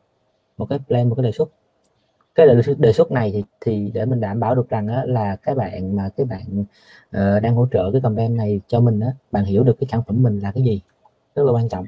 một 0.57 0.65
cái 0.69 0.79
plan 0.87 1.09
một 1.09 1.15
cái 1.15 1.23
đề 1.23 1.31
xuất. 1.31 1.49
Cái 2.35 2.47
đề, 2.47 2.61
đề 2.77 2.93
xuất 2.93 3.11
này 3.11 3.31
thì, 3.31 3.43
thì 3.61 3.91
để 3.93 4.05
mình 4.05 4.19
đảm 4.19 4.39
bảo 4.39 4.55
được 4.55 4.69
rằng 4.69 4.87
á, 4.87 5.03
là 5.05 5.35
cái 5.35 5.55
bạn 5.55 5.95
mà 5.95 6.09
cái 6.17 6.25
bạn 6.25 6.61
uh, 7.09 7.43
đang 7.43 7.55
hỗ 7.55 7.67
trợ 7.71 7.91
cái 7.91 8.01
campaign 8.01 8.37
này 8.37 8.61
cho 8.67 8.79
mình 8.79 8.99
á, 8.99 9.13
bạn 9.31 9.45
hiểu 9.45 9.63
được 9.63 9.77
cái 9.79 9.87
sản 9.91 10.01
phẩm 10.07 10.23
mình 10.23 10.39
là 10.39 10.51
cái 10.51 10.63
gì 10.63 10.81
rất 11.35 11.43
là 11.43 11.51
quan 11.51 11.69
trọng. 11.69 11.85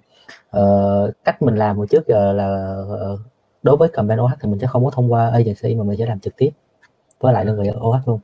Uh, 0.57 1.13
cách 1.23 1.41
mình 1.41 1.55
làm 1.55 1.77
hồi 1.77 1.87
trước 1.87 2.07
giờ 2.07 2.33
là 2.33 2.75
uh, 3.13 3.19
đối 3.63 3.77
với 3.77 3.89
campaign 3.93 4.21
OH 4.21 4.31
thì 4.41 4.49
mình 4.49 4.59
sẽ 4.59 4.67
không 4.67 4.85
có 4.85 4.91
thông 4.91 5.11
qua 5.11 5.29
agency 5.29 5.75
mà 5.75 5.83
mình 5.83 5.97
sẽ 5.97 6.05
làm 6.05 6.19
trực 6.19 6.35
tiếp 6.37 6.49
với 7.19 7.33
lại 7.33 7.45
đơn 7.45 7.61
vị 7.61 7.69
OH 7.79 8.07
luôn 8.07 8.19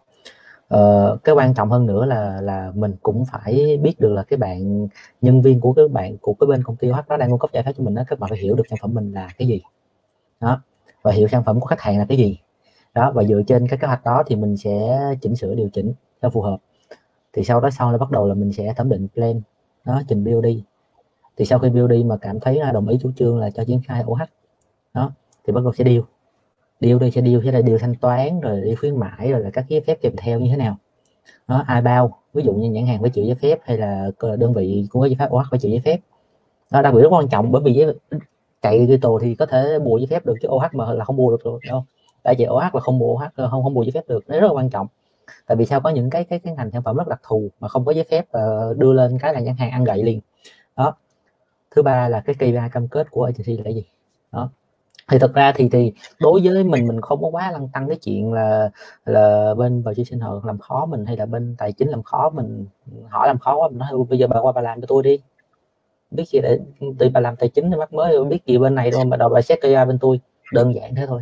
uh, 0.76 1.24
cái 1.24 1.36
quan 1.36 1.54
trọng 1.54 1.70
hơn 1.70 1.86
nữa 1.86 2.06
là 2.06 2.42
là 2.42 2.72
mình 2.76 2.96
cũng 3.02 3.26
phải 3.32 3.80
biết 3.84 4.00
được 4.00 4.14
là 4.14 4.24
cái 4.24 4.38
bạn 4.38 4.88
nhân 5.22 5.42
viên 5.42 5.60
của 5.60 5.74
cái 5.74 5.88
bạn 5.88 6.18
của 6.18 6.34
cái 6.34 6.48
bên 6.48 6.64
công 6.64 6.76
ty 6.76 6.92
H 6.92 6.96
đó 7.08 7.18
đang 7.18 7.30
cung 7.30 7.40
cấp 7.40 7.50
giải 7.54 7.64
pháp 7.64 7.72
cho 7.78 7.84
mình 7.84 7.96
đó 7.96 8.04
các 8.08 8.20
bạn 8.20 8.30
phải 8.30 8.40
hiểu 8.40 8.56
được 8.56 8.64
sản 8.70 8.80
phẩm 8.82 8.94
mình 8.94 9.14
là 9.14 9.30
cái 9.38 9.48
gì. 9.48 9.62
Đó 10.40 10.62
và 11.02 11.12
hiểu 11.12 11.28
sản 11.28 11.44
phẩm 11.44 11.60
của 11.60 11.66
khách 11.66 11.82
hàng 11.82 11.98
là 12.00 12.06
cái 12.10 12.18
gì. 12.18 12.40
Đó 12.94 13.12
và 13.12 13.24
dựa 13.24 13.42
trên 13.48 13.68
cái 13.68 13.80
kế 13.80 13.88
hoạch 13.88 14.04
đó 14.06 14.24
thì 14.28 14.36
mình 14.36 14.58
sẽ 14.58 15.00
chỉnh 15.22 15.36
sửa 15.36 15.56
điều 15.56 15.70
chỉnh 15.70 15.94
cho 16.22 16.30
phù 16.30 16.42
hợp. 16.42 16.58
Thì 17.34 17.44
sau 17.44 17.60
đó 17.62 17.70
sau 17.70 17.92
là 17.92 17.98
bắt 17.98 18.12
đầu 18.12 18.28
là 18.28 18.34
mình 18.34 18.54
sẽ 18.54 18.74
thẩm 18.74 18.90
định 18.90 19.08
plan 19.16 19.42
đó 19.88 20.02
trình 20.08 20.24
BOD 20.24 20.46
thì 21.38 21.46
sau 21.46 21.60
khi 21.60 21.70
BOD 21.70 21.92
mà 22.06 22.18
cảm 22.18 22.40
thấy 22.40 22.56
là 22.56 22.72
đồng 22.72 22.88
ý 22.88 22.98
chủ 23.02 23.12
trương 23.16 23.38
là 23.40 23.50
cho 23.50 23.64
triển 23.64 23.82
khai 23.88 24.04
OH 24.06 24.22
đó 24.94 25.12
thì 25.48 25.54
bắt 25.54 25.64
đầu 25.64 25.74
sẽ 25.74 25.84
điều 25.84 26.06
điều 26.80 27.00
đây 27.00 27.12
sẽ 27.12 27.22
điều 27.22 27.42
sẽ 27.44 27.52
là 27.52 27.62
điều 27.62 27.78
thanh 27.78 27.96
toán 27.96 28.40
rồi 28.40 28.62
đi 28.62 28.76
khuyến 28.76 29.00
mãi 29.00 29.32
rồi 29.32 29.42
là 29.42 29.50
các 29.50 29.66
giấy 29.68 29.82
phép 29.88 29.98
kèm 30.02 30.14
theo 30.18 30.40
như 30.40 30.50
thế 30.52 30.58
nào. 30.58 30.78
Nó 31.48 31.64
ai 31.68 31.82
bao 31.82 32.18
ví 32.34 32.44
dụ 32.44 32.54
như 32.54 32.70
nhãn 32.70 32.86
hàng 32.86 33.02
phải 33.02 33.10
chịu 33.10 33.26
giấy 33.26 33.36
phép 33.36 33.60
hay 33.64 33.78
là 33.78 34.12
đơn 34.20 34.54
vị 34.54 34.88
cũng 34.90 35.02
có 35.02 35.06
giấy 35.08 35.16
phép 35.20 35.28
OH 35.30 35.46
phải 35.52 35.60
chịu 35.60 35.72
giấy 35.72 35.82
phép. 35.86 36.00
Đó 36.72 36.82
đặc 36.82 36.94
biệt 36.94 37.02
rất 37.02 37.10
quan 37.12 37.28
trọng 37.28 37.52
bởi 37.52 37.62
vì 37.66 37.74
giấy, 37.74 37.96
chạy 38.62 38.88
đi 38.88 38.98
tù 38.98 39.20
thì 39.20 39.36
có 39.36 39.46
thể 39.46 39.80
bù 39.80 39.98
giấy 39.98 40.08
phép 40.10 40.26
được 40.26 40.36
chứ 40.42 40.48
OH 40.48 40.74
mà 40.74 40.94
là 40.94 41.06
không 41.06 41.16
bù 41.16 41.32
được 41.32 41.44
rồi 41.44 41.60
đâu. 41.68 41.86
Tại 42.24 42.36
vì 42.38 42.46
OH 42.48 42.76
là 42.76 42.82
không 42.82 43.00
bù 43.00 43.14
OH 43.14 43.50
không 43.52 43.64
không 43.64 43.74
bù 43.74 43.84
giấy 43.84 43.92
phép 43.92 44.04
được 44.08 44.24
nó 44.28 44.40
rất 44.40 44.48
là 44.48 44.54
quan 44.54 44.70
trọng. 44.70 44.88
Tại 45.48 45.58
vì 45.58 45.66
sao 45.66 45.82
có 45.82 45.90
những 45.90 46.10
cái 46.10 46.24
cái 46.24 46.40
cái 46.40 46.54
ngành 46.54 46.72
sản 46.72 46.82
phẩm 46.84 46.98
rất 46.98 47.08
đặc 47.08 47.20
thù 47.28 47.50
mà 47.60 47.68
không 47.68 47.86
có 47.86 47.92
giấy 47.92 48.06
phép 48.12 48.26
uh, 48.38 48.78
đưa 48.78 48.94
lên 48.94 49.18
cái 49.20 49.34
là 49.34 49.40
nhãn 49.40 49.56
hàng 49.56 49.72
ăn 49.72 49.84
gậy 49.84 50.04
liền. 50.04 50.20
Đó. 50.76 50.96
Thứ 51.76 51.82
ba 51.82 52.10
là 52.10 52.20
cái 52.20 52.36
KPI 52.36 52.70
cam 52.72 52.88
kết 52.88 53.12
của 53.12 53.24
agency 53.24 53.64
là 53.64 53.72
gì? 53.72 53.86
Đó 54.32 54.50
thì 55.12 55.20
thật 55.20 55.34
ra 55.34 55.52
thì 55.56 55.70
thì 55.72 55.94
đối 56.20 56.42
với 56.44 56.64
mình 56.64 56.88
mình 56.88 57.02
không 57.02 57.22
có 57.22 57.28
quá 57.28 57.52
lăng 57.52 57.70
tăng 57.74 57.88
cái 57.88 57.98
chuyện 57.98 58.34
là 58.34 58.70
là 59.06 59.54
bên 59.58 59.82
vào 59.82 59.94
sinh 59.94 60.20
hoạt 60.20 60.46
làm 60.46 60.58
khó 60.58 60.86
mình 60.86 61.06
hay 61.06 61.18
là 61.18 61.26
bên 61.26 61.56
tài 61.58 61.72
chính 61.72 61.90
làm 61.90 62.04
khó 62.04 62.30
mình. 62.30 62.66
Hỏi 63.10 63.28
làm 63.28 63.38
khó 63.38 63.58
quá, 63.58 63.68
mình 63.68 63.78
nói 63.78 63.90
bây 64.10 64.20
giờ 64.20 64.28
bà 64.28 64.40
qua 64.42 64.52
bà 64.52 64.62
làm 64.62 64.82
cho 64.82 64.86
tôi 64.88 65.04
đi. 65.04 65.20
Biết 66.12 66.26
gì 66.28 66.40
để 66.44 66.60
từ 67.00 67.10
bà 67.14 67.20
làm 67.20 67.36
tài 67.36 67.50
chính 67.50 67.72
thì 67.72 67.78
mắc 67.78 67.94
mới, 67.94 68.26
biết 68.26 68.46
gì 68.46 68.58
bên 68.58 68.76
này 68.76 68.92
đâu, 68.92 69.06
mà 69.06 69.18
đầu 69.18 69.30
bà 69.30 69.42
xét 69.42 69.62
ra 69.62 69.86
bên 69.86 69.98
tôi, 70.02 70.20
đơn 70.54 70.76
giản 70.76 70.96
thế 70.96 71.06
thôi. 71.08 71.22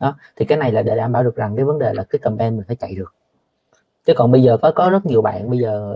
Đó, 0.00 0.16
thì 0.36 0.44
cái 0.44 0.58
này 0.58 0.72
là 0.72 0.82
để 0.82 0.96
đảm 0.96 1.12
bảo 1.12 1.22
được 1.24 1.36
rằng 1.36 1.56
cái 1.56 1.64
vấn 1.64 1.78
đề 1.78 1.92
là 1.94 2.04
cái 2.04 2.18
campaign 2.18 2.56
mình 2.56 2.64
phải 2.66 2.76
chạy 2.76 2.94
được 2.94 3.14
chứ 4.06 4.12
còn 4.16 4.32
bây 4.32 4.42
giờ 4.42 4.56
có 4.62 4.72
có 4.74 4.90
rất 4.90 5.06
nhiều 5.06 5.22
bạn 5.22 5.50
bây 5.50 5.58
giờ 5.58 5.94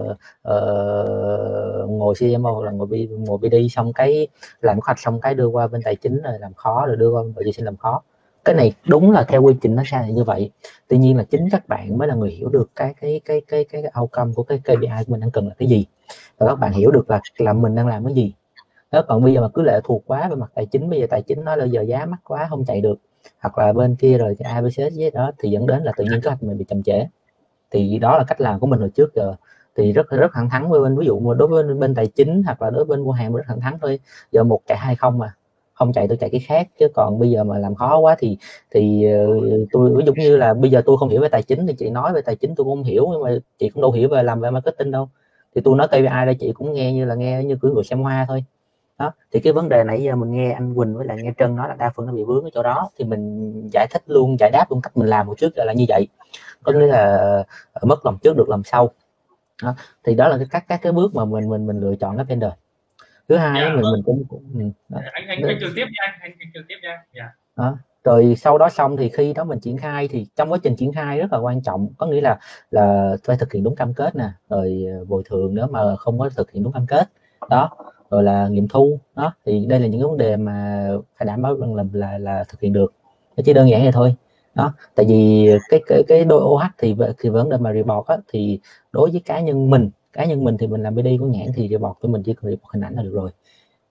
uh, 0.48 1.90
ngồi 1.90 2.14
CMO 2.20 2.50
hoặc 2.50 2.64
là 2.64 2.70
ngồi 2.72 3.08
ngồi 3.10 3.38
BD 3.38 3.54
xong 3.70 3.92
cái 3.92 4.28
làm 4.60 4.80
khoạch 4.80 4.98
xong 4.98 5.20
cái 5.20 5.34
đưa 5.34 5.46
qua 5.46 5.66
bên 5.66 5.80
tài 5.84 5.96
chính 5.96 6.22
rồi 6.22 6.38
làm 6.40 6.54
khó 6.54 6.86
rồi 6.86 6.96
đưa 6.96 7.10
qua 7.10 7.22
bên 7.36 7.52
xin 7.52 7.64
làm 7.64 7.76
khó. 7.76 8.02
Cái 8.44 8.54
này 8.54 8.72
đúng 8.88 9.10
là 9.10 9.24
theo 9.24 9.42
quy 9.42 9.54
trình 9.60 9.74
nó 9.76 9.82
sai 9.86 10.12
như 10.12 10.24
vậy. 10.24 10.50
Tuy 10.88 10.98
nhiên 10.98 11.16
là 11.16 11.24
chính 11.24 11.48
các 11.50 11.68
bạn 11.68 11.98
mới 11.98 12.08
là 12.08 12.14
người 12.14 12.30
hiểu 12.30 12.48
được 12.48 12.70
cái 12.76 12.94
cái 13.00 13.20
cái 13.24 13.42
cái 13.48 13.64
cái 13.64 13.82
outcome 14.00 14.32
của 14.34 14.42
cái 14.42 14.58
KPI 14.58 15.04
của 15.06 15.12
mình 15.12 15.20
đang 15.20 15.30
cần 15.30 15.48
là 15.48 15.54
cái 15.58 15.68
gì. 15.68 15.86
Và 16.38 16.46
các 16.46 16.54
bạn 16.54 16.72
hiểu 16.72 16.90
được 16.90 17.10
là 17.10 17.20
làm 17.38 17.62
mình 17.62 17.74
đang 17.74 17.86
làm 17.88 18.04
cái 18.04 18.14
gì. 18.14 18.32
Đó 18.90 19.02
còn 19.08 19.24
bây 19.24 19.34
giờ 19.34 19.40
mà 19.40 19.48
cứ 19.54 19.62
lệ 19.62 19.80
thuộc 19.84 20.02
quá 20.06 20.28
về 20.28 20.36
mặt 20.36 20.50
tài 20.54 20.66
chính 20.66 20.90
bây 20.90 21.00
giờ 21.00 21.06
tài 21.10 21.22
chính 21.22 21.44
nói 21.44 21.56
là 21.56 21.64
giờ 21.64 21.82
giá 21.82 22.06
mắc 22.06 22.20
quá 22.24 22.46
không 22.50 22.64
chạy 22.64 22.80
được. 22.80 22.98
Hoặc 23.40 23.58
là 23.58 23.72
bên 23.72 23.96
kia 23.96 24.18
rồi 24.18 24.36
cái 24.38 24.52
abc 24.52 24.96
với 24.96 25.10
đó 25.10 25.32
thì 25.38 25.50
dẫn 25.50 25.66
đến 25.66 25.82
là 25.82 25.92
tự 25.96 26.04
nhiên 26.04 26.20
kế 26.20 26.30
hoạch 26.30 26.42
mình 26.42 26.58
bị 26.58 26.64
chậm 26.64 26.82
trễ 26.82 27.06
thì 27.74 27.98
đó 27.98 28.18
là 28.18 28.24
cách 28.24 28.40
làm 28.40 28.60
của 28.60 28.66
mình 28.66 28.80
hồi 28.80 28.90
trước 28.94 29.14
giờ. 29.14 29.34
Thì 29.76 29.92
rất 29.92 30.10
rất 30.10 30.30
thẳng 30.34 30.50
thắn 30.50 30.70
với 30.70 30.80
bên, 30.80 30.98
ví 30.98 31.06
dụ 31.06 31.34
đối 31.34 31.48
với 31.48 31.64
bên 31.74 31.94
tài 31.94 32.06
chính 32.06 32.42
hoặc 32.46 32.62
là 32.62 32.70
đối 32.70 32.84
với 32.84 32.96
bên 32.96 33.04
mua 33.04 33.12
hàng 33.12 33.34
rất 33.34 33.42
thẳng 33.48 33.60
thắn 33.60 33.74
thôi. 33.82 34.00
Giờ 34.32 34.44
một 34.44 34.60
chạy 34.66 34.78
hai 34.78 34.96
không 34.96 35.18
mà. 35.18 35.34
Không 35.74 35.92
chạy 35.92 36.08
tôi 36.08 36.16
chạy 36.16 36.30
cái 36.30 36.40
khác. 36.40 36.68
Chứ 36.80 36.88
còn 36.94 37.18
bây 37.18 37.30
giờ 37.30 37.44
mà 37.44 37.58
làm 37.58 37.74
khó 37.74 37.98
quá 37.98 38.16
thì 38.18 38.38
thì 38.70 39.04
ờ, 39.12 39.26
tôi, 39.72 39.94
ví 39.96 40.04
dụ 40.06 40.12
như 40.14 40.36
là 40.36 40.54
bây 40.54 40.70
giờ 40.70 40.82
tôi 40.86 40.96
không 40.98 41.08
hiểu 41.08 41.20
về 41.20 41.28
tài 41.28 41.42
chính 41.42 41.66
thì 41.66 41.74
chị 41.78 41.90
nói 41.90 42.12
về 42.12 42.20
tài 42.22 42.36
chính 42.36 42.54
tôi 42.54 42.64
cũng 42.64 42.76
không 42.76 42.84
hiểu, 42.84 43.08
nhưng 43.12 43.22
mà 43.22 43.30
chị 43.58 43.68
cũng 43.70 43.82
đâu 43.82 43.92
hiểu 43.92 44.08
về 44.08 44.22
làm 44.22 44.40
về 44.40 44.50
marketing 44.50 44.90
đâu. 44.90 45.08
Thì 45.54 45.60
tôi 45.64 45.76
nói 45.76 45.88
KPI 45.88 46.26
đây 46.26 46.34
chị 46.40 46.52
cũng 46.52 46.72
nghe 46.74 46.92
như 46.92 47.04
là 47.04 47.14
nghe 47.14 47.44
như 47.44 47.56
cưỡi 47.56 47.72
người 47.72 47.84
xem 47.84 48.00
hoa 48.02 48.24
thôi 48.28 48.44
đó 48.98 49.12
thì 49.32 49.40
cái 49.40 49.52
vấn 49.52 49.68
đề 49.68 49.84
nãy 49.84 50.02
giờ 50.02 50.16
mình 50.16 50.32
nghe 50.32 50.52
anh 50.52 50.74
Quỳnh 50.74 50.96
với 50.96 51.06
lại 51.06 51.16
nghe 51.22 51.32
Trân 51.38 51.56
nói 51.56 51.68
là 51.68 51.74
đa 51.74 51.90
phần 51.96 52.06
nó 52.06 52.12
bị 52.12 52.24
vướng 52.24 52.44
ở 52.44 52.50
chỗ 52.54 52.62
đó 52.62 52.90
thì 52.98 53.04
mình 53.04 53.52
giải 53.72 53.86
thích 53.90 54.02
luôn 54.06 54.36
giải 54.40 54.50
đáp 54.50 54.66
luôn 54.70 54.80
cách 54.82 54.96
mình 54.96 55.08
làm 55.08 55.26
một 55.26 55.38
trước 55.38 55.52
là 55.56 55.72
như 55.72 55.84
vậy 55.88 56.08
có 56.62 56.72
nghĩa 56.72 56.86
là 56.86 57.16
ờ, 57.72 57.86
mất 57.86 58.06
lòng 58.06 58.18
trước 58.22 58.36
được 58.36 58.48
làm 58.48 58.64
sau 58.64 58.90
đó. 59.62 59.74
thì 60.04 60.14
đó 60.14 60.28
là 60.28 60.36
cái 60.36 60.46
các 60.50 60.64
các 60.68 60.80
cái 60.82 60.92
bước 60.92 61.14
mà 61.14 61.24
mình 61.24 61.48
mình 61.48 61.66
mình 61.66 61.80
lựa 61.80 61.96
chọn 61.96 62.16
cái 62.16 62.24
vendor 62.24 62.52
thứ 63.28 63.36
hai 63.36 63.60
yeah, 63.60 63.72
dạ, 63.72 63.74
mình 63.74 63.82
vâng. 63.82 63.92
mình 63.92 64.02
cũng, 64.02 64.24
cũng 64.28 64.72
đó. 64.88 65.00
anh 65.12 65.26
anh 65.26 65.42
anh 65.42 65.58
trực 65.60 65.70
tiếp 65.76 65.84
nha 65.84 66.16
anh 66.20 66.32
anh 66.38 66.50
trực 66.54 66.64
tiếp 66.68 66.76
nha 66.82 67.02
yeah. 67.12 67.30
đó 67.56 67.78
rồi 68.04 68.34
sau 68.38 68.58
đó 68.58 68.68
xong 68.68 68.96
thì 68.96 69.08
khi 69.08 69.32
đó 69.32 69.44
mình 69.44 69.60
triển 69.60 69.76
khai 69.76 70.08
thì 70.08 70.26
trong 70.36 70.52
quá 70.52 70.58
trình 70.62 70.76
triển 70.76 70.92
khai 70.92 71.18
rất 71.18 71.32
là 71.32 71.38
quan 71.38 71.62
trọng 71.62 71.88
có 71.98 72.06
nghĩa 72.06 72.20
là 72.20 72.38
là 72.70 73.16
phải 73.24 73.36
thực 73.36 73.52
hiện 73.52 73.64
đúng 73.64 73.76
cam 73.76 73.94
kết 73.94 74.16
nè 74.16 74.28
rồi 74.48 74.84
ờ, 74.98 75.04
bồi 75.04 75.22
thường 75.26 75.54
nếu 75.54 75.66
mà 75.66 75.96
không 75.96 76.18
có 76.18 76.30
thực 76.36 76.50
hiện 76.50 76.62
đúng 76.62 76.72
cam 76.72 76.86
kết 76.86 77.08
đó 77.50 77.70
rồi 78.14 78.22
là 78.22 78.48
nghiệm 78.48 78.68
thu. 78.68 78.98
Đó 79.16 79.34
thì 79.46 79.66
đây 79.66 79.80
là 79.80 79.86
những 79.86 80.02
vấn 80.02 80.16
đề 80.16 80.36
mà 80.36 80.88
phải 81.16 81.26
đảm 81.26 81.42
bảo 81.42 81.56
rằng 81.56 81.74
là 81.74 81.84
là, 81.92 82.18
là 82.18 82.44
thực 82.48 82.60
hiện 82.60 82.72
được. 82.72 82.92
Nó 83.36 83.42
chỉ 83.46 83.52
đơn 83.52 83.70
giản 83.70 83.82
vậy 83.82 83.92
thôi. 83.92 84.14
Đó 84.54 84.72
tại 84.94 85.06
vì 85.08 85.50
cái 85.68 85.80
cái 85.86 86.02
cái 86.08 86.24
đôi 86.24 86.40
OH 86.40 86.62
thì 86.78 86.96
thì 87.18 87.28
vấn 87.28 87.48
đề 87.48 87.56
mà 87.56 87.72
report 87.72 88.06
á, 88.06 88.16
thì 88.28 88.60
đối 88.92 89.10
với 89.10 89.20
cá 89.24 89.40
nhân 89.40 89.70
mình 89.70 89.90
cá 90.12 90.24
nhân 90.24 90.44
mình 90.44 90.56
thì 90.56 90.66
mình 90.66 90.82
làm 90.82 90.94
BD 90.94 91.06
của 91.20 91.26
nhãn 91.26 91.46
thì 91.54 91.68
report 91.68 91.92
của 92.00 92.08
mình 92.08 92.22
chỉ 92.22 92.34
cần 92.34 92.50
report 92.50 92.72
hình 92.72 92.84
ảnh 92.84 92.94
là 92.94 93.02
được 93.02 93.12
rồi. 93.14 93.30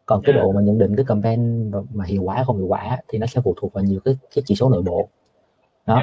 Còn 0.05 0.21
cái 0.23 0.33
độ 0.33 0.51
mà 0.51 0.61
nhận 0.61 0.77
định 0.77 0.95
cái 0.95 1.05
campaign 1.05 1.71
mà 1.93 2.05
hiệu 2.05 2.23
quả 2.23 2.43
không 2.43 2.57
hiệu 2.57 2.67
quả 2.67 2.97
thì 3.07 3.17
nó 3.17 3.27
sẽ 3.27 3.41
phụ 3.41 3.53
thuộc 3.61 3.73
vào 3.73 3.83
nhiều 3.83 3.99
cái 4.05 4.17
cái 4.35 4.43
chỉ 4.45 4.55
số 4.55 4.69
nội 4.69 4.81
bộ. 4.81 5.07
Đó. 5.85 6.01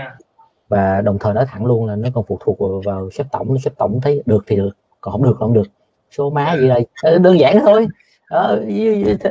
Và 0.68 1.00
đồng 1.00 1.18
thời 1.20 1.34
nói 1.34 1.44
thẳng 1.48 1.66
luôn 1.66 1.86
là 1.86 1.96
nó 1.96 2.08
còn 2.14 2.24
phụ 2.28 2.38
thuộc 2.40 2.58
vào, 2.58 2.82
vào 2.84 3.10
sếp 3.10 3.26
tổng 3.32 3.58
sếp 3.58 3.78
tổng 3.78 4.00
thấy 4.00 4.22
được 4.26 4.44
thì 4.46 4.56
được 4.56 4.70
còn 5.00 5.12
không 5.12 5.22
được 5.22 5.36
không 5.38 5.52
được. 5.52 5.66
Số 6.10 6.30
má 6.30 6.56
gì 6.60 6.68
đây? 6.68 6.86
Đơn 7.20 7.38
giản 7.38 7.58
thôi 7.60 7.86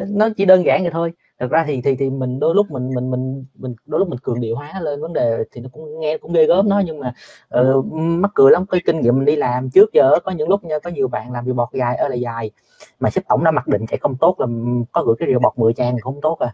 nó 0.07 0.29
chỉ 0.37 0.45
đơn 0.45 0.65
giản 0.65 0.83
vậy 0.83 0.91
thôi. 0.91 1.13
Thật 1.39 1.51
ra 1.51 1.63
thì 1.67 1.81
thì 1.81 1.95
thì 1.95 2.09
mình 2.09 2.39
đôi 2.39 2.55
lúc 2.55 2.71
mình 2.71 2.89
mình 2.95 3.11
mình 3.11 3.45
mình 3.55 3.75
đôi 3.85 3.99
lúc 3.99 4.09
mình 4.09 4.19
cường 4.19 4.39
điệu 4.41 4.55
hóa 4.55 4.79
lên 4.81 5.01
vấn 5.01 5.13
đề 5.13 5.43
thì 5.51 5.61
nó 5.61 5.69
cũng 5.71 5.99
nghe 5.99 6.17
cũng 6.17 6.33
ghê 6.33 6.45
gớm 6.45 6.69
nó 6.69 6.79
nhưng 6.85 6.99
mà 6.99 7.13
uh, 7.59 7.85
mắc 7.93 8.31
cười 8.33 8.51
lắm 8.51 8.65
cái 8.65 8.81
kinh 8.85 9.01
nghiệm 9.01 9.15
mình 9.15 9.25
đi 9.25 9.35
làm 9.35 9.69
trước 9.69 9.93
giờ 9.93 10.19
có 10.23 10.31
những 10.31 10.49
lúc 10.49 10.63
nha 10.63 10.79
có 10.79 10.89
nhiều 10.89 11.07
bạn 11.07 11.31
làm 11.31 11.55
bọt 11.55 11.69
dài 11.73 11.95
ở 11.95 12.07
là 12.07 12.15
dài 12.15 12.51
mà 12.99 13.09
sếp 13.09 13.27
tổng 13.27 13.43
đã 13.43 13.51
mặc 13.51 13.67
định 13.67 13.85
chạy 13.85 13.97
không 14.01 14.15
tốt 14.15 14.35
là 14.39 14.47
có 14.91 15.03
gửi 15.03 15.15
cái 15.19 15.39
bọt 15.41 15.59
10 15.59 15.73
trang 15.73 15.99
không 16.01 16.21
tốt 16.21 16.39
à. 16.39 16.53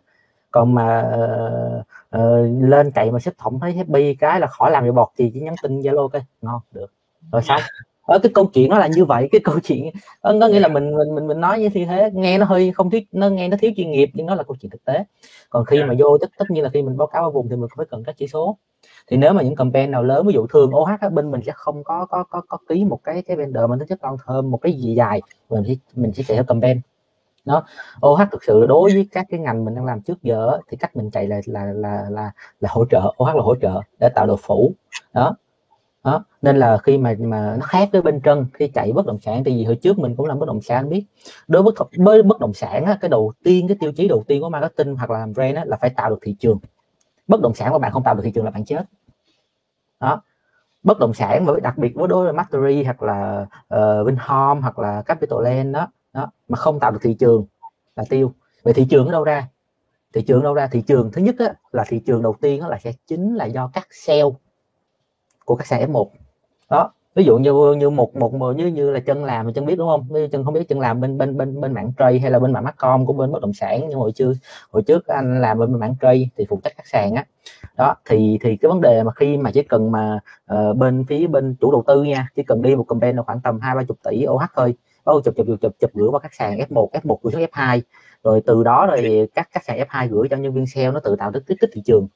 Còn 0.52 0.74
mà 0.74 1.12
uh, 1.16 2.20
uh, 2.22 2.64
lên 2.70 2.91
chạy 2.91 3.12
mà 3.12 3.20
sếp 3.20 3.34
tổng 3.43 3.60
thấy 3.60 3.74
happy 3.74 4.16
cái 4.16 4.39
là 4.39 4.48
khỏi 4.48 4.72
làm 4.72 4.96
bọt 4.96 5.08
thì 5.18 5.32
chỉ 5.34 5.39
nhắn 5.39 5.56
tin 5.64 5.80
zalo 5.80 6.08
cái 6.08 6.22
ngon 6.41 6.62
được. 6.72 6.93
Rồi 7.32 7.41
xong 7.41 7.62
ở 8.06 8.20
cái 8.20 8.32
câu 8.36 8.45
chuyện 8.53 8.70
nó 8.70 8.78
là 8.78 8.88
như 8.88 9.06
vậy 9.06 9.30
cái 9.32 9.41
câu 9.43 9.60
chuyện 9.60 9.89
có 10.24 10.47
nghĩa 10.47 10.60
là 10.60 10.68
mình 10.68 10.95
mình 10.95 11.16
mình 11.16 11.28
mình 11.28 11.39
nói 11.39 11.60
như 11.60 11.70
thế 11.70 12.10
nghe 12.14 12.38
nó 12.38 12.45
hơi 12.45 12.72
không 12.72 12.89
thiết 12.89 13.08
nó 13.12 13.30
nghe 13.30 13.47
nó 13.47 13.58
thiếu 13.62 13.72
chuyên 13.78 13.91
nghiệp 13.91 14.10
nhưng 14.14 14.26
nó 14.26 14.36
là 14.36 14.43
câu 14.43 14.56
chuyện 14.62 14.70
thực 14.70 14.86
tế. 14.86 15.03
Còn 15.49 15.66
khi 15.66 15.78
dạ. 15.80 15.86
mà 15.86 15.93
vô 15.99 16.18
tất 16.22 16.30
tất 16.38 16.45
nhiên 16.49 16.64
là 16.64 16.70
khi 16.74 16.82
mình 16.82 16.97
báo 16.97 17.08
cáo 17.08 17.24
ở 17.24 17.30
vùng 17.30 17.49
thì 17.49 17.56
mình 17.56 17.70
phải 17.78 17.86
cần 17.89 18.03
các 18.03 18.16
chỉ 18.18 18.28
số. 18.28 18.58
Thì 19.08 19.18
nếu 19.18 19.34
mà 19.34 19.41
những 19.41 19.56
campaign 19.56 19.91
nào 19.91 20.03
lớn 20.03 20.28
ví 20.28 20.34
dụ 20.34 20.47
thường 20.47 20.72
OH 20.76 21.14
bên 21.14 21.32
mình 21.32 21.41
sẽ 21.45 21.51
không 21.56 21.84
có 21.84 22.06
có 22.06 22.24
có 22.24 22.41
có 22.47 22.58
ký 22.70 22.84
một 22.86 22.99
cái 23.03 23.22
cái 23.22 23.38
vendor 23.38 23.70
mà 23.70 23.76
tính 23.80 23.88
chất 23.88 24.03
long 24.03 24.18
thơm 24.26 24.51
một 24.51 24.58
cái 24.58 24.74
gì 24.74 24.95
dài 24.95 25.22
mình 25.49 25.64
mình 25.95 26.14
sẽ 26.14 26.24
chạy 26.28 26.38
theo 26.38 26.43
campaign. 26.43 26.82
Nó 27.45 27.64
OH 28.08 28.20
thực 28.32 28.43
sự 28.43 28.66
đối 28.66 28.93
với 28.93 29.08
các 29.12 29.26
cái 29.30 29.39
ngành 29.39 29.66
mình 29.66 29.76
đang 29.76 29.86
làm 29.86 30.01
trước 30.01 30.24
giờ 30.24 30.60
thì 30.70 30.78
cách 30.78 30.95
mình 30.95 31.12
chạy 31.12 31.28
là 31.28 31.41
là 31.45 31.66
là 31.66 32.06
là, 32.10 32.32
là 32.60 32.70
hỗ 32.72 32.86
trợ 32.91 33.14
OH 33.24 33.36
là 33.36 33.41
hỗ 33.41 33.56
trợ 33.56 33.82
để 33.99 34.10
tạo 34.16 34.26
độ 34.28 34.36
phủ. 34.36 34.74
Đó 35.14 35.36
đó 36.06 36.24
nên 36.41 36.58
là 36.58 36.78
khi 36.78 36.97
mà 36.97 37.16
mà 37.20 37.56
nó 37.60 37.66
khác 37.66 37.89
với 37.91 38.01
bên 38.01 38.22
trân 38.22 38.45
khi 38.53 38.68
chạy 38.68 38.91
bất 38.91 39.06
động 39.06 39.20
sản 39.22 39.43
thì 39.43 39.58
vì 39.58 39.64
hồi 39.64 39.76
trước 39.76 39.99
mình 39.99 40.16
cũng 40.16 40.26
làm 40.26 40.39
bất 40.39 40.45
động 40.45 40.62
sản 40.62 40.89
biết. 40.89 41.06
Đối 41.47 41.64
với 41.64 41.74
với 41.97 42.24
bất 42.24 42.39
động 42.39 42.53
sản 42.53 42.86
á, 42.86 42.97
cái 43.01 43.10
đầu 43.10 43.34
tiên 43.43 43.68
cái 43.68 43.78
tiêu 43.80 43.91
chí 43.91 44.08
đầu 44.08 44.24
tiên 44.28 44.41
của 44.41 44.49
marketing 44.49 44.95
hoặc 44.95 45.10
là 45.10 45.20
làm 45.20 45.34
brand 45.34 45.56
á, 45.56 45.64
là 45.66 45.78
phải 45.78 45.89
tạo 45.89 46.10
được 46.10 46.20
thị 46.22 46.36
trường. 46.39 46.58
Bất 47.28 47.41
động 47.41 47.53
sản 47.53 47.72
của 47.72 47.80
bạn 47.80 47.91
không 47.91 48.03
tạo 48.03 48.16
được 48.16 48.22
thị 48.24 48.32
trường 48.32 48.45
là 48.45 48.51
bạn 48.51 48.66
chết. 48.66 48.84
Đó. 49.99 50.22
Bất 50.84 50.99
động 50.99 51.14
sản 51.14 51.45
với 51.45 51.62
đặc 51.62 51.78
biệt 51.78 51.95
với 51.95 52.08
đối 52.08 52.24
với 52.24 52.34
Mastery 52.34 52.84
hoặc 52.84 53.03
là 53.03 53.45
uh, 53.76 54.08
Vinhome 54.08 54.62
hoặc 54.62 54.80
là 54.80 55.01
Capital 55.01 55.72
đó 55.72 55.88
đó 56.14 56.32
mà 56.47 56.58
không 56.58 56.80
tạo 56.80 56.91
được 56.91 56.99
thị 57.01 57.14
trường 57.14 57.45
là 57.95 58.03
tiêu. 58.10 58.34
Vậy 58.64 58.74
thị 58.74 58.86
trường 58.89 59.06
ở 59.06 59.12
đâu 59.12 59.24
ra? 59.24 59.47
Thị 60.14 60.22
trường 60.22 60.43
đâu 60.43 60.53
ra? 60.53 60.68
Thị 60.68 60.82
trường 60.82 61.12
thứ 61.12 61.22
nhất 61.22 61.36
á, 61.39 61.53
là 61.72 61.84
thị 61.88 61.99
trường 61.99 62.22
đầu 62.22 62.36
tiên 62.41 62.62
á, 62.62 62.68
là 62.68 62.78
sẽ 62.84 62.91
chính 63.08 63.36
là 63.36 63.45
do 63.45 63.70
các 63.74 63.88
sale 63.91 64.24
của 65.46 65.56
các 65.56 65.68
sàn 65.68 65.91
F1 65.91 66.06
đó 66.70 66.91
ví 67.16 67.24
dụ 67.24 67.38
như 67.38 67.74
như 67.78 67.89
một 67.89 68.16
một 68.16 68.34
như 68.56 68.68
như 68.68 68.91
là 68.91 69.00
chân 69.00 69.24
làm 69.24 69.54
chân 69.54 69.66
biết 69.66 69.76
đúng 69.76 69.88
không? 69.88 70.30
Chân 70.32 70.43
không 70.43 70.54
biết 70.54 70.68
chân 70.70 70.80
làm 70.80 71.02
bên 71.02 71.18
bên 71.18 71.38
bên 71.38 71.62
bên 71.62 71.74
mạng 71.74 71.91
trade 71.98 72.20
hay 72.20 72.32
là 72.32 72.39
bên 72.39 72.54
mạng 72.54 72.64
Macom 72.64 73.06
của 73.06 73.14
bên 73.14 73.32
bất 73.32 73.41
động 73.41 73.54
sản 73.54 73.82
nhưng 73.89 74.00
hồi 74.00 74.12
trước 74.16 74.34
hồi 74.72 74.84
trước 74.84 75.08
anh 75.08 75.41
làm 75.41 75.60
bên 75.60 75.80
mạng 75.80 75.96
trade 76.02 76.24
thì 76.38 76.46
phụ 76.50 76.60
trách 76.64 76.74
các 76.78 76.88
sàn 76.88 77.16
á. 77.16 77.26
Đó 77.78 77.96
thì 78.10 78.39
thì 78.41 78.58
cái 78.58 78.70
vấn 78.70 78.82
đề 78.82 79.04
mà 79.04 79.12
khi 79.12 79.38
mà 79.38 79.52
chỉ 79.52 79.64
cần 79.64 79.91
mà 79.91 80.20
uh, 80.54 80.78
bên 80.78 81.06
phía 81.10 81.28
bên 81.28 81.56
chủ 81.62 81.72
đầu 81.72 81.84
tư 81.88 82.04
nha 82.04 82.28
chỉ 82.36 82.43
cần 82.43 82.62
đi 82.62 82.76
một 82.76 82.84
campaign 82.84 83.16
là 83.16 83.24
khoảng 83.24 83.39
tầm 83.41 83.60
hai 83.60 83.76
ba 83.76 83.84
chục 83.84 83.98
tỷ 84.04 84.26
OH 84.28 84.41
thôi. 84.56 84.76
Bao 85.06 85.22
chụp 85.22 85.34
chụp 85.38 85.48
chụp 85.48 85.60
chụp 85.62 85.72
chụp 85.80 85.91
gửi 85.93 86.10
qua 86.10 86.20
các 86.20 86.34
sàn 86.34 86.58
F1 86.58 86.89
F1 86.89 87.18
gửi 87.22 87.34
xuống 87.34 87.46
F2 87.52 87.82
rồi 88.24 88.41
từ 88.46 88.64
đó 88.64 88.86
rồi 88.86 89.30
các 89.36 89.50
các 89.54 89.64
sàn 89.64 89.80
F2 89.80 90.10
gửi 90.10 90.28
cho 90.30 90.38
nhân 90.38 90.54
viên 90.54 90.68
sale 90.68 90.91
nó 90.91 91.00
tự 91.00 91.16
tạo 91.16 91.32
được 91.32 91.48
kích 91.48 91.70
thị 91.74 91.82
trường 91.86 92.08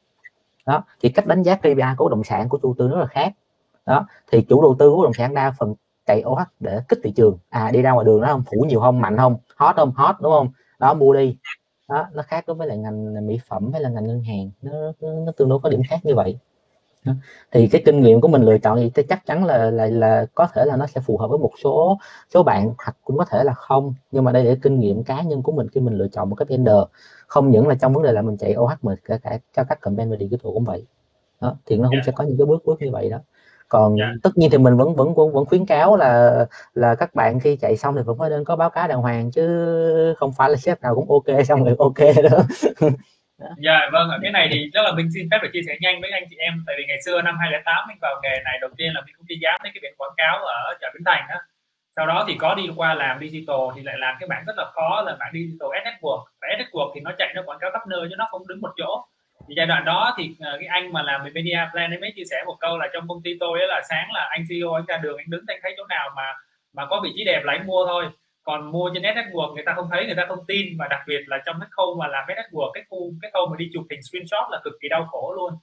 đó 0.66 0.84
thì 1.02 1.10
cách 1.10 1.28
đánh 1.28 1.44
giá 1.44 1.56
KPI 1.56 1.96
của 1.98 2.06
bất 2.06 2.12
động 2.12 2.24
sản 2.24 2.50
của 2.50 2.58
chủ 2.62 2.76
tư 2.78 2.88
rất 2.88 2.98
là 3.00 3.06
khác. 3.06 3.34
Đó 3.86 4.06
thì 4.32 4.42
chủ 4.42 4.62
đầu 4.62 4.76
tư 4.80 4.90
của 4.90 4.98
bất 4.98 5.04
động 5.04 5.14
sản 5.14 5.34
đa 5.34 5.54
phần 5.60 5.76
chạy 6.06 6.24
OH 6.26 6.40
để 6.60 6.82
kích 6.88 7.00
thị 7.04 7.12
trường. 7.12 7.38
À 7.50 7.72
đi 7.74 7.82
ra 7.82 7.92
ngoài 7.92 8.06
đường 8.06 8.22
nó 8.22 8.28
không? 8.28 8.44
Phủ 8.52 8.66
nhiều 8.68 8.80
không? 8.80 9.02
Mạnh 9.02 9.18
không? 9.18 9.38
Hot 9.56 9.76
không? 9.76 9.92
Hot 9.96 10.16
đúng 10.22 10.32
không? 10.32 10.50
Đó 10.80 10.94
mua 10.94 11.14
đi. 11.14 11.38
Đó 11.90 12.08
nó 12.14 12.24
khác 12.24 12.44
đối 12.48 12.56
với 12.56 12.68
lại 12.68 12.78
ngành 12.78 13.28
mỹ 13.28 13.40
phẩm 13.48 13.72
hay 13.74 13.82
là 13.82 13.90
ngành 13.90 14.08
ngân 14.08 14.24
hàng. 14.24 14.52
Nó, 14.62 14.72
nó, 15.02 15.10
nó 15.12 15.32
tương 15.38 15.50
đối 15.50 15.60
có 15.60 15.70
điểm 15.70 15.82
khác 15.90 16.00
như 16.04 16.16
vậy. 16.16 16.40
Thì 17.52 17.68
cái 17.68 17.82
kinh 17.86 18.02
nghiệm 18.02 18.22
của 18.22 18.28
mình 18.28 18.42
lựa 18.42 18.58
chọn 18.58 18.90
thì 18.96 19.04
chắc 19.10 19.26
chắn 19.26 19.46
là 19.46 19.72
là 19.72 19.86
là 19.86 20.26
có 20.36 20.48
thể 20.54 20.66
là 20.66 20.76
nó 20.76 20.88
sẽ 20.88 21.02
phù 21.02 21.18
hợp 21.18 21.28
với 21.28 21.40
một 21.40 21.52
số 21.64 21.98
số 22.34 22.44
bạn 22.44 22.74
hoặc 22.78 22.98
cũng 23.04 23.18
có 23.18 23.26
thể 23.26 23.44
là 23.44 23.54
không. 23.54 23.94
Nhưng 24.12 24.24
mà 24.24 24.32
đây 24.32 24.44
là 24.44 24.56
kinh 24.62 24.80
nghiệm 24.80 25.04
cá 25.04 25.22
nhân 25.22 25.44
của 25.44 25.52
mình 25.52 25.68
khi 25.70 25.82
mình 25.82 25.98
lựa 25.98 26.08
chọn 26.08 26.30
một 26.30 26.36
cái 26.36 26.46
vendor 26.50 26.84
không 27.30 27.52
những 27.52 27.68
là 27.68 27.76
trong 27.76 27.94
vấn 27.94 28.04
đề 28.04 28.12
là 28.12 28.22
mình 28.22 28.38
chạy 28.38 28.56
OH 28.58 28.72
mà 28.82 28.96
cả 29.06 29.18
cả 29.24 29.38
cho 29.56 29.64
các 29.70 29.82
campaign 29.82 30.12
về 30.12 30.18
digital 30.20 30.52
cũng 30.54 30.64
vậy 30.64 30.86
đó 31.42 31.58
thì 31.66 31.76
nó 31.78 31.84
cũng 31.84 31.94
yeah. 31.94 32.06
Dạ. 32.06 32.12
sẽ 32.12 32.16
có 32.16 32.24
những 32.24 32.38
cái 32.38 32.46
bước 32.46 32.66
bước 32.66 32.82
như 32.82 32.92
vậy 32.92 33.10
đó 33.10 33.18
còn 33.68 33.96
yeah. 33.96 34.10
Dạ. 34.14 34.20
tất 34.24 34.38
nhiên 34.38 34.50
thì 34.52 34.58
mình 34.58 34.78
vẫn 34.78 34.96
vẫn 34.96 35.14
vẫn 35.16 35.34
vẫn 35.34 35.46
khuyến 35.46 35.66
cáo 35.66 35.98
là 35.98 36.46
là 36.74 36.96
các 36.96 37.16
bạn 37.16 37.40
khi 37.40 37.56
chạy 37.56 37.78
xong 37.78 37.96
thì 37.96 38.02
vẫn 38.06 38.18
phải 38.18 38.30
nên 38.30 38.44
có 38.44 38.56
báo 38.56 38.70
cáo 38.70 38.88
đàng 38.88 39.02
hoàng 39.02 39.32
chứ 39.32 39.44
không 40.18 40.32
phải 40.38 40.50
là 40.50 40.56
sếp 40.56 40.82
nào 40.82 40.96
cũng 40.96 41.12
ok 41.12 41.46
xong 41.48 41.64
rồi 41.64 41.76
ok 41.80 42.00
đó 42.32 42.40
Dạ 43.58 43.78
yeah, 43.80 43.90
vâng, 43.94 44.10
cái 44.22 44.32
này 44.32 44.50
thì 44.52 44.70
rất 44.74 44.82
là 44.84 44.92
mình 44.92 45.10
xin 45.14 45.28
phép 45.32 45.38
được 45.44 45.50
chia 45.54 45.62
sẻ 45.68 45.78
nhanh 45.82 46.02
với 46.02 46.12
anh 46.12 46.24
chị 46.30 46.36
em 46.40 46.64
tại 46.68 46.76
vì 46.78 46.84
ngày 46.88 47.02
xưa 47.06 47.22
năm 47.22 47.36
2008 47.40 47.88
mình 47.88 47.98
vào 48.02 48.16
nghề 48.24 48.36
này 48.46 48.58
đầu 48.62 48.70
tiên 48.78 48.94
là 48.94 49.02
mình 49.06 49.16
cũng 49.18 49.28
đi 49.28 49.36
dám 49.42 49.60
mấy 49.64 49.72
cái 49.74 49.80
biển 49.82 49.94
quảng 49.98 50.18
cáo 50.18 50.38
ở 50.46 50.78
chợ 50.82 50.88
Bến 50.94 51.04
Thành 51.06 51.24
đó 51.30 51.40
sau 52.00 52.08
đó 52.08 52.26
thì 52.28 52.36
có 52.40 52.56
đi 52.56 52.70
qua 52.76 52.94
làm 52.94 53.20
digital 53.20 53.58
thì 53.76 53.82
lại 53.84 53.96
làm 53.98 54.16
cái 54.20 54.28
bản 54.30 54.44
rất 54.48 54.54
là 54.58 54.66
khó, 54.74 55.04
là 55.06 55.16
bản 55.20 55.30
digital 55.34 55.70
ad 55.74 55.88
network. 55.88 56.24
Và 56.42 56.48
ad 56.52 56.60
network 56.62 56.92
thì 56.96 57.02
nó 57.02 57.12
chạy 57.18 57.34
nó 57.36 57.42
quảng 57.46 57.60
cáo 57.62 57.72
khắp 57.72 57.88
nơi 57.88 58.08
chứ 58.10 58.16
nó 58.18 58.28
không 58.32 58.48
đứng 58.48 58.62
một 58.62 58.74
chỗ. 58.78 59.06
Thì 59.48 59.54
giai 59.58 59.66
đoạn 59.66 59.86
đó 59.86 60.14
thì 60.18 60.36
ờ, 60.40 60.58
cái 60.60 60.68
anh 60.68 60.94
mà 60.94 61.02
làm 61.04 61.24
về 61.24 61.30
media 61.34 61.60
plan 61.72 61.92
ấy 61.92 62.00
mới 62.00 62.12
chia 62.16 62.24
sẻ 62.30 62.44
một 62.46 62.58
câu 62.60 62.78
là 62.78 62.88
trong 62.94 63.08
công 63.08 63.22
ty 63.24 63.32
tôi 63.40 63.60
ấy 63.60 63.68
là 63.68 63.82
sáng 63.90 64.08
là 64.14 64.28
anh 64.32 64.44
CEO 64.50 64.74
anh 64.74 64.86
ra 64.88 64.98
đường 64.98 65.18
anh 65.18 65.30
đứng 65.30 65.44
anh 65.48 65.60
thấy 65.64 65.74
chỗ 65.78 65.84
nào 65.90 66.10
mà 66.16 66.34
mà 66.74 66.86
có 66.86 67.02
vị 67.04 67.10
trí 67.16 67.24
đẹp 67.24 67.42
là 67.44 67.54
anh 67.54 67.68
mua 67.68 67.86
thôi. 67.88 68.10
Còn 68.44 68.72
mua 68.72 68.92
trên 68.94 69.04
network 69.04 69.54
người 69.54 69.64
ta 69.66 69.74
không 69.74 69.88
thấy, 69.92 70.06
người 70.06 70.16
ta 70.16 70.26
không 70.28 70.46
tin. 70.48 70.78
Và 70.80 70.88
đặc 70.88 71.02
biệt 71.08 71.22
là 71.28 71.38
trong 71.46 71.56
cái 71.60 71.70
khâu 71.72 71.96
mà 72.00 72.08
làm 72.08 72.28
network, 72.28 72.72
cái 72.74 72.84
khu, 72.90 73.14
cái 73.22 73.32
khâu 73.34 73.48
mà 73.52 73.56
đi 73.58 73.70
chụp 73.74 73.84
hình 73.90 74.02
screenshot 74.04 74.52
là 74.52 74.60
cực 74.64 74.74
kỳ 74.82 74.90
đau 74.90 75.08
khổ 75.12 75.34
luôn 75.38 75.54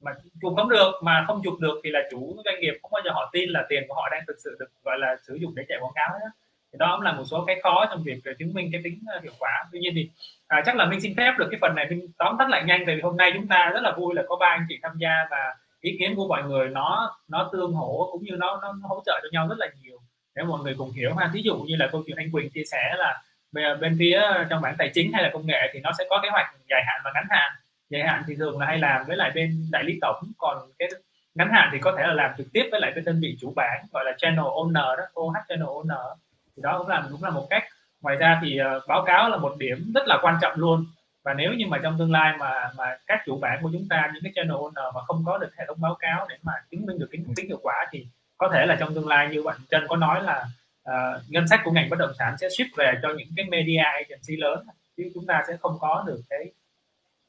mà 0.00 0.12
chụp 0.42 0.52
không 0.56 0.68
được 0.68 0.92
mà 1.02 1.24
không 1.26 1.40
chụp 1.44 1.54
được 1.60 1.80
thì 1.84 1.90
là 1.90 2.00
chủ 2.10 2.36
doanh 2.44 2.60
nghiệp 2.60 2.74
không 2.82 2.90
bao 2.92 3.02
giờ 3.04 3.10
họ 3.14 3.30
tin 3.32 3.50
là 3.50 3.66
tiền 3.68 3.84
của 3.88 3.94
họ 3.94 4.08
đang 4.10 4.22
thực 4.26 4.36
sự 4.44 4.56
được 4.58 4.66
gọi 4.84 4.98
là 4.98 5.16
sử 5.26 5.34
dụng 5.34 5.54
để 5.54 5.64
chạy 5.68 5.78
quảng 5.80 5.92
cáo 5.94 6.08
hết 6.12 6.30
thì 6.72 6.78
đó 6.78 6.92
cũng 6.96 7.04
là 7.04 7.12
một 7.12 7.24
số 7.24 7.44
cái 7.46 7.60
khó 7.62 7.86
trong 7.90 8.02
việc 8.02 8.20
ờ, 8.24 8.32
chứng 8.38 8.54
minh 8.54 8.68
cái 8.72 8.80
tính 8.84 8.98
ờ, 9.06 9.20
hiệu 9.22 9.32
quả. 9.38 9.64
Tuy 9.72 9.78
nhiên 9.78 9.92
thì 9.94 10.10
à, 10.46 10.62
chắc 10.66 10.76
là 10.76 10.86
mình 10.86 11.00
xin 11.00 11.14
phép 11.16 11.34
được 11.38 11.48
cái 11.50 11.58
phần 11.60 11.74
này 11.74 11.86
mình 11.90 12.08
tóm 12.18 12.36
tắt 12.38 12.48
lại 12.48 12.62
nhanh 12.64 12.82
tại 12.86 12.94
vì 12.94 13.00
hôm 13.00 13.16
nay 13.16 13.30
chúng 13.34 13.48
ta 13.48 13.70
rất 13.74 13.80
là 13.82 13.92
vui 13.96 14.14
là 14.14 14.22
có 14.28 14.36
ba 14.36 14.46
anh 14.46 14.66
chị 14.68 14.78
tham 14.82 14.92
gia 14.98 15.26
và 15.30 15.56
ý 15.80 15.96
kiến 15.98 16.14
của 16.16 16.28
mọi 16.28 16.42
người 16.42 16.68
nó 16.68 17.16
nó 17.28 17.50
tương 17.52 17.72
hỗ 17.72 18.08
cũng 18.12 18.24
như 18.24 18.32
nó, 18.38 18.60
nó 18.62 18.88
hỗ 18.88 19.02
trợ 19.06 19.20
cho 19.22 19.28
nhau 19.32 19.48
rất 19.48 19.58
là 19.58 19.66
nhiều. 19.82 19.98
Để 20.34 20.42
mọi 20.42 20.60
người 20.60 20.74
cùng 20.78 20.92
hiểu 20.92 21.14
ha. 21.14 21.30
Ví 21.32 21.42
dụ 21.42 21.56
như 21.56 21.76
là 21.76 21.88
câu 21.92 22.02
chuyện 22.06 22.16
anh 22.16 22.32
Quỳnh 22.32 22.50
chia 22.50 22.64
sẻ 22.64 22.94
là 22.96 23.22
bên 23.52 23.96
phía 23.98 24.22
trong 24.50 24.62
bản 24.62 24.74
tài 24.78 24.90
chính 24.94 25.12
hay 25.12 25.22
là 25.22 25.30
công 25.32 25.46
nghệ 25.46 25.70
thì 25.72 25.80
nó 25.80 25.90
sẽ 25.98 26.04
có 26.10 26.20
kế 26.22 26.28
hoạch 26.28 26.46
dài 26.68 26.82
hạn 26.86 27.00
và 27.04 27.10
ngắn 27.14 27.24
hạn 27.30 27.52
dài 27.90 28.02
hạn 28.02 28.22
thì 28.26 28.34
thường 28.36 28.58
là 28.58 28.66
hay 28.66 28.78
làm 28.78 29.06
với 29.06 29.16
lại 29.16 29.30
bên 29.34 29.68
đại 29.72 29.84
lý 29.84 29.98
tổng 30.00 30.32
còn 30.38 30.58
cái 30.78 30.88
ngắn 31.34 31.48
hạn 31.52 31.68
thì 31.72 31.78
có 31.78 31.94
thể 31.98 32.02
là 32.06 32.14
làm 32.14 32.30
trực 32.38 32.46
tiếp 32.52 32.68
với 32.70 32.80
lại 32.80 32.92
cái 32.94 33.04
đơn 33.06 33.20
vị 33.22 33.36
chủ 33.40 33.52
bản 33.56 33.84
gọi 33.92 34.04
là 34.04 34.12
channel 34.18 34.44
owner 34.44 34.96
đó 34.96 35.04
OH 35.20 35.34
channel 35.48 35.66
owner. 35.66 36.14
Thì 36.56 36.62
đó 36.62 36.78
cũng 36.78 36.88
là 36.88 37.04
cũng 37.10 37.24
là 37.24 37.30
một 37.30 37.46
cách. 37.50 37.64
Ngoài 38.00 38.16
ra 38.16 38.40
thì 38.42 38.60
uh, 38.60 38.88
báo 38.88 39.04
cáo 39.06 39.28
là 39.28 39.36
một 39.36 39.54
điểm 39.58 39.92
rất 39.94 40.02
là 40.06 40.18
quan 40.22 40.38
trọng 40.42 40.58
luôn. 40.58 40.86
Và 41.24 41.34
nếu 41.34 41.52
như 41.52 41.66
mà 41.68 41.78
trong 41.82 41.98
tương 41.98 42.12
lai 42.12 42.36
mà 42.38 42.70
mà 42.76 42.96
các 43.06 43.18
chủ 43.26 43.38
bản 43.38 43.58
của 43.62 43.70
chúng 43.72 43.86
ta 43.90 44.10
những 44.14 44.22
cái 44.22 44.32
channel 44.34 44.56
owner 44.56 44.92
mà 44.94 45.00
không 45.06 45.22
có 45.26 45.38
được 45.38 45.50
hệ 45.58 45.64
thống 45.68 45.80
báo 45.80 45.94
cáo 45.94 46.26
để 46.28 46.36
mà 46.42 46.52
chứng 46.70 46.86
minh 46.86 46.98
được 46.98 47.08
tính 47.10 47.24
tính 47.36 47.48
hiệu 47.48 47.60
quả 47.62 47.86
thì 47.92 48.06
có 48.38 48.50
thể 48.52 48.66
là 48.66 48.76
trong 48.80 48.94
tương 48.94 49.08
lai 49.08 49.28
như 49.28 49.42
bạn 49.42 49.56
Trân 49.70 49.86
có 49.88 49.96
nói 49.96 50.22
là 50.22 50.44
uh, 50.90 51.22
ngân 51.28 51.48
sách 51.48 51.60
của 51.64 51.70
ngành 51.70 51.90
bất 51.90 51.98
động 51.98 52.12
sản 52.18 52.36
sẽ 52.38 52.48
shift 52.48 52.68
về 52.76 52.92
cho 53.02 53.08
những 53.16 53.28
cái 53.36 53.46
media 53.50 53.82
agency 53.82 54.36
lớn 54.36 54.66
chứ 54.96 55.10
chúng 55.14 55.26
ta 55.26 55.42
sẽ 55.48 55.56
không 55.60 55.76
có 55.80 56.04
được 56.06 56.20
cái 56.30 56.50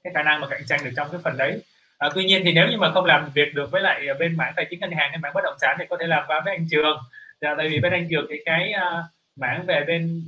cái 0.04 0.14
khả 0.14 0.24
năng 0.24 0.42
mà 0.42 0.48
cạnh 0.48 0.62
tranh 0.68 0.80
được 0.84 0.92
trong 0.96 1.08
cái 1.12 1.22
phần 1.24 1.38
đấy. 1.38 1.62
À, 1.98 2.10
tuy 2.16 2.26
nhiên 2.26 2.42
thì 2.46 2.54
nếu 2.54 2.68
như 2.68 2.78
mà 2.78 2.92
không 2.92 3.06
làm 3.06 3.30
việc 3.34 3.54
được 3.54 3.72
với 3.72 3.82
lại 3.82 4.08
à, 4.08 4.14
bên 4.20 4.38
mảng 4.38 4.54
tài 4.56 4.66
chính 4.70 4.80
ngân 4.80 4.92
hàng 4.92 5.10
hay 5.10 5.18
mảng 5.18 5.34
bất 5.34 5.42
động 5.44 5.58
sản 5.62 5.76
thì 5.80 5.86
có 5.90 5.98
thể 6.00 6.08
làm 6.08 6.24
qua 6.28 6.42
với 6.46 6.56
anh 6.56 6.68
trường. 6.72 6.98
Dạ, 7.42 7.56
tại 7.58 7.70
vì 7.70 7.80
bên 7.80 7.94
anh 7.94 8.08
trường 8.10 8.26
thì 8.30 8.36
cái 8.46 8.74
uh, 8.78 9.06
mảng 9.36 9.66
về 9.66 9.84
bên 9.88 10.24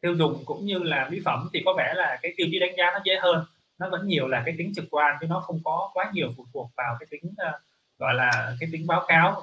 tiêu 0.00 0.14
dùng 0.14 0.42
cũng 0.44 0.66
như 0.66 0.78
là 0.78 1.08
mỹ 1.10 1.20
phẩm 1.24 1.48
thì 1.52 1.62
có 1.64 1.74
vẻ 1.78 1.94
là 1.96 2.18
cái 2.22 2.32
tiêu 2.36 2.46
chí 2.50 2.58
đánh 2.58 2.76
giá 2.78 2.90
nó 2.94 3.00
dễ 3.04 3.16
hơn. 3.22 3.44
Nó 3.78 3.88
vẫn 3.88 4.06
nhiều 4.06 4.28
là 4.28 4.42
cái 4.46 4.54
tính 4.58 4.72
trực 4.76 4.84
quan 4.90 5.16
chứ 5.20 5.26
nó 5.26 5.40
không 5.40 5.60
có 5.64 5.90
quá 5.94 6.10
nhiều 6.12 6.32
phụ 6.36 6.46
thuộc 6.52 6.70
vào 6.76 6.96
cái 7.00 7.06
tính 7.10 7.32
uh, 7.32 7.60
gọi 7.98 8.14
là 8.14 8.54
cái 8.60 8.68
tính 8.72 8.86
báo 8.86 9.04
cáo 9.08 9.42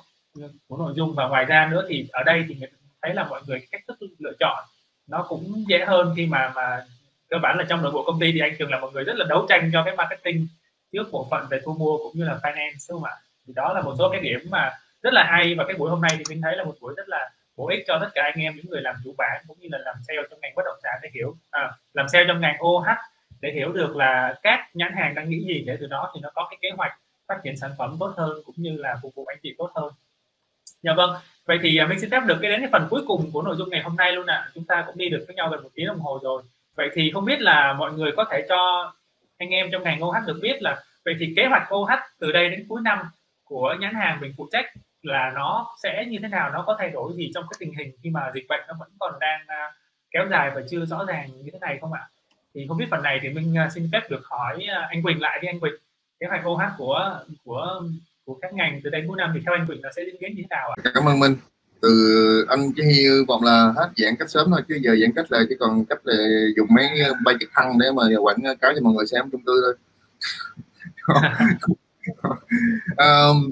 của 0.67 0.77
nội 0.77 0.93
dung. 0.95 1.15
Và 1.15 1.27
ngoài 1.27 1.45
ra 1.45 1.67
nữa 1.71 1.85
thì 1.89 2.07
ở 2.11 2.23
đây 2.23 2.45
thì 2.47 2.55
mình 2.59 2.69
thấy 3.01 3.13
là 3.13 3.23
mọi 3.23 3.41
người 3.47 3.67
cách 3.71 3.81
thức 3.87 3.97
lựa 4.19 4.33
chọn 4.39 4.63
nó 5.07 5.25
cũng 5.29 5.63
dễ 5.67 5.85
hơn 5.85 6.13
khi 6.17 6.25
mà 6.25 6.51
mà 6.55 6.85
cơ 7.29 7.37
bản 7.41 7.57
là 7.57 7.65
trong 7.69 7.81
nội 7.81 7.91
bộ 7.91 8.03
công 8.03 8.19
ty 8.19 8.31
thì 8.31 8.39
anh 8.39 8.55
thường 8.59 8.71
là 8.71 8.79
một 8.79 8.89
người 8.93 9.03
rất 9.03 9.13
là 9.15 9.25
đấu 9.29 9.45
tranh 9.49 9.69
cho 9.73 9.83
cái 9.83 9.95
marketing 9.95 10.47
trước 10.91 11.11
bộ 11.11 11.27
phận 11.31 11.47
về 11.49 11.59
thu 11.65 11.73
mua 11.73 11.97
cũng 11.97 12.11
như 12.13 12.23
là 12.23 12.39
finance 12.43 12.85
đúng 12.89 13.01
không 13.01 13.03
ạ? 13.03 13.15
Thì 13.47 13.53
đó 13.55 13.73
là 13.73 13.81
một 13.81 13.95
số 13.97 14.09
cái 14.11 14.21
điểm 14.21 14.39
mà 14.49 14.71
rất 15.01 15.13
là 15.13 15.23
hay 15.23 15.55
và 15.55 15.63
cái 15.67 15.77
buổi 15.77 15.89
hôm 15.89 16.01
nay 16.01 16.11
thì 16.17 16.23
mình 16.29 16.41
thấy 16.41 16.55
là 16.55 16.63
một 16.63 16.75
buổi 16.81 16.93
rất 16.97 17.09
là 17.09 17.29
bổ 17.57 17.67
ích 17.67 17.83
cho 17.87 17.97
tất 18.01 18.09
cả 18.15 18.21
anh 18.23 18.39
em 18.39 18.55
những 18.55 18.69
người 18.69 18.81
làm 18.81 18.95
chủ 19.03 19.13
bản 19.17 19.41
cũng 19.47 19.57
như 19.59 19.67
là 19.71 19.77
làm 19.77 19.95
sale 20.07 20.21
trong 20.29 20.39
ngành 20.41 20.53
bất 20.55 20.63
động 20.65 20.77
sản 20.83 20.99
để 21.03 21.09
hiểu 21.13 21.35
à, 21.51 21.71
làm 21.93 22.09
sale 22.09 22.25
trong 22.27 22.41
ngành 22.41 22.63
OH 22.63 22.87
để 23.41 23.51
hiểu 23.51 23.71
được 23.71 23.95
là 23.95 24.35
các 24.43 24.69
nhãn 24.73 24.93
hàng 24.95 25.15
đang 25.15 25.29
nghĩ 25.29 25.45
gì 25.47 25.63
để 25.67 25.77
từ 25.79 25.87
đó 25.87 26.11
thì 26.15 26.21
nó 26.23 26.29
có 26.35 26.47
cái 26.49 26.57
kế 26.61 26.69
hoạch 26.77 26.91
phát 27.27 27.39
triển 27.43 27.57
sản 27.57 27.71
phẩm 27.77 27.97
tốt 27.99 28.13
hơn 28.17 28.41
cũng 28.45 28.55
như 28.57 28.77
là 28.77 28.95
phục 29.01 29.15
vụ 29.15 29.25
anh 29.25 29.37
chị 29.43 29.55
tốt 29.57 29.71
hơn. 29.75 29.91
Dạ 30.81 30.93
vâng 30.93 31.09
vậy 31.45 31.59
thì 31.61 31.77
à, 31.77 31.85
mình 31.87 31.99
xin 31.99 32.09
phép 32.09 32.21
được 32.25 32.37
cái 32.41 32.51
đến 32.51 32.59
cái 32.59 32.69
phần 32.71 32.87
cuối 32.89 33.03
cùng 33.07 33.31
của 33.33 33.41
nội 33.41 33.55
dung 33.55 33.69
ngày 33.69 33.81
hôm 33.81 33.95
nay 33.95 34.11
luôn 34.11 34.25
ạ. 34.25 34.35
À. 34.35 34.49
chúng 34.53 34.65
ta 34.65 34.83
cũng 34.87 34.97
đi 34.97 35.09
được 35.09 35.23
với 35.27 35.35
nhau 35.35 35.49
gần 35.49 35.63
một 35.63 35.69
tiếng 35.73 35.87
đồng 35.87 35.99
hồ 35.99 36.19
rồi 36.23 36.43
vậy 36.77 36.89
thì 36.93 37.11
không 37.13 37.25
biết 37.25 37.41
là 37.41 37.73
mọi 37.73 37.93
người 37.93 38.11
có 38.17 38.25
thể 38.31 38.45
cho 38.49 38.93
anh 39.37 39.49
em 39.49 39.69
trong 39.71 39.83
ngành 39.83 40.03
OH 40.03 40.27
được 40.27 40.39
biết 40.41 40.61
là, 40.61 40.83
vậy 41.05 41.15
thì 41.19 41.33
kế 41.35 41.45
hoạch 41.45 41.73
OH 41.73 41.89
từ 42.19 42.31
đây 42.31 42.49
đến 42.49 42.65
cuối 42.69 42.81
năm 42.83 42.99
của 43.43 43.75
nhãn 43.79 43.93
hàng 43.93 44.19
mình 44.21 44.33
phụ 44.37 44.47
trách 44.51 44.65
là 45.01 45.31
nó 45.35 45.75
sẽ 45.83 46.05
như 46.07 46.19
thế 46.21 46.27
nào, 46.27 46.49
nó 46.49 46.63
có 46.67 46.75
thay 46.79 46.89
đổi 46.89 47.13
gì 47.15 47.31
trong 47.35 47.43
cái 47.49 47.57
tình 47.59 47.73
hình 47.73 47.91
khi 48.03 48.09
mà 48.09 48.31
dịch 48.33 48.45
bệnh 48.49 48.61
nó 48.67 48.73
vẫn 48.79 48.89
còn 48.99 49.13
đang 49.19 49.39
à, 49.47 49.71
kéo 50.11 50.27
dài 50.31 50.51
và 50.55 50.61
chưa 50.69 50.85
rõ 50.85 51.05
ràng 51.07 51.29
như 51.43 51.49
thế 51.53 51.59
này 51.59 51.77
không 51.81 51.93
ạ? 51.93 52.07
Thì 52.53 52.65
không 52.67 52.77
biết 52.77 52.85
phần 52.91 53.03
này 53.03 53.19
thì 53.21 53.29
mình 53.29 53.57
à, 53.57 53.69
xin 53.69 53.89
phép 53.93 54.01
được 54.09 54.25
hỏi 54.25 54.65
à, 54.69 54.87
anh 54.89 55.03
Quỳnh 55.03 55.21
lại 55.21 55.39
đi 55.41 55.47
anh 55.47 55.59
Quỳnh. 55.59 55.73
Kế 56.19 56.27
hoạch 56.27 56.47
OH 56.47 56.61
của 56.77 57.19
của 57.45 57.81
của 58.25 58.37
các 58.41 58.53
ngành 58.53 58.81
từ 58.83 58.89
đây 58.89 59.03
cuối 59.07 59.17
năm 59.17 59.31
thì 59.33 59.41
theo 59.45 59.53
anh 59.53 59.67
Quỳnh 59.67 59.81
nó 59.81 59.89
sẽ 59.95 60.03
diễn 60.05 60.15
biến 60.19 60.35
như 60.35 60.41
thế 60.41 60.47
nào 60.49 60.69
ạ? 60.69 60.75
Cảm 60.93 61.05
ơn 61.05 61.19
Minh 61.19 61.35
từ 61.81 62.45
anh 62.49 62.71
chỉ 62.75 62.83
hy 62.83 63.03
vọng 63.27 63.43
là 63.43 63.73
hết 63.75 63.89
giãn 63.97 64.15
cách 64.19 64.29
sớm 64.29 64.47
thôi 64.51 64.61
chứ 64.67 64.75
giờ 64.83 64.95
giãn 65.01 65.11
cách 65.15 65.31
là 65.31 65.43
chỉ 65.49 65.55
còn 65.59 65.85
cách 65.85 65.99
là 66.03 66.15
dùng 66.55 66.67
mấy 66.75 66.89
bay 67.25 67.35
trực 67.39 67.49
thăng 67.53 67.79
để 67.79 67.91
mà 67.95 68.03
quảng 68.21 68.37
cáo 68.61 68.71
cho 68.75 68.81
mọi 68.81 68.93
người 68.93 69.07
xem 69.07 69.29
chung 69.31 69.41
cư 69.45 69.61
thôi. 69.63 69.75
Um, 72.97 73.51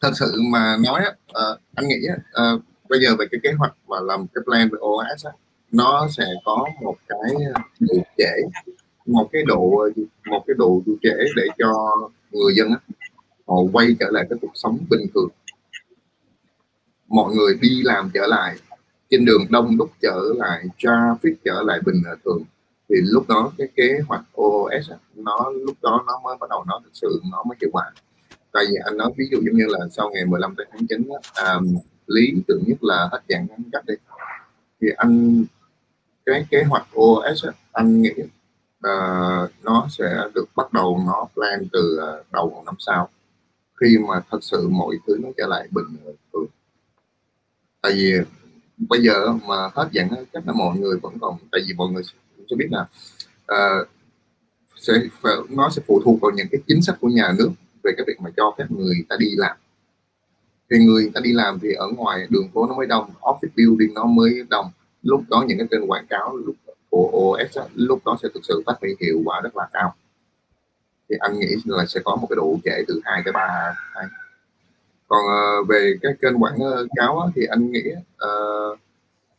thật 0.00 0.10
sự 0.14 0.40
mà 0.50 0.76
nói 0.84 1.00
uh, 1.30 1.60
anh 1.74 1.88
nghĩ 1.88 1.96
uh, 2.54 2.62
bây 2.88 3.00
giờ 3.00 3.16
về 3.18 3.26
cái 3.30 3.40
kế 3.42 3.52
hoạch 3.52 3.72
và 3.86 4.00
làm 4.00 4.26
cái 4.34 4.42
plan 4.44 4.68
về 4.72 4.78
OS 4.78 5.26
á, 5.26 5.32
nó 5.72 6.08
sẽ 6.16 6.24
có 6.44 6.66
một 6.82 6.96
cái 7.08 7.34
độ 7.80 8.02
trễ 8.18 8.24
một 9.06 9.28
cái 9.32 9.42
độ 9.46 9.88
một 10.30 10.44
cái 10.46 10.54
độ 10.58 10.82
trễ 11.02 11.14
để 11.36 11.42
cho 11.58 11.96
người 12.32 12.54
dân 12.56 12.68
á, 12.68 12.80
họ 13.46 13.56
quay 13.72 13.96
trở 14.00 14.06
lại 14.10 14.26
cái 14.30 14.38
cuộc 14.42 14.52
sống 14.54 14.78
bình 14.90 15.06
thường 15.14 15.28
mọi 17.08 17.34
người 17.34 17.58
đi 17.60 17.82
làm 17.82 18.10
trở 18.14 18.26
lại 18.26 18.56
trên 19.10 19.24
đường 19.24 19.42
đông 19.50 19.76
đúc 19.76 19.90
trở 20.02 20.20
lại 20.36 20.64
traffic 20.78 21.34
trở 21.44 21.62
lại 21.62 21.80
bình 21.86 22.02
thường. 22.24 22.44
Thì 22.88 22.96
lúc 23.02 23.28
đó 23.28 23.52
cái 23.58 23.68
kế 23.76 23.98
hoạch 24.08 24.24
OS 24.40 24.90
nó 25.14 25.50
lúc 25.66 25.76
đó 25.82 26.04
nó 26.06 26.20
mới 26.24 26.36
bắt 26.40 26.50
đầu 26.50 26.64
nó 26.66 26.80
thực 26.84 26.90
sự 26.92 27.20
nó 27.30 27.44
mới 27.48 27.56
hiệu 27.60 27.70
quả. 27.72 27.90
Tại 28.52 28.64
vì 28.68 28.74
anh 28.84 28.96
nói 28.96 29.12
ví 29.16 29.24
dụ 29.30 29.38
giống 29.46 29.56
như 29.56 29.64
là 29.68 29.78
sau 29.90 30.10
ngày 30.10 30.24
15 30.24 30.54
tháng 30.72 30.86
9 30.88 31.08
à, 31.34 31.58
lý 32.06 32.34
tưởng 32.48 32.62
nhất 32.66 32.84
là 32.84 33.08
hết 33.12 33.20
giãn 33.28 33.46
cách 33.72 33.84
đi. 33.86 33.94
Thì 34.80 34.88
anh 34.96 35.44
cái 36.26 36.46
kế 36.50 36.62
hoạch 36.62 36.86
OS 37.00 37.44
anh 37.72 38.02
nghĩ 38.02 38.12
uh, 38.86 39.50
nó 39.62 39.86
sẽ 39.90 40.24
được 40.34 40.44
bắt 40.56 40.72
đầu 40.72 41.02
nó 41.06 41.28
plan 41.34 41.68
từ 41.72 41.96
ờ, 41.96 42.22
đầu 42.32 42.62
năm 42.66 42.74
sau 42.78 43.08
khi 43.80 43.98
mà 44.08 44.20
thật 44.30 44.38
sự 44.42 44.68
mọi 44.68 44.96
thứ 45.06 45.16
nó 45.22 45.28
trở 45.36 45.46
lại 45.46 45.68
bình 45.70 45.84
thường 46.32 46.46
tại 47.82 47.92
vì 47.92 48.12
bây 48.76 49.02
giờ 49.02 49.32
mà 49.46 49.70
hết 49.74 49.88
giãn 49.94 50.08
cách 50.32 50.42
là 50.46 50.52
mọi 50.52 50.78
người 50.78 50.98
vẫn 51.02 51.18
còn 51.20 51.36
tại 51.52 51.60
vì 51.66 51.74
mọi 51.74 51.88
người 51.92 52.02
sẽ 52.50 52.56
biết 52.56 52.68
là 52.70 52.86
uh, 53.52 53.88
sẽ 54.76 54.92
nó 55.50 55.70
sẽ 55.70 55.82
phụ 55.86 56.00
thuộc 56.04 56.20
vào 56.20 56.30
những 56.30 56.46
cái 56.50 56.60
chính 56.66 56.82
sách 56.82 56.96
của 57.00 57.08
nhà 57.08 57.34
nước 57.38 57.50
về 57.84 57.92
cái 57.96 58.04
việc 58.06 58.20
mà 58.20 58.30
cho 58.36 58.54
phép 58.58 58.64
người 58.68 59.04
ta 59.08 59.16
đi 59.18 59.26
làm. 59.36 59.56
Thì 60.70 60.78
người 60.78 61.10
ta 61.14 61.20
đi 61.20 61.32
làm 61.32 61.58
thì 61.62 61.72
ở 61.72 61.88
ngoài 61.96 62.26
đường 62.30 62.48
phố 62.54 62.66
nó 62.66 62.74
mới 62.74 62.86
đông 62.86 63.10
office 63.20 63.48
building 63.56 63.94
nó 63.94 64.04
mới 64.04 64.42
đông. 64.50 64.70
Lúc 65.02 65.22
đó 65.28 65.44
những 65.48 65.58
cái 65.58 65.66
kênh 65.70 65.90
quảng 65.90 66.06
cáo 66.06 66.36
lúc 66.36 66.56
của 66.90 67.10
OS 67.12 67.58
lúc 67.74 68.00
đó 68.04 68.18
sẽ 68.22 68.28
thực 68.34 68.40
sự 68.48 68.62
phát 68.66 68.74
huy 68.80 68.96
hiệu 69.00 69.22
quả 69.24 69.40
rất 69.40 69.56
là 69.56 69.68
cao. 69.72 69.94
Thì 71.08 71.16
anh 71.18 71.38
nghĩ 71.38 71.56
là 71.64 71.86
sẽ 71.86 72.00
có 72.04 72.16
một 72.16 72.26
cái 72.30 72.36
độ 72.36 72.58
trễ 72.64 72.84
từ 72.88 73.00
2 73.04 73.22
tới 73.24 73.32
3 73.32 73.74
tháng 73.94 74.08
còn 75.08 75.20
uh, 75.24 75.68
về 75.68 75.94
cái 76.02 76.12
kênh 76.22 76.42
quảng 76.42 76.58
ờ, 76.58 76.86
cáo 76.96 77.18
á, 77.18 77.26
thì 77.36 77.42
anh 77.46 77.72
nghĩ 77.72 77.82
uh, 78.24 78.78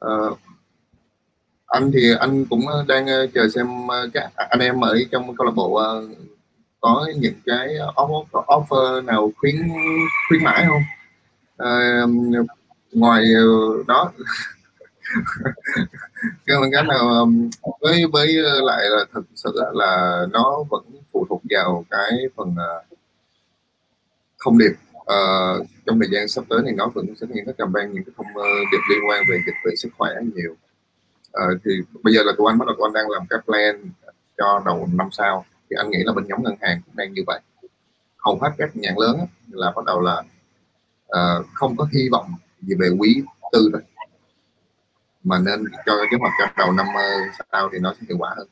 uh, 0.06 0.40
anh 1.66 1.92
thì 1.94 2.14
anh 2.20 2.46
cũng 2.46 2.62
đang 2.88 3.06
chờ 3.34 3.50
xem 3.50 3.68
các 4.14 4.32
anh 4.36 4.60
em 4.60 4.82
ở 4.82 4.98
trong 5.12 5.36
câu 5.36 5.46
lạc 5.46 5.54
bộ 5.56 5.68
uh, 5.70 6.10
có 6.82 7.08
những 7.16 7.34
cái 7.46 7.68
offer, 7.96 8.26
offer 8.46 9.06
nào 9.06 9.32
khuyến 9.38 9.56
khuyến 10.28 10.44
mãi 10.44 10.66
không? 10.68 10.82
Uh, 11.64 12.10
ngoài 12.92 13.26
đó 13.88 14.12
cái 16.46 16.58
cái 16.72 16.84
nào 16.84 17.28
với 17.82 18.06
với 18.14 18.28
lại 18.64 18.84
là 18.90 19.06
thực 19.14 19.26
sự 19.36 19.54
là 19.74 20.22
nó 20.32 20.64
vẫn 20.70 20.84
phụ 21.12 21.26
thuộc 21.30 21.42
vào 21.50 21.86
cái 21.90 22.12
phần 22.36 22.56
thông 24.44 24.58
điệp 24.58 24.74
uh, 25.10 25.68
trong 25.86 26.00
thời 26.00 26.10
gian 26.12 26.28
sắp 26.28 26.44
tới 26.50 26.60
thì 26.66 26.72
nó 26.72 26.88
vẫn 26.88 27.06
sẽ 27.16 27.28
những 27.30 27.46
cái 27.46 27.54
campaign 27.58 27.92
những 27.92 28.04
cái 28.04 28.14
thông 28.18 28.28
điệp 28.72 28.82
liên 28.90 29.00
quan 29.10 29.24
về 29.30 29.40
dịch 29.46 29.56
về 29.66 29.76
sức 29.76 29.90
khỏe 29.98 30.10
nhiều 30.36 30.52
uh, 31.32 31.62
thì 31.66 31.72
bây 32.04 32.14
giờ 32.14 32.24
là 32.24 32.32
tụi 32.38 32.52
anh 32.52 32.58
bắt 32.58 32.66
đầu 32.68 32.76
tụi 32.78 32.88
anh 32.88 32.94
đang 32.94 33.10
làm 33.10 33.24
cái 33.30 33.40
plan 33.46 33.92
cho 34.38 34.62
đầu 34.66 34.90
năm 34.94 35.08
sau 35.12 35.46
thì 35.70 35.76
anh 35.80 35.90
nghĩ 35.90 36.04
là 36.06 36.14
bên 36.14 36.28
nhóm 36.28 36.44
ngân 36.44 36.56
hàng 36.62 36.82
cũng 36.86 36.96
đang 36.96 37.14
như 37.14 37.22
vậy 37.28 37.40
hầu 38.18 38.40
hết 38.42 38.50
các 38.58 38.70
nhãn 38.74 38.94
lớn 38.98 39.20
là 39.52 39.72
bắt 39.76 39.86
đầu 39.86 40.02
là 40.02 40.24
uh, 41.04 41.46
không 41.54 41.78
có 41.78 41.88
hy 41.94 42.10
vọng 42.12 42.32
gì 42.62 42.76
về 42.80 42.90
quý 43.00 43.24
tư 43.52 43.70
rồi 43.74 43.82
mà 45.24 45.38
nên 45.40 45.64
cho 45.86 45.94
kế 46.12 46.18
hoạch 46.20 46.34
cho 46.40 46.46
đầu 46.58 46.72
năm 46.72 46.86
sau 47.52 47.70
thì 47.74 47.80
nó 47.80 47.94
sẽ 47.94 48.06
hiệu 48.10 48.18
quả 48.18 48.34
hơn 48.38 48.48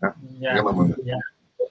đó. 0.00 0.08
Dạ. 0.40 0.52
cảm 0.56 0.64
ơn 0.64 0.76
mọi 0.76 0.86
người 0.86 1.04
dạ. 1.04 1.66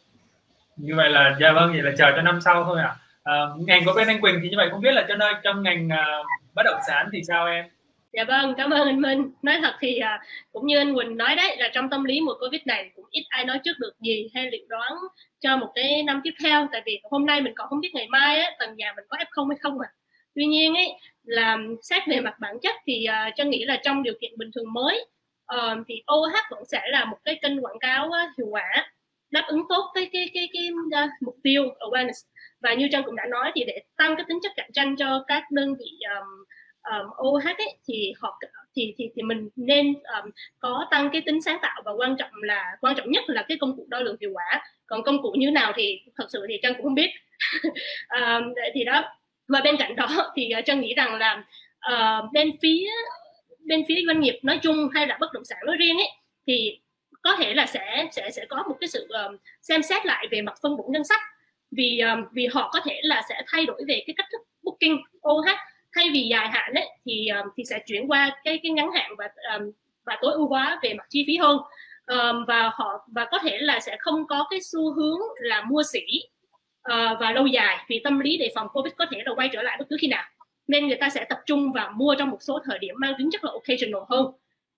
như 0.78 0.94
vậy 0.96 1.10
là 1.10 1.38
dạ 1.42 1.54
vâng 1.54 1.72
vậy 1.72 1.82
là 1.82 1.92
chờ 1.98 2.12
cho 2.16 2.22
năm 2.22 2.40
sau 2.42 2.64
thôi 2.64 2.82
à, 2.82 2.96
à 3.28 3.38
ngành 3.68 3.86
của 3.86 3.94
bên 3.96 4.08
anh 4.08 4.22
Quỳnh 4.22 4.40
thì 4.44 4.50
như 4.50 4.58
vậy 4.58 4.68
không 4.72 4.82
biết 4.82 4.92
là 4.92 5.06
cho 5.08 5.16
nơi 5.16 5.34
trong 5.44 5.64
ngành 5.64 5.88
uh, 5.88 6.26
bất 6.56 6.64
động 6.66 6.80
sản 6.88 7.10
thì 7.14 7.22
sao 7.28 7.48
em 7.48 7.66
Dạ 8.14 8.24
vâng, 8.24 8.54
cảm 8.58 8.70
ơn 8.70 8.88
anh 8.88 9.02
Minh. 9.02 9.32
Nói 9.42 9.60
thật 9.62 9.74
thì 9.80 9.98
à, 9.98 10.22
cũng 10.52 10.68
như 10.68 10.78
anh 10.78 10.96
Quỳnh 10.96 11.18
nói 11.18 11.36
đấy 11.36 11.58
là 11.58 11.70
trong 11.74 11.90
tâm 11.90 12.04
lý 12.04 12.22
mùa 12.22 12.34
Covid 12.40 12.62
này 12.66 12.92
cũng 12.96 13.06
ít 13.10 13.26
ai 13.30 13.46
nói 13.46 13.60
trước 13.64 13.80
được 13.80 13.92
gì 14.00 14.30
hay 14.34 14.52
liệu 14.52 14.66
đoán 14.70 14.94
cho 15.40 15.58
một 15.58 15.72
cái 15.76 16.04
năm 16.04 16.22
tiếp 16.24 16.34
theo. 16.44 16.68
Tại 16.72 16.82
vì 16.86 17.00
hôm 17.12 17.26
nay 17.26 17.42
mình 17.42 17.54
còn 17.56 17.68
không 17.70 17.80
biết 17.80 17.90
ngày 17.94 18.08
mai 18.10 18.40
á, 18.40 18.52
tầng 18.60 18.76
nhà 18.78 18.94
mình 18.96 19.06
có 19.10 19.18
F0 19.18 19.50
hay 19.50 19.58
không 19.62 19.80
à. 19.80 19.90
Tuy 20.36 20.46
nhiên 20.46 20.74
ấy 20.74 20.94
là 21.24 21.58
xét 21.82 22.04
về 22.08 22.20
mặt 22.20 22.40
bản 22.40 22.60
chất 22.62 22.76
thì 22.88 23.06
à, 23.06 23.32
cho 23.36 23.44
nghĩ 23.44 23.66
là 23.66 23.82
trong 23.84 24.04
điều 24.04 24.14
kiện 24.22 24.32
bình 24.38 24.50
thường 24.56 24.74
mới 24.74 25.06
uh, 25.56 25.78
thì 25.88 26.04
OH 26.14 26.36
vẫn 26.52 26.64
sẽ 26.66 26.82
là 26.88 27.06
một 27.06 27.18
cái 27.24 27.40
kênh 27.42 27.66
quảng 27.66 27.80
cáo 27.80 28.06
uh, 28.06 28.38
hiệu 28.38 28.48
quả 28.48 28.92
đáp 29.32 29.44
ứng 29.48 29.64
tốt 29.70 29.92
cái 29.94 30.10
cái 30.14 30.30
cái 30.34 30.50
cái 30.54 30.70
uh, 30.72 31.10
mục 31.22 31.36
tiêu 31.44 31.64
awareness 31.80 32.26
và 32.62 32.74
như 32.74 32.88
Trân 32.92 33.04
cũng 33.04 33.16
đã 33.16 33.26
nói 33.30 33.52
thì 33.56 33.64
để 33.68 33.82
tăng 33.98 34.16
cái 34.16 34.26
tính 34.28 34.40
chất 34.44 34.52
cạnh 34.56 34.70
tranh 34.74 34.96
cho 34.96 35.24
các 35.28 35.44
đơn 35.52 35.76
vị 35.80 36.00
um, 36.16 36.46
um, 36.92 37.28
OH 37.28 37.46
ấy, 37.46 37.78
thì 37.88 38.14
họ 38.20 38.40
thì 38.76 38.94
thì 38.98 39.10
thì 39.16 39.22
mình 39.22 39.50
nên 39.56 39.94
um, 39.94 40.32
có 40.60 40.88
tăng 40.92 41.10
cái 41.14 41.22
tính 41.26 41.42
sáng 41.42 41.60
tạo 41.62 41.82
và 41.86 41.92
quan 41.92 42.16
trọng 42.18 42.32
là 42.42 42.78
quan 42.82 42.96
trọng 42.96 43.12
nhất 43.12 43.24
là 43.28 43.46
cái 43.48 43.58
công 43.62 43.78
cụ 43.78 43.86
đo 43.90 44.00
lường 44.00 44.18
hiệu 44.22 44.32
quả. 44.34 44.62
Còn 44.86 45.04
công 45.04 45.22
cụ 45.22 45.32
như 45.38 45.52
nào 45.52 45.72
thì 45.76 46.00
thật 46.18 46.26
sự 46.30 46.46
thì 46.50 46.60
Trân 46.62 46.74
cũng 46.74 46.84
không 46.84 46.96
biết. 46.96 47.10
Um, 48.10 48.54
thì 48.74 48.84
đó. 48.84 49.04
Và 49.48 49.62
bên 49.64 49.78
cạnh 49.78 49.96
đó 49.96 50.08
thì 50.36 50.50
ờ, 50.50 50.60
uh, 50.60 50.66
Trân 50.66 50.82
nghĩ 50.82 50.94
rằng 50.94 51.16
là 51.16 51.44
uh, 51.94 52.32
bên 52.34 52.52
phía 52.62 52.90
bên 53.66 53.84
phía 53.88 54.02
doanh 54.08 54.20
nghiệp 54.20 54.40
nói 54.44 54.60
chung 54.64 54.90
hay 54.94 55.08
là 55.08 55.18
bất 55.20 55.34
động 55.34 55.46
sản 55.46 55.58
nói 55.66 55.78
riêng 55.78 55.98
ấy 55.98 56.10
thì 56.48 56.80
có 57.22 57.36
thể 57.36 57.54
là 57.54 57.66
sẽ 57.66 58.08
sẽ 58.12 58.32
sẽ 58.32 58.46
có 58.46 58.64
một 58.70 58.76
cái 58.80 58.88
sự 58.88 59.08
um, 59.10 59.38
xem 59.62 59.82
xét 59.82 60.06
lại 60.06 60.28
về 60.32 60.42
mặt 60.42 60.54
phân 60.62 60.78
bổ 60.78 60.90
ngân 60.94 61.04
sách 61.04 61.22
vì 61.72 62.00
um, 62.00 62.26
vì 62.32 62.48
họ 62.52 62.70
có 62.74 62.80
thể 62.86 63.00
là 63.04 63.22
sẽ 63.30 63.42
thay 63.48 63.66
đổi 63.66 63.82
về 63.88 64.04
cái 64.08 64.14
cách 64.18 64.28
thức 64.32 64.42
booking 64.64 64.98
OH 65.30 65.48
thay 65.96 66.10
vì 66.14 66.22
dài 66.22 66.50
hạn 66.50 66.74
ấy, 66.74 66.90
thì 67.06 67.28
um, 67.28 67.48
thì 67.58 67.64
sẽ 67.70 67.80
chuyển 67.86 68.12
qua 68.12 68.42
cái 68.44 68.60
cái 68.64 68.72
ngắn 68.72 68.92
hạn 68.92 69.12
và 69.18 69.30
um, 69.58 69.72
và 70.06 70.18
tối 70.22 70.34
ưu 70.34 70.48
hóa 70.48 70.80
về 70.84 70.94
mặt 70.94 71.06
chi 71.10 71.24
phí 71.28 71.38
hơn. 71.38 71.58
Um, 72.08 72.46
và 72.48 72.72
họ 72.74 73.08
và 73.08 73.26
có 73.32 73.40
thể 73.40 73.58
là 73.58 73.80
sẽ 73.80 73.98
không 74.00 74.28
có 74.28 74.48
cái 74.50 74.60
xu 74.62 74.94
hướng 74.94 75.20
là 75.38 75.62
mua 75.62 75.84
sỉ 75.84 76.06
uh, 76.92 77.20
và 77.20 77.32
lâu 77.32 77.46
dài 77.46 77.86
vì 77.90 78.02
tâm 78.04 78.20
lý 78.20 78.38
đề 78.38 78.52
phòng 78.56 78.68
covid 78.74 78.94
có 78.98 79.06
thể 79.12 79.22
là 79.26 79.34
quay 79.36 79.50
trở 79.54 79.62
lại 79.62 79.76
bất 79.80 79.86
cứ 79.90 79.98
khi 80.02 80.08
nào. 80.08 80.24
Nên 80.68 80.88
người 80.88 80.98
ta 80.98 81.10
sẽ 81.10 81.26
tập 81.30 81.40
trung 81.46 81.72
và 81.72 81.90
mua 81.90 82.16
trong 82.20 82.30
một 82.30 82.38
số 82.42 82.60
thời 82.66 82.80
điểm 82.80 82.96
mang 82.98 83.14
tính 83.18 83.30
chất 83.32 83.44
là 83.44 83.52
occasional 83.52 84.02
hơn. 84.10 84.26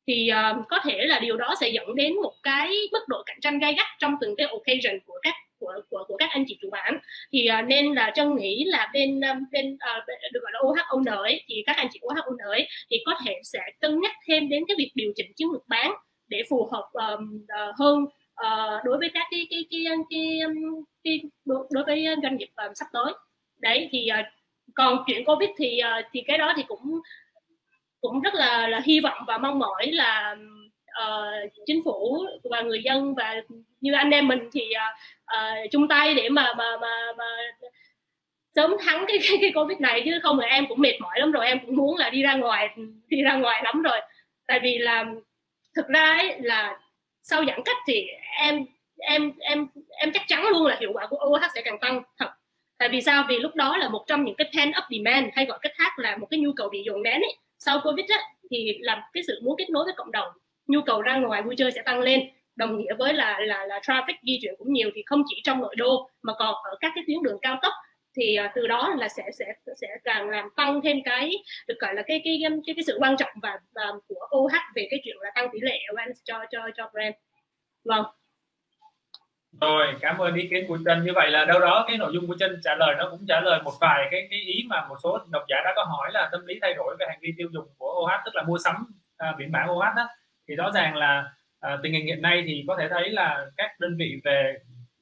Thì 0.07 0.29
uh, 0.31 0.67
có 0.69 0.79
thể 0.83 1.05
là 1.05 1.19
điều 1.19 1.37
đó 1.37 1.55
sẽ 1.61 1.69
dẫn 1.69 1.95
đến 1.95 2.15
một 2.15 2.33
cái 2.43 2.75
mức 2.91 3.07
độ 3.07 3.23
cạnh 3.25 3.37
tranh 3.41 3.59
gay 3.59 3.73
gắt 3.73 3.87
trong 3.99 4.15
từng 4.21 4.35
cái 4.35 4.47
occasion 4.47 4.99
của 5.05 5.19
các 5.21 5.33
của 5.59 5.73
của, 5.89 6.03
của 6.07 6.17
các 6.17 6.29
anh 6.29 6.43
chị 6.47 6.57
chủ 6.61 6.69
bán 6.71 6.97
thì 7.31 7.47
uh, 7.59 7.67
nên 7.67 7.93
là 7.93 8.11
trân 8.15 8.35
nghĩ 8.35 8.63
là 8.67 8.89
bên 8.93 9.19
à, 9.21 9.39
bên 9.51 9.73
uh, 9.73 10.33
được 10.33 10.39
gọi 10.43 10.51
là 10.53 10.59
OH 10.59 10.99
owner 10.99 11.21
ấy 11.21 11.43
thì 11.47 11.63
các 11.65 11.75
anh 11.77 11.87
chị 11.91 11.99
OH 12.05 12.17
owner 12.17 12.49
ấy 12.49 12.67
thì 12.91 12.97
có 13.05 13.13
thể 13.25 13.35
sẽ 13.43 13.59
cân 13.81 13.99
nhắc 14.01 14.11
thêm 14.27 14.49
đến 14.49 14.63
cái 14.67 14.75
việc 14.77 14.91
điều 14.95 15.11
chỉnh 15.15 15.31
chiến 15.35 15.47
lược 15.51 15.67
bán 15.67 15.91
để 16.27 16.43
phù 16.49 16.69
hợp 16.71 16.89
um, 16.93 17.45
uh, 17.69 17.75
hơn 17.79 18.03
uh, 18.03 18.83
đối 18.83 18.97
với 18.97 19.09
các 19.13 19.27
cái 19.31 19.47
cái 19.49 19.65
cái 19.71 19.85
cái, 20.09 20.39
cái, 21.03 21.19
cái 21.21 21.21
đối 21.69 21.83
với 21.83 22.05
doanh 22.23 22.37
nghiệp 22.37 22.49
um, 22.55 22.73
sắp 22.75 22.85
tới. 22.93 23.13
Đấy 23.59 23.89
thì 23.91 24.09
uh, 24.19 24.25
còn 24.75 25.03
chuyện 25.07 25.25
covid 25.25 25.49
thì 25.57 25.81
uh, 25.99 26.05
thì 26.11 26.23
cái 26.27 26.37
đó 26.37 26.53
thì 26.57 26.63
cũng 26.67 27.01
cũng 28.01 28.21
rất 28.21 28.33
là 28.33 28.67
là 28.67 28.81
hy 28.85 28.99
vọng 28.99 29.23
và 29.27 29.37
mong 29.37 29.59
mỏi 29.59 29.91
là 29.91 30.35
uh, 31.01 31.51
chính 31.65 31.83
phủ 31.85 32.25
và 32.43 32.61
người 32.61 32.81
dân 32.83 33.15
và 33.15 33.35
như 33.81 33.93
anh 33.93 34.11
em 34.11 34.27
mình 34.27 34.49
thì 34.53 34.61
uh, 35.25 35.71
chung 35.71 35.87
tay 35.87 36.13
để 36.13 36.29
mà 36.29 36.53
mà 36.57 36.77
mà, 36.81 37.13
mà 37.17 37.25
sớm 38.55 38.75
thắng 38.79 39.05
cái, 39.07 39.17
cái 39.29 39.37
cái 39.41 39.51
covid 39.55 39.79
này 39.79 40.01
chứ 40.05 40.19
không 40.23 40.39
là 40.39 40.47
em 40.47 40.67
cũng 40.67 40.81
mệt 40.81 41.01
mỏi 41.01 41.19
lắm 41.19 41.31
rồi 41.31 41.45
em 41.45 41.59
cũng 41.65 41.75
muốn 41.75 41.97
là 41.97 42.09
đi 42.09 42.23
ra 42.23 42.35
ngoài 42.35 42.75
đi 43.07 43.21
ra 43.21 43.35
ngoài 43.35 43.61
lắm 43.63 43.81
rồi. 43.81 43.99
Tại 44.47 44.59
vì 44.63 44.77
là 44.77 45.05
thực 45.75 45.87
ra 45.87 46.05
ấy 46.05 46.35
là 46.41 46.79
sau 47.21 47.45
giãn 47.45 47.59
cách 47.65 47.77
thì 47.87 48.07
em 48.37 48.65
em 48.97 49.31
em 49.39 49.67
em 49.89 50.11
chắc 50.13 50.23
chắn 50.27 50.47
luôn 50.47 50.65
là 50.65 50.77
hiệu 50.79 50.91
quả 50.93 51.07
của 51.07 51.17
OH 51.29 51.41
sẽ 51.55 51.61
càng 51.61 51.79
tăng 51.79 52.01
thật. 52.17 52.29
Tại 52.77 52.89
vì 52.89 53.01
sao? 53.01 53.23
Vì 53.29 53.39
lúc 53.39 53.55
đó 53.55 53.77
là 53.77 53.89
một 53.89 54.03
trong 54.07 54.23
những 54.23 54.35
cái 54.35 54.49
pent 54.53 54.73
up 54.77 54.83
demand 54.89 55.27
hay 55.33 55.45
gọi 55.45 55.59
cách 55.61 55.71
khác 55.75 55.99
là 55.99 56.17
một 56.17 56.27
cái 56.31 56.39
nhu 56.39 56.51
cầu 56.55 56.69
bị 56.69 56.83
dồn 56.85 57.03
nén 57.03 57.21
ấy. 57.21 57.35
Sau 57.59 57.81
covid 57.83 58.05
á, 58.09 58.19
thì 58.51 58.77
làm 58.79 58.99
cái 59.13 59.23
sự 59.27 59.39
muốn 59.43 59.55
kết 59.57 59.69
nối 59.69 59.83
với 59.85 59.93
cộng 59.97 60.11
đồng 60.11 60.27
nhu 60.69 60.81
cầu 60.81 61.01
ra 61.01 61.15
ngoài 61.15 61.41
vui 61.41 61.55
chơi 61.57 61.71
sẽ 61.71 61.81
tăng 61.81 61.99
lên. 61.99 62.29
Đồng 62.55 62.77
nghĩa 62.77 62.93
với 62.93 63.13
là 63.13 63.39
là 63.39 63.65
là 63.65 63.79
traffic 63.79 64.13
di 64.23 64.39
chuyển 64.41 64.53
cũng 64.57 64.73
nhiều 64.73 64.89
thì 64.95 65.03
không 65.05 65.23
chỉ 65.29 65.41
trong 65.43 65.61
nội 65.61 65.75
đô 65.75 66.09
mà 66.21 66.33
còn 66.39 66.55
ở 66.63 66.77
các 66.79 66.91
cái 66.95 67.03
tuyến 67.07 67.23
đường 67.23 67.37
cao 67.41 67.59
tốc. 67.61 67.73
Thì 68.17 68.37
uh, 68.45 68.51
từ 68.55 68.67
đó 68.67 68.95
là 68.97 69.07
sẽ 69.07 69.23
sẽ 69.39 69.45
sẽ 69.81 69.87
càng 70.03 70.29
làm 70.29 70.49
tăng 70.57 70.81
thêm 70.81 70.97
cái 71.05 71.31
được 71.67 71.75
gọi 71.79 71.93
là 71.93 72.01
cái 72.07 72.21
cái 72.23 72.41
cái 72.65 72.75
cái 72.75 72.83
sự 72.87 72.97
quan 72.99 73.17
trọng 73.17 73.31
và, 73.41 73.59
và 73.75 73.91
của 74.07 74.37
OH 74.37 74.53
về 74.75 74.87
cái 74.91 74.99
chuyện 75.03 75.15
là 75.19 75.31
tăng 75.35 75.47
tỷ 75.53 75.59
lệ 75.61 75.79
awareness 75.93 76.21
cho 76.23 76.45
cho 76.51 76.59
cho 76.75 76.89
brand. 76.93 77.15
Vâng. 77.85 78.05
Rồi 79.61 79.87
cảm 80.01 80.17
ơn 80.17 80.35
ý 80.35 80.47
kiến 80.49 80.65
của 80.67 80.77
Trân 80.85 81.05
như 81.05 81.11
vậy 81.15 81.31
là 81.31 81.45
đâu 81.45 81.59
đó 81.59 81.85
cái 81.87 81.97
nội 81.97 82.11
dung 82.13 82.27
của 82.27 82.35
Trân 82.39 82.59
trả 82.63 82.75
lời 82.75 82.95
nó 82.97 83.07
cũng 83.11 83.25
trả 83.27 83.41
lời 83.41 83.61
một 83.63 83.73
vài 83.81 84.07
cái 84.11 84.27
cái 84.29 84.39
ý 84.39 84.63
mà 84.69 84.85
một 84.89 84.95
số 85.03 85.19
độc 85.29 85.43
giả 85.49 85.57
đã 85.65 85.73
có 85.75 85.83
hỏi 85.83 86.09
là 86.13 86.29
tâm 86.31 86.45
lý 86.45 86.59
thay 86.61 86.73
đổi 86.73 86.95
về 86.99 87.05
hành 87.09 87.19
vi 87.21 87.33
tiêu 87.37 87.47
dùng 87.53 87.65
của 87.77 88.05
OH 88.05 88.25
tức 88.25 88.35
là 88.35 88.43
mua 88.43 88.57
sắm 88.57 88.75
à, 89.17 89.35
biển 89.37 89.51
bản 89.51 89.71
OH 89.71 89.95
đó 89.95 90.07
thì 90.49 90.55
rõ 90.55 90.71
ràng 90.71 90.95
là 90.95 91.31
à, 91.59 91.77
tình 91.83 91.93
hình 91.93 92.05
hiện 92.05 92.21
nay 92.21 92.43
thì 92.47 92.63
có 92.67 92.75
thể 92.79 92.87
thấy 92.89 93.09
là 93.09 93.45
các 93.57 93.79
đơn 93.79 93.97
vị 93.97 94.21
về 94.23 94.57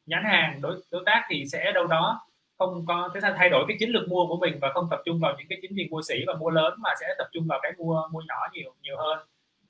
nhãn 0.05 0.23
hàng 0.23 0.61
đối 0.61 0.75
đối 0.91 1.03
tác 1.05 1.25
thì 1.29 1.45
sẽ 1.45 1.71
đâu 1.71 1.87
đó 1.87 2.21
không 2.57 2.85
có 2.87 3.09
cái 3.13 3.33
thay 3.37 3.49
đổi 3.49 3.65
cái 3.67 3.77
chiến 3.79 3.89
lược 3.89 4.07
mua 4.09 4.27
của 4.27 4.37
mình 4.37 4.57
và 4.61 4.71
không 4.73 4.87
tập 4.91 5.01
trung 5.05 5.19
vào 5.19 5.35
những 5.37 5.47
cái 5.49 5.59
chiến 5.61 5.71
viên 5.75 5.89
mua 5.89 6.01
sỉ 6.01 6.23
và 6.27 6.33
mua 6.33 6.49
lớn 6.49 6.73
mà 6.77 6.89
sẽ 6.99 7.07
tập 7.17 7.27
trung 7.33 7.47
vào 7.47 7.59
cái 7.63 7.71
mua 7.77 8.07
mua 8.11 8.21
nhỏ 8.27 8.47
nhiều 8.53 8.73
nhiều 8.81 8.97
hơn. 8.97 9.19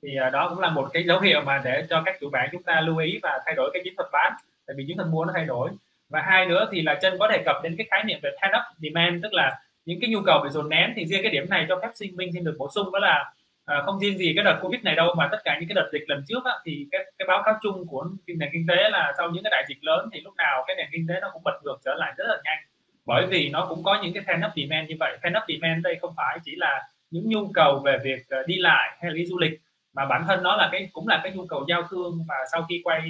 Thì 0.02 0.16
à, 0.16 0.30
đó 0.30 0.48
cũng 0.48 0.58
là 0.58 0.70
một 0.70 0.88
cái 0.92 1.04
dấu 1.04 1.20
hiệu 1.20 1.40
mà 1.40 1.62
để 1.64 1.86
cho 1.90 2.02
các 2.06 2.16
chủ 2.20 2.30
bạn 2.30 2.48
chúng 2.52 2.62
ta 2.62 2.80
lưu 2.80 2.98
ý 2.98 3.18
và 3.22 3.40
thay 3.46 3.54
đổi 3.54 3.70
cái 3.74 3.82
chiến 3.84 3.94
thuật 3.96 4.08
bán 4.12 4.32
tại 4.66 4.74
vì 4.78 4.84
chiến 4.88 4.96
thuật 4.96 5.08
mua 5.08 5.24
nó 5.24 5.32
thay 5.36 5.44
đổi. 5.44 5.70
Và 6.08 6.22
hai 6.22 6.46
nữa 6.46 6.68
thì 6.72 6.82
là 6.82 6.94
chân 7.02 7.18
có 7.18 7.28
đề 7.28 7.42
cập 7.44 7.56
đến 7.62 7.74
cái 7.78 7.86
khái 7.90 8.04
niệm 8.04 8.18
về 8.22 8.30
pent 8.42 8.52
up 8.56 8.78
demand 8.78 9.22
tức 9.22 9.32
là 9.32 9.60
những 9.84 10.00
cái 10.00 10.10
nhu 10.10 10.20
cầu 10.26 10.40
bị 10.44 10.50
dồn 10.50 10.68
nén 10.68 10.92
thì 10.96 11.06
riêng 11.06 11.22
cái 11.22 11.32
điểm 11.32 11.50
này 11.50 11.66
cho 11.68 11.78
phép 11.82 11.90
sinh 11.94 12.16
minh 12.16 12.30
xin 12.32 12.44
được 12.44 12.56
bổ 12.58 12.70
sung 12.70 12.92
đó 12.92 12.98
là 12.98 13.32
à, 13.68 13.82
không 13.84 13.98
riêng 14.00 14.18
gì 14.18 14.32
cái 14.36 14.44
đợt 14.44 14.58
covid 14.62 14.82
này 14.82 14.94
đâu 14.94 15.14
mà 15.16 15.28
tất 15.32 15.38
cả 15.44 15.58
những 15.60 15.68
cái 15.68 15.74
đợt 15.74 15.88
dịch 15.92 16.04
lần 16.06 16.24
trước 16.28 16.44
á, 16.44 16.52
thì 16.64 16.86
cái, 16.92 17.12
cái 17.18 17.28
báo 17.28 17.42
cáo 17.44 17.54
chung 17.62 17.86
của 17.86 18.06
nền 18.26 18.48
kinh 18.52 18.66
tế 18.68 18.90
là 18.90 19.12
sau 19.16 19.30
những 19.30 19.42
cái 19.42 19.50
đại 19.50 19.64
dịch 19.68 19.78
lớn 19.84 20.08
thì 20.12 20.20
lúc 20.20 20.34
nào 20.36 20.64
cái 20.66 20.76
nền 20.76 20.86
kinh 20.92 21.06
tế 21.08 21.14
nó 21.20 21.30
cũng 21.32 21.42
bật 21.44 21.60
ngược 21.64 21.76
trở 21.84 21.94
lại 21.94 22.12
rất 22.16 22.24
là 22.28 22.36
nhanh. 22.44 22.58
Bởi 23.06 23.26
vì 23.26 23.48
nó 23.48 23.66
cũng 23.68 23.82
có 23.82 24.00
những 24.02 24.12
cái 24.14 24.22
pent 24.26 24.46
up 24.46 24.52
demand 24.56 24.88
như 24.88 24.96
vậy. 25.00 25.18
Pent 25.22 25.34
up 25.36 25.42
demand 25.48 25.84
đây 25.84 25.98
không 26.00 26.14
phải 26.16 26.38
chỉ 26.44 26.56
là 26.56 26.88
những 27.10 27.28
nhu 27.28 27.50
cầu 27.54 27.82
về 27.84 27.98
việc 28.04 28.28
ờ, 28.28 28.42
đi 28.46 28.56
lại 28.58 28.96
hay 29.00 29.10
là 29.10 29.14
đi 29.14 29.26
du 29.26 29.38
lịch 29.38 29.60
mà 29.94 30.06
bản 30.06 30.24
thân 30.28 30.42
nó 30.42 30.56
là 30.56 30.68
cái 30.72 30.88
cũng 30.92 31.08
là 31.08 31.20
cái 31.22 31.32
nhu 31.32 31.46
cầu 31.46 31.64
giao 31.68 31.82
thương. 31.90 32.24
Và 32.28 32.36
sau 32.52 32.66
khi 32.68 32.80
quay 32.84 33.00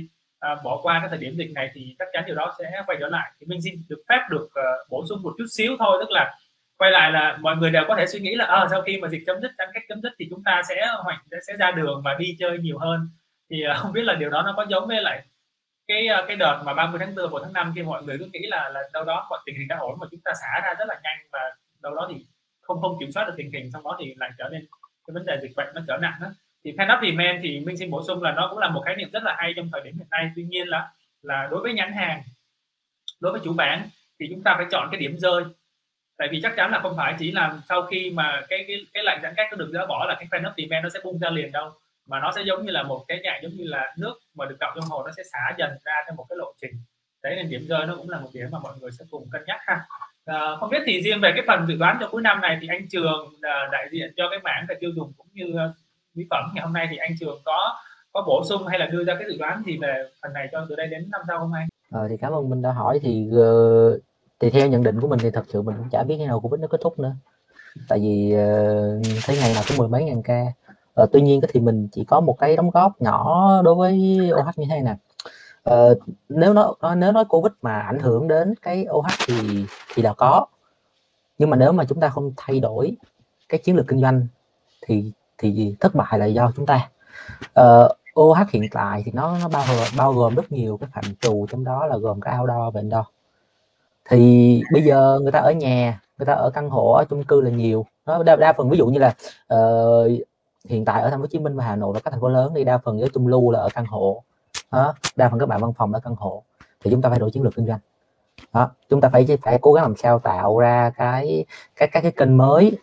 à, 0.41 0.57
bỏ 0.65 0.81
qua 0.83 0.99
cái 1.01 1.09
thời 1.09 1.19
điểm 1.19 1.35
dịch 1.37 1.53
này 1.55 1.71
thì 1.75 1.95
chắc 1.99 2.09
chắn 2.13 2.25
điều 2.27 2.35
đó 2.35 2.55
sẽ 2.59 2.83
quay 2.87 2.99
trở 3.01 3.09
lại. 3.09 3.31
Thì 3.41 3.47
mình 3.47 3.63
xin 3.63 3.75
được 3.89 4.03
phép 4.09 4.21
được 4.31 4.45
uh, 4.45 4.91
bổ 4.91 5.05
sung 5.09 5.23
một 5.23 5.35
chút 5.39 5.47
xíu 5.51 5.77
thôi 5.79 5.97
tức 6.01 6.11
là 6.11 6.35
quay 6.79 6.91
lại 6.91 7.13
là 7.13 7.39
mọi 7.41 7.57
người 7.57 7.71
đều 7.71 7.85
có 7.89 7.97
thể 7.97 8.07
suy 8.07 8.21
nghĩ 8.21 8.35
là 8.35 8.45
à, 8.45 8.67
sau 8.71 8.83
khi 8.83 9.01
mà 9.01 9.09
dịch 9.09 9.23
chấm 9.27 9.41
dứt 9.43 9.51
giãn 9.59 9.69
cách 9.75 9.83
chấm 9.89 10.03
dứt 10.03 10.13
thì 10.19 10.27
chúng 10.31 10.45
ta 10.45 10.63
sẽ 10.69 10.87
hoành 11.05 11.19
sẽ 11.47 11.57
ra 11.57 11.71
đường 11.71 12.03
và 12.05 12.15
đi 12.19 12.37
chơi 12.39 12.59
nhiều 12.59 12.79
hơn. 12.79 13.09
Thì 13.51 13.63
ờ, 13.63 13.75
không 13.79 13.93
biết 13.93 14.03
là 14.03 14.15
điều 14.15 14.31
đó 14.31 14.43
nó 14.43 14.55
có 14.57 14.67
giống 14.69 14.89
với 14.89 15.03
lại 15.03 15.25
cái 15.89 16.07
ờ, 16.07 16.25
cái 16.29 16.37
đợt 16.37 16.63
mà 16.67 16.75
30 16.75 16.99
tháng 17.01 17.15
4 17.15 17.31
một 17.31 17.41
tháng 17.45 17.53
5 17.53 17.73
khi 17.77 17.83
mọi 17.83 18.03
người 18.03 18.19
cứ 18.19 18.29
nghĩ 18.33 18.47
là 18.47 18.69
là 18.69 18.81
đâu 18.93 19.05
đó 19.05 19.27
mọi 19.31 19.41
tình 19.47 19.57
hình 19.59 19.69
đã 19.69 19.77
ổn 19.77 19.99
mà 20.01 20.07
chúng 20.11 20.21
ta 20.21 20.33
xả 20.43 20.61
ra 20.65 20.75
rất 20.79 20.89
là 20.89 21.01
nhanh 21.05 21.19
và 21.33 21.41
đâu 21.83 21.95
đó 21.95 22.09
thì 22.11 22.27
không 22.61 22.81
không 22.81 22.97
kiểm 23.01 23.13
soát 23.13 23.25
được 23.25 23.35
tình 23.37 23.53
hình 23.53 23.71
sau 23.73 23.83
đó 23.85 23.97
thì 24.01 24.15
lại 24.17 24.31
trở 24.39 24.49
nên 24.53 24.67
cái 25.07 25.15
vấn 25.15 25.27
đề 25.27 25.39
dịch 25.43 25.53
bệnh 25.57 25.75
nó 25.75 25.83
trở 25.89 25.97
nặng 25.97 26.19
đó 26.21 26.29
thì 26.65 26.75
pent 26.79 26.91
up 26.93 26.99
demand 27.03 27.41
thì 27.43 27.61
minh 27.61 27.77
xin 27.77 27.91
bổ 27.91 28.03
sung 28.07 28.23
là 28.23 28.33
nó 28.33 28.49
cũng 28.51 28.59
là 28.59 28.71
một 28.71 28.83
khái 28.85 28.97
niệm 28.97 29.11
rất 29.13 29.23
là 29.23 29.35
hay 29.39 29.53
trong 29.57 29.69
thời 29.73 29.81
điểm 29.85 29.99
hiện 29.99 30.07
nay. 30.11 30.31
Tuy 30.37 30.43
nhiên 30.43 30.69
là 30.69 30.91
là 31.23 31.49
đối 31.51 31.61
với 31.61 31.73
nhãn 31.73 31.93
hàng 31.93 32.23
đối 33.21 33.33
với 33.33 33.41
chủ 33.45 33.53
bán 33.53 33.89
thì 34.21 34.27
chúng 34.31 34.43
ta 34.43 34.55
phải 34.57 34.67
chọn 34.71 34.89
cái 34.93 35.01
điểm 35.01 35.19
rơi 35.19 35.45
tại 36.19 36.29
vì 36.31 36.41
chắc 36.43 36.53
chắn 36.57 36.71
là 36.71 36.81
không 36.81 36.97
phải 36.97 37.15
chỉ 37.19 37.33
là 37.33 37.59
sau 37.69 37.83
khi 37.83 38.11
mà 38.11 38.43
cái 38.49 38.65
cái 38.69 38.77
cái 38.95 39.05
lệnh 39.05 39.19
giãn 39.23 39.35
cách 39.37 39.47
nó 39.51 39.57
được 39.57 39.71
dỡ 39.73 39.87
bỏ 39.87 40.07
là 40.09 40.15
cái 40.15 40.29
pent 40.33 40.47
up 40.47 40.53
demand 40.57 40.83
nó 40.83 40.89
sẽ 40.89 41.01
bung 41.05 41.19
ra 41.19 41.31
liền 41.31 41.53
đâu 41.53 41.71
mà 42.07 42.21
nó 42.21 42.33
sẽ 42.37 42.43
giống 42.43 42.67
như 42.67 42.71
là 42.71 42.83
một 42.83 43.05
cái 43.09 43.21
dạng 43.25 43.43
giống 43.43 43.53
như 43.53 43.65
là 43.65 43.95
nước 43.99 44.15
mà 44.35 44.45
được 44.45 44.57
đọng 44.61 44.73
trong 44.75 44.85
hồ 44.91 45.03
nó 45.07 45.13
sẽ 45.17 45.23
xả 45.33 45.55
dần 45.59 45.71
ra 45.85 45.93
theo 46.07 46.15
một 46.17 46.27
cái 46.29 46.37
lộ 46.37 46.53
trình 46.61 46.73
đấy 47.23 47.37
nên 47.37 47.51
điểm 47.51 47.67
rơi 47.69 47.87
nó 47.87 47.97
cũng 47.97 48.11
là 48.11 48.21
một 48.21 48.29
điểm 48.33 48.49
mà 48.53 48.59
mọi 48.59 48.73
người 48.81 48.91
sẽ 48.91 49.05
cùng 49.11 49.29
cân 49.33 49.43
nhắc 49.47 49.61
ha 49.67 49.81
à, 50.25 50.57
không 50.61 50.71
biết 50.71 50.83
thì 50.87 51.01
riêng 51.03 51.21
về 51.21 51.33
cái 51.37 51.45
phần 51.47 51.67
dự 51.69 51.77
đoán 51.77 51.97
cho 52.01 52.09
cuối 52.09 52.23
năm 52.23 52.41
này 52.41 52.59
thì 52.61 52.69
anh 52.69 52.89
trường 52.91 53.35
ờ, 53.43 53.69
đại 53.73 53.89
diện 53.93 54.13
cho 54.17 54.25
cái 54.31 54.41
mảng 54.45 54.67
về 54.69 54.75
tiêu 54.81 54.91
dùng 54.97 55.13
cũng 55.17 55.27
như 55.33 55.55
ờ, 55.57 55.73
mỹ 56.15 56.25
phẩm 56.31 56.51
ngày 56.55 56.65
hôm 56.65 56.73
nay 56.73 56.87
thì 56.91 56.97
anh 56.97 57.11
trường 57.21 57.41
có 57.45 57.77
có 58.13 58.25
bổ 58.27 58.45
sung 58.49 58.67
hay 58.67 58.79
là 58.79 58.87
đưa 58.87 59.05
ra 59.05 59.15
cái 59.15 59.29
dự 59.31 59.37
đoán 59.39 59.63
gì 59.67 59.79
về 59.83 60.05
phần 60.23 60.33
này 60.33 60.49
cho 60.53 60.67
từ 60.69 60.77
đây 60.77 60.87
đến 60.87 61.09
năm 61.11 61.21
sau 61.29 61.39
không 61.39 61.53
anh? 61.53 61.69
Ờ, 61.93 62.09
thì 62.11 62.17
cảm 62.21 62.33
ơn 62.33 62.51
mình 62.51 62.63
đã 62.63 62.73
hỏi 62.73 62.99
thì 63.03 63.29
uh, 63.31 64.03
thì 64.41 64.51
theo 64.51 64.69
nhận 64.69 64.83
định 64.83 65.01
của 65.01 65.09
mình 65.09 65.19
thì 65.23 65.31
thật 65.31 65.45
sự 65.49 65.63
mình 65.63 65.77
cũng 65.79 65.89
chả 65.91 66.03
biết 66.03 66.15
khi 66.19 66.27
nào 66.27 66.41
covid 66.41 66.61
nó 66.61 66.67
kết 66.67 66.81
thúc 66.83 66.99
nữa. 66.99 67.13
Tại 67.89 67.99
vì 67.99 68.35
uh, 68.35 69.07
thấy 69.25 69.39
ngày 69.41 69.55
nào 69.55 69.63
cũng 69.69 69.77
mười 69.77 69.89
mấy 69.89 70.05
ngàn 70.05 70.23
ca. 70.23 70.47
Uh, 71.03 71.09
tuy 71.13 71.21
nhiên 71.21 71.41
thì 71.49 71.61
mình 71.61 71.89
chỉ 71.93 72.05
có 72.05 72.21
một 72.21 72.39
cái 72.39 72.57
đóng 72.57 72.71
góp 72.71 73.03
nhỏ 73.03 73.63
đối 73.63 73.75
với 73.75 73.95
OH 74.35 74.59
như 74.59 74.67
thế 74.71 74.81
này 74.81 74.83
nè. 74.83 74.97
Ờ, 75.63 75.95
nếu 76.29 76.55
nó 76.55 76.75
nếu 76.97 77.13
nói 77.13 77.25
Covid 77.25 77.53
mà 77.63 77.81
ảnh 77.81 77.99
hưởng 77.99 78.29
đến 78.29 78.55
cái 78.63 78.87
OH 78.91 79.07
thì 79.27 79.67
thì 79.95 80.03
là 80.03 80.15
có. 80.15 80.47
Nhưng 81.39 81.51
mà 81.51 81.57
nếu 81.57 81.73
mà 81.73 81.85
chúng 81.85 82.01
ta 82.01 82.09
không 82.09 82.33
thay 82.37 82.61
đổi 82.61 82.97
cái 83.49 83.61
chiến 83.65 83.77
lược 83.77 83.87
kinh 83.87 84.01
doanh 84.01 84.27
thì 84.87 85.13
thì 85.39 85.77
thất 85.81 85.95
bại 85.95 86.19
là 86.19 86.27
do 86.27 86.53
chúng 86.57 86.67
ta. 86.67 86.91
Uh, 87.61 87.93
OH 88.21 88.51
hiện 88.51 88.63
tại 88.73 89.03
thì 89.05 89.13
nó 89.15 89.39
nó 89.39 89.49
bao 89.49 89.65
gồm 89.69 89.89
bao 89.97 90.13
gồm 90.13 90.35
rất 90.35 90.53
nhiều 90.53 90.77
cái 90.77 90.89
phạm 90.93 91.05
trù 91.21 91.47
trong 91.51 91.65
đó 91.65 91.87
là 91.87 91.97
gồm 91.97 92.21
cả 92.21 92.39
outdoor 92.41 92.75
và 92.75 92.81
indoor 92.81 93.07
thì 94.09 94.63
bây 94.73 94.83
giờ 94.83 95.19
người 95.23 95.33
ta 95.33 95.39
ở 95.39 95.53
nhà 95.53 96.01
người 96.19 96.27
ta 96.27 96.33
ở 96.33 96.51
căn 96.51 96.71
hộ 96.71 96.93
ở 96.93 97.05
chung 97.05 97.25
cư 97.25 97.41
là 97.41 97.51
nhiều. 97.51 97.87
Nó 98.07 98.23
đa, 98.23 98.37
đa 98.37 98.53
phần 98.53 98.71
ví 98.71 98.79
dụ 98.79 98.87
như 98.87 98.99
là 98.99 99.15
uh, 99.55 100.11
hiện 100.69 100.85
tại 100.85 101.03
ở 101.03 101.11
thành 101.11 101.19
phố 101.19 101.23
Hồ 101.23 101.27
Chí 101.27 101.39
Minh 101.39 101.57
và 101.57 101.65
Hà 101.65 101.77
Nội 101.77 101.93
và 101.95 102.01
các 102.01 102.11
thành 102.11 102.21
phố 102.21 102.29
lớn 102.29 102.55
đi 102.55 102.65
đa 102.65 102.79
phần 102.79 103.01
với 103.01 103.09
chung 103.15 103.27
lưu 103.27 103.51
là 103.51 103.59
ở 103.59 103.69
căn 103.75 103.87
hộ. 103.87 104.23
Đó. 104.73 104.95
đa 105.17 105.29
phần 105.29 105.39
các 105.39 105.47
bạn 105.47 105.61
văn 105.61 105.73
phòng 105.73 105.93
ở 105.93 106.01
căn 106.01 106.15
hộ. 106.19 106.43
Thì 106.85 106.91
chúng 106.91 107.03
ta 107.03 107.11
phải 107.11 107.19
đổi 107.19 107.31
chiến 107.31 107.43
lược 107.43 107.55
kinh 107.55 107.67
doanh. 107.67 107.79
Đó. 108.53 108.71
chúng 108.89 109.01
ta 109.01 109.09
phải 109.09 109.39
phải 109.43 109.59
cố 109.61 109.73
gắng 109.73 109.85
làm 109.85 109.97
sao 109.97 110.19
tạo 110.19 110.59
ra 110.59 110.91
cái 110.97 111.45
cái 111.77 111.89
các 111.93 112.01
cái 112.01 112.13
kênh 112.13 112.37
mới. 112.37 112.79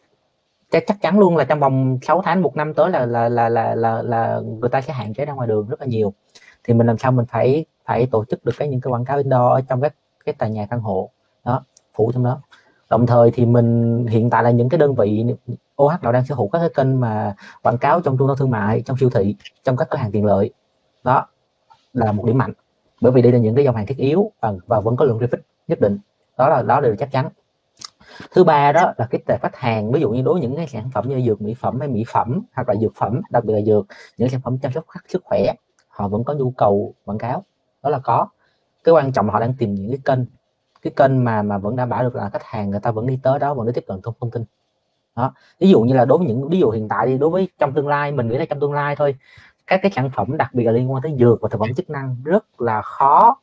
Chắc 0.72 0.84
chắc 0.88 0.98
chắn 1.02 1.20
luôn 1.20 1.38
là 1.38 1.44
trong 1.44 1.60
vòng 1.60 2.00
6 2.02 2.22
tháng 2.26 2.42
một 2.42 2.56
năm 2.56 2.74
tới 2.74 2.90
là 2.90 3.06
là 3.06 3.30
là 3.30 3.50
là 3.50 3.76
là, 3.76 4.02
là 4.02 4.42
người 4.60 4.70
ta 4.70 4.82
sẽ 4.82 4.94
hạn 4.94 5.14
chế 5.14 5.26
ra 5.26 5.34
ngoài 5.34 5.48
đường 5.48 5.68
rất 5.70 5.82
là 5.82 5.88
nhiều. 5.88 6.14
Thì 6.64 6.74
mình 6.74 6.88
làm 6.88 6.98
sao 6.98 7.12
mình 7.12 7.26
phải 7.26 7.66
phải 7.86 8.08
tổ 8.12 8.26
chức 8.26 8.46
được 8.46 8.54
cái 8.58 8.68
những 8.68 8.82
cái 8.82 8.92
quảng 8.92 9.06
cáo 9.06 9.18
indoor 9.18 9.52
ở 9.52 9.62
trong 9.70 9.82
các 9.82 9.96
cái 10.26 10.34
tòa 10.34 10.50
nhà 10.50 10.68
căn 10.70 10.80
hộ 10.80 11.10
phụ 11.96 12.06
phủ 12.06 12.12
trong 12.12 12.24
đó. 12.24 12.42
Đồng 12.90 13.08
thời 13.08 13.32
thì 13.32 13.46
mình 13.46 14.06
hiện 14.08 14.30
tại 14.30 14.44
là 14.44 14.52
những 14.52 14.70
cái 14.70 14.78
đơn 14.78 14.96
vị 14.96 15.26
OH 15.82 16.02
nào 16.02 16.12
đang 16.12 16.26
sở 16.26 16.36
hữu 16.36 16.48
các 16.48 16.60
cái 16.60 16.70
kênh 16.76 17.00
mà 17.00 17.36
quảng 17.64 17.78
cáo 17.78 18.02
trong 18.02 18.18
trung 18.18 18.28
tâm 18.28 18.38
thương 18.38 18.52
mại 18.52 18.82
trong 18.82 18.98
siêu 18.98 19.10
thị 19.10 19.36
trong 19.64 19.78
các 19.78 19.90
cửa 19.90 19.98
hàng 19.98 20.12
tiện 20.12 20.26
lợi 20.26 20.50
đó 21.04 21.28
là 21.94 22.12
một 22.12 22.26
điểm 22.26 22.38
mạnh. 22.38 22.54
Bởi 23.02 23.12
vì 23.12 23.22
đây 23.22 23.32
là 23.32 23.38
những 23.38 23.56
cái 23.56 23.66
dòng 23.66 23.76
hàng 23.76 23.86
thiết 23.86 23.98
yếu 23.98 24.32
và, 24.42 24.54
và 24.68 24.80
vẫn 24.80 24.96
có 24.96 25.06
lượng 25.06 25.20
traffic 25.20 25.38
nhất 25.68 25.80
định. 25.80 26.00
Đó 26.38 26.50
là 26.50 26.62
đó 26.62 26.82
đều 26.82 26.96
chắc 26.96 27.12
chắn. 27.12 27.30
Thứ 28.32 28.44
ba 28.44 28.72
đó 28.72 28.94
là 28.98 29.08
cái 29.10 29.22
tệp 29.28 29.42
khách 29.42 29.56
hàng 29.56 29.92
ví 29.92 30.02
dụ 30.02 30.10
như 30.10 30.22
đối 30.22 30.34
với 30.34 30.42
những 30.42 30.56
cái 30.56 30.68
sản 30.68 30.90
phẩm 30.94 31.10
như 31.10 31.22
dược 31.26 31.42
mỹ 31.42 31.54
phẩm 31.54 31.80
hay 31.80 31.88
mỹ 31.88 32.04
phẩm 32.08 32.42
hoặc 32.54 32.70
là 32.70 32.76
dược 32.76 32.96
phẩm 32.96 33.22
đặc 33.30 33.46
biệt 33.46 33.54
là 33.54 33.62
dược 33.62 33.86
những 34.18 34.30
sản 34.30 34.42
phẩm 34.42 34.58
chăm 34.58 34.72
sóc 34.72 34.86
sức 35.08 35.24
khỏe 35.26 35.54
họ 35.88 36.08
vẫn 36.08 36.24
có 36.24 36.34
nhu 36.34 36.52
cầu 36.52 36.94
quảng 37.06 37.18
cáo. 37.18 37.44
Đó 37.84 37.90
là 37.90 38.00
có. 38.00 38.28
Cái 38.84 38.94
quan 38.94 39.12
trọng 39.12 39.26
là 39.26 39.34
họ 39.34 39.40
đang 39.40 39.54
tìm 39.54 39.76
những 39.76 39.90
cái 39.90 40.00
kênh 40.06 40.26
cái 40.86 40.94
kênh 40.96 41.24
mà 41.24 41.42
mà 41.42 41.58
vẫn 41.58 41.76
đảm 41.76 41.90
bảo 41.90 42.04
được 42.04 42.16
là 42.16 42.30
khách 42.30 42.44
hàng 42.44 42.70
người 42.70 42.80
ta 42.80 42.92
vẫn 42.92 43.08
đi 43.08 43.20
tới 43.24 43.40
đó 43.40 43.54
vẫn 43.54 43.68
đi 43.68 43.74
tiếp 43.76 43.84
cận 43.88 44.02
thông 44.02 44.14
thông 44.22 44.32
tin. 44.32 44.44
Đó 45.16 45.34
ví 45.60 45.70
dụ 45.70 45.82
như 45.82 45.96
là 45.96 46.06
đối 46.06 46.18
với 46.18 46.28
những 46.28 46.50
ví 46.50 46.60
dụ 46.60 46.70
hiện 46.70 46.88
tại 46.90 47.08
đi 47.08 47.18
đối 47.18 47.30
với 47.30 47.48
trong 47.60 47.74
tương 47.74 47.88
lai 47.88 48.12
mình 48.12 48.28
nghĩ 48.28 48.38
là 48.38 48.46
trong 48.46 48.60
tương 48.60 48.74
lai 48.74 48.96
thôi 48.96 49.16
các 49.68 49.80
cái 49.84 49.92
sản 49.96 50.10
phẩm 50.10 50.38
đặc 50.38 50.54
biệt 50.54 50.64
là 50.64 50.72
liên 50.72 50.92
quan 50.92 51.04
tới 51.04 51.16
dược 51.20 51.42
và 51.42 51.50
thực 51.52 51.60
phẩm 51.60 51.74
chức 51.78 51.90
năng 51.90 52.16
rất 52.24 52.62
là 52.62 52.82
khó 52.82 53.38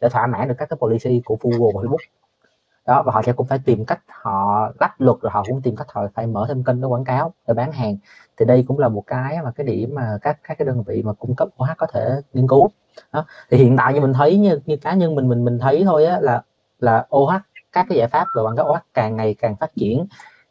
để 0.00 0.08
thỏa 0.08 0.26
mãn 0.26 0.48
được 0.48 0.54
các 0.58 0.68
cái 0.68 0.76
policy 0.80 1.22
của 1.24 1.36
Google 1.40 1.72
và 1.74 1.82
Facebook. 1.82 1.96
Đó 2.86 3.02
và 3.02 3.12
họ 3.12 3.22
sẽ 3.22 3.32
cũng 3.32 3.46
phải 3.46 3.58
tìm 3.64 3.84
cách 3.84 4.00
họ 4.08 4.70
lách 4.80 5.00
luật 5.00 5.16
rồi 5.20 5.30
họ 5.32 5.44
cũng 5.48 5.62
tìm 5.62 5.76
cách 5.76 5.86
họ 5.90 6.06
phải 6.14 6.26
mở 6.26 6.44
thêm 6.48 6.64
kênh 6.64 6.80
để 6.80 6.86
quảng 6.86 7.04
cáo 7.04 7.32
để 7.46 7.54
bán 7.54 7.72
hàng. 7.72 7.96
Thì 8.36 8.46
đây 8.46 8.64
cũng 8.68 8.78
là 8.78 8.88
một 8.88 9.04
cái 9.06 9.38
mà 9.44 9.50
cái 9.50 9.66
điểm 9.66 9.94
mà 9.94 10.18
các 10.22 10.38
các 10.42 10.58
cái 10.58 10.66
đơn 10.66 10.82
vị 10.82 11.02
mà 11.02 11.12
cung 11.12 11.34
cấp 11.34 11.48
OH 11.62 11.68
có 11.78 11.86
thể 11.92 12.20
nghiên 12.32 12.48
cứu. 12.48 12.68
Đó. 13.12 13.24
thì 13.50 13.58
hiện 13.58 13.76
tại 13.76 13.94
như 13.94 14.00
mình 14.00 14.12
thấy 14.12 14.38
như, 14.38 14.60
như 14.66 14.76
cá 14.76 14.94
nhân 14.94 15.14
mình 15.14 15.28
mình 15.28 15.44
mình 15.44 15.58
thấy 15.58 15.82
thôi 15.84 16.04
á 16.04 16.20
là 16.20 16.42
là 16.82 17.06
OH 17.16 17.32
các 17.72 17.86
cái 17.88 17.98
giải 17.98 18.08
pháp 18.08 18.26
về 18.36 18.42
quảng 18.42 18.56
cáo 18.56 18.66
OH 18.72 18.80
càng 18.94 19.16
ngày 19.16 19.34
càng 19.34 19.56
phát 19.56 19.70
triển 19.76 20.06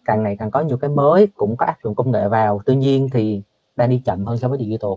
càng 0.05 0.23
ngày 0.23 0.35
càng 0.39 0.51
có 0.51 0.61
nhiều 0.61 0.77
cái 0.77 0.89
mới 0.89 1.27
cũng 1.35 1.55
có 1.57 1.65
áp 1.65 1.75
dụng 1.83 1.95
công 1.95 2.11
nghệ 2.11 2.27
vào 2.27 2.61
tuy 2.65 2.75
nhiên 2.75 3.09
thì 3.13 3.41
đang 3.75 3.89
đi 3.89 4.01
chậm 4.05 4.25
hơn 4.25 4.37
so 4.37 4.47
với 4.47 4.59
digital 4.59 4.91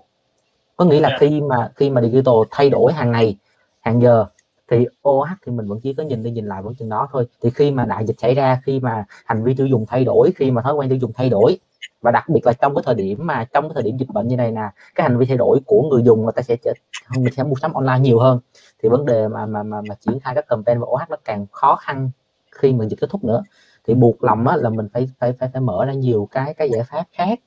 có 0.76 0.84
nghĩa 0.84 1.00
là. 1.00 1.08
Dạ. 1.08 1.16
khi 1.20 1.40
mà 1.40 1.72
khi 1.76 1.90
mà 1.90 2.02
digital 2.02 2.34
thay 2.50 2.70
đổi 2.70 2.92
hàng 2.92 3.12
ngày 3.12 3.36
hàng 3.80 4.02
giờ 4.02 4.26
thì 4.70 4.86
OH 5.08 5.28
thì 5.46 5.52
mình 5.52 5.68
vẫn 5.68 5.80
chỉ 5.82 5.94
có 5.94 6.02
nhìn 6.02 6.22
đi 6.22 6.30
nhìn 6.30 6.46
lại 6.46 6.62
vẫn 6.62 6.74
chừng 6.74 6.88
đó 6.88 7.08
thôi 7.12 7.26
thì 7.42 7.50
khi 7.50 7.70
mà 7.70 7.84
đại 7.84 8.06
dịch 8.06 8.20
xảy 8.20 8.34
ra 8.34 8.60
khi 8.64 8.80
mà 8.80 9.04
hành 9.24 9.44
vi 9.44 9.54
tiêu 9.54 9.66
dùng 9.66 9.86
thay 9.88 10.04
đổi 10.04 10.32
khi 10.36 10.50
mà 10.50 10.62
thói 10.62 10.74
quen 10.74 10.88
tiêu 10.88 10.98
dùng 10.98 11.12
thay 11.14 11.28
đổi 11.28 11.58
và 12.02 12.10
đặc 12.10 12.28
biệt 12.28 12.46
là 12.46 12.52
trong 12.52 12.74
cái 12.74 12.82
thời 12.86 12.94
điểm 12.94 13.18
mà 13.26 13.44
trong 13.52 13.64
cái 13.68 13.74
thời 13.74 13.82
điểm 13.82 13.96
dịch 13.96 14.08
bệnh 14.08 14.28
như 14.28 14.36
này 14.36 14.50
nè 14.52 14.70
cái 14.94 15.08
hành 15.08 15.18
vi 15.18 15.26
thay 15.26 15.36
đổi 15.36 15.60
của 15.66 15.82
người 15.82 16.02
dùng 16.02 16.22
người 16.22 16.32
ta 16.36 16.42
sẽ 16.42 16.56
trở 16.56 16.72
mình 17.18 17.34
sẽ 17.36 17.42
mua 17.42 17.54
sắm 17.62 17.72
online 17.72 17.98
nhiều 17.98 18.18
hơn. 18.18 18.40
Thì 18.82 18.88
vấn 18.88 19.06
đề 19.06 19.28
mà 19.28 19.46
mà 19.46 19.62
mà, 19.62 19.80
mà 19.88 19.94
triển 20.00 20.20
khai 20.20 20.34
các 20.34 20.48
campaign 20.48 20.80
và 20.80 20.86
OH 20.86 21.10
nó 21.10 21.16
càng 21.24 21.46
khó 21.52 21.76
khăn 21.76 22.10
khi 22.52 22.72
mà 22.72 22.84
dịch 22.84 23.00
kết 23.00 23.10
thúc 23.10 23.24
nữa. 23.24 23.42
Thì 23.86 23.94
buộc 23.94 24.24
lòng 24.24 24.46
á, 24.48 24.56
là 24.56 24.70
mình 24.70 24.88
phải 24.92 25.08
phải 25.18 25.32
phải 25.32 25.48
phải 25.52 25.62
mở 25.62 25.84
ra 25.84 25.92
nhiều 25.92 26.28
cái 26.30 26.54
cái 26.54 26.70
giải 26.70 26.82
pháp 26.82 27.04
khác. 27.12 27.38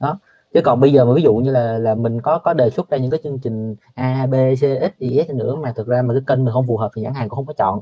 Đó. 0.00 0.18
Chứ 0.54 0.60
còn 0.64 0.80
bây 0.80 0.92
giờ 0.92 1.04
mà 1.04 1.12
ví 1.14 1.22
dụ 1.22 1.34
như 1.34 1.50
là 1.50 1.78
là 1.78 1.94
mình 1.94 2.20
có 2.20 2.38
có 2.38 2.52
đề 2.52 2.70
xuất 2.70 2.90
ra 2.90 2.98
những 2.98 3.10
cái 3.10 3.20
chương 3.24 3.38
trình 3.38 3.76
a 3.94 4.26
b 4.26 4.34
c 4.54 4.60
x 4.60 4.98
y 4.98 5.24
nữa 5.34 5.56
mà 5.56 5.72
thực 5.76 5.86
ra 5.86 6.02
mà 6.02 6.14
cái 6.14 6.22
kênh 6.26 6.44
mình 6.44 6.52
không 6.52 6.66
phù 6.66 6.76
hợp 6.76 6.90
thì 6.96 7.02
nhãn 7.02 7.14
hàng 7.14 7.28
cũng 7.28 7.36
không 7.36 7.46
có 7.46 7.52
chọn. 7.52 7.80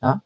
Đó 0.00 0.20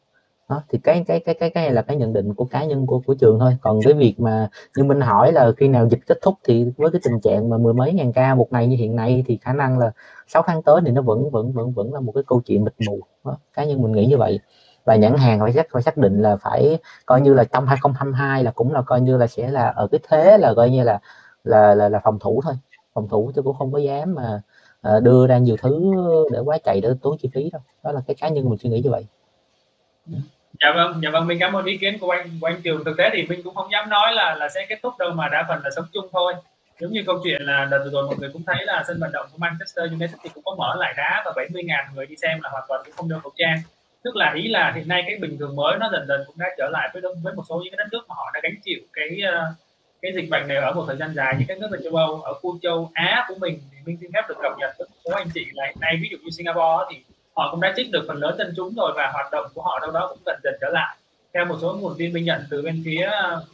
đó 0.49 0.63
thì 0.69 0.79
cái 0.83 1.03
cái 1.07 1.19
cái 1.19 1.35
cái 1.35 1.49
cái 1.49 1.63
này 1.63 1.73
là 1.73 1.81
cái 1.81 1.97
nhận 1.97 2.13
định 2.13 2.33
của 2.33 2.45
cá 2.45 2.65
nhân 2.65 2.85
của 2.87 3.01
của 3.05 3.13
trường 3.13 3.39
thôi. 3.39 3.57
Còn 3.61 3.79
cái 3.83 3.93
việc 3.93 4.15
mà 4.19 4.49
như 4.77 4.83
mình 4.83 5.01
hỏi 5.01 5.31
là 5.31 5.51
khi 5.57 5.67
nào 5.67 5.87
dịch 5.89 5.99
kết 6.07 6.17
thúc 6.21 6.35
thì 6.43 6.65
với 6.77 6.91
cái 6.91 7.01
tình 7.03 7.19
trạng 7.21 7.49
mà 7.49 7.57
mười 7.57 7.73
mấy 7.73 7.93
ngàn 7.93 8.13
ca 8.13 8.35
một 8.35 8.47
ngày 8.51 8.67
như 8.67 8.75
hiện 8.75 8.95
nay 8.95 9.23
thì 9.27 9.37
khả 9.41 9.53
năng 9.53 9.79
là 9.79 9.91
6 10.27 10.43
tháng 10.47 10.63
tới 10.63 10.81
thì 10.85 10.91
nó 10.91 11.01
vẫn 11.01 11.29
vẫn 11.31 11.51
vẫn 11.51 11.71
vẫn 11.71 11.93
là 11.93 11.99
một 11.99 12.11
cái 12.11 12.23
câu 12.27 12.41
chuyện 12.45 12.63
mịt 12.63 12.73
mù. 12.87 12.99
Đó. 13.25 13.37
cá 13.53 13.63
nhân 13.65 13.81
mình 13.81 13.91
nghĩ 13.91 14.05
như 14.05 14.17
vậy. 14.17 14.39
Và 14.85 14.95
nhãn 14.95 15.15
hàng 15.17 15.39
phải 15.39 15.53
xác 15.53 15.67
phải 15.71 15.81
xác 15.81 15.97
định 15.97 16.21
là 16.21 16.35
phải 16.37 16.77
coi 17.05 17.21
như 17.21 17.33
là 17.33 17.43
trong 17.43 17.65
2022 17.67 18.43
là 18.43 18.51
cũng 18.51 18.73
là 18.73 18.81
coi 18.81 19.01
như 19.01 19.17
là 19.17 19.27
sẽ 19.27 19.51
là 19.51 19.67
ở 19.67 19.87
cái 19.91 19.99
thế 20.09 20.37
là 20.37 20.53
coi 20.55 20.69
như 20.69 20.83
là 20.83 20.99
là 21.43 21.75
là, 21.75 21.89
là 21.89 21.99
phòng 22.03 22.19
thủ 22.19 22.41
thôi. 22.43 22.53
Phòng 22.93 23.07
thủ 23.09 23.31
chứ 23.35 23.41
cũng 23.41 23.57
không 23.57 23.71
có 23.73 23.79
dám 23.79 24.15
mà 24.15 24.41
ờ, 24.81 24.99
đưa 24.99 25.27
ra 25.27 25.37
nhiều 25.37 25.55
thứ 25.61 25.93
để 26.31 26.39
quá 26.39 26.57
chạy 26.63 26.81
để 26.81 26.89
tốn 27.01 27.17
chi 27.17 27.29
phí 27.33 27.49
đâu. 27.51 27.61
Đó 27.83 27.91
là 27.91 28.01
cái 28.07 28.15
cá 28.21 28.29
nhân 28.29 28.49
mình 28.49 28.59
suy 28.59 28.69
nghĩ 28.69 28.81
như 28.81 28.91
vậy 28.91 29.05
dạ 30.61 30.71
vâng 30.75 30.99
dạ 31.03 31.09
vâng 31.09 31.27
mình 31.27 31.39
cảm 31.39 31.53
ơn 31.53 31.65
ý 31.65 31.77
kiến 31.77 31.97
của 31.99 32.09
anh 32.09 32.29
của 32.41 32.47
anh 32.47 32.61
trường. 32.63 32.83
Thực 32.85 32.97
tế 32.97 33.09
thì 33.13 33.23
mình 33.29 33.41
cũng 33.43 33.55
không 33.55 33.71
dám 33.71 33.89
nói 33.89 34.13
là 34.13 34.35
là 34.35 34.49
sẽ 34.49 34.65
kết 34.69 34.79
thúc 34.83 34.93
đâu 34.99 35.11
mà 35.11 35.29
đa 35.29 35.45
phần 35.47 35.61
là 35.63 35.69
sống 35.75 35.85
chung 35.93 36.07
thôi. 36.11 36.33
Giống 36.79 36.91
như 36.91 37.03
câu 37.05 37.19
chuyện 37.23 37.41
là 37.41 37.67
đợt 37.71 37.89
rồi 37.91 38.03
mọi 38.07 38.15
người 38.19 38.29
cũng 38.33 38.43
thấy 38.47 38.65
là 38.65 38.83
sân 38.87 38.99
vận 38.99 39.11
động 39.11 39.25
của 39.31 39.37
Manchester 39.37 39.91
United 39.91 40.15
thì 40.23 40.29
cũng 40.33 40.43
có 40.43 40.55
mở 40.57 40.75
lại 40.79 40.93
đá 40.97 41.21
và 41.25 41.31
70.000 41.31 41.93
người 41.95 42.05
đi 42.05 42.15
xem 42.21 42.39
là 42.43 42.49
hoàn 42.49 42.63
toàn 42.67 42.81
cũng 42.85 42.93
không 42.95 43.09
đeo 43.09 43.19
khẩu 43.19 43.31
trang. 43.37 43.57
Tức 44.03 44.15
là 44.15 44.33
ý 44.35 44.47
là 44.47 44.71
hiện 44.75 44.87
nay 44.87 45.03
cái 45.07 45.17
bình 45.21 45.37
thường 45.39 45.55
mới 45.55 45.77
nó 45.79 45.89
dần 45.91 46.05
dần 46.07 46.23
cũng 46.27 46.35
đã 46.39 46.47
trở 46.57 46.69
lại 46.71 46.89
với 46.93 47.01
với 47.23 47.33
một 47.33 47.43
số 47.49 47.61
những 47.63 47.71
cái 47.71 47.77
đất 47.77 47.87
nước 47.91 48.05
mà 48.09 48.15
họ 48.17 48.31
đã 48.33 48.39
gánh 48.43 48.55
chịu 48.63 48.79
cái 48.93 49.21
ờ, 49.31 49.53
cái 50.01 50.11
dịch 50.15 50.29
bệnh 50.29 50.47
này 50.47 50.57
ở 50.57 50.71
một 50.71 50.83
thời 50.87 50.97
gian 50.97 51.13
dài 51.15 51.35
như 51.39 51.45
các 51.47 51.59
nước 51.59 51.67
ở 51.71 51.77
châu 51.83 51.95
Âu, 51.95 52.21
ở 52.21 52.33
khu 52.33 52.59
châu 52.61 52.91
Á 52.93 53.25
của 53.27 53.35
mình. 53.39 53.59
Thì 53.71 53.77
mình 53.85 53.97
xin 54.01 54.11
phép 54.13 54.21
được 54.29 54.35
cập 54.41 54.51
nhật 54.59 54.71
với 54.77 54.87
một 54.87 54.95
số 55.05 55.11
anh 55.11 55.27
chị 55.33 55.45
là 55.53 55.65
hiện 55.65 55.77
nay, 55.79 55.97
ví 56.01 56.07
dụ 56.11 56.17
như 56.17 56.29
Singapore 56.29 56.85
thì 56.91 56.97
họ 57.35 57.51
cũng 57.51 57.61
đã 57.61 57.73
trích 57.75 57.91
được 57.91 58.05
phần 58.07 58.17
lớn 58.17 58.35
dân 58.37 58.53
chúng 58.57 58.73
rồi 58.75 58.91
và 58.95 59.11
hoạt 59.13 59.31
động 59.31 59.45
của 59.53 59.61
họ 59.61 59.79
đâu 59.79 59.91
đó 59.91 60.07
cũng 60.09 60.19
dần 60.25 60.39
dần 60.43 60.53
trở 60.61 60.69
lại. 60.69 60.97
Theo 61.33 61.45
một 61.45 61.55
số 61.61 61.73
nguồn 61.73 61.95
tin 61.97 62.13
mình 62.13 62.25
nhận 62.25 62.43
từ 62.49 62.61
bên 62.61 62.81
phía 62.85 63.11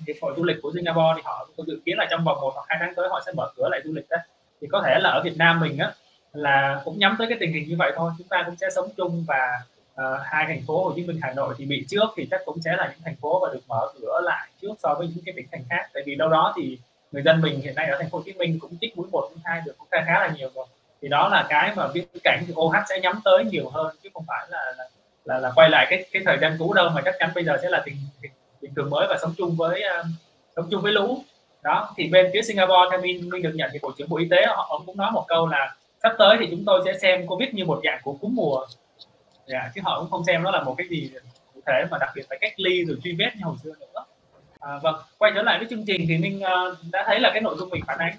hiệp 0.08 0.16
hội 0.22 0.34
du 0.38 0.44
lịch 0.44 0.58
của 0.62 0.72
Singapore 0.76 1.14
thì 1.16 1.22
họ 1.26 1.48
có 1.58 1.64
dự 1.68 1.80
kiến 1.86 1.98
là 1.98 2.08
trong 2.12 2.24
vòng 2.24 2.38
một 2.42 2.52
hoặc 2.56 2.66
hai 2.68 2.78
tháng 2.82 2.96
tới 2.96 3.10
họ 3.10 3.22
sẽ 3.26 3.32
mở 3.36 3.52
cửa 3.56 3.70
lại 3.72 3.82
du 3.84 3.94
lịch 3.94 4.10
đấy 4.10 4.20
thì 4.62 4.68
có 4.72 4.82
thể 4.86 5.00
là 5.00 5.10
ở 5.10 5.22
Việt 5.24 5.38
Nam 5.38 5.60
mình 5.60 5.78
á 5.78 5.94
là 6.34 6.82
cũng 6.86 7.00
nhắm 7.00 7.16
tới 7.20 7.28
cái 7.28 7.38
tình 7.40 7.54
hình 7.54 7.70
như 7.70 7.76
vậy 7.80 7.92
thôi. 7.96 8.12
Chúng 8.18 8.28
ta 8.28 8.44
cũng 8.46 8.56
sẽ 8.56 8.68
sống 8.76 8.90
chung 8.98 9.26
và 9.28 9.62
uh, 9.94 10.22
hai 10.24 10.46
thành 10.46 10.62
phố 10.68 10.84
Hồ 10.84 10.94
Chí 10.96 11.04
Minh 11.04 11.20
Hà 11.22 11.34
Nội 11.34 11.56
thì 11.58 11.66
bị 11.66 11.86
trước 11.90 12.06
thì 12.16 12.28
chắc 12.32 12.42
cũng 12.46 12.62
sẽ 12.62 12.76
là 12.78 12.88
những 12.92 13.02
thành 13.06 13.16
phố 13.16 13.40
và 13.40 13.54
được 13.54 13.60
mở 13.68 13.88
cửa 14.02 14.22
lại 14.24 14.50
trước 14.62 14.74
so 14.84 14.96
với 14.98 15.08
những 15.08 15.26
cái 15.26 15.34
tỉnh 15.38 15.48
thành 15.52 15.64
khác. 15.70 15.90
Tại 15.94 16.04
vì 16.06 16.16
đâu 16.16 16.30
đó 16.30 16.54
thì 16.58 16.78
người 17.12 17.24
dân 17.24 17.42
mình 17.42 17.62
hiện 17.62 17.76
nay 17.76 17.90
ở 17.90 17.98
thành 18.00 18.10
phố 18.10 18.18
Hồ 18.18 18.24
Chí 18.26 18.34
Minh 18.34 18.60
cũng 18.60 18.78
trích 18.82 18.98
mũi 18.98 19.08
một 19.12 19.30
mũi 19.30 19.40
hai 19.44 19.62
được 19.66 19.76
cũng 19.78 19.88
khá 19.92 20.04
khá 20.06 20.20
là 20.20 20.34
nhiều 20.38 20.50
rồi 20.56 20.66
thì 21.02 21.08
đó 21.08 21.30
là 21.30 21.46
cái 21.50 21.74
mà 21.76 21.88
viễn 21.88 22.06
cảnh 22.24 22.44
thì 22.48 22.54
OH 22.56 22.76
sẽ 22.90 23.00
nhắm 23.00 23.20
tới 23.24 23.46
nhiều 23.46 23.70
hơn 23.70 23.96
chứ 24.04 24.10
không 24.14 24.26
phải 24.28 24.48
là 24.50 24.74
là, 24.78 24.84
là, 25.26 25.40
là 25.40 25.52
quay 25.56 25.70
lại 25.70 25.88
cái 25.90 26.06
cái 26.12 26.22
thời 26.26 26.38
gian 26.42 26.56
cũ 26.60 26.74
đâu 26.74 26.90
mà 26.90 27.02
chắc 27.06 27.16
chắn 27.20 27.30
bây 27.36 27.44
giờ 27.44 27.58
sẽ 27.62 27.70
là 27.70 27.84
tình, 27.86 27.96
tình 28.22 28.32
bình 28.62 28.74
thường 28.76 28.90
mới 28.90 29.08
và 29.10 29.18
sống 29.22 29.34
chung 29.38 29.56
với 29.56 29.84
uh, 30.00 30.06
sống 30.56 30.68
chung 30.72 30.82
với 30.82 30.92
lũ. 30.92 31.24
Đó 31.64 31.94
thì 31.98 32.08
bên 32.08 32.30
phía 32.34 32.42
Singapore 32.42 32.88
theo 32.92 33.02
mình 33.02 33.30
mình 33.30 33.42
được 33.42 33.54
nhận 33.56 33.70
thì 33.74 33.80
bộ 33.82 33.92
trưởng 33.98 34.10
bộ 34.10 34.18
y 34.18 34.28
tế 34.32 34.46
họ 34.48 34.68
ông 34.70 34.86
cũng 34.86 34.98
nói 34.98 35.12
một 35.12 35.26
câu 35.28 35.48
là 35.48 35.76
sắp 36.04 36.14
tới 36.18 36.38
thì 36.40 36.48
chúng 36.52 36.64
tôi 36.66 36.82
sẽ 36.86 36.98
xem 37.02 37.28
covid 37.28 37.50
như 37.54 37.66
một 37.66 37.82
dạng 37.84 38.00
của 38.04 38.14
cúm 38.14 38.36
mùa. 38.36 38.58
Yeah, 38.58 38.70
dạ, 39.48 39.72
chứ 39.76 39.82
họ 39.84 40.00
cũng 40.00 40.10
không 40.10 40.24
xem 40.24 40.44
nó 40.44 40.52
là 40.52 40.64
một 40.64 40.76
cái 40.78 40.88
gì 40.90 41.12
cụ 41.54 41.62
thể 41.68 41.86
mà 41.92 41.98
đặc 41.98 42.10
biệt 42.16 42.22
phải 42.30 42.38
cách 42.42 42.54
ly 42.58 42.86
rồi 42.86 42.98
truy 43.04 43.16
vết 43.20 43.30
như 43.36 43.42
hồi 43.44 43.56
xưa 43.64 43.72
nữa. 43.80 44.06
À, 44.60 44.80
và 44.84 44.94
quay 45.18 45.32
trở 45.36 45.42
lại 45.42 45.58
với 45.58 45.68
chương 45.70 45.86
trình 45.86 46.06
thì 46.08 46.18
mình 46.18 46.38
uh, 46.38 46.44
ờ, 46.44 46.76
đã 46.92 47.04
thấy 47.08 47.20
là 47.20 47.30
cái 47.34 47.42
nội 47.42 47.56
dung 47.60 47.70
mình 47.70 47.84
phản 47.88 47.98
ánh 48.00 48.14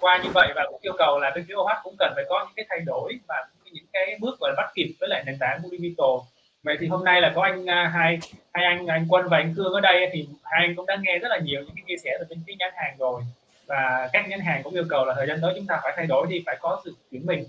qua 0.00 0.20
như 0.24 0.30
vậy 0.34 0.52
và 0.56 0.66
cũng 0.70 0.80
yêu 0.82 0.92
cầu 0.98 1.18
là 1.18 1.32
bên 1.34 1.44
phía 1.48 1.54
OH 1.54 1.82
cũng 1.82 1.96
cần 1.98 2.12
phải 2.14 2.24
có 2.28 2.44
những 2.44 2.54
cái 2.56 2.66
thay 2.68 2.80
đổi 2.86 3.18
và 3.28 3.46
những 3.72 3.84
cái 3.92 4.16
bước 4.20 4.40
gọi 4.40 4.50
là 4.50 4.62
bắt 4.62 4.72
kịp 4.74 4.94
với 5.00 5.08
lại 5.08 5.22
nền 5.26 5.36
tảng 5.40 5.60
digital. 5.70 6.16
Vậy 6.62 6.76
thì 6.80 6.86
hôm 6.86 7.04
nay 7.04 7.20
là 7.20 7.32
có 7.34 7.42
anh 7.42 7.70
à, 7.70 7.90
hai 7.94 8.18
hai 8.52 8.64
anh 8.64 8.86
anh 8.86 9.06
Quân 9.08 9.28
và 9.28 9.36
anh 9.36 9.54
Cương 9.56 9.72
ở 9.72 9.80
đây 9.80 10.10
thì 10.12 10.28
hai 10.42 10.66
anh 10.66 10.76
cũng 10.76 10.86
đã 10.86 10.96
nghe 11.00 11.18
rất 11.18 11.28
là 11.28 11.38
nhiều 11.38 11.60
những 11.60 11.74
cái 11.76 11.84
chia 11.88 11.96
sẻ 12.04 12.10
từ 12.18 12.26
bên 12.30 12.38
phía 12.46 12.54
nhãn 12.58 12.72
hàng 12.76 12.96
rồi. 12.98 13.22
Và 13.66 14.08
các 14.12 14.28
nhãn 14.28 14.40
hàng 14.40 14.62
cũng 14.62 14.74
yêu 14.74 14.84
cầu 14.88 15.04
là 15.04 15.14
thời 15.14 15.26
gian 15.26 15.38
tới 15.42 15.52
chúng 15.56 15.66
ta 15.66 15.80
phải 15.82 15.92
thay 15.96 16.06
đổi 16.06 16.26
đi, 16.30 16.42
phải 16.46 16.56
có 16.60 16.80
sự 16.84 16.94
chuyển 17.10 17.26
mình 17.26 17.44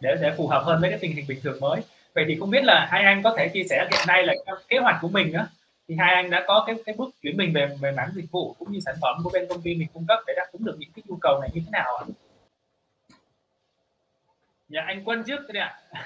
để 0.00 0.16
để 0.20 0.30
phù 0.36 0.48
hợp 0.48 0.62
hơn 0.64 0.80
với 0.80 0.90
cái 0.90 0.98
tình 0.98 1.12
hình 1.12 1.24
bình 1.28 1.38
thường 1.42 1.60
mới. 1.60 1.80
Vậy 2.14 2.24
thì 2.28 2.36
không 2.40 2.50
biết 2.50 2.64
là 2.64 2.88
hai 2.90 3.04
anh 3.04 3.22
có 3.22 3.34
thể 3.38 3.48
chia 3.48 3.64
sẻ 3.70 3.88
hiện 3.90 4.00
nay 4.06 4.22
là 4.22 4.34
kế 4.68 4.78
hoạch 4.78 4.96
của 5.00 5.08
mình 5.08 5.32
đó 5.32 5.46
thì 5.90 5.96
hai 5.98 6.14
anh 6.14 6.30
đã 6.30 6.44
có 6.46 6.64
cái 6.66 6.76
cái 6.86 6.94
bước 6.98 7.10
chuyển 7.22 7.36
mình 7.36 7.52
về 7.54 7.76
về 7.80 7.92
mảng 7.92 8.10
dịch 8.14 8.30
vụ 8.30 8.56
cũng 8.58 8.72
như 8.72 8.80
sản 8.80 8.94
phẩm 9.02 9.16
của 9.24 9.30
bên 9.32 9.46
công 9.48 9.62
ty 9.62 9.74
mình 9.74 9.88
cung 9.92 10.06
cấp 10.06 10.18
để 10.26 10.34
đáp 10.36 10.46
ứng 10.52 10.64
được 10.64 10.76
những 10.78 10.90
cái 10.96 11.02
nhu 11.06 11.16
cầu 11.20 11.40
này 11.40 11.50
như 11.54 11.60
thế 11.64 11.70
nào 11.70 11.96
ạ? 11.96 12.04
Dạ 14.68 14.80
anh 14.86 15.04
Quân 15.04 15.24
trước 15.26 15.40
đây 15.52 15.62
ạ. 15.62 15.80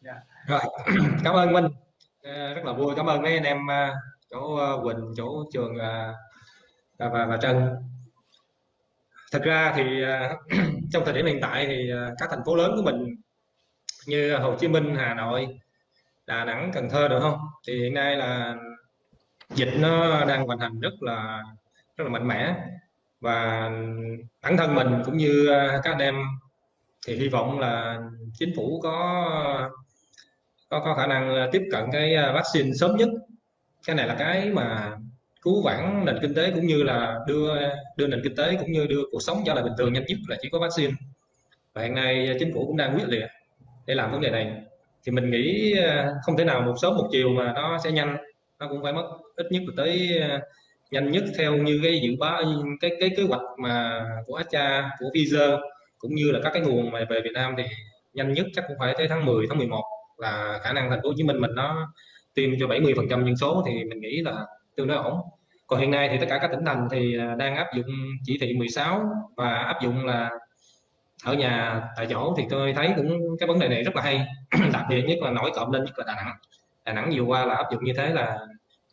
dạ. 0.00 0.14
Rồi, 0.46 0.60
cảm 1.24 1.34
ơn 1.34 1.52
Minh. 1.52 1.68
Ờ, 2.22 2.54
rất 2.54 2.64
là 2.64 2.72
vui 2.72 2.94
cảm 2.96 3.06
ơn 3.06 3.22
mấy 3.22 3.32
anh 3.32 3.44
em 3.44 3.66
ờ, 3.66 3.94
chỗ 4.30 4.56
ờ, 4.56 4.80
Quỳnh, 4.82 5.14
chỗ 5.16 5.44
trường 5.52 5.76
và 5.78 6.14
và, 6.98 7.26
và 7.26 7.38
Trân. 7.42 7.70
Thật 9.32 9.42
ra 9.44 9.72
thì 9.76 9.82
trong 10.92 11.04
thời 11.04 11.14
điểm 11.14 11.26
hiện 11.26 11.38
tại 11.42 11.66
thì 11.66 11.90
các 12.18 12.28
thành 12.30 12.44
phố 12.46 12.56
lớn 12.56 12.72
của 12.76 12.82
mình 12.82 13.16
như 14.06 14.36
Hồ 14.36 14.56
Chí 14.60 14.68
Minh, 14.68 14.94
Hà 14.94 15.14
Nội, 15.14 15.58
Đà 16.26 16.44
Nẵng, 16.44 16.70
Cần 16.74 16.88
Thơ 16.90 17.08
được 17.08 17.18
không? 17.20 17.38
Thì 17.66 17.82
hiện 17.82 17.94
nay 17.94 18.16
là 18.16 18.56
dịch 19.54 19.72
nó 19.78 20.24
đang 20.24 20.46
hoành 20.46 20.58
hành 20.58 20.80
rất 20.80 21.02
là 21.02 21.42
rất 21.96 22.04
là 22.04 22.10
mạnh 22.10 22.28
mẽ. 22.28 22.54
Và 23.20 23.70
bản 24.42 24.56
thân 24.56 24.74
mình 24.74 25.02
cũng 25.04 25.16
như 25.16 25.48
à, 25.48 25.80
các 25.84 25.90
anh 25.92 25.98
em 25.98 26.14
thì 27.06 27.16
hy 27.16 27.28
vọng 27.28 27.58
là 27.58 28.00
chính 28.38 28.52
phủ 28.56 28.80
có 28.82 28.90
có 30.68 30.80
có 30.84 30.94
khả 30.94 31.06
năng 31.06 31.48
tiếp 31.52 31.62
cận 31.72 31.84
cái 31.92 32.14
à, 32.14 32.32
vaccine 32.32 32.72
sớm 32.80 32.96
nhất. 32.96 33.08
Cái 33.86 33.96
này 33.96 34.06
là 34.06 34.14
cái 34.14 34.50
mà 34.50 34.96
cứu 35.42 35.62
vãn 35.62 36.04
nền 36.04 36.18
kinh 36.22 36.34
tế 36.34 36.50
cũng 36.50 36.66
như 36.66 36.82
là 36.82 37.18
đưa 37.26 37.54
đưa 37.96 38.06
nền 38.06 38.20
kinh 38.24 38.36
tế 38.36 38.56
cũng 38.60 38.72
như 38.72 38.86
đưa 38.86 39.02
cuộc 39.12 39.22
sống 39.22 39.42
trở 39.46 39.54
lại 39.54 39.64
bình 39.64 39.72
thường 39.78 39.92
nhanh 39.92 40.04
nhất 40.06 40.18
là 40.28 40.36
chỉ 40.42 40.48
có 40.48 40.58
vaccine. 40.58 40.92
Và 41.74 41.82
hiện 41.82 41.94
nay 41.94 42.36
chính 42.38 42.54
phủ 42.54 42.66
cũng 42.66 42.76
đang 42.76 42.94
quyết 42.94 43.08
liệt 43.08 43.26
để 43.86 43.94
làm 43.94 44.12
vấn 44.12 44.20
đề 44.20 44.30
này. 44.30 44.62
Thì 45.04 45.12
mình 45.12 45.30
nghĩ 45.30 45.74
à, 45.78 46.10
không 46.24 46.36
thể 46.36 46.44
nào 46.44 46.60
một 46.62 46.74
sớm 46.82 46.96
một 46.96 47.08
chiều 47.12 47.28
mà 47.28 47.52
nó 47.52 47.78
sẽ 47.84 47.92
nhanh 47.92 48.16
nó 48.58 48.68
cũng 48.68 48.82
phải 48.82 48.92
mất 48.92 49.08
ít 49.36 49.46
nhất 49.50 49.62
tới 49.76 50.18
à, 50.20 50.40
nhanh 50.90 51.10
nhất 51.10 51.24
theo 51.38 51.56
như 51.56 51.80
cái 51.82 52.00
dự 52.02 52.16
báo, 52.20 52.42
cái 52.80 52.90
cái 53.00 53.10
kế 53.16 53.22
hoạch 53.22 53.42
mà 53.58 54.04
của 54.26 54.34
Acha, 54.34 54.90
của 54.98 55.06
Pfizer 55.14 55.60
cũng 55.98 56.14
như 56.14 56.32
là 56.32 56.40
các 56.42 56.50
cái 56.54 56.62
nguồn 56.62 56.90
mà 56.90 57.04
về 57.10 57.20
Việt 57.20 57.32
Nam 57.34 57.54
thì 57.58 57.64
nhanh 58.14 58.32
nhất 58.32 58.46
chắc 58.54 58.64
cũng 58.68 58.76
phải 58.80 58.94
tới 58.98 59.08
tháng 59.08 59.24
10 59.26 59.46
tháng 59.48 59.58
11 59.58 59.82
là 60.18 60.60
khả 60.62 60.72
năng 60.72 60.90
thành 60.90 61.00
phố 61.02 61.08
Hồ 61.08 61.14
Chí 61.16 61.22
Minh 61.22 61.40
mình 61.40 61.54
nó 61.54 61.92
tiêm 62.34 62.50
cho 62.60 62.66
70 62.66 62.92
phần 62.96 63.06
trăm 63.10 63.24
dân 63.24 63.36
số 63.36 63.62
thì 63.66 63.84
mình 63.84 64.00
nghĩ 64.00 64.20
là 64.24 64.46
tương 64.76 64.88
đối 64.88 64.96
ổn. 64.96 65.20
Còn 65.66 65.80
hiện 65.80 65.90
nay 65.90 66.08
thì 66.12 66.18
tất 66.20 66.26
cả 66.28 66.38
các 66.38 66.50
tỉnh 66.50 66.64
thành 66.66 66.88
thì 66.90 67.18
à, 67.18 67.34
đang 67.38 67.56
áp 67.56 67.66
dụng 67.76 67.86
chỉ 68.24 68.38
thị 68.40 68.52
16 68.52 69.02
và 69.36 69.54
áp 69.54 69.82
dụng 69.82 70.06
là 70.06 70.30
ở 71.24 71.34
nhà, 71.34 71.82
tại 71.96 72.06
chỗ 72.10 72.34
thì 72.36 72.44
tôi 72.50 72.72
thấy 72.72 72.92
cũng 72.96 73.36
cái 73.38 73.46
vấn 73.46 73.58
đề 73.58 73.68
này 73.68 73.82
rất 73.82 73.96
là 73.96 74.02
hay. 74.02 74.26
Đặc 74.72 74.84
biệt 74.90 75.02
nhất 75.02 75.18
là 75.22 75.30
nổi 75.30 75.50
cộng 75.54 75.72
lên 75.72 75.84
nhất 75.84 75.98
là 75.98 76.04
Đà 76.06 76.14
Nẵng. 76.14 76.36
Đà 76.86 76.92
Nẵng 76.92 77.10
vừa 77.14 77.22
qua 77.22 77.44
là 77.44 77.54
áp 77.54 77.64
dụng 77.72 77.84
như 77.84 77.92
thế 77.96 78.08
là 78.14 78.38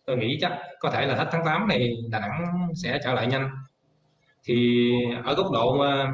tôi 0.05 0.17
nghĩ 0.17 0.37
chắc 0.41 0.59
có 0.79 0.89
thể 0.89 1.05
là 1.05 1.15
hết 1.15 1.27
tháng 1.31 1.45
8 1.45 1.67
này 1.67 1.95
Đà 2.09 2.19
Nẵng 2.19 2.67
sẽ 2.75 2.99
trở 3.03 3.13
lại 3.13 3.27
nhanh. 3.27 3.49
Thì 4.43 4.91
ở 5.23 5.35
góc 5.35 5.51
độ 5.51 5.79
ờ, 5.79 6.07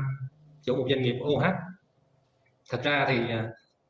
chủ 0.64 0.76
một 0.76 0.86
doanh 0.90 1.02
nghiệp 1.02 1.16
OH 1.24 1.44
thật 2.70 2.84
ra 2.84 3.06
thì 3.10 3.18
ờ, 3.30 3.50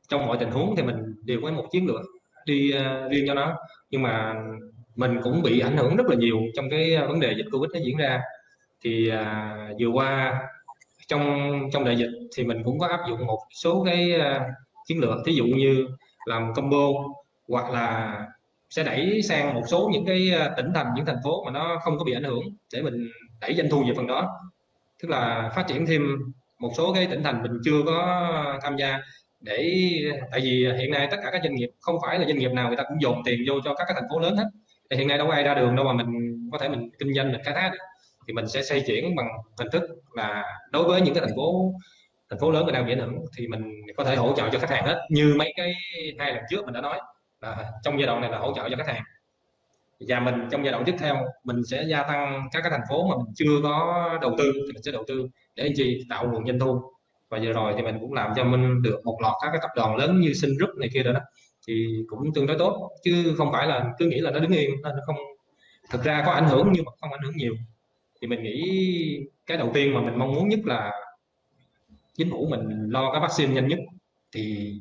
trong 0.09 0.25
mọi 0.25 0.37
tình 0.39 0.51
huống 0.51 0.75
thì 0.75 0.83
mình 0.83 1.15
đều 1.23 1.39
có 1.43 1.51
một 1.51 1.65
chiến 1.71 1.87
lược 1.87 2.01
đi 2.45 2.71
ờ, 2.71 3.07
riêng 3.09 3.25
cho 3.27 3.33
nó. 3.33 3.55
Nhưng 3.89 4.01
mà 4.01 4.35
mình 4.95 5.19
cũng 5.23 5.41
bị 5.41 5.59
ảnh 5.59 5.77
hưởng 5.77 5.95
rất 5.95 6.05
là 6.07 6.15
nhiều 6.15 6.37
trong 6.55 6.69
cái 6.69 6.97
vấn 7.07 7.19
đề 7.19 7.33
dịch 7.37 7.45
covid 7.51 7.71
nó 7.73 7.79
diễn 7.85 7.97
ra. 7.97 8.21
Thì 8.81 9.09
à, 9.09 9.55
vừa 9.79 9.87
qua 9.87 10.41
trong 11.07 11.51
trong 11.73 11.85
đại 11.85 11.97
dịch 11.97 12.11
thì 12.35 12.43
mình 12.43 12.61
cũng 12.65 12.79
có 12.79 12.87
áp 12.87 12.99
dụng 13.09 13.27
một 13.27 13.39
số 13.63 13.83
cái 13.85 14.13
uh, 14.19 14.41
chiến 14.85 14.99
lược. 14.99 15.17
Thí 15.25 15.33
dụ 15.33 15.45
như 15.45 15.87
làm 16.25 16.53
combo 16.53 16.87
hoặc 17.49 17.71
là 17.71 18.17
sẽ 18.69 18.83
đẩy 18.83 19.21
sang 19.21 19.53
một 19.53 19.63
số 19.67 19.89
những 19.93 20.05
cái 20.05 20.31
ờ, 20.39 20.53
tỉnh 20.57 20.73
thành, 20.75 20.87
những 20.95 21.05
thành 21.05 21.19
phố 21.23 21.43
mà 21.45 21.51
nó 21.51 21.79
không 21.83 21.97
có 21.97 22.03
bị 22.03 22.13
ảnh 22.13 22.23
hưởng 22.23 22.43
để 22.73 22.81
mình 22.81 23.07
đẩy 23.41 23.55
doanh 23.55 23.69
thu 23.69 23.83
về 23.87 23.93
phần 23.95 24.07
đó. 24.07 24.39
Tức 25.01 25.09
là 25.09 25.51
phát 25.55 25.67
triển 25.67 25.85
thêm 25.85 26.01
một 26.59 26.71
số 26.77 26.93
cái 26.93 27.05
tỉnh 27.05 27.23
thành 27.23 27.41
mình 27.41 27.51
chưa 27.65 27.83
có 27.85 28.29
tham 28.63 28.77
gia 28.77 28.99
để, 29.41 29.83
tại 30.31 30.39
vì 30.43 30.67
hiện 30.79 30.91
nay 30.91 31.07
tất 31.11 31.17
cả 31.23 31.29
các 31.31 31.41
doanh 31.43 31.55
nghiệp, 31.55 31.69
không 31.79 31.95
phải 32.05 32.19
là 32.19 32.25
doanh 32.25 32.37
nghiệp 32.37 32.51
nào 32.51 32.67
người 32.67 32.77
ta 32.77 32.83
cũng 32.83 33.01
dồn 33.01 33.21
tiền 33.25 33.39
vô 33.47 33.53
cho 33.63 33.73
các 33.73 33.83
cái 33.87 33.95
thành 33.99 34.09
phố 34.09 34.19
lớn 34.19 34.35
hết. 34.35 34.45
Thì 34.89 34.97
hiện 34.97 35.07
nay 35.07 35.17
đâu 35.17 35.27
có 35.27 35.33
ai 35.33 35.43
ra 35.43 35.53
đường 35.53 35.75
đâu 35.75 35.85
mà 35.85 35.93
mình 35.93 36.07
có 36.51 36.57
thể 36.57 36.69
mình 36.69 36.89
kinh 36.99 37.13
doanh, 37.13 37.31
mình 37.31 37.41
khai 37.45 37.53
thác 37.53 37.69
được. 37.71 37.79
Thì 38.27 38.33
mình 38.33 38.47
sẽ 38.47 38.63
xây 38.63 38.83
chuyển 38.87 39.15
bằng 39.15 39.27
hình 39.59 39.67
thức 39.71 39.83
là 40.13 40.43
đối 40.71 40.83
với 40.83 41.01
những 41.01 41.13
cái 41.13 41.23
thành 41.25 41.35
phố 41.35 41.73
thành 42.29 42.39
phố 42.39 42.51
lớn 42.51 42.65
mà 42.65 42.71
đang 42.71 42.85
bị 42.85 42.91
ảnh 42.91 42.99
hưởng 42.99 43.13
thì 43.37 43.47
mình 43.47 43.61
có 43.97 44.03
thể 44.03 44.15
hỗ 44.15 44.33
trợ 44.37 44.49
cho 44.51 44.59
khách 44.59 44.69
hàng 44.69 44.85
hết. 44.85 45.07
Như 45.09 45.35
mấy 45.37 45.53
cái 45.55 45.73
hai 46.19 46.33
lần 46.33 46.43
trước 46.49 46.65
mình 46.65 46.73
đã 46.73 46.81
nói 46.81 46.99
là 47.41 47.71
trong 47.83 47.99
giai 47.99 48.07
đoạn 48.07 48.21
này 48.21 48.31
là 48.31 48.37
hỗ 48.37 48.53
trợ 48.53 48.69
cho 48.69 48.75
khách 48.77 48.87
hàng. 48.87 49.03
Và 50.07 50.19
mình 50.19 50.35
trong 50.51 50.65
giai 50.65 50.71
đoạn 50.71 50.83
tiếp 50.85 50.95
theo, 50.99 51.25
mình 51.43 51.61
sẽ 51.65 51.83
gia 51.83 52.03
tăng 52.03 52.47
các 52.51 52.61
cái 52.61 52.71
thành 52.71 52.87
phố 52.89 53.07
mà 53.07 53.15
mình 53.17 53.33
chưa 53.35 53.59
có 53.63 54.09
đầu 54.21 54.35
tư, 54.37 54.51
thì 54.53 54.73
mình 54.73 54.83
sẽ 54.83 54.91
đầu 54.91 55.03
tư 55.07 55.27
để 55.55 55.63
anh 55.63 55.73
chị 55.75 56.05
tạo 56.09 56.27
nguồn 56.27 56.47
doanh 56.47 56.59
thu. 56.59 56.81
Và 57.29 57.39
vừa 57.43 57.53
rồi 57.53 57.73
thì 57.75 57.81
mình 57.81 57.97
cũng 57.99 58.13
làm 58.13 58.33
cho 58.35 58.43
mình 58.43 58.81
được 58.81 59.01
một 59.03 59.17
loạt 59.21 59.33
các 59.41 59.49
cái 59.51 59.59
tập 59.61 59.69
đoàn 59.75 59.95
lớn 59.95 60.19
như 60.19 60.33
sinh 60.33 60.51
group 60.57 60.77
này 60.77 60.89
kia 60.93 61.03
rồi 61.03 61.13
đó, 61.13 61.19
thì 61.67 61.87
cũng 62.07 62.33
tương 62.33 62.45
đối 62.45 62.57
tốt. 62.57 62.89
Chứ 63.03 63.33
không 63.37 63.51
phải 63.51 63.67
là 63.67 63.91
cứ 63.99 64.05
nghĩ 64.05 64.19
là 64.19 64.31
nó 64.31 64.39
đứng 64.39 64.51
yên, 64.51 64.69
nó 64.81 64.91
không, 65.05 65.15
thực 65.89 66.03
ra 66.03 66.23
có 66.25 66.31
ảnh 66.31 66.47
hưởng 66.47 66.69
nhưng 66.73 66.85
mà 66.85 66.91
không 67.01 67.11
ảnh 67.11 67.21
hưởng 67.23 67.37
nhiều. 67.37 67.55
Thì 68.21 68.27
mình 68.27 68.43
nghĩ 68.43 69.27
cái 69.45 69.57
đầu 69.57 69.71
tiên 69.73 69.93
mà 69.93 70.01
mình 70.01 70.19
mong 70.19 70.33
muốn 70.33 70.49
nhất 70.49 70.59
là 70.63 70.91
chính 72.13 72.31
phủ 72.31 72.47
mình 72.49 72.89
lo 72.89 73.11
cái 73.11 73.21
vaccine 73.21 73.53
nhanh 73.53 73.67
nhất, 73.67 73.79
thì 74.31 74.73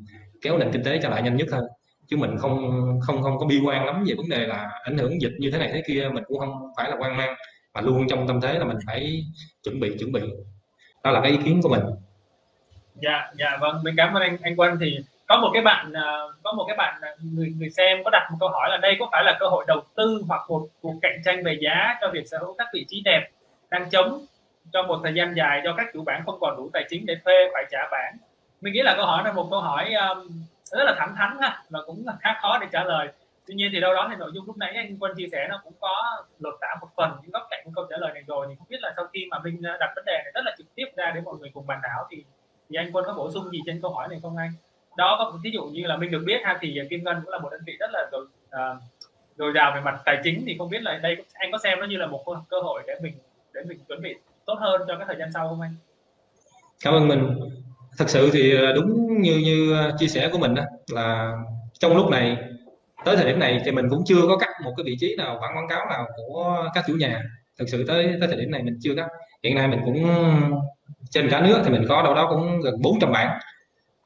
kéo 0.42 0.58
nền 0.58 0.72
kinh 0.72 0.84
tế 0.84 1.00
trở 1.02 1.08
lại 1.08 1.22
nhanh 1.22 1.36
nhất 1.36 1.48
hơn 1.52 1.64
chứ 2.08 2.16
mình 2.16 2.36
không 2.38 2.58
không 3.02 3.22
không 3.22 3.38
có 3.38 3.46
bi 3.46 3.60
quan 3.64 3.86
lắm 3.86 4.04
về 4.08 4.14
vấn 4.14 4.28
đề 4.28 4.46
là 4.46 4.70
ảnh 4.84 4.98
hưởng 4.98 5.22
dịch 5.22 5.32
như 5.38 5.50
thế 5.50 5.58
này 5.58 5.70
thế 5.72 5.82
kia 5.86 6.08
mình 6.12 6.24
cũng 6.26 6.38
không 6.38 6.72
phải 6.76 6.90
là 6.90 6.96
quan 7.00 7.16
mang. 7.16 7.34
Mà 7.74 7.80
luôn 7.80 8.06
trong 8.08 8.28
tâm 8.28 8.40
thế 8.40 8.58
là 8.58 8.64
mình 8.64 8.78
phải 8.86 9.24
chuẩn 9.62 9.80
bị 9.80 9.96
chuẩn 9.98 10.12
bị. 10.12 10.20
Đó 11.04 11.10
là 11.10 11.20
cái 11.20 11.30
ý 11.30 11.38
kiến 11.44 11.60
của 11.62 11.68
mình. 11.68 11.82
Dạ 12.94 13.30
dạ 13.38 13.58
vâng. 13.60 13.80
Mình 13.84 13.94
cảm 13.96 14.14
ơn 14.14 14.22
anh 14.22 14.36
anh 14.42 14.56
quân. 14.56 14.76
Thì 14.80 14.98
có 15.26 15.36
một 15.36 15.50
cái 15.52 15.62
bạn 15.62 15.92
à, 15.92 16.16
có 16.42 16.52
một 16.52 16.64
cái 16.68 16.76
bạn 16.76 16.98
à, 17.02 17.10
người 17.20 17.52
người 17.58 17.70
xem 17.70 17.98
có 18.04 18.10
đặt 18.10 18.28
một 18.30 18.36
câu 18.40 18.48
hỏi 18.48 18.68
là 18.70 18.76
đây 18.76 18.96
có 19.00 19.08
phải 19.12 19.24
là 19.24 19.36
cơ 19.40 19.46
hội 19.46 19.64
đầu 19.68 19.80
tư 19.96 20.22
hoặc 20.28 20.40
một 20.48 20.68
cuộc 20.80 20.94
cạnh 21.02 21.20
tranh 21.24 21.44
về 21.44 21.58
giá 21.60 21.94
cho 22.00 22.10
việc 22.12 22.28
sở 22.30 22.38
hữu 22.38 22.54
các 22.58 22.66
vị 22.74 22.84
trí 22.88 23.02
đẹp 23.04 23.28
đang 23.70 23.90
chống 23.90 24.24
trong 24.72 24.86
một 24.86 25.00
thời 25.02 25.14
gian 25.14 25.34
dài 25.36 25.60
do 25.64 25.74
các 25.76 25.86
chủ 25.94 26.02
bản 26.04 26.22
không 26.26 26.38
còn 26.40 26.56
đủ 26.56 26.70
tài 26.72 26.84
chính 26.90 27.06
để 27.06 27.14
thuê 27.24 27.34
phải 27.54 27.64
trả 27.70 27.78
bản? 27.92 28.16
Mình 28.60 28.72
nghĩ 28.72 28.82
là 28.82 28.94
câu 28.96 29.06
hỏi 29.06 29.24
là 29.24 29.32
một 29.32 29.48
câu 29.50 29.60
hỏi 29.60 29.92
um, 29.92 30.44
rất 30.72 30.84
là 30.84 30.94
thẳng 30.98 31.14
thắn 31.16 31.36
ha 31.40 31.62
và 31.70 31.80
cũng 31.86 32.06
khá 32.20 32.38
khó 32.42 32.58
để 32.60 32.66
trả 32.72 32.84
lời. 32.84 33.08
Tuy 33.46 33.54
nhiên 33.54 33.70
thì 33.72 33.80
đâu 33.80 33.94
đó 33.94 34.06
thì 34.10 34.16
nội 34.18 34.30
dung 34.34 34.46
lúc 34.46 34.56
nãy 34.56 34.72
anh 34.74 34.96
quân 35.00 35.12
chia 35.16 35.26
sẻ 35.32 35.46
nó 35.50 35.60
cũng 35.64 35.72
có 35.80 36.24
lột 36.38 36.54
tả 36.60 36.68
một 36.80 36.88
phần 36.96 37.10
những 37.22 37.30
góc 37.30 37.42
cạnh 37.50 37.62
của 37.64 37.70
câu 37.74 37.86
trả 37.90 37.96
lời 37.96 38.10
này 38.14 38.22
rồi. 38.26 38.46
Thì 38.48 38.54
không 38.58 38.66
biết 38.68 38.80
là 38.80 38.92
sau 38.96 39.06
khi 39.12 39.26
mà 39.30 39.38
mình 39.38 39.62
ờ, 39.62 39.76
đặt 39.80 39.92
vấn 39.96 40.04
đề 40.04 40.12
này 40.24 40.32
rất 40.34 40.40
là 40.44 40.54
trực 40.58 40.66
tiếp 40.74 40.86
ra 40.96 41.12
để 41.14 41.20
mọi 41.20 41.34
người 41.38 41.50
cùng 41.54 41.66
bàn 41.66 41.80
thảo 41.82 42.06
thì 42.10 42.24
thì 42.68 42.76
anh 42.76 42.90
quân 42.92 43.04
có 43.06 43.12
bổ 43.12 43.30
sung 43.30 43.50
gì 43.50 43.58
trên 43.66 43.80
câu 43.82 43.94
hỏi 43.94 44.08
này 44.08 44.18
không 44.22 44.36
anh? 44.36 44.52
Đó 44.96 45.16
có 45.18 45.38
ví 45.42 45.50
dụ 45.50 45.64
như 45.64 45.86
là 45.86 45.96
mình 45.96 46.10
được 46.10 46.22
biết 46.26 46.40
ha 46.44 46.58
thì 46.60 46.78
ờ, 46.78 46.84
kim 46.90 47.04
ngân 47.04 47.16
cũng 47.22 47.30
là 47.30 47.38
một 47.38 47.48
đơn 47.50 47.60
vị 47.66 47.76
rất 47.80 47.90
là 47.92 48.08
rồi 48.12 48.22
uh, 48.22 48.30
ờ, 48.50 48.76
dồi 49.36 49.52
dào 49.54 49.72
về 49.74 49.80
mặt 49.80 50.00
tài 50.04 50.20
chính. 50.24 50.44
Thì 50.46 50.56
không 50.58 50.70
biết 50.70 50.82
là 50.82 50.98
đây 50.98 51.16
anh 51.32 51.52
có 51.52 51.58
xem 51.58 51.80
nó 51.80 51.86
như 51.86 51.96
là 51.96 52.06
một 52.06 52.24
cơ 52.48 52.60
hội 52.60 52.82
để 52.86 52.94
mình 53.02 53.14
để 53.52 53.60
mình 53.68 53.78
chuẩn 53.88 54.02
bị 54.02 54.14
tốt 54.44 54.54
hơn 54.60 54.82
cho 54.88 54.96
cái 54.96 55.04
thời 55.06 55.16
gian 55.16 55.32
sau 55.32 55.48
không 55.48 55.60
anh? 55.60 55.74
Cảm 56.84 56.94
ơn 56.94 57.08
mình 57.08 57.50
thật 57.98 58.08
sự 58.08 58.30
thì 58.32 58.56
ờ, 58.56 58.72
đúng 58.72 59.20
như 59.20 59.38
như 59.38 59.72
ờ, 59.72 59.96
chia 59.98 60.06
sẻ 60.06 60.28
của 60.32 60.38
mình 60.38 60.54
đó 60.54 60.62
là 60.90 61.32
trong 61.80 61.96
lúc 61.96 62.10
này, 62.10 62.36
tới 63.04 63.16
thời 63.16 63.26
điểm 63.26 63.38
này 63.38 63.60
thì 63.64 63.70
mình 63.70 63.86
cũng 63.90 64.02
chưa 64.06 64.22
có 64.28 64.36
cắt 64.36 64.48
một 64.64 64.72
cái 64.76 64.84
vị 64.84 64.96
trí 65.00 65.16
nào 65.16 65.38
bản 65.42 65.56
quảng 65.56 65.68
cáo 65.68 65.86
nào 65.90 66.06
của 66.16 66.68
các 66.74 66.84
chủ 66.86 66.94
nhà. 66.94 67.22
Thực 67.58 67.68
sự 67.68 67.84
tới 67.88 68.06
tới 68.20 68.28
thời 68.28 68.36
điểm 68.36 68.50
này 68.50 68.62
mình 68.62 68.78
chưa 68.82 68.94
cắt. 68.96 69.06
Hiện 69.44 69.54
nay 69.54 69.68
mình 69.68 69.80
cũng, 69.84 70.06
trên 71.10 71.28
cả 71.30 71.40
nước 71.40 71.62
thì 71.64 71.70
mình 71.70 71.84
có 71.88 72.02
đâu 72.02 72.14
đó 72.14 72.26
cũng 72.30 72.60
gần 72.60 72.74
400 72.82 73.12
bản 73.12 73.38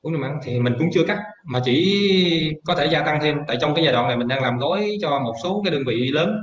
400 0.02 0.22
bản 0.22 0.38
thì 0.42 0.60
mình 0.60 0.74
cũng 0.78 0.88
chưa 0.92 1.04
cắt, 1.04 1.18
mà 1.44 1.60
chỉ 1.64 2.52
có 2.64 2.74
thể 2.74 2.86
gia 2.86 3.02
tăng 3.02 3.18
thêm. 3.22 3.36
Tại 3.48 3.56
trong 3.60 3.74
cái 3.74 3.84
giai 3.84 3.92
đoạn 3.92 4.08
này 4.08 4.16
mình 4.16 4.28
đang 4.28 4.42
làm 4.42 4.58
gói 4.58 4.98
cho 5.02 5.18
một 5.18 5.34
số 5.42 5.62
cái 5.64 5.70
đơn 5.70 5.82
vị 5.86 6.10
lớn, 6.12 6.40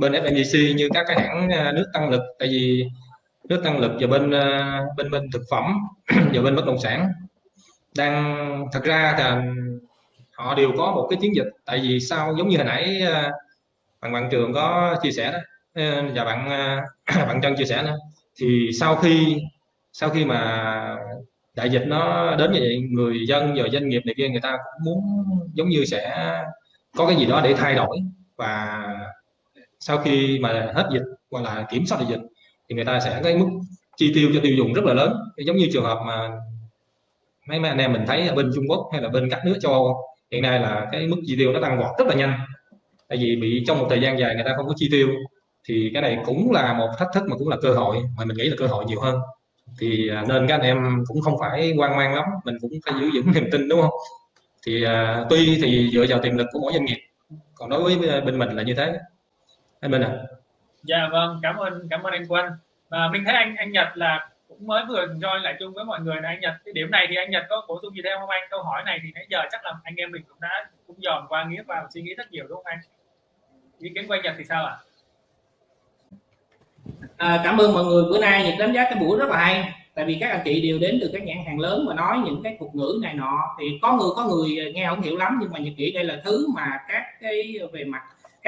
bên 0.00 0.12
FMGC 0.12 0.74
như 0.74 0.88
các 0.94 1.04
cái 1.08 1.20
hãng 1.20 1.48
ờ, 1.50 1.72
nước 1.72 1.86
tăng 1.92 2.10
lực. 2.10 2.22
Tại 2.38 2.48
vì 2.48 2.84
nước 3.48 3.60
tăng 3.64 3.78
lực 3.78 3.92
vào 4.00 4.08
bên 4.08 4.30
ờ, 4.30 4.80
bên 4.96 5.10
bên 5.10 5.30
thực 5.32 5.42
phẩm 5.50 5.64
và 6.34 6.42
bên 6.42 6.56
bất 6.56 6.66
động 6.66 6.78
sản. 6.82 7.08
Đang, 7.96 8.66
thật 8.72 8.84
ra 8.84 9.14
là 9.18 9.42
họ 10.36 10.54
đều 10.54 10.72
có 10.76 10.92
một 10.92 11.06
cái 11.10 11.18
chiến 11.22 11.34
dịch. 11.36 11.48
Tại 11.64 11.80
vì 11.82 12.00
sao 12.00 12.34
giống 12.38 12.48
như 12.48 12.56
hồi 12.56 12.66
nãy 12.66 13.00
ờ, 13.00 13.32
bạn 14.00 14.12
bạn 14.12 14.28
trường 14.30 14.52
có 14.52 14.96
chia 15.02 15.10
sẻ 15.10 15.32
đó 15.32 15.38
ờ, 15.74 16.02
và 16.14 16.24
bạn 16.24 16.48
bạn 17.26 17.40
chân 17.42 17.56
chia 17.56 17.64
sẻ 17.64 17.82
nữa, 17.82 17.96
thì 18.40 18.70
sau 18.80 18.96
khi 18.96 19.36
sau 19.92 20.10
khi 20.10 20.24
mà 20.24 20.96
đại 21.54 21.70
dịch 21.70 21.82
nó 21.86 22.34
đến 22.36 22.52
như 22.52 22.60
vậy, 22.60 22.78
người 22.90 23.26
dân 23.28 23.54
và 23.56 23.68
doanh 23.72 23.88
nghiệp 23.88 24.02
này 24.04 24.14
kia, 24.18 24.28
người 24.28 24.40
ta 24.40 24.52
cũng 24.52 24.84
muốn 24.84 25.00
giống 25.54 25.68
như 25.68 25.84
sẽ 25.84 26.32
có 26.96 27.06
cái 27.06 27.16
gì 27.16 27.26
đó 27.26 27.40
để 27.44 27.54
thay 27.54 27.74
đổi. 27.74 27.98
Và 28.36 28.84
sau 29.80 29.98
khi 29.98 30.38
mà 30.42 30.72
hết 30.74 30.88
dịch, 30.92 31.02
hoặc 31.30 31.44
là 31.44 31.66
kiểm 31.70 31.86
soát 31.86 31.98
được 32.00 32.06
dịch 32.08 32.20
thì 32.68 32.74
người 32.74 32.84
ta 32.84 33.00
sẽ 33.00 33.20
cái 33.24 33.36
mức 33.36 33.46
chi 33.96 34.12
tiêu 34.14 34.30
cho 34.34 34.40
tiêu 34.42 34.56
dùng 34.56 34.72
rất 34.72 34.84
là 34.84 34.94
lớn. 34.94 35.12
Giống 35.36 35.56
như 35.56 35.68
trường 35.72 35.84
hợp 35.84 35.98
mà 36.06 36.28
mấy 37.48 37.60
mấy 37.60 37.68
anh 37.68 37.78
em 37.78 37.92
mình 37.92 38.04
thấy 38.06 38.28
ở 38.28 38.34
bên 38.34 38.50
Trung 38.54 38.64
Quốc 38.68 38.88
hay 38.92 39.02
là 39.02 39.08
bên 39.08 39.30
các 39.30 39.40
nước 39.44 39.58
châu 39.60 39.72
Âu 39.72 39.96
hiện 40.30 40.42
nay 40.42 40.60
là 40.60 40.88
cái 40.92 41.06
mức 41.06 41.16
chi 41.26 41.36
tiêu 41.38 41.52
nó 41.52 41.60
tăng 41.60 41.78
vọt 41.78 41.98
rất 41.98 42.06
là 42.06 42.14
nhanh. 42.14 42.38
Tại 43.08 43.18
vì 43.18 43.36
bị 43.36 43.64
trong 43.66 43.78
một 43.78 43.86
thời 43.90 44.00
gian 44.00 44.18
dài 44.18 44.34
người 44.34 44.44
ta 44.44 44.52
không 44.56 44.66
có 44.68 44.74
chi 44.76 44.88
tiêu 44.90 45.08
thì 45.64 45.90
cái 45.92 46.02
này 46.02 46.18
cũng 46.24 46.50
là 46.52 46.72
một 46.72 46.88
thách 46.98 47.08
thức 47.14 47.24
mà 47.28 47.36
cũng 47.36 47.48
là 47.48 47.56
cơ 47.62 47.74
hội 47.74 47.96
mà 48.16 48.24
mình 48.24 48.36
nghĩ 48.36 48.44
là 48.48 48.56
cơ 48.58 48.66
hội 48.66 48.84
nhiều 48.84 49.00
hơn. 49.00 49.18
Thì 49.78 50.08
à, 50.08 50.24
nên 50.28 50.46
các 50.46 50.54
anh 50.54 50.62
em 50.62 51.04
cũng 51.06 51.20
không 51.20 51.34
phải 51.40 51.72
quan 51.76 51.96
mang 51.96 52.14
lắm 52.14 52.24
mình 52.44 52.54
cũng 52.60 52.70
phải 52.86 53.00
giữ 53.00 53.10
vững 53.14 53.34
niềm 53.34 53.44
tin 53.52 53.68
đúng 53.68 53.80
không? 53.80 53.94
Thì 54.66 54.84
uh, 54.84 55.26
tuy 55.30 55.58
thì 55.62 55.90
dựa 55.92 56.04
vào 56.08 56.22
tiềm 56.22 56.36
lực 56.36 56.46
của 56.52 56.60
mỗi 56.60 56.72
doanh 56.72 56.84
nghiệp 56.84 56.98
còn 57.54 57.70
đối 57.70 57.96
với 57.96 58.20
bên 58.20 58.38
mình 58.38 58.48
là 58.48 58.62
như 58.62 58.74
thế. 58.74 58.94
Anh 59.80 59.90
Minh 59.90 60.02
à? 60.02 60.18
Dạ 60.82 61.08
vâng 61.12 61.38
cảm 61.42 61.56
ơn 61.56 61.86
cảm 61.90 62.02
ơn 62.02 62.12
anh 62.12 62.26
Quân. 62.28 62.52
Và 62.88 63.08
mình 63.12 63.24
thấy 63.24 63.34
anh 63.34 63.56
anh 63.56 63.72
Nhật 63.72 63.88
là 63.94 64.28
cũng 64.48 64.66
mới 64.66 64.84
vừa 64.88 65.06
join 65.06 65.38
lại 65.38 65.56
chung 65.60 65.74
với 65.74 65.84
mọi 65.84 66.00
người 66.00 66.16
là 66.20 66.28
anh 66.28 66.40
Nhật 66.40 66.54
cái 66.64 66.72
điểm 66.72 66.90
này 66.90 67.06
thì 67.10 67.16
anh 67.16 67.30
Nhật 67.30 67.42
có 67.48 67.64
bổ 67.68 67.78
sung 67.82 67.94
gì 67.94 68.00
thêm 68.04 68.18
không 68.20 68.28
anh? 68.28 68.42
Câu 68.50 68.62
hỏi 68.62 68.82
này 68.86 69.00
thì 69.02 69.08
nãy 69.14 69.26
giờ 69.30 69.38
chắc 69.52 69.64
là 69.64 69.74
anh 69.84 69.96
em 69.96 70.10
mình 70.10 70.22
cũng 70.28 70.40
đã 70.40 70.70
cũng 70.86 70.96
dòm 71.02 71.26
qua 71.28 71.44
nghĩa 71.44 71.62
vào 71.62 71.86
suy 71.94 72.02
nghĩ 72.02 72.14
rất 72.14 72.32
nhiều 72.32 72.44
đúng 72.48 72.56
không 72.56 72.66
anh? 72.66 72.78
Ý 73.78 73.90
kiến 73.94 74.08
của 74.08 74.14
anh 74.14 74.22
Nhật 74.22 74.34
thì 74.38 74.44
sao 74.44 74.64
ạ? 74.64 74.72
À? 74.72 74.88
à, 77.16 77.40
cảm 77.44 77.58
ơn 77.58 77.74
mọi 77.74 77.84
người. 77.84 78.04
Bữa 78.10 78.20
nay 78.20 78.44
Nhật 78.44 78.54
đánh 78.58 78.72
giá 78.72 78.84
cái 78.84 78.98
buổi 79.00 79.18
rất 79.18 79.28
là 79.28 79.36
hay. 79.36 79.72
Tại 79.94 80.04
vì 80.04 80.16
các 80.20 80.30
anh 80.30 80.40
chị 80.44 80.68
đều 80.68 80.78
đến 80.78 80.98
từ 81.00 81.10
các 81.12 81.22
nhãn 81.22 81.36
hàng 81.46 81.58
lớn 81.58 81.86
mà 81.86 81.94
nói 81.94 82.18
những 82.24 82.40
cái 82.44 82.56
thuật 82.58 82.74
ngữ 82.74 82.98
này 83.02 83.14
nọ. 83.14 83.56
Thì 83.60 83.78
có 83.82 83.92
người 83.92 84.10
có 84.16 84.24
người 84.24 84.72
nghe 84.74 84.86
không 84.88 85.00
hiểu 85.00 85.16
lắm 85.16 85.38
nhưng 85.40 85.52
mà 85.52 85.58
Nhật 85.58 85.74
nghĩ 85.76 85.92
đây 85.92 86.04
là 86.04 86.20
thứ 86.24 86.48
mà 86.54 86.78
các 86.88 87.02
cái 87.20 87.58
về 87.72 87.84
mặt 87.84 88.02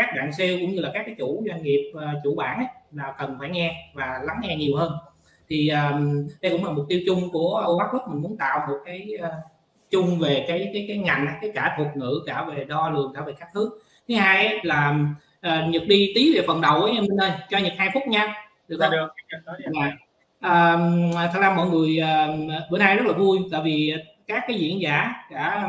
các 0.07 0.13
bạn 0.17 0.33
sale 0.33 0.57
cũng 0.61 0.71
như 0.71 0.81
là 0.81 0.91
các 0.95 1.03
cái 1.07 1.15
chủ 1.19 1.45
doanh 1.49 1.63
nghiệp 1.63 1.93
uh, 1.97 2.03
chủ 2.25 2.35
bản 2.35 2.57
ấy, 2.57 2.67
là 2.93 3.15
cần 3.19 3.37
phải 3.39 3.49
nghe 3.49 3.91
và 3.95 4.21
lắng 4.25 4.37
nghe 4.43 4.57
nhiều 4.57 4.77
hơn. 4.77 4.93
Thì 5.49 5.69
um, 5.69 6.29
đây 6.43 6.53
cũng 6.53 6.65
là 6.65 6.73
mục 6.73 6.87
tiêu 6.89 7.01
chung 7.07 7.31
của 7.33 7.79
Group. 7.91 8.09
Mình 8.09 8.23
muốn 8.23 8.37
tạo 8.37 8.67
một 8.69 8.79
cái 8.85 9.09
uh, 9.19 9.33
chung 9.91 10.19
về 10.19 10.45
cái 10.49 10.71
cái 10.73 10.85
cái 10.89 10.99
ngành 10.99 11.27
cái 11.41 11.51
cả 11.55 11.75
thuật 11.77 11.97
ngữ 11.97 12.23
cả 12.27 12.45
về 12.45 12.65
đo 12.65 12.91
lường 12.91 13.13
cả 13.15 13.21
về 13.21 13.33
các 13.41 13.49
thứ. 13.55 13.71
Thứ 14.09 14.15
hai 14.15 14.47
ấy, 14.47 14.59
là 14.63 14.99
uh, 15.47 15.71
nhật 15.71 15.83
đi 15.87 16.13
tí 16.15 16.35
về 16.35 16.45
phần 16.47 16.61
đầu 16.61 16.83
ấy 16.83 16.95
em 16.95 17.05
ơi 17.21 17.31
cho 17.51 17.59
nhật 17.59 17.73
hai 17.79 17.91
phút 17.95 18.03
nha. 18.07 18.35
Được 18.69 18.77
không? 18.81 18.91
được 18.91 19.09
dạ. 19.75 19.91
à, 20.41 20.79
thật 21.33 21.41
ra 21.41 21.55
mọi 21.57 21.69
người 21.69 22.01
uh, 22.03 22.71
bữa 22.71 22.79
nay 22.79 22.97
rất 22.97 23.07
là 23.07 23.13
vui 23.13 23.39
tại 23.53 23.61
vì 23.65 23.95
các 24.27 24.45
cái 24.49 24.59
diễn 24.59 24.81
giả 24.81 25.15
cả 25.31 25.69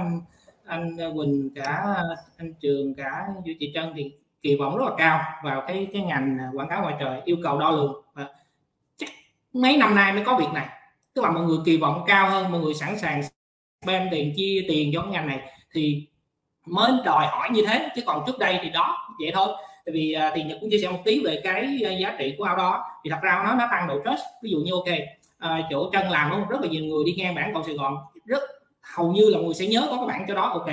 anh 0.65 0.97
Quỳnh 1.15 1.49
cả 1.55 1.95
anh 2.37 2.53
Trường 2.53 2.93
cả 2.95 3.27
Du 3.45 3.51
Chị 3.59 3.71
Trân 3.73 3.93
thì 3.95 4.11
kỳ 4.41 4.55
vọng 4.55 4.77
rất 4.77 4.85
là 4.85 4.95
cao 4.97 5.22
vào 5.43 5.63
cái 5.68 5.88
cái 5.93 6.01
ngành 6.01 6.38
à, 6.39 6.47
quảng 6.53 6.69
cáo 6.69 6.81
ngoài 6.81 6.95
trời 6.99 7.22
yêu 7.26 7.38
cầu 7.43 7.59
đo 7.59 7.72
lường. 7.72 7.93
Và 8.13 8.27
chắc 8.97 9.09
mấy 9.53 9.77
năm 9.77 9.95
nay 9.95 10.13
mới 10.13 10.23
có 10.26 10.35
việc 10.35 10.49
này. 10.53 10.68
Tức 11.13 11.22
là 11.22 11.31
mọi 11.31 11.43
người 11.43 11.57
kỳ 11.65 11.77
vọng 11.77 12.03
cao 12.07 12.30
hơn 12.30 12.51
mọi 12.51 12.61
người 12.61 12.73
sẵn 12.73 12.99
sàng 12.99 13.22
spend 13.84 14.11
tiền 14.11 14.34
chia 14.35 14.65
tiền 14.68 14.91
cho 14.93 15.01
cái 15.01 15.11
ngành 15.11 15.27
này 15.27 15.39
thì 15.73 16.07
mới 16.65 16.91
đòi 17.05 17.27
hỏi 17.27 17.49
như 17.51 17.65
thế. 17.68 17.89
Chứ 17.95 18.01
còn 18.05 18.23
trước 18.27 18.39
đây 18.39 18.59
thì 18.63 18.69
đó 18.69 18.97
vậy 19.19 19.31
thôi. 19.34 19.47
Tại 19.85 19.93
vì 19.93 20.15
uh, 20.27 20.34
thì 20.35 20.43
nhật 20.43 20.57
cũng 20.61 20.69
chia 20.72 20.80
sẻ 20.81 20.89
một 20.89 20.99
tí 21.05 21.23
về 21.26 21.41
cái 21.43 21.80
uh, 21.85 21.99
giá 21.99 22.15
trị 22.19 22.35
của 22.38 22.43
ao 22.43 22.57
đó. 22.57 22.84
Thì 23.03 23.09
thật 23.09 23.19
ra 23.22 23.43
nó 23.45 23.53
nó 23.53 23.68
tăng 23.72 23.88
độ 23.88 23.99
trust 24.05 24.22
ví 24.43 24.51
dụ 24.51 24.57
như 24.57 24.72
ok 24.72 24.97
uh, 25.45 25.65
chỗ 25.69 25.89
chân 25.89 26.09
làm 26.09 26.31
đúng 26.31 26.47
rất 26.49 26.61
là 26.61 26.68
nhiều 26.68 26.85
người 26.85 27.03
đi 27.05 27.13
ngang 27.18 27.35
bản 27.35 27.53
cầu 27.53 27.63
sài 27.63 27.76
gòn. 27.76 27.97
Rất 28.26 28.41
hầu 28.81 29.11
như 29.11 29.30
là 29.30 29.39
người 29.39 29.53
sẽ 29.53 29.68
nhớ 29.68 29.88
có 29.89 29.97
cái 29.97 30.05
bản 30.07 30.26
cho 30.27 30.35
đó 30.35 30.41
ok 30.41 30.69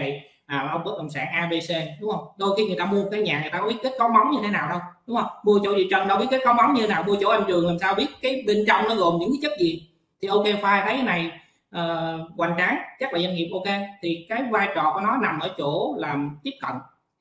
à, 0.49 0.69
ông 0.73 0.85
bất 0.85 0.93
động 0.99 1.11
sản 1.11 1.27
ABC 1.33 2.01
đúng 2.01 2.11
không? 2.11 2.25
Đôi 2.39 2.57
khi 2.57 2.66
người 2.66 2.77
ta 2.79 2.85
mua 2.85 3.11
cái 3.11 3.23
nhà 3.23 3.41
người 3.41 3.51
ta 3.51 3.59
có 3.59 3.69
biết 3.69 3.77
kết 3.83 3.93
cấu 3.99 4.09
móng 4.09 4.31
như 4.31 4.39
thế 4.43 4.49
nào 4.49 4.69
đâu 4.69 4.81
đúng 5.07 5.16
không? 5.16 5.27
Mua 5.45 5.59
chỗ 5.65 5.75
gì 5.75 5.89
trần 5.91 6.09
đâu 6.09 6.19
biết 6.19 6.27
kết 6.31 6.41
cấu 6.45 6.55
móng 6.55 6.75
như 6.75 6.81
thế 6.81 6.89
nào 6.89 7.03
mua 7.03 7.16
chỗ 7.20 7.31
em 7.31 7.43
trường 7.49 7.66
làm 7.66 7.79
sao 7.79 7.95
biết 7.95 8.07
cái 8.23 8.45
bên 8.47 8.65
trong 8.69 8.89
nó 8.89 8.95
gồm 8.95 9.19
những 9.20 9.31
cái 9.33 9.39
chất 9.43 9.59
gì. 9.59 9.91
Thì 10.23 10.29
ok 10.29 10.45
file 10.45 10.85
thấy 10.85 10.97
cái 10.97 11.03
này 11.03 11.33
uh, 11.77 12.37
hoành 12.37 12.55
tráng 12.59 12.79
chắc 13.01 13.12
là 13.12 13.20
doanh 13.20 13.35
nghiệp 13.35 13.51
ok. 13.53 13.79
Thì 14.03 14.27
cái 14.29 14.43
vai 14.51 14.69
trò 14.75 14.93
của 14.95 15.01
nó 15.01 15.16
nằm 15.23 15.41
ở 15.41 15.55
chỗ 15.59 15.95
làm 15.99 16.39
tiếp 16.43 16.55
cận. 16.61 16.73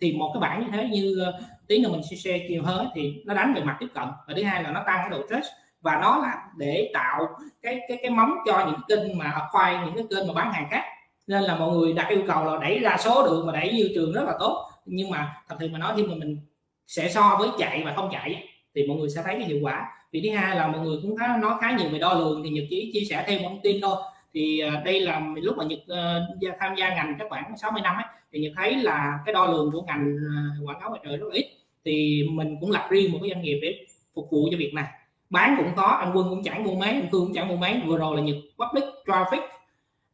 Thì 0.02 0.14
một 0.14 0.32
cái 0.34 0.42
bản 0.42 0.60
như 0.60 0.68
thế 0.74 0.90
như 0.92 1.28
uh, 1.30 1.44
tí 1.68 1.80
nữa 1.80 1.90
mình 1.92 2.02
sẽ 2.10 2.16
share 2.16 2.48
nhiều 2.50 2.64
hơn 2.64 2.88
thì 2.96 3.24
nó 3.26 3.34
đánh 3.34 3.54
về 3.54 3.62
mặt 3.62 3.78
tiếp 3.80 3.88
cận. 3.94 4.04
Và 4.28 4.34
thứ 4.36 4.44
hai 4.44 4.64
là 4.64 4.72
nó 4.72 4.84
tăng 4.86 4.98
cái 5.02 5.10
độ 5.10 5.26
trust 5.30 5.48
và 5.82 6.00
nó 6.02 6.18
là 6.18 6.36
để 6.58 6.92
tạo 6.94 7.28
cái 7.62 7.80
cái 7.88 7.98
cái 8.02 8.12
móng 8.12 8.32
cho 8.46 8.66
những 8.66 8.82
kênh 8.88 9.18
mà 9.18 9.48
khoai 9.52 9.78
những 9.86 9.96
cái 9.96 10.06
kênh 10.10 10.28
mà 10.28 10.34
bán 10.34 10.54
hàng 10.54 10.68
khác 10.72 10.84
nên 11.28 11.44
là 11.44 11.56
mọi 11.56 11.78
người 11.78 11.94
đặt 11.94 12.10
yêu 12.10 12.22
cầu 12.28 12.46
là 12.46 12.58
đẩy 12.62 12.80
ra 12.80 12.98
số 13.00 13.26
được 13.26 13.44
mà 13.46 13.54
đẩy 13.54 13.74
nhiều 13.74 13.88
trường 13.96 14.14
rất 14.14 14.24
là 14.26 14.34
tốt. 14.40 14.70
Nhưng 14.86 15.10
mà 15.10 15.34
thật 15.50 15.56
sự 15.60 15.70
mà 15.72 15.80
nói 15.80 15.94
khi 15.98 16.04
mà 16.04 16.16
mình 16.16 16.38
sẽ 16.86 17.10
so 17.10 17.36
với 17.40 17.50
chạy 17.60 17.84
và 17.86 17.94
không 17.94 18.10
chạy 18.12 18.48
thì 18.76 18.88
mọi 18.88 18.98
người 18.98 19.10
sẽ 19.10 19.22
thấy 19.26 19.36
cái 19.36 19.46
hiệu 19.46 19.60
quả. 19.62 19.86
Vì 20.12 20.22
thứ 20.22 20.36
hai 20.36 20.56
là 20.56 20.68
mọi 20.68 20.82
người 20.82 20.98
cũng 21.02 21.16
nói 21.42 21.56
khá 21.62 21.78
nhiều 21.78 21.90
về 21.90 22.00
đo 22.00 22.14
lường 22.14 22.44
thì 22.44 22.50
nhật 22.50 22.66
chỉ 22.70 22.92
chia 22.94 23.06
sẻ 23.10 23.24
thêm 23.28 23.42
một 23.42 23.50
thông 23.50 23.62
tin 23.64 23.82
thôi. 23.82 23.96
Thì 24.34 24.60
à, 24.60 24.82
đây 24.86 25.00
là 25.00 25.22
lúc 25.36 25.58
mà 25.58 25.64
nhật 25.64 25.80
uh, 25.80 26.54
tham 26.60 26.76
gia 26.76 26.96
ngành 26.96 27.16
các 27.20 27.28
khoảng 27.30 27.58
60 27.58 27.82
năm 27.82 27.96
ấy, 27.96 28.06
thì 28.32 28.40
nhật 28.40 28.52
thấy 28.56 28.76
là 28.76 29.20
cái 29.26 29.34
đo 29.34 29.46
lường 29.46 29.72
của 29.72 29.82
ngành 29.82 30.16
à, 30.36 30.42
quảng 30.66 30.80
cáo 30.80 30.90
ngoài 30.90 31.02
trời 31.06 31.18
rất 31.18 31.26
là 31.30 31.34
ít. 31.34 31.46
Thì 31.86 32.24
mình 32.32 32.58
cũng 32.62 32.72
lập 32.72 32.88
riêng 32.90 33.12
một 33.12 33.20
cái 33.22 33.30
doanh 33.30 33.42
nghiệp 33.42 33.60
để 33.62 33.86
phục 34.16 34.28
vụ 34.32 34.48
cho 34.52 34.58
việc 34.58 34.74
này. 34.74 34.86
Bán 35.30 35.56
cũng 35.58 35.72
có 35.76 35.84
anh 35.84 36.12
quân 36.16 36.28
cũng 36.30 36.44
chẳng 36.44 36.64
mua 36.64 36.76
máy 36.76 36.90
anh 36.90 37.10
cương 37.12 37.26
cũng 37.26 37.34
chẳng 37.34 37.48
mua 37.48 37.56
máy 37.56 37.82
vừa 37.86 37.98
rồi 37.98 38.18
là 38.18 38.24
nhật 38.24 38.36
public 38.58 38.84
traffic 39.06 39.42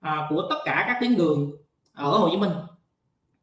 à, 0.03 0.27
của 0.30 0.47
tất 0.49 0.55
cả 0.65 0.84
các 0.88 0.97
tuyến 1.01 1.15
đường 1.15 1.51
ở 1.93 2.17
Hồ 2.17 2.30
Chí 2.31 2.38
Minh 2.38 2.51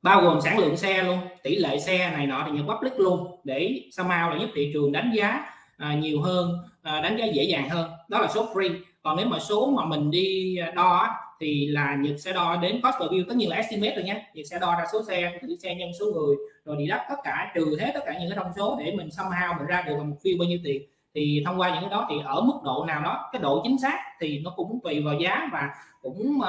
bao 0.03 0.23
gồm 0.23 0.41
sản 0.41 0.59
lượng 0.59 0.77
xe 0.77 1.03
luôn 1.03 1.19
tỷ 1.43 1.57
lệ 1.57 1.79
xe 1.79 2.11
này 2.11 2.27
nọ 2.27 2.43
thì 2.47 2.53
nhật 2.53 2.67
public 2.67 2.93
luôn 3.01 3.41
để 3.45 3.83
sao 3.93 4.07
mau 4.07 4.31
là 4.31 4.37
giúp 4.41 4.51
thị 4.55 4.71
trường 4.73 4.93
đánh 4.93 5.13
giá 5.15 5.47
à, 5.77 5.95
nhiều 5.95 6.23
hơn 6.23 6.59
à, 6.83 7.01
đánh 7.01 7.17
giá 7.17 7.25
dễ 7.25 7.43
dàng 7.43 7.69
hơn. 7.69 7.91
Đó 8.09 8.19
là 8.19 8.29
số 8.29 8.55
free. 8.55 8.75
Còn 9.03 9.17
nếu 9.17 9.27
mà 9.27 9.39
số 9.39 9.71
mà 9.77 9.85
mình 9.85 10.11
đi 10.11 10.59
đo 10.75 11.09
thì 11.41 11.67
là 11.67 11.97
Nhật 12.01 12.17
sẽ 12.19 12.33
đo 12.33 12.57
đến 12.57 12.81
cost 12.83 12.95
per 13.01 13.11
view 13.11 13.25
tất 13.29 13.37
nhiên 13.37 13.49
là 13.49 13.57
estimate 13.57 13.95
rồi 13.95 14.05
nhé 14.05 14.25
Nhật 14.35 14.47
sẽ 14.51 14.59
đo 14.59 14.75
ra 14.79 14.85
số 14.93 15.03
xe 15.09 15.39
thử 15.43 15.57
xe 15.63 15.75
nhân 15.75 15.91
số 16.01 16.07
người 16.07 16.37
rồi 16.65 16.77
đi 16.79 16.87
đắp 16.87 17.01
tất 17.09 17.17
cả 17.25 17.53
trừ 17.55 17.77
hết 17.81 17.91
tất 17.95 18.01
cả 18.07 18.19
những 18.21 18.31
cái 18.31 18.39
thông 18.43 18.53
số 18.57 18.79
để 18.85 18.93
mình 18.97 19.09
somehow 19.09 19.59
mình 19.59 19.67
ra 19.67 19.83
được 19.83 19.97
một 19.97 20.17
view 20.23 20.39
bao 20.39 20.49
nhiêu 20.49 20.59
tiền 20.65 20.83
thì 21.15 21.43
thông 21.47 21.61
qua 21.61 21.71
những 21.71 21.81
cái 21.81 21.91
đó 21.91 22.07
thì 22.11 22.17
ở 22.25 22.41
mức 22.41 22.61
độ 22.65 22.85
nào 22.85 23.03
đó 23.03 23.29
cái 23.33 23.43
độ 23.43 23.61
chính 23.65 23.79
xác 23.79 23.99
thì 24.21 24.39
nó 24.39 24.53
cũng 24.57 24.81
tùy 24.85 25.03
vào 25.03 25.15
giá 25.15 25.49
và 25.53 25.71
cũng 26.03 26.39
uh, 26.39 26.47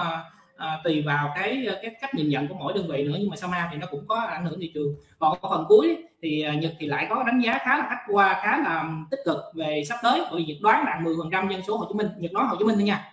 uh, 0.56 0.84
tùy 0.84 1.02
vào 1.02 1.32
cái 1.36 1.68
cái 1.82 1.96
cách 2.02 2.16
nhìn 2.16 2.30
nhận 2.30 2.48
của 2.48 2.56
mỗi 2.60 2.74
đơn 2.74 2.88
vị 2.88 3.04
nữa. 3.04 3.16
Nhưng 3.20 3.30
mà 3.30 3.36
Sama 3.36 3.70
thì 3.72 3.78
nó 3.78 3.88
cũng 3.92 4.08
có 4.08 4.16
ảnh 4.16 4.46
hưởng 4.46 4.60
thị 4.60 4.72
trường. 4.74 4.96
Còn 5.20 5.38
phần 5.42 5.66
cuối 5.68 5.98
thì 6.22 6.46
uh, 6.50 6.62
Nhật 6.62 6.74
thì 6.80 6.88
lại 6.88 7.08
có 7.10 7.24
đánh 7.24 7.40
giá 7.40 7.58
khá 7.58 7.78
là 7.78 7.86
khách 7.90 8.04
qua 8.08 8.40
khá 8.44 8.58
là 8.58 8.90
tích 9.12 9.20
cực 9.26 9.38
về 9.54 9.84
sắp 9.90 10.00
tới. 10.04 10.22
Bởi 10.32 10.44
vì 10.48 10.60
đoán 10.62 10.86
là 10.86 11.00
10 11.04 11.16
phần 11.20 11.30
trăm 11.32 11.50
dân 11.50 11.62
số 11.68 11.78
Hồ 11.78 11.86
Chí 11.90 11.94
Minh 11.94 12.08
Nhật 12.18 12.32
nói 12.32 12.46
Hồ 12.46 12.56
Chí 12.60 12.66
Minh 12.66 12.76
thôi 12.76 12.84
nha 12.84 13.12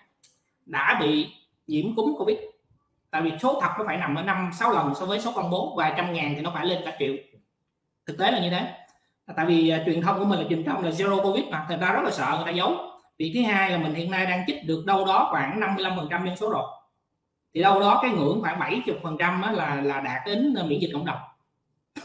đã 0.67 0.99
bị 1.01 1.29
nhiễm 1.67 1.95
cúm 1.95 2.15
Covid. 2.19 2.39
Tại 3.11 3.23
vì 3.23 3.33
số 3.43 3.61
thật 3.61 3.71
nó 3.79 3.85
phải 3.87 3.97
nằm 3.97 4.15
ở 4.15 4.23
năm 4.23 4.51
sáu 4.53 4.73
lần 4.73 4.95
so 4.95 5.07
với 5.07 5.21
số 5.21 5.33
công 5.35 5.51
bố 5.51 5.75
vài 5.77 5.95
trăm 5.97 6.13
ngàn 6.13 6.33
thì 6.37 6.43
nó 6.43 6.51
phải 6.55 6.67
lên 6.67 6.83
cả 6.85 6.97
triệu. 6.99 7.15
Thực 8.07 8.19
tế 8.19 8.31
là 8.31 8.41
như 8.41 8.51
thế. 8.51 8.75
À, 9.29 9.35
tại 9.37 9.47
vì 9.47 9.73
uh, 9.75 9.87
truyền 9.87 10.03
thông 10.03 10.19
của 10.19 10.25
mình 10.25 10.39
là 10.39 10.47
truyền 10.49 10.65
thông 10.65 10.85
là 10.85 10.91
zero 10.91 11.23
covid 11.23 11.45
mà 11.45 11.67
người 11.69 11.79
ta 11.81 11.93
rất 11.93 12.01
là 12.05 12.11
sợ 12.11 12.35
người 12.37 12.47
ta 12.47 12.51
giấu. 12.51 12.77
Việc 13.19 13.33
thứ 13.35 13.43
hai 13.43 13.71
là 13.71 13.79
mình 13.79 13.95
hiện 13.95 14.11
nay 14.11 14.27
đang 14.27 14.45
chích 14.47 14.67
được 14.67 14.87
đâu 14.87 15.05
đó 15.05 15.29
khoảng 15.31 15.61
55 15.61 15.93
phần 15.97 16.07
trăm 16.11 16.27
dân 16.27 16.37
số 16.37 16.51
rồi. 16.51 16.63
Thì 17.55 17.61
đâu 17.63 17.81
đó 17.81 17.99
cái 18.03 18.11
ngưỡng 18.11 18.41
khoảng 18.41 18.59
70 18.59 18.97
phần 19.03 19.17
trăm 19.19 19.43
là 19.53 19.75
là 19.75 20.01
đạt 20.01 20.23
đến 20.27 20.55
à, 20.59 20.63
miễn 20.63 20.79
dịch 20.79 20.91
cộng 20.93 21.05
đồng. 21.05 21.19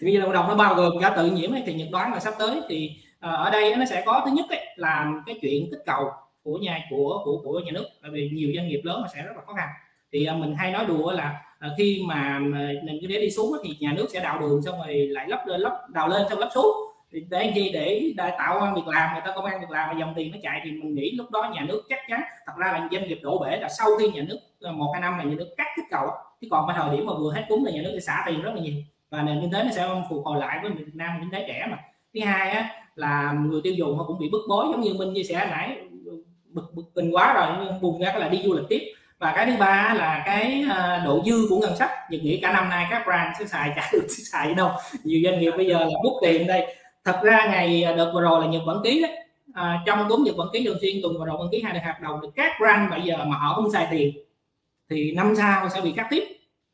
Miễn 0.00 0.12
dịch 0.14 0.20
cộng 0.22 0.32
đồng 0.32 0.48
nó 0.48 0.54
bao 0.54 0.74
gồm 0.74 1.00
cả 1.00 1.10
tự 1.16 1.30
nhiễm 1.30 1.52
ấy, 1.52 1.62
thì 1.66 1.74
nhật 1.74 1.88
đoán 1.92 2.12
là 2.12 2.20
sắp 2.20 2.34
tới. 2.38 2.60
Thì 2.68 2.90
uh, 3.16 3.20
ở 3.20 3.50
đây 3.50 3.76
nó 3.76 3.84
sẽ 3.84 4.02
có 4.06 4.22
thứ 4.24 4.30
nhất 4.30 4.46
ấy, 4.48 4.66
là 4.76 5.12
cái 5.26 5.38
chuyện 5.42 5.68
kích 5.70 5.82
cầu 5.86 6.10
của 6.42 6.58
nhà 6.58 6.80
của 6.90 7.20
của 7.24 7.40
của 7.44 7.60
nhà 7.60 7.72
nước. 7.72 7.86
Tại 8.02 8.10
vì 8.10 8.30
nhiều 8.32 8.52
doanh 8.56 8.68
nghiệp 8.68 8.80
lớn 8.84 9.02
mà 9.02 9.08
sẽ 9.14 9.22
rất 9.22 9.32
là 9.36 9.42
khó 9.46 9.52
khăn. 9.52 9.68
Thì 10.12 10.28
uh, 10.30 10.36
mình 10.36 10.54
hay 10.54 10.72
nói 10.72 10.86
đùa 10.86 11.12
là 11.12 11.42
Ờ, 11.58 11.74
khi 11.78 12.02
mà 12.06 12.38
nền 12.84 12.98
kinh 13.00 13.10
tế 13.10 13.20
đi 13.20 13.30
xuống 13.30 13.52
thì 13.64 13.76
nhà 13.80 13.92
nước 13.92 14.06
sẽ 14.12 14.20
đào 14.20 14.40
đường 14.40 14.62
xong 14.62 14.78
rồi 14.78 14.94
lại 14.94 15.28
lấp 15.28 15.46
lên 15.46 15.60
lấp 15.60 15.72
đào 15.88 16.08
lên 16.08 16.22
xong 16.30 16.38
lấp 16.38 16.48
xuống. 16.54 16.76
Thì 17.12 17.24
để 17.30 17.52
gì? 17.56 17.70
Để, 17.72 18.12
để 18.16 18.30
tạo 18.38 18.72
việc 18.74 18.86
làm 18.86 19.12
người 19.12 19.22
ta 19.26 19.32
công 19.34 19.44
an 19.44 19.60
việc 19.60 19.70
làm 19.70 19.88
và 19.88 20.00
dòng 20.00 20.12
tiền 20.16 20.32
nó 20.32 20.38
chạy 20.42 20.60
thì 20.64 20.70
mình 20.70 20.94
nghĩ 20.94 21.10
lúc 21.10 21.30
đó 21.30 21.52
nhà 21.54 21.64
nước 21.68 21.82
chắc 21.88 21.98
chắn 22.08 22.20
thật 22.46 22.52
ra 22.56 22.72
là 22.72 22.88
doanh 22.92 23.08
nghiệp 23.08 23.18
đổ 23.22 23.38
bể 23.38 23.56
là 23.56 23.68
sau 23.78 23.88
khi 23.98 24.10
nhà 24.10 24.22
nước 24.28 24.38
ờ, 24.60 24.72
một 24.72 24.90
hai 24.92 25.00
năm 25.00 25.18
là 25.18 25.24
nhà 25.24 25.34
nước 25.38 25.54
cắt 25.56 25.66
kích 25.76 25.84
cầu 25.90 26.06
chứ 26.40 26.48
còn 26.50 26.68
cái 26.68 26.76
thời 26.80 26.96
điểm 26.96 27.06
mà 27.06 27.12
vừa 27.18 27.32
hết 27.32 27.44
cúng 27.48 27.64
là 27.64 27.70
nhà 27.72 27.82
nước 27.82 27.90
sẽ 27.94 28.00
xả 28.00 28.22
tiền 28.26 28.42
rất 28.42 28.54
là 28.54 28.60
nhiều 28.60 28.74
và 29.10 29.22
nền 29.22 29.40
kinh 29.40 29.50
tế 29.50 29.64
nó 29.64 29.70
sẽ 29.70 29.88
phục 30.10 30.24
hồi 30.24 30.40
lại 30.40 30.58
với 30.62 30.70
Việt 30.70 30.94
Nam 30.94 31.10
kinh 31.20 31.30
tế 31.30 31.44
trẻ 31.48 31.66
mà. 31.70 31.78
Thứ 32.14 32.20
hai 32.20 32.50
á, 32.50 32.70
là 32.94 33.32
người 33.32 33.60
tiêu 33.64 33.72
dùng 33.72 33.98
họ 33.98 34.04
cũng 34.04 34.18
bị 34.18 34.28
bức 34.32 34.42
bối 34.48 34.66
giống 34.70 34.80
như 34.80 34.94
minh 34.94 35.14
chia 35.14 35.22
sẻ 35.22 35.48
nãy 35.50 35.76
bực 36.44 36.74
bực 36.74 36.84
tình 36.94 37.10
quá 37.14 37.34
rồi 37.34 37.68
buồn 37.80 38.00
ra 38.00 38.12
là 38.12 38.28
đi 38.28 38.42
du 38.44 38.52
lịch 38.52 38.64
tiếp 38.68 38.92
và 39.18 39.32
cái 39.36 39.46
thứ 39.46 39.56
ba 39.58 39.94
là 39.98 40.22
cái 40.26 40.64
ờ, 40.70 41.00
độ 41.04 41.22
dư 41.26 41.46
của 41.50 41.58
ngân 41.58 41.76
sách. 41.76 41.90
Nhật 42.10 42.22
nghĩ 42.22 42.40
cả 42.42 42.52
năm 42.52 42.68
nay 42.68 42.86
các 42.90 43.02
brand 43.06 43.36
sẽ 43.38 43.44
xài 43.44 43.72
chả 43.76 43.90
được 43.92 44.06
xài 44.32 44.54
đâu? 44.54 44.70
Nhiều 45.04 45.20
doanh 45.24 45.40
nghiệp 45.40 45.50
bây 45.56 45.66
giờ 45.66 45.78
là 45.78 45.98
bút 46.04 46.18
tiền 46.22 46.46
đây. 46.46 46.76
Thật 47.04 47.20
ra 47.22 47.46
ngày 47.50 47.82
ờ, 47.82 47.96
đợt 47.96 48.10
vừa 48.14 48.20
rồi 48.20 48.44
là 48.44 48.50
nhật 48.50 48.62
quản 48.66 48.78
ký 48.84 49.02
đấy. 49.02 49.16
À, 49.54 49.82
trong 49.86 50.08
đúng 50.08 50.24
nhật 50.24 50.34
quản 50.38 50.48
ký 50.52 50.64
thường 50.64 50.78
xuyên 50.80 50.96
tuần 51.02 51.18
vừa 51.18 51.26
rồi 51.26 51.36
quản 51.40 51.48
ký 51.52 51.62
hai 51.62 51.80
hợp 51.80 52.00
đồng 52.02 52.20
được. 52.20 52.28
Các 52.36 52.52
brand 52.60 52.90
bây 52.90 53.02
giờ 53.02 53.24
mà 53.24 53.36
họ 53.36 53.54
không 53.54 53.70
xài 53.70 53.88
tiền 53.90 54.18
thì 54.90 55.12
năm 55.12 55.34
sau 55.36 55.68
sẽ 55.68 55.80
bị 55.80 55.92
cắt 55.96 56.06
tiếp. 56.10 56.24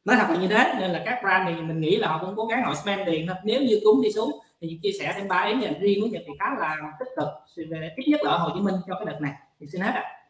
Nói 0.04 0.16
thật 0.16 0.26
là 0.30 0.36
như 0.36 0.48
thế 0.48 0.74
nên 0.80 0.90
là 0.90 1.02
các 1.04 1.18
brand 1.22 1.48
thì 1.48 1.62
mình 1.62 1.80
nghĩ 1.80 1.96
là 1.96 2.08
họ 2.08 2.18
cũng 2.18 2.36
cố 2.36 2.46
gắng 2.46 2.62
họ 2.62 2.74
spend 2.74 3.00
tiền 3.06 3.26
thôi. 3.26 3.36
Nếu 3.44 3.62
như 3.62 3.80
cúng 3.84 4.02
đi 4.02 4.12
xuống 4.12 4.30
thì 4.60 4.78
chia 4.82 4.92
sẻ 5.00 5.14
thêm 5.16 5.28
ba 5.28 5.42
ý 5.42 5.54
nhận 5.54 5.80
riêng 5.80 6.00
của 6.00 6.06
nhật 6.06 6.22
thì 6.26 6.32
khá 6.38 6.46
là 6.58 6.76
tích 6.98 7.08
cực. 7.16 7.28
Về 7.70 7.90
ít 7.96 8.08
nhất 8.08 8.20
là 8.24 8.30
ở 8.30 8.38
hồ 8.38 8.50
chí 8.54 8.60
minh 8.60 8.74
cho 8.86 8.94
cái 8.94 9.06
đợt 9.06 9.18
này. 9.20 9.32
Thì 9.60 9.66
xin 9.72 9.80
hết 9.80 9.92
ạ 9.94 10.23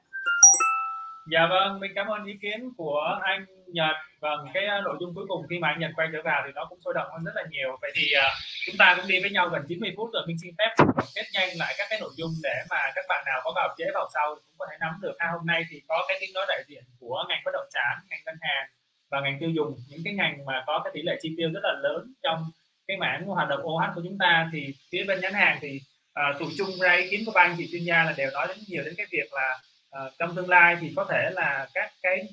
dạ 1.33 1.47
vâng 1.51 1.81
mình 1.81 1.93
cảm 1.95 2.07
ơn 2.07 2.25
ý 2.25 2.35
kiến 2.43 2.71
của 2.77 3.19
anh 3.23 3.47
nhật. 3.67 3.97
Vâng 4.21 4.47
cái 4.55 4.65
à, 4.67 4.81
nội 4.85 4.97
dung 5.01 5.15
cuối 5.15 5.25
cùng 5.29 5.47
khi 5.51 5.59
mà 5.59 5.69
anh 5.69 5.81
nhật 5.81 5.91
quay 5.97 6.09
trở 6.13 6.23
vào 6.23 6.43
thì 6.47 6.53
nó 6.55 6.67
cũng 6.69 6.79
sôi 6.85 6.95
động 6.95 7.09
hơn 7.13 7.25
rất 7.25 7.33
là 7.35 7.45
nhiều. 7.51 7.79
Vậy 7.83 7.93
thì 7.95 8.03
uh, 8.19 8.33
chúng 8.67 8.77
ta 8.79 8.95
cũng 8.97 9.09
đi 9.09 9.21
với 9.21 9.31
nhau 9.31 9.49
gần 9.49 9.63
90 9.69 9.93
phút 9.97 10.11
rồi 10.13 10.23
mình 10.27 10.37
xin 10.43 10.55
phép 10.59 10.85
kết 11.15 11.27
nhanh 11.33 11.49
lại 11.59 11.75
các 11.79 11.87
cái 11.91 11.99
nội 12.01 12.11
dung 12.17 12.31
để 12.43 12.57
mà 12.71 12.77
các 12.95 13.05
bạn 13.09 13.25
nào 13.27 13.41
có 13.45 13.53
vào 13.57 13.75
chế 13.79 13.85
vào 13.95 14.09
sau 14.15 14.35
cũng 14.35 14.55
có 14.59 14.67
thể 14.71 14.77
nắm 14.81 14.93
được. 15.03 15.15
Ha 15.19 15.29
hôm 15.33 15.47
nay 15.47 15.65
thì 15.71 15.83
có 15.89 16.05
cái 16.09 16.17
tiếng 16.21 16.31
nói 16.35 16.45
đại 16.49 16.63
diện 16.69 16.85
của 17.01 17.25
ngành 17.29 17.43
bất 17.45 17.51
động 17.55 17.69
sản 17.75 17.99
ngành 18.11 18.21
ngân 18.27 18.37
hàng 18.41 18.67
và 19.11 19.21
ngành 19.21 19.37
tiêu 19.41 19.51
dùng 19.51 19.77
những 19.89 20.01
cái 20.05 20.15
ngành 20.15 20.45
mà 20.47 20.65
có 20.67 20.81
cái 20.85 20.91
tỷ 20.95 21.03
lệ 21.03 21.19
chi 21.23 21.35
tiêu 21.37 21.51
rất 21.55 21.61
là 21.63 21.73
lớn 21.83 22.15
trong 22.23 22.45
cái 22.87 22.97
mảng 22.97 23.25
hoạt 23.27 23.49
động 23.49 23.61
OH 23.67 23.95
của 23.95 24.03
chúng 24.05 24.19
ta. 24.19 24.51
Thì 24.53 24.75
phía 24.93 25.05
bên 25.05 25.21
nhãn 25.21 25.33
hàng 25.33 25.59
thì 25.61 25.81
à, 26.15 26.29
uh, 26.29 26.39
tụi 26.39 26.49
chung 26.59 26.71
ra 26.81 26.93
ý 26.93 27.11
kiến 27.11 27.23
của 27.27 27.33
ban 27.35 27.55
chị 27.59 27.69
chuyên 27.73 27.83
gia 27.85 28.05
là 28.05 28.15
đều 28.17 28.31
nói 28.31 28.47
đến 28.49 28.59
nhiều 28.69 28.83
đến 28.85 28.95
cái 28.97 29.07
việc 29.11 29.33
là 29.33 29.59
à, 29.95 30.03
trong 30.19 30.35
tương 30.37 30.49
lai 30.49 30.77
thì 30.81 30.93
có 30.97 31.07
thể 31.11 31.31
là 31.31 31.69
các 31.75 31.91
cái 32.03 32.29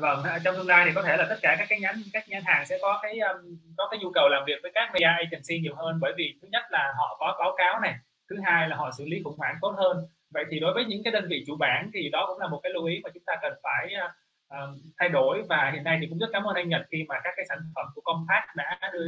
vâng 0.00 0.22
ờ, 0.24 0.38
trong 0.44 0.54
tương 0.56 0.66
lai 0.66 0.84
thì 0.86 0.92
có 0.94 1.02
thể 1.02 1.16
là 1.16 1.26
tất 1.28 1.36
cả 1.42 1.56
các 1.58 1.66
cái 1.68 1.80
nhánh 1.80 1.96
các 2.12 2.28
nhãn 2.28 2.42
hàng 2.46 2.66
sẽ 2.66 2.78
có 2.82 3.00
cái 3.02 3.18
um, 3.18 3.58
có 3.76 3.88
cái 3.90 4.00
nhu 4.00 4.10
cầu 4.14 4.28
làm 4.28 4.44
việc 4.46 4.58
với 4.62 4.72
các 4.74 4.90
media 4.92 5.06
agency 5.06 5.58
nhiều 5.58 5.74
hơn. 5.76 5.98
Bởi 6.00 6.12
vì 6.16 6.38
thứ 6.42 6.48
nhất 6.52 6.62
là 6.70 6.92
họ 6.96 7.16
có 7.18 7.36
báo 7.38 7.54
cáo 7.58 7.80
này 7.80 7.94
thứ 8.30 8.36
hai 8.44 8.68
là 8.68 8.76
họ 8.76 8.90
xử 8.98 9.04
lý 9.04 9.20
khủng 9.24 9.38
hoảng 9.38 9.56
tốt 9.60 9.74
hơn. 9.78 10.06
Vậy 10.30 10.44
thì 10.50 10.60
đối 10.60 10.74
với 10.74 10.84
những 10.84 11.02
cái 11.04 11.12
đơn 11.12 11.26
vị 11.28 11.44
chủ 11.46 11.56
bản 11.56 11.90
thì 11.94 12.08
đó 12.12 12.24
cũng 12.28 12.38
là 12.38 12.48
một 12.48 12.60
cái 12.62 12.72
lưu 12.72 12.84
ý 12.84 13.00
mà 13.04 13.10
chúng 13.14 13.22
ta 13.26 13.36
cần 13.42 13.52
phải 13.62 13.94
uh, 14.04 14.68
thay 14.98 15.08
đổi. 15.08 15.42
Và 15.48 15.70
hiện 15.74 15.84
nay 15.84 15.98
thì 16.00 16.06
cũng 16.10 16.18
rất 16.18 16.26
cảm 16.32 16.44
ơn 16.44 16.54
anh 16.54 16.68
Nhật 16.68 16.82
khi 16.90 17.04
mà 17.08 17.20
các 17.24 17.34
cái 17.36 17.46
sản 17.48 17.58
phẩm 17.74 17.86
của 17.94 18.00
Compact 18.00 18.56
đã 18.56 18.90
đưa 18.92 19.06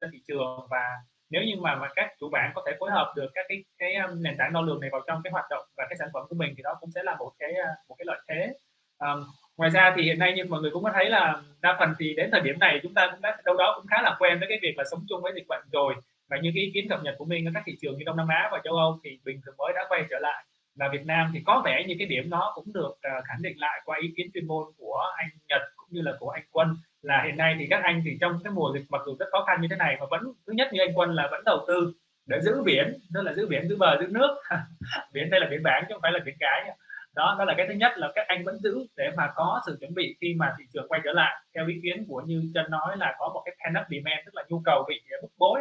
ra 0.00 0.08
thị 0.12 0.18
trường 0.28 0.66
và 0.70 0.84
nếu 1.30 1.42
như 1.42 1.54
mà, 1.60 1.74
mà 1.74 1.88
các 1.96 2.10
chủ 2.20 2.28
bản 2.32 2.52
có 2.54 2.62
thể 2.66 2.72
phối 2.80 2.90
hợp 2.90 3.12
được 3.16 3.28
các 3.34 3.46
cái 3.48 3.64
cái 3.78 3.94
um, 3.94 4.22
nền 4.22 4.36
tảng 4.38 4.52
đo 4.52 4.60
lường 4.60 4.80
này 4.80 4.90
vào 4.92 5.00
trong 5.06 5.20
cái 5.24 5.30
hoạt 5.30 5.44
động 5.50 5.64
và 5.76 5.86
cái 5.88 5.96
sản 5.98 6.08
phẩm 6.14 6.22
của 6.28 6.36
mình 6.38 6.54
thì 6.56 6.62
đó 6.62 6.76
cũng 6.80 6.90
sẽ 6.90 7.02
là 7.02 7.16
một 7.16 7.32
cái 7.38 7.52
à, 7.52 7.68
một 7.88 7.94
cái 7.98 8.04
lợi 8.06 8.18
thế. 8.28 8.52
Um, 8.98 9.24
ngoài 9.56 9.70
ra 9.70 9.92
thì 9.96 10.02
hiện 10.02 10.18
nay 10.18 10.32
như 10.32 10.44
mọi 10.44 10.60
người 10.60 10.70
cũng 10.70 10.84
có 10.84 10.90
thấy 10.94 11.10
là 11.10 11.42
đa 11.60 11.76
phần 11.78 11.94
thì 11.98 12.14
đến 12.14 12.28
thời 12.32 12.40
điểm 12.40 12.58
này 12.58 12.80
chúng 12.82 12.94
ta 12.94 13.08
cũng 13.12 13.20
đã 13.22 13.36
đâu 13.44 13.56
đó 13.56 13.72
cũng 13.76 13.86
khá 13.86 14.02
là 14.02 14.16
quen 14.18 14.38
với 14.38 14.48
cái 14.48 14.58
việc 14.62 14.78
là 14.78 14.84
sống 14.90 15.04
chung 15.08 15.22
với 15.22 15.32
dịch 15.34 15.46
bệnh 15.48 15.62
rồi. 15.72 15.94
Và 16.30 16.36
như 16.36 16.50
cái 16.54 16.64
ý 16.64 16.70
kiến 16.74 16.88
cập 16.88 17.02
nhật 17.02 17.14
của 17.18 17.24
mình 17.24 17.48
ở 17.48 17.50
các 17.54 17.62
thị 17.66 17.76
trường 17.80 17.98
như 17.98 18.04
Đông 18.06 18.16
Nam 18.16 18.28
Á 18.28 18.48
và 18.52 18.60
châu 18.64 18.76
Âu 18.76 18.98
thì 19.04 19.18
bình 19.24 19.40
thường 19.46 19.54
mới 19.58 19.72
đã 19.72 19.84
quay 19.88 20.04
trở 20.10 20.18
lại. 20.18 20.44
Và 20.78 20.88
Việt 20.92 21.06
Nam 21.06 21.30
thì 21.34 21.42
có 21.46 21.62
vẻ 21.64 21.84
như 21.86 21.94
cái 21.98 22.06
điểm 22.06 22.30
đó 22.30 22.52
cũng 22.54 22.72
được 22.72 22.90
uh, 22.90 23.24
khẳng 23.24 23.42
định 23.42 23.58
lại 23.58 23.80
qua 23.84 23.98
ý 24.02 24.12
kiến 24.16 24.26
chuyên 24.34 24.46
môn 24.46 24.64
của 24.78 24.98
anh 25.16 25.28
Nhật 25.48 25.62
cũng 25.76 25.88
như 25.90 26.02
là 26.02 26.12
của 26.18 26.30
anh 26.30 26.44
Quân 26.50 26.76
là 27.06 27.22
hiện 27.24 27.36
nay 27.36 27.56
thì 27.58 27.66
các 27.70 27.80
anh 27.82 28.02
thì 28.04 28.18
trong 28.20 28.40
cái 28.44 28.52
mùa 28.52 28.70
dịch 28.74 28.84
mặc 28.88 29.02
dù 29.06 29.16
rất 29.18 29.26
khó 29.32 29.44
khăn 29.46 29.60
như 29.60 29.68
thế 29.70 29.76
này, 29.76 29.96
mà 30.00 30.06
vẫn, 30.10 30.22
thứ 30.46 30.52
nhất 30.52 30.68
như 30.72 30.80
anh 30.80 30.94
Quân 30.94 31.14
là 31.14 31.28
vẫn 31.30 31.42
đầu 31.44 31.64
tư 31.68 31.92
để 32.26 32.40
giữ 32.42 32.62
biển, 32.62 32.98
tức 33.14 33.22
là 33.22 33.32
giữ 33.32 33.46
biển, 33.48 33.68
giữ 33.68 33.76
bờ, 33.76 34.00
giữ 34.00 34.06
nước. 34.06 34.36
Biển 35.12 35.30
đây 35.30 35.40
là 35.40 35.46
biển 35.50 35.62
bảng 35.62 35.84
chứ 35.88 35.94
không 35.94 36.02
phải 36.02 36.12
là 36.12 36.18
biển 36.24 36.36
cái. 36.40 36.70
Đó 37.14 37.36
đó 37.38 37.44
là 37.44 37.54
cái 37.56 37.66
thứ 37.68 37.74
nhất 37.74 37.92
là 37.96 38.12
các 38.14 38.26
anh 38.28 38.44
vẫn 38.44 38.58
giữ 38.58 38.86
để 38.96 39.10
mà 39.16 39.32
có 39.34 39.60
sự 39.66 39.76
chuẩn 39.80 39.94
bị 39.94 40.16
khi 40.20 40.34
mà 40.34 40.54
thị 40.58 40.64
trường 40.72 40.88
quay 40.88 41.00
trở 41.04 41.12
lại. 41.12 41.34
Theo 41.54 41.66
ý 41.66 41.74
kiến 41.82 42.04
của 42.08 42.22
như 42.26 42.50
chân 42.54 42.70
nói 42.70 42.96
là 42.96 43.14
có 43.18 43.30
một 43.34 43.42
cái 43.44 43.56
pent 43.64 43.84
up 43.84 43.86
demand, 43.90 44.26
tức 44.26 44.34
là 44.34 44.42
nhu 44.48 44.62
cầu 44.64 44.84
bị 44.88 45.00
bức 45.22 45.32
bối. 45.38 45.60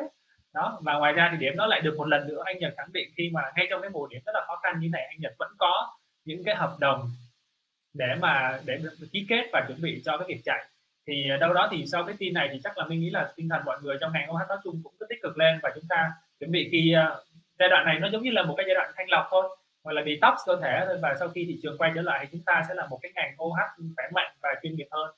Đó, 0.53 0.79
và 0.83 0.93
ngoài 0.93 1.13
ra 1.13 1.29
thì 1.31 1.37
điểm 1.37 1.57
đó 1.57 1.65
lại 1.65 1.81
được 1.81 1.95
một 1.97 2.07
lần 2.07 2.27
nữa 2.27 2.41
anh 2.45 2.59
Nhật 2.59 2.73
khẳng 2.77 2.93
định 2.93 3.09
khi 3.17 3.29
mà 3.33 3.41
ngay 3.55 3.67
trong 3.69 3.81
cái 3.81 3.89
mùa 3.89 4.07
điểm 4.07 4.21
rất 4.25 4.31
là 4.35 4.41
khó 4.47 4.59
khăn 4.63 4.79
như 4.79 4.89
này, 4.91 5.05
anh 5.05 5.17
Nhật 5.19 5.33
vẫn 5.39 5.51
có 5.57 5.97
những 6.25 6.43
cái 6.43 6.55
hợp 6.55 6.75
đồng 6.79 7.09
để 7.93 8.15
mà, 8.19 8.59
để 8.65 8.79
ký 9.11 9.25
kết 9.29 9.49
và 9.53 9.65
chuẩn 9.67 9.81
bị 9.81 10.01
cho 10.05 10.17
cái 10.17 10.25
việc 10.27 10.41
chạy 10.45 10.65
thì 11.07 11.29
ờ, 11.29 11.37
đâu 11.37 11.53
đó 11.53 11.67
thì 11.71 11.85
sau 11.85 12.03
cái 12.03 12.15
tin 12.19 12.33
này 12.33 12.49
thì 12.51 12.59
chắc 12.63 12.77
là 12.77 12.85
mình 12.85 12.99
nghĩ 12.99 13.09
là 13.09 13.33
tinh 13.35 13.49
thần 13.49 13.61
mọi 13.65 13.77
người 13.81 13.97
trong 14.01 14.13
ngành 14.13 14.31
OH 14.31 14.49
nói 14.49 14.57
chung 14.63 14.81
cũng 14.83 14.93
rất 14.99 15.05
tích 15.09 15.21
cực 15.23 15.37
lên 15.37 15.59
và 15.63 15.71
chúng 15.75 15.83
ta 15.89 16.11
chuẩn 16.39 16.51
bị 16.51 16.69
khi 16.71 16.95
uh, 16.95 17.25
giai 17.59 17.69
đoạn 17.69 17.85
này 17.85 17.99
nó 17.99 18.09
giống 18.09 18.23
như 18.23 18.31
là 18.31 18.43
một 18.43 18.53
cái 18.57 18.65
giai 18.67 18.75
đoạn 18.75 18.91
thanh 18.95 19.09
lọc 19.09 19.27
thôi 19.31 19.57
hoặc 19.83 19.91
là 19.91 20.03
detox 20.05 20.33
cơ 20.45 20.59
thể 20.63 20.83
thôi 20.87 20.97
và 21.01 21.15
sau 21.19 21.29
khi 21.29 21.45
thị 21.45 21.59
trường 21.63 21.77
quay 21.77 21.91
trở 21.95 22.01
lại 22.01 22.19
thì 22.21 22.29
chúng 22.31 22.41
ta 22.45 22.63
sẽ 22.67 22.73
là 22.73 22.87
một 22.87 22.99
cái 23.01 23.11
ngành 23.15 23.35
OH 23.43 23.57
khỏe 23.95 24.05
mạnh 24.13 24.35
và 24.41 24.49
chuyên 24.63 24.75
nghiệp 24.75 24.87
hơn. 24.91 25.15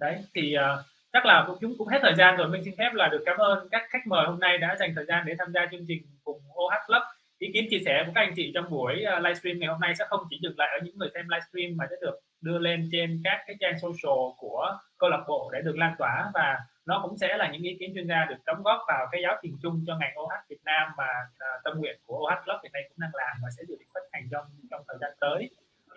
Đấy 0.00 0.24
thì 0.34 0.56
uh, 0.56 0.84
chắc 1.12 1.26
là 1.26 1.46
chúng 1.60 1.74
cũng 1.78 1.88
hết 1.88 1.98
thời 2.02 2.14
gian 2.14 2.36
rồi. 2.36 2.48
Mình 2.48 2.64
xin 2.64 2.74
phép 2.78 2.90
là 2.94 3.08
được 3.08 3.22
cảm 3.26 3.36
ơn 3.36 3.68
các 3.70 3.82
khách 3.90 4.06
mời 4.06 4.26
hôm 4.26 4.40
nay 4.40 4.58
đã 4.58 4.76
dành 4.80 4.92
thời 4.94 5.04
gian 5.04 5.24
để 5.26 5.34
tham 5.38 5.52
gia 5.52 5.66
chương 5.66 5.84
trình 5.88 6.02
cùng 6.24 6.40
OH 6.54 6.86
Club. 6.86 7.02
Ý 7.38 7.50
kiến 7.54 7.66
chia 7.70 7.80
sẻ 7.84 8.02
của 8.06 8.12
các 8.14 8.20
anh 8.20 8.32
chị 8.36 8.52
trong 8.54 8.70
buổi 8.70 9.04
uh, 9.16 9.22
livestream 9.22 9.58
ngày 9.58 9.68
hôm 9.68 9.80
nay 9.80 9.94
sẽ 9.94 10.04
không 10.08 10.20
chỉ 10.30 10.38
dừng 10.42 10.58
lại 10.58 10.68
ở 10.80 10.84
những 10.84 10.98
người 10.98 11.08
xem 11.14 11.28
livestream 11.28 11.76
mà 11.76 11.86
sẽ 11.90 11.96
được 12.00 12.20
đưa 12.40 12.58
lên 12.58 12.88
trên 12.92 13.20
các 13.24 13.44
cái 13.46 13.56
trang 13.60 13.78
social 13.78 14.20
của 14.38 14.78
câu 15.00 15.10
lạc 15.10 15.24
bộ 15.28 15.50
để 15.52 15.60
được 15.64 15.76
lan 15.76 15.94
tỏa 15.98 16.30
và 16.34 16.58
nó 16.86 17.00
cũng 17.02 17.18
sẽ 17.18 17.36
là 17.36 17.50
những 17.52 17.62
ý 17.62 17.76
kiến 17.80 17.90
chuyên 17.94 18.08
gia 18.08 18.24
được 18.24 18.36
đóng 18.46 18.62
góp 18.62 18.80
vào 18.88 19.06
cái 19.12 19.20
giáo 19.22 19.38
trình 19.42 19.56
chung 19.62 19.84
cho 19.86 19.96
ngành 19.96 20.18
OH 20.18 20.48
Việt 20.48 20.60
Nam 20.64 20.88
mà 20.96 21.08
uh, 21.34 21.62
tâm 21.64 21.78
nguyện 21.78 21.98
của 22.06 22.16
OH 22.16 22.44
Club 22.44 22.60
hiện 22.62 22.72
nay 22.72 22.82
cũng 22.88 22.98
đang 23.00 23.10
làm 23.14 23.36
và 23.42 23.48
sẽ 23.56 23.62
được 23.68 23.76
phát 23.94 24.00
hành 24.12 24.28
trong 24.30 24.44
trong 24.70 24.82
thời 24.88 24.96
gian 25.00 25.10
tới. 25.20 25.50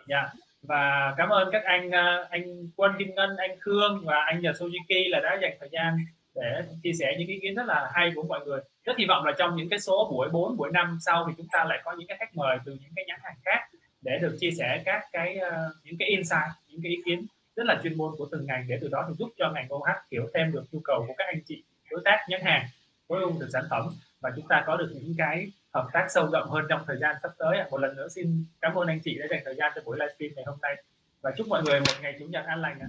Yeah. 0.07 0.29
Và 0.61 1.13
cảm 1.17 1.29
ơn 1.29 1.49
các 1.51 1.63
anh 1.63 1.87
uh, 1.87 2.29
anh 2.29 2.69
Quân 2.75 2.91
Kim 2.99 3.15
Ngân, 3.15 3.37
anh 3.37 3.59
Khương 3.59 4.03
và 4.05 4.15
anh 4.25 4.41
Nhật 4.41 4.55
Sojiki 4.55 5.09
là 5.09 5.19
đã 5.19 5.37
dành 5.41 5.57
thời 5.59 5.69
gian 5.71 5.97
để 6.35 6.63
chia 6.83 6.93
sẻ 6.99 7.15
những 7.19 7.27
ý 7.27 7.39
kiến 7.41 7.55
rất 7.55 7.65
là 7.65 7.91
hay 7.93 8.11
của 8.15 8.23
mọi 8.23 8.39
người. 8.45 8.61
Rất 8.83 8.97
hy 8.97 9.05
vọng 9.05 9.25
là 9.25 9.31
trong 9.37 9.55
những 9.55 9.69
cái 9.69 9.79
số 9.79 10.09
buổi 10.11 10.29
4, 10.29 10.57
buổi 10.57 10.69
5 10.73 10.97
sau 11.01 11.25
thì 11.27 11.33
chúng 11.37 11.47
ta 11.51 11.63
lại 11.63 11.81
có 11.83 11.91
những 11.91 12.07
cái 12.07 12.17
khách 12.17 12.35
mời 12.35 12.57
từ 12.65 12.71
những 12.71 12.91
cái 12.95 13.05
nhãn 13.07 13.19
hàng 13.23 13.35
khác 13.45 13.69
để 14.01 14.19
được 14.21 14.37
chia 14.39 14.51
sẻ 14.51 14.81
các 14.85 15.03
cái 15.11 15.37
uh, 15.37 15.75
những 15.83 15.95
cái 15.99 16.07
insight, 16.07 16.51
những 16.67 16.81
cái 16.83 16.91
ý 16.91 17.01
kiến 17.05 17.25
rất 17.55 17.63
là 17.65 17.79
chuyên 17.83 17.97
môn 17.97 18.13
của 18.17 18.27
từng 18.31 18.45
ngành 18.45 18.65
để 18.67 18.77
từ 18.81 18.87
đó 18.87 19.05
thì 19.07 19.13
giúp 19.19 19.29
cho 19.37 19.51
ngành 19.51 19.73
OH 19.73 19.87
hiểu 20.11 20.29
thêm 20.33 20.51
được 20.51 20.63
nhu 20.71 20.79
cầu 20.83 21.05
của 21.07 21.13
các 21.17 21.25
anh 21.27 21.41
chị 21.45 21.63
đối 21.91 22.01
tác 22.05 22.25
nhãn 22.29 22.41
hàng 22.41 22.65
phối 23.07 23.21
ung 23.21 23.39
được 23.39 23.49
sản 23.53 23.63
phẩm 23.69 23.89
và 24.21 24.31
chúng 24.35 24.47
ta 24.47 24.63
có 24.67 24.77
được 24.77 24.91
những 24.93 25.13
cái 25.17 25.51
hợp 25.73 25.87
tác 25.93 26.07
sâu 26.09 26.29
rộng 26.31 26.49
hơn 26.49 26.65
trong 26.69 26.83
thời 26.87 26.97
gian 26.97 27.15
sắp 27.23 27.31
tới 27.37 27.57
một 27.71 27.77
lần 27.77 27.95
nữa 27.95 28.07
xin 28.07 28.45
cảm 28.61 28.75
ơn 28.75 28.87
anh 28.87 28.99
chị 29.03 29.17
đã 29.19 29.25
dành 29.29 29.41
thời 29.45 29.55
gian 29.55 29.71
cho 29.75 29.81
buổi 29.85 29.97
livestream 29.99 30.31
ngày 30.35 30.45
hôm 30.47 30.57
nay. 30.61 30.83
Và 31.21 31.31
chúc 31.37 31.47
mọi 31.47 31.63
người 31.63 31.79
một 31.79 31.93
ngày 32.01 32.15
chủ 32.19 32.25
nhật 32.25 32.45
an 32.45 32.61
lành 32.61 32.79
ạ. 32.79 32.87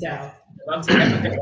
chào. 0.00 0.30
Vâng 0.66 0.82
xin 0.82 0.96
cảm 1.00 1.12
ơn 1.12 1.32